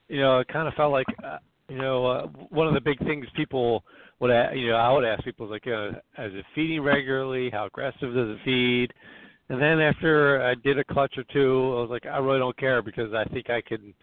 You 0.08 0.20
know, 0.20 0.40
it 0.40 0.48
kind 0.48 0.68
of 0.68 0.74
felt 0.74 0.92
like, 0.92 1.06
uh, 1.22 1.38
you 1.68 1.78
know, 1.78 2.06
uh, 2.06 2.26
one 2.50 2.68
of 2.68 2.74
the 2.74 2.80
big 2.80 2.98
things 3.00 3.26
people 3.36 3.84
would, 4.20 4.30
you 4.54 4.68
know, 4.68 4.76
I 4.76 4.92
would 4.92 5.04
ask 5.04 5.24
people 5.24 5.46
is 5.46 5.50
like, 5.50 5.66
uh, 5.66 5.88
is 6.22 6.34
it 6.34 6.44
feeding 6.54 6.82
regularly? 6.82 7.50
How 7.50 7.66
aggressive 7.66 8.14
does 8.14 8.28
it 8.28 8.38
feed? 8.44 8.92
And 9.48 9.60
then 9.60 9.80
after 9.80 10.42
I 10.42 10.54
did 10.54 10.78
a 10.78 10.84
clutch 10.84 11.14
or 11.18 11.24
two, 11.32 11.74
I 11.76 11.80
was 11.80 11.90
like, 11.90 12.06
I 12.06 12.18
really 12.18 12.38
don't 12.38 12.56
care 12.56 12.82
because 12.82 13.12
I 13.12 13.24
think 13.24 13.50
I 13.50 13.60
can. 13.60 13.94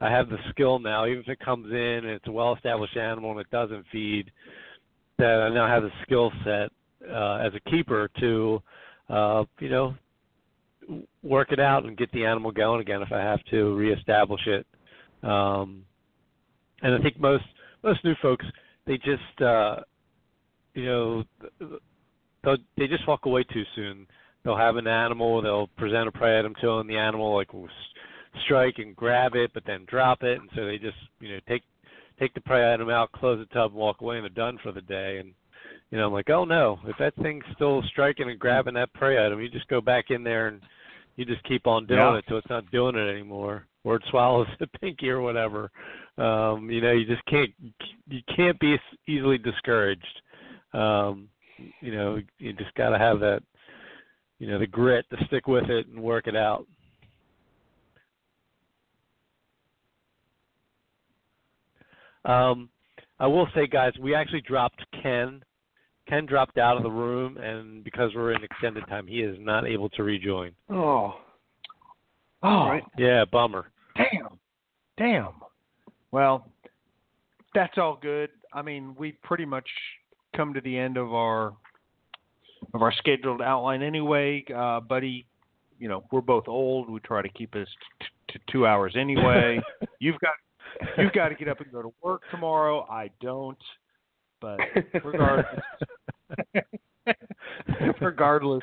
I 0.00 0.10
have 0.10 0.30
the 0.30 0.38
skill 0.50 0.78
now, 0.78 1.06
even 1.06 1.20
if 1.20 1.28
it 1.28 1.40
comes 1.40 1.70
in 1.70 1.76
and 1.76 2.06
it's 2.06 2.26
a 2.26 2.32
well-established 2.32 2.96
animal 2.96 3.32
and 3.32 3.40
it 3.40 3.50
doesn't 3.50 3.84
feed, 3.92 4.30
that 5.18 5.42
I 5.42 5.54
now 5.54 5.66
have 5.68 5.82
the 5.82 5.90
skill 6.02 6.32
set 6.42 6.70
uh, 7.08 7.36
as 7.36 7.52
a 7.54 7.70
keeper 7.70 8.08
to, 8.18 8.62
uh, 9.08 9.44
you 9.58 9.68
know, 9.68 9.94
work 11.22 11.52
it 11.52 11.60
out 11.60 11.84
and 11.84 11.96
get 11.96 12.12
the 12.12 12.24
animal 12.24 12.50
going 12.50 12.80
again 12.80 13.02
if 13.02 13.12
I 13.12 13.20
have 13.20 13.42
to 13.50 13.74
reestablish 13.74 14.46
it. 14.46 14.66
Um, 15.22 15.84
and 16.82 16.94
I 16.94 16.98
think 17.02 17.18
most 17.18 17.44
most 17.82 18.04
new 18.04 18.14
folks 18.20 18.44
they 18.86 18.96
just 18.98 19.40
uh, 19.40 19.76
you 20.74 20.84
know 20.84 21.24
they'll, 22.42 22.56
they 22.76 22.86
just 22.86 23.06
walk 23.08 23.26
away 23.26 23.44
too 23.44 23.64
soon. 23.74 24.06
They'll 24.44 24.56
have 24.56 24.76
an 24.76 24.86
animal, 24.86 25.40
they'll 25.40 25.68
present 25.78 26.08
a 26.08 26.12
prey 26.12 26.38
item 26.38 26.54
to 26.60 26.66
them, 26.66 26.86
the 26.86 26.98
animal 26.98 27.34
like 27.34 27.54
will 27.54 27.68
strike 28.44 28.74
and 28.78 28.94
grab 28.94 29.34
it, 29.34 29.52
but 29.54 29.62
then 29.66 29.86
drop 29.86 30.22
it, 30.22 30.38
and 30.38 30.50
so 30.54 30.66
they 30.66 30.76
just 30.76 30.96
you 31.20 31.30
know 31.30 31.40
take 31.48 31.62
take 32.18 32.34
the 32.34 32.40
prey 32.40 32.72
item 32.72 32.90
out, 32.90 33.12
close 33.12 33.38
the 33.38 33.54
tub, 33.54 33.70
and 33.70 33.80
walk 33.80 34.00
away, 34.00 34.16
and 34.16 34.24
they're 34.24 34.30
done 34.30 34.58
for 34.62 34.72
the 34.72 34.82
day. 34.82 35.18
And 35.18 35.32
you 35.94 36.00
know 36.00 36.08
I'm 36.08 36.12
like, 36.12 36.28
oh 36.28 36.44
no, 36.44 36.80
if 36.86 36.96
that 36.98 37.14
thing's 37.22 37.44
still 37.54 37.80
striking 37.86 38.28
and 38.28 38.36
grabbing 38.36 38.74
that 38.74 38.92
prey 38.94 39.24
item, 39.24 39.40
you 39.40 39.48
just 39.48 39.68
go 39.68 39.80
back 39.80 40.06
in 40.10 40.24
there 40.24 40.48
and 40.48 40.60
you 41.14 41.24
just 41.24 41.44
keep 41.44 41.68
on 41.68 41.86
doing 41.86 42.00
Yeah. 42.00 42.16
it 42.16 42.24
till 42.26 42.36
it's 42.36 42.50
not 42.50 42.68
doing 42.72 42.96
it 42.96 43.08
anymore, 43.08 43.68
or 43.84 43.94
it 43.94 44.02
swallows 44.10 44.48
the 44.58 44.66
pinky 44.66 45.08
or 45.08 45.20
whatever. 45.20 45.70
Um, 46.18 46.68
you 46.68 46.80
know, 46.80 46.90
you 46.90 47.06
just 47.06 47.24
can't 47.26 47.52
you 48.08 48.20
can't 48.34 48.58
be 48.58 48.76
easily 49.06 49.38
discouraged. 49.38 50.20
Um, 50.72 51.28
you 51.80 51.94
know, 51.94 52.18
you 52.40 52.52
just 52.54 52.74
got 52.74 52.88
to 52.88 52.98
have 52.98 53.20
that, 53.20 53.44
you 54.40 54.48
know, 54.48 54.58
the 54.58 54.66
grit 54.66 55.06
to 55.10 55.24
stick 55.26 55.46
with 55.46 55.70
it 55.70 55.86
and 55.86 56.02
work 56.02 56.26
it 56.26 56.34
out. 56.34 56.66
Um, 62.24 62.68
I 63.20 63.28
will 63.28 63.46
say, 63.54 63.68
guys, 63.68 63.92
we 64.00 64.12
actually 64.12 64.40
dropped 64.40 64.84
Ken. 65.00 65.40
Ken 66.08 66.26
dropped 66.26 66.58
out 66.58 66.76
of 66.76 66.82
the 66.82 66.90
room, 66.90 67.36
and 67.38 67.82
because 67.82 68.10
we're 68.14 68.32
in 68.32 68.42
extended 68.44 68.86
time, 68.88 69.06
he 69.06 69.20
is 69.22 69.36
not 69.40 69.66
able 69.66 69.88
to 69.90 70.02
rejoin. 70.02 70.52
Oh, 70.70 71.14
Oh, 72.42 72.68
Right. 72.68 72.84
Yeah, 72.98 73.24
bummer. 73.24 73.70
damn, 73.96 74.38
damn. 74.98 75.30
Well, 76.10 76.46
that's 77.54 77.78
all 77.78 77.98
good. 78.02 78.28
I 78.52 78.60
mean, 78.60 78.94
we 78.98 79.12
pretty 79.22 79.46
much 79.46 79.66
come 80.36 80.52
to 80.52 80.60
the 80.60 80.76
end 80.76 80.96
of 80.98 81.14
our 81.14 81.54
of 82.74 82.82
our 82.82 82.92
scheduled 82.92 83.40
outline 83.42 83.82
anyway, 83.82 84.44
uh, 84.54 84.80
buddy. 84.80 85.26
You 85.78 85.88
know, 85.88 86.04
we're 86.12 86.20
both 86.20 86.46
old. 86.48 86.88
We 86.90 87.00
try 87.00 87.22
to 87.22 87.28
keep 87.30 87.52
this 87.52 87.68
t- 88.00 88.06
to 88.34 88.38
two 88.52 88.66
hours 88.66 88.94
anyway. 88.96 89.58
you've 89.98 90.18
got 90.20 90.34
you've 90.98 91.12
got 91.12 91.30
to 91.30 91.34
get 91.34 91.48
up 91.48 91.60
and 91.60 91.72
go 91.72 91.80
to 91.82 91.92
work 92.02 92.22
tomorrow. 92.30 92.86
I 92.90 93.10
don't, 93.22 93.58
but 94.44 95.04
regardless, 95.04 95.60
regardless, 98.00 98.62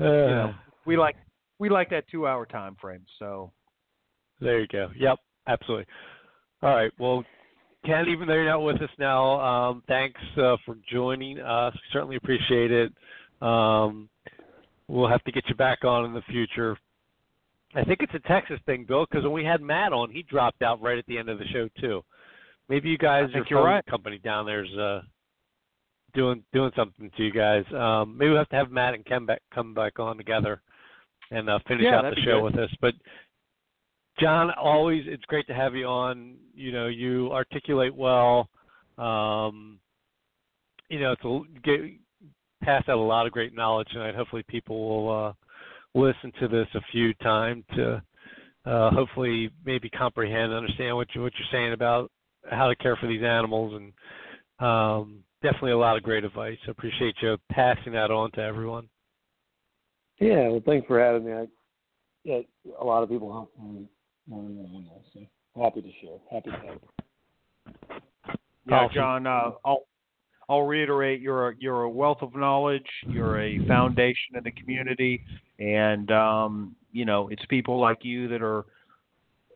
Uh, 0.00 0.04
you 0.04 0.10
know, 0.10 0.54
we 0.86 0.96
like 0.96 1.16
we 1.58 1.68
like 1.68 1.90
that 1.90 2.04
two 2.10 2.26
hour 2.26 2.46
time 2.46 2.76
frame. 2.80 3.04
So 3.18 3.52
There 4.40 4.60
you 4.60 4.68
go. 4.68 4.88
Yep, 4.98 5.18
absolutely. 5.46 5.86
All 6.62 6.74
right. 6.74 6.92
Well, 6.98 7.24
Ken, 7.84 8.06
even 8.08 8.26
though 8.26 8.34
you're 8.34 8.46
not 8.46 8.62
with 8.62 8.82
us 8.82 8.90
now, 8.98 9.40
um, 9.40 9.82
thanks 9.86 10.20
uh, 10.36 10.56
for 10.64 10.76
joining 10.90 11.38
us. 11.40 11.74
Certainly 11.92 12.16
appreciate 12.16 12.70
it. 12.72 12.92
Um, 13.40 14.08
we'll 14.88 15.08
have 15.08 15.22
to 15.24 15.32
get 15.32 15.44
you 15.48 15.54
back 15.54 15.84
on 15.84 16.04
in 16.04 16.12
the 16.12 16.22
future. 16.22 16.76
I 17.74 17.84
think 17.84 18.00
it's 18.00 18.14
a 18.14 18.28
Texas 18.28 18.58
thing, 18.66 18.84
Bill, 18.88 19.06
because 19.08 19.24
when 19.24 19.32
we 19.32 19.44
had 19.44 19.60
Matt 19.60 19.92
on, 19.92 20.10
he 20.10 20.22
dropped 20.22 20.62
out 20.62 20.80
right 20.82 20.98
at 20.98 21.06
the 21.06 21.18
end 21.18 21.28
of 21.28 21.38
the 21.38 21.44
show 21.52 21.68
too. 21.80 22.02
Maybe 22.68 22.88
you 22.88 22.98
guys, 22.98 23.28
your 23.34 23.44
phone 23.50 23.64
right. 23.64 23.86
company 23.86 24.18
down 24.18 24.46
there's 24.46 24.72
uh, 24.76 25.02
doing 26.14 26.42
doing 26.52 26.70
something 26.76 27.10
to 27.16 27.22
you 27.22 27.32
guys. 27.32 27.64
Um, 27.74 28.16
maybe 28.16 28.30
we'll 28.30 28.38
have 28.38 28.48
to 28.50 28.56
have 28.56 28.70
Matt 28.70 28.94
and 28.94 29.04
Ken 29.04 29.26
back 29.26 29.42
come 29.54 29.74
back 29.74 29.98
on 29.98 30.16
together 30.16 30.62
and 31.30 31.48
uh, 31.48 31.58
finish 31.66 31.84
Yeah, 31.84 31.98
out 31.98 32.14
the 32.14 32.20
show 32.22 32.40
good. 32.40 32.54
with 32.54 32.58
us. 32.58 32.70
But 32.80 32.94
John, 34.20 34.50
always 34.52 35.04
it's 35.06 35.24
great 35.24 35.46
to 35.48 35.54
have 35.54 35.74
you 35.74 35.86
on. 35.86 36.36
You 36.54 36.72
know, 36.72 36.86
you 36.86 37.30
articulate 37.32 37.94
well. 37.94 38.48
Um, 38.96 39.78
you 40.88 41.00
know, 41.00 41.12
it's 41.12 41.24
a, 41.24 41.40
get, 41.62 41.80
pass 42.62 42.82
out 42.88 42.96
a 42.96 43.00
lot 43.00 43.26
of 43.26 43.32
great 43.32 43.54
knowledge 43.54 43.88
tonight. 43.92 44.14
Hopefully, 44.14 44.44
people 44.48 44.88
will 44.88 45.26
uh, 45.26 45.32
listen 45.94 46.32
to 46.40 46.48
this 46.48 46.66
a 46.74 46.80
few 46.90 47.14
times 47.14 47.64
to 47.76 48.02
uh, 48.66 48.90
hopefully 48.90 49.50
maybe 49.64 49.88
comprehend 49.90 50.52
and 50.52 50.54
understand 50.54 50.96
what 50.96 51.08
you 51.14 51.22
what 51.22 51.32
you're 51.38 51.48
saying 51.60 51.72
about 51.72 52.10
how 52.50 52.68
to 52.68 52.76
care 52.76 52.96
for 52.96 53.06
these 53.06 53.22
animals 53.22 53.74
and 53.74 54.66
um, 54.66 55.22
definitely 55.42 55.72
a 55.72 55.78
lot 55.78 55.96
of 55.96 56.02
great 56.02 56.24
advice. 56.24 56.58
I 56.66 56.70
appreciate 56.70 57.14
you 57.22 57.36
passing 57.50 57.92
that 57.92 58.10
on 58.10 58.30
to 58.32 58.40
everyone. 58.40 58.88
Yeah, 60.18 60.48
well, 60.48 60.62
thanks 60.66 60.86
for 60.86 60.98
having 61.00 61.24
me. 61.24 61.32
I, 61.32 61.46
yeah, 62.24 62.40
a 62.80 62.84
lot 62.84 63.02
of 63.02 63.08
people 63.08 63.32
help 63.32 63.52
me 63.58 63.86
more 64.26 64.42
than 64.42 64.68
I 64.68 64.78
know, 64.80 65.02
so 65.14 65.20
happy 65.62 65.80
to 65.82 65.90
share. 66.00 66.18
Happy 66.30 66.50
to 66.50 66.66
help. 66.66 66.82
Yeah, 68.66 68.74
Awesome. 68.74 68.94
John. 68.94 69.26
Uh, 69.26 69.50
I'll 69.64 69.86
I'll 70.48 70.62
reiterate. 70.62 71.20
You're 71.20 71.50
a, 71.50 71.54
you're 71.58 71.82
a 71.82 71.90
wealth 71.90 72.18
of 72.22 72.34
knowledge. 72.34 72.86
You're 73.06 73.40
a 73.40 73.58
foundation 73.66 74.36
in 74.36 74.44
the 74.44 74.50
community, 74.50 75.22
and 75.58 76.10
um, 76.10 76.76
you 76.92 77.04
know 77.04 77.28
it's 77.28 77.44
people 77.46 77.78
like 77.78 77.98
you 78.02 78.28
that 78.28 78.42
are 78.42 78.64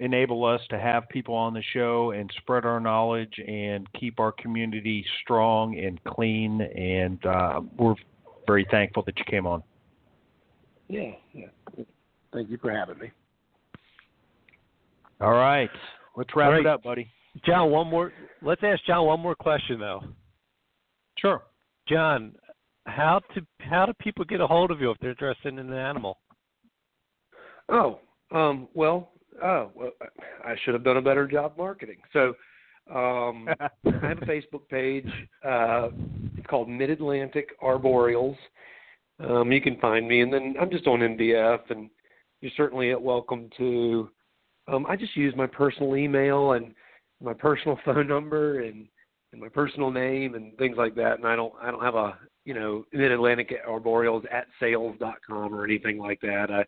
enable 0.01 0.45
us 0.45 0.61
to 0.71 0.79
have 0.79 1.09
people 1.09 1.35
on 1.35 1.55
the 1.55 1.63
show 1.73 2.11
and 2.13 2.31
spread 2.39 2.65
our 2.65 2.81
knowledge 2.81 3.35
and 3.47 3.87
keep 3.93 4.19
our 4.19 4.33
community 4.33 5.05
strong 5.23 5.79
and 5.79 6.03
clean. 6.05 6.61
And 6.61 7.25
uh, 7.25 7.61
we're 7.77 7.95
very 8.47 8.67
thankful 8.71 9.03
that 9.07 9.19
you 9.19 9.25
came 9.29 9.47
on. 9.47 9.63
Yeah, 10.89 11.13
yeah. 11.33 11.47
Thank 12.33 12.51
you 12.51 12.59
for 12.59 12.71
having 12.71 12.99
me. 12.99 13.11
All 15.21 15.33
right, 15.33 15.71
let's 16.17 16.31
wrap 16.35 16.53
All 16.53 16.61
it 16.61 16.67
up, 16.67 16.83
buddy. 16.83 17.09
John, 17.47 17.71
one 17.71 17.89
more. 17.89 18.13
Let's 18.43 18.63
ask 18.65 18.85
John 18.85 19.07
one 19.07 19.21
more 19.21 19.35
question 19.35 19.79
though. 19.79 20.03
Sure. 21.19 21.43
John, 21.89 22.35
how 22.87 23.21
to 23.35 23.47
how 23.59 23.87
do 23.87 23.93
people 24.01 24.25
get 24.25 24.41
a 24.41 24.47
hold 24.47 24.71
of 24.71 24.81
you 24.81 24.91
if 24.91 24.99
they're 24.99 25.11
interested 25.11 25.53
in 25.53 25.59
an 25.59 25.73
animal? 25.73 26.19
Oh, 27.69 28.01
um, 28.33 28.69
well, 28.75 29.13
oh, 29.43 29.71
well, 29.75 29.91
I 30.45 30.55
should 30.65 30.75
have 30.75 30.85
done 30.85 30.97
a 30.97 31.03
better 31.03 31.27
job 31.27 31.55
marketing. 31.57 31.99
So, 32.13 32.35
um, 32.91 33.49
I 33.61 34.09
have 34.09 34.23
a 34.23 34.27
Facebook 34.27 34.69
page. 34.71 35.09
Uh, 35.45 35.89
it's 36.37 36.47
called 36.47 36.69
Mid 36.69 36.91
Atlantic 36.91 37.51
Arboreals. 37.63 38.37
Um, 39.21 39.53
you 39.53 39.61
can 39.61 39.79
find 39.79 40.09
me, 40.09 40.21
and 40.21 40.33
then 40.33 40.55
I'm 40.61 40.71
just 40.71 40.87
on 40.87 41.01
MDF, 41.01 41.61
and 41.71 41.91
you're 42.41 42.53
certainly 42.57 42.95
welcome 42.95 43.51
to. 43.59 44.11
Um, 44.69 44.87
I 44.89 44.97
just 44.97 45.17
use 45.17 45.35
my 45.37 45.47
personal 45.47 45.97
email 45.97 46.53
and 46.53 46.75
my 47.23 47.35
personal 47.35 47.79
phone 47.85 48.09
number 48.09 48.63
and 48.63 48.87
and 49.33 49.41
my 49.41 49.49
personal 49.49 49.91
name 49.91 50.35
and 50.35 50.57
things 50.59 50.77
like 50.77 50.95
that. 50.97 51.19
And 51.19 51.27
I 51.27 51.37
don't 51.37 51.53
I 51.61 51.71
don't 51.71 51.83
have 51.83 51.95
a 51.95 52.19
you 52.45 52.55
know 52.55 52.85
Mid 52.93 53.13
Atlantic 53.13 53.53
Arboreals 53.69 54.25
at 54.33 54.47
sales 54.61 54.97
dot 54.99 55.17
com 55.27 55.55
or 55.55 55.65
anything 55.65 55.99
like 55.99 56.21
that. 56.21 56.51
I 56.51 56.65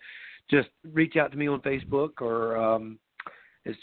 just 0.51 0.69
reach 0.93 1.17
out 1.17 1.31
to 1.33 1.39
me 1.39 1.49
on 1.49 1.61
Facebook 1.61 2.21
or 2.21 2.57
um, 2.57 2.99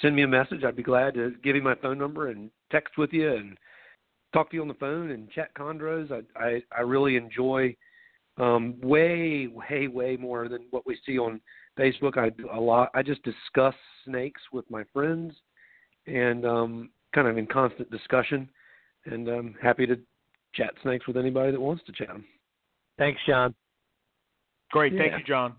send 0.01 0.15
me 0.15 0.23
a 0.23 0.27
message. 0.27 0.63
I'd 0.63 0.75
be 0.75 0.83
glad 0.83 1.13
to 1.15 1.33
give 1.43 1.55
you 1.55 1.61
my 1.61 1.75
phone 1.75 1.97
number 1.97 2.29
and 2.29 2.49
text 2.71 2.97
with 2.97 3.11
you 3.13 3.33
and 3.33 3.57
talk 4.33 4.49
to 4.49 4.55
you 4.55 4.61
on 4.61 4.67
the 4.67 4.73
phone 4.75 5.11
and 5.11 5.29
chat 5.31 5.53
chondros. 5.55 6.11
I 6.11 6.21
I, 6.43 6.63
I 6.77 6.81
really 6.81 7.15
enjoy 7.15 7.75
um, 8.37 8.75
way 8.81 9.47
way 9.47 9.87
way 9.87 10.17
more 10.17 10.47
than 10.47 10.65
what 10.71 10.85
we 10.85 10.97
see 11.05 11.17
on 11.17 11.41
Facebook. 11.77 12.17
I 12.17 12.29
do 12.29 12.49
a 12.53 12.59
lot. 12.59 12.89
I 12.93 13.01
just 13.01 13.23
discuss 13.23 13.75
snakes 14.05 14.41
with 14.51 14.69
my 14.69 14.83
friends 14.93 15.33
and 16.07 16.45
um, 16.45 16.89
kind 17.13 17.27
of 17.27 17.37
in 17.37 17.47
constant 17.47 17.89
discussion. 17.91 18.49
And 19.05 19.27
I'm 19.27 19.55
happy 19.61 19.87
to 19.87 19.99
chat 20.53 20.73
snakes 20.83 21.07
with 21.07 21.17
anybody 21.17 21.51
that 21.51 21.59
wants 21.59 21.83
to 21.85 21.91
chat 21.91 22.09
'em. 22.09 22.25
Thanks, 22.97 23.19
John. 23.25 23.55
Great. 24.71 24.93
Yeah. 24.93 24.99
Thank 24.99 25.13
you, 25.19 25.25
John. 25.25 25.55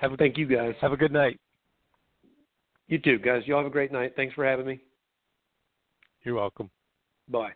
Have 0.00 0.12
a 0.12 0.16
Thank 0.16 0.36
you 0.38 0.46
guys. 0.46 0.74
have 0.80 0.92
a 0.92 0.96
good 0.96 1.12
night. 1.12 1.40
You 2.88 2.98
too, 2.98 3.18
guys. 3.18 3.42
Y'all 3.46 3.58
have 3.58 3.66
a 3.66 3.70
great 3.70 3.92
night. 3.92 4.12
Thanks 4.14 4.34
for 4.34 4.44
having 4.44 4.66
me. 4.66 4.80
You're 6.22 6.34
welcome. 6.34 6.70
Bye. 7.28 7.52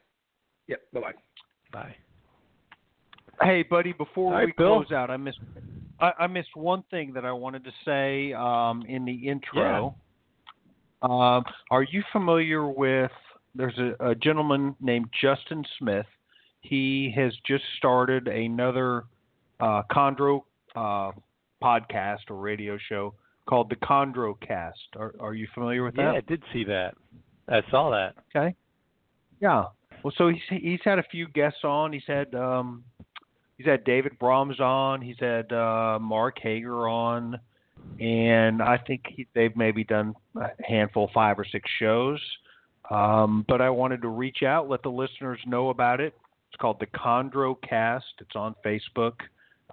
Yep. 0.69 0.81
Bye 0.93 1.01
bye. 1.01 1.12
Bye. 1.73 1.94
Hey, 3.43 3.62
buddy, 3.62 3.93
before 3.93 4.33
All 4.33 4.39
right, 4.39 4.47
we 4.47 4.55
Bill. 4.57 4.83
close 4.83 4.93
out, 4.93 5.10
I 5.10 5.17
missed 5.17 5.39
I, 6.01 6.12
I 6.20 6.27
missed 6.27 6.55
one 6.55 6.83
thing 6.91 7.12
that 7.15 7.25
I 7.25 7.33
wanted 7.33 7.65
to 7.65 7.70
say 7.85 8.33
um, 8.33 8.85
in 8.89 9.05
the 9.05 9.28
intro. 9.28 9.94
Um, 11.02 11.44
are 11.70 11.83
you 11.83 12.02
familiar 12.12 12.67
with? 12.67 13.10
There's 13.55 13.78
a, 13.78 14.10
a 14.10 14.15
gentleman 14.15 14.77
named 14.81 15.09
Justin 15.20 15.65
Smith. 15.78 16.07
He 16.60 17.12
has 17.17 17.33
just 17.47 17.65
started 17.78 18.28
another 18.28 19.05
uh, 19.59 19.83
Chondro 19.91 20.43
uh, 20.77 21.10
podcast 21.63 22.31
or 22.31 22.37
radio 22.37 22.79
show 22.89 23.15
called 23.49 23.71
the 23.71 23.77
Chondro 23.77 24.35
Cast. 24.41 24.79
Are, 24.97 25.15
are 25.21 25.35
you 25.35 25.49
familiar 25.55 25.85
with 25.85 25.97
that? 25.97 26.03
Yeah. 26.03 26.13
I 26.13 26.21
did 26.21 26.43
see 26.53 26.65
that. 26.65 26.95
I 27.49 27.63
saw 27.71 27.91
that. 27.91 28.15
Okay. 28.35 28.55
Yeah. 29.41 29.65
Well, 30.03 30.13
so 30.17 30.29
he's 30.29 30.41
he's 30.49 30.81
had 30.85 30.99
a 30.99 31.03
few 31.03 31.29
guests 31.29 31.61
on. 31.65 31.93
He's 31.93 32.07
had 32.07 32.35
um, 32.35 32.85
he's 33.59 33.67
had 33.67 33.85
David 33.85 34.19
Brahms 34.19 34.61
on. 34.61 35.03
He's 35.03 35.19
had 35.19 35.53
uh, 35.53 35.99
Mark 36.01 36.39
Hager 36.41 36.89
on, 36.89 37.39
and 37.99 38.63
I 38.63 38.79
think 38.79 39.03
he, 39.09 39.27
they've 39.35 39.55
maybe 39.57 39.85
done 39.85 40.15
a 40.37 40.49
handful, 40.67 41.11
five 41.13 41.39
or 41.39 41.45
six 41.45 41.69
shows. 41.79 42.21
Um, 42.91 43.45
but 43.47 43.61
I 43.61 43.71
wanted 43.71 44.03
to 44.03 44.09
reach 44.09 44.43
out, 44.43 44.69
let 44.69 44.83
the 44.83 44.91
listeners 44.91 45.39
know 45.47 45.69
about 45.71 46.01
it. 46.01 46.15
It's 46.49 46.61
called 46.61 46.81
the 46.81 46.87
Chondro 46.87 47.55
Cast. 47.63 48.07
It's 48.21 48.35
on 48.35 48.55
Facebook, 48.65 49.13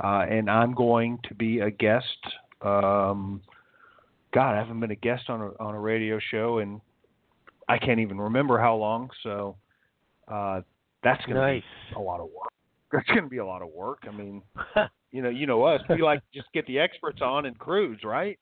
uh, 0.03 0.26
and 0.30 0.50
I'm 0.50 0.74
going 0.74 1.19
to 1.27 1.35
be 1.35 1.59
a 1.59 1.72
guest. 1.72 2.06
Um, 2.61 3.42
God, 4.34 4.56
I 4.56 4.58
haven't 4.58 4.80
been 4.80 4.92
a 4.92 4.95
guest 4.95 5.30
on 5.30 5.42
a 5.42 5.64
on 5.64 5.76
a 5.76 5.80
radio 5.80 6.19
show 6.32 6.59
in 6.59 6.82
I 7.67 7.77
can't 7.77 8.00
even 8.00 8.19
remember 8.19 8.59
how 8.59 8.76
long. 8.76 9.09
So 9.24 9.58
uh, 10.27 10.61
that's 11.03 11.24
going 11.26 11.38
Nice. 11.38 11.64
to 11.90 11.95
be 11.95 12.01
a 12.01 12.03
lot 12.03 12.19
of 12.19 12.27
work. 12.27 12.51
That's 12.92 13.08
going 13.08 13.24
to 13.24 13.30
be 13.30 13.38
a 13.38 13.45
lot 13.45 13.61
of 13.61 13.69
work. 13.69 14.03
I 14.08 14.16
mean, 14.16 14.42
you 15.11 15.22
know, 15.22 15.30
you 15.30 15.45
know 15.45 15.64
us. 15.64 15.82
We 15.90 16.01
like 16.01 16.19
to 16.19 16.40
just 16.40 16.51
get 16.53 16.66
the 16.67 16.80
experts 16.80 17.19
on 17.22 17.45
and 17.45 17.58
cruise, 17.58 18.00
right? 18.03 18.40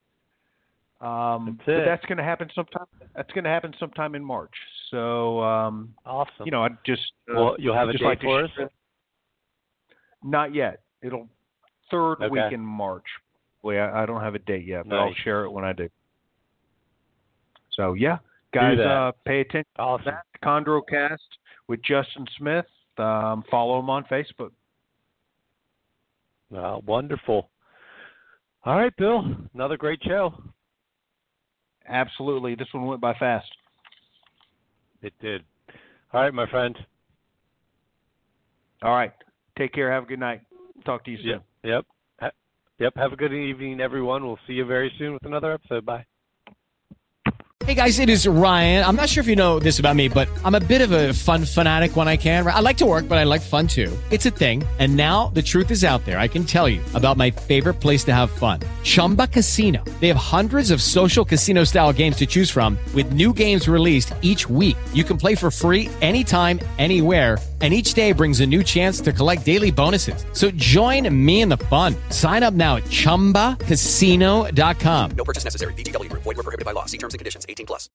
Um, 1.01 1.59
That's 1.65 1.79
but 1.79 1.85
that's 1.85 2.05
going 2.05 2.17
to 2.19 2.23
happen 2.23 2.49
sometime. 2.55 2.85
That's 3.15 3.31
going 3.33 3.43
to 3.43 3.49
happen 3.49 3.73
sometime 3.79 4.15
in 4.15 4.23
March. 4.23 4.53
So, 4.91 5.41
um, 5.43 5.93
awesome. 6.05 6.45
you 6.45 6.51
know, 6.51 6.63
I 6.63 6.69
just 6.85 7.01
uh, 7.29 7.33
well, 7.35 7.55
you'll 7.59 7.75
have 7.75 7.89
a 7.89 7.93
date 7.93 8.01
like 8.01 8.21
for 8.21 8.45
us. 8.45 8.49
Not 10.23 10.55
yet. 10.55 10.83
It'll 11.01 11.27
third 11.91 12.15
Okay. 12.21 12.29
week 12.29 12.51
in 12.51 12.61
March. 12.61 13.05
Well, 13.63 13.77
I, 13.77 14.03
I 14.03 14.05
don't 14.05 14.21
have 14.21 14.35
a 14.35 14.39
date 14.39 14.65
yet, 14.65 14.87
but 14.87 14.95
I'll 14.95 15.13
share 15.23 15.43
it 15.45 15.51
when 15.51 15.65
I 15.65 15.73
do. 15.73 15.89
So 17.71 17.93
yeah, 17.93 18.17
guys, 18.53 18.79
uh, 18.79 19.11
pay 19.25 19.41
attention 19.41 19.65
Awesome. 19.77 20.05
that 20.05 20.23
Chondrocast 20.43 21.17
with 21.67 21.81
Justin 21.83 22.25
Smith. 22.37 22.65
Um, 22.97 23.43
follow 23.51 23.79
him 23.79 23.89
on 23.89 24.05
Facebook. 24.05 24.51
Uh, 26.55 26.79
wonderful. 26.85 27.49
All 28.63 28.77
right, 28.77 28.95
Bill. 28.97 29.23
Another 29.53 29.77
great 29.77 29.99
show. 30.03 30.33
Absolutely, 31.87 32.55
this 32.55 32.67
one 32.71 32.85
went 32.85 33.01
by 33.01 33.13
fast. 33.15 33.47
It 35.01 35.13
did. 35.21 35.43
All 36.13 36.21
right, 36.21 36.33
my 36.33 36.49
friend. 36.49 36.75
All 38.81 38.95
right, 38.95 39.11
take 39.57 39.73
care. 39.73 39.91
Have 39.91 40.03
a 40.03 40.07
good 40.07 40.19
night. 40.19 40.41
Talk 40.85 41.03
to 41.05 41.11
you 41.11 41.17
soon. 41.17 41.27
Yep. 41.27 41.43
Yep. 41.65 41.85
Yep. 42.77 42.93
Have 42.97 43.13
a 43.13 43.15
good 43.15 43.33
evening, 43.33 43.79
everyone. 43.81 44.25
We'll 44.25 44.37
see 44.45 44.53
you 44.53 44.65
very 44.65 44.91
soon 44.99 45.13
with 45.13 45.25
another 45.25 45.51
episode. 45.53 45.85
Bye. 45.85 46.05
Hey 47.63 47.73
guys, 47.73 47.99
it 47.99 48.09
is 48.09 48.27
Ryan. 48.27 48.85
I'm 48.85 48.95
not 48.95 49.09
sure 49.09 49.21
if 49.21 49.27
you 49.27 49.35
know 49.35 49.59
this 49.59 49.79
about 49.79 49.95
me, 49.95 50.07
but 50.07 50.27
I'm 50.43 50.55
a 50.55 50.59
bit 50.59 50.81
of 50.81 50.91
a 50.91 51.13
fun 51.13 51.45
fanatic 51.45 51.95
when 51.95 52.07
I 52.07 52.15
can. 52.17 52.45
I 52.45 52.59
like 52.59 52.77
to 52.77 52.85
work, 52.85 53.07
but 53.07 53.17
I 53.17 53.23
like 53.23 53.41
fun 53.41 53.65
too. 53.65 53.97
It's 54.11 54.25
a 54.25 54.29
thing. 54.29 54.61
And 54.77 54.95
now 54.95 55.29
the 55.29 55.41
truth 55.41 55.71
is 55.71 55.83
out 55.83 56.05
there. 56.05 56.19
I 56.19 56.27
can 56.27 56.43
tell 56.43 56.69
you 56.69 56.81
about 56.93 57.17
my 57.17 57.31
favorite 57.31 57.75
place 57.75 58.03
to 58.03 58.13
have 58.13 58.29
fun 58.29 58.59
Chumba 58.83 59.27
Casino. 59.27 59.83
They 59.99 60.09
have 60.09 60.17
hundreds 60.17 60.69
of 60.69 60.81
social 60.81 61.25
casino 61.25 61.63
style 61.63 61.93
games 61.93 62.17
to 62.17 62.27
choose 62.27 62.51
from, 62.51 62.77
with 62.93 63.13
new 63.13 63.33
games 63.33 63.67
released 63.67 64.13
each 64.21 64.47
week. 64.49 64.77
You 64.93 65.05
can 65.05 65.17
play 65.17 65.33
for 65.33 65.49
free 65.49 65.89
anytime, 66.01 66.59
anywhere. 66.77 67.37
And 67.65 67.73
each 67.73 67.95
day 67.95 68.11
brings 68.11 68.41
a 68.41 68.45
new 68.45 68.61
chance 68.61 69.01
to 69.01 69.11
collect 69.11 69.43
daily 69.43 69.71
bonuses. 69.71 70.23
So 70.33 70.51
join 70.51 71.09
me 71.25 71.41
in 71.41 71.49
the 71.49 71.57
fun. 71.57 71.95
Sign 72.11 72.43
up 72.43 72.53
now 72.53 72.75
at 72.75 72.83
chumbacasino.com. 72.83 75.11
No 75.17 75.23
purchase 75.23 75.43
necessary. 75.43 75.73
VGW 75.73 76.11
Group. 76.11 76.21
Void 76.21 76.37
were 76.37 76.43
prohibited 76.43 76.63
by 76.63 76.73
law. 76.73 76.85
See 76.85 76.99
terms 76.99 77.15
and 77.15 77.17
conditions. 77.17 77.43
18 77.49 77.65
plus. 77.65 77.89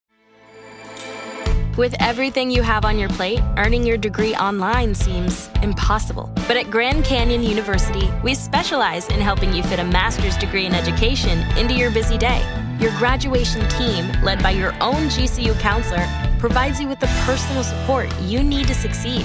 With 1.77 1.95
everything 2.01 2.51
you 2.51 2.63
have 2.63 2.85
on 2.85 2.99
your 2.99 3.11
plate, 3.11 3.39
earning 3.59 3.87
your 3.87 3.97
degree 3.97 4.35
online 4.35 4.93
seems 4.93 5.49
impossible. 5.63 6.29
But 6.49 6.57
at 6.57 6.69
Grand 6.69 7.05
Canyon 7.05 7.45
University, 7.45 8.11
we 8.25 8.35
specialize 8.35 9.07
in 9.07 9.21
helping 9.21 9.53
you 9.53 9.63
fit 9.63 9.79
a 9.79 9.85
master's 9.85 10.37
degree 10.37 10.67
in 10.67 10.75
education 10.75 11.39
into 11.57 11.75
your 11.75 11.93
busy 11.93 12.19
day. 12.19 12.45
Your 12.81 12.91
graduation 12.99 13.69
team, 13.69 14.11
led 14.25 14.43
by 14.43 14.51
your 14.51 14.73
own 14.83 15.09
GCU 15.11 15.57
counselor, 15.61 16.09
provides 16.41 16.81
you 16.81 16.89
with 16.89 16.99
the 16.99 17.07
personal 17.25 17.63
support 17.63 18.13
you 18.23 18.43
need 18.43 18.67
to 18.67 18.75
succeed. 18.75 19.25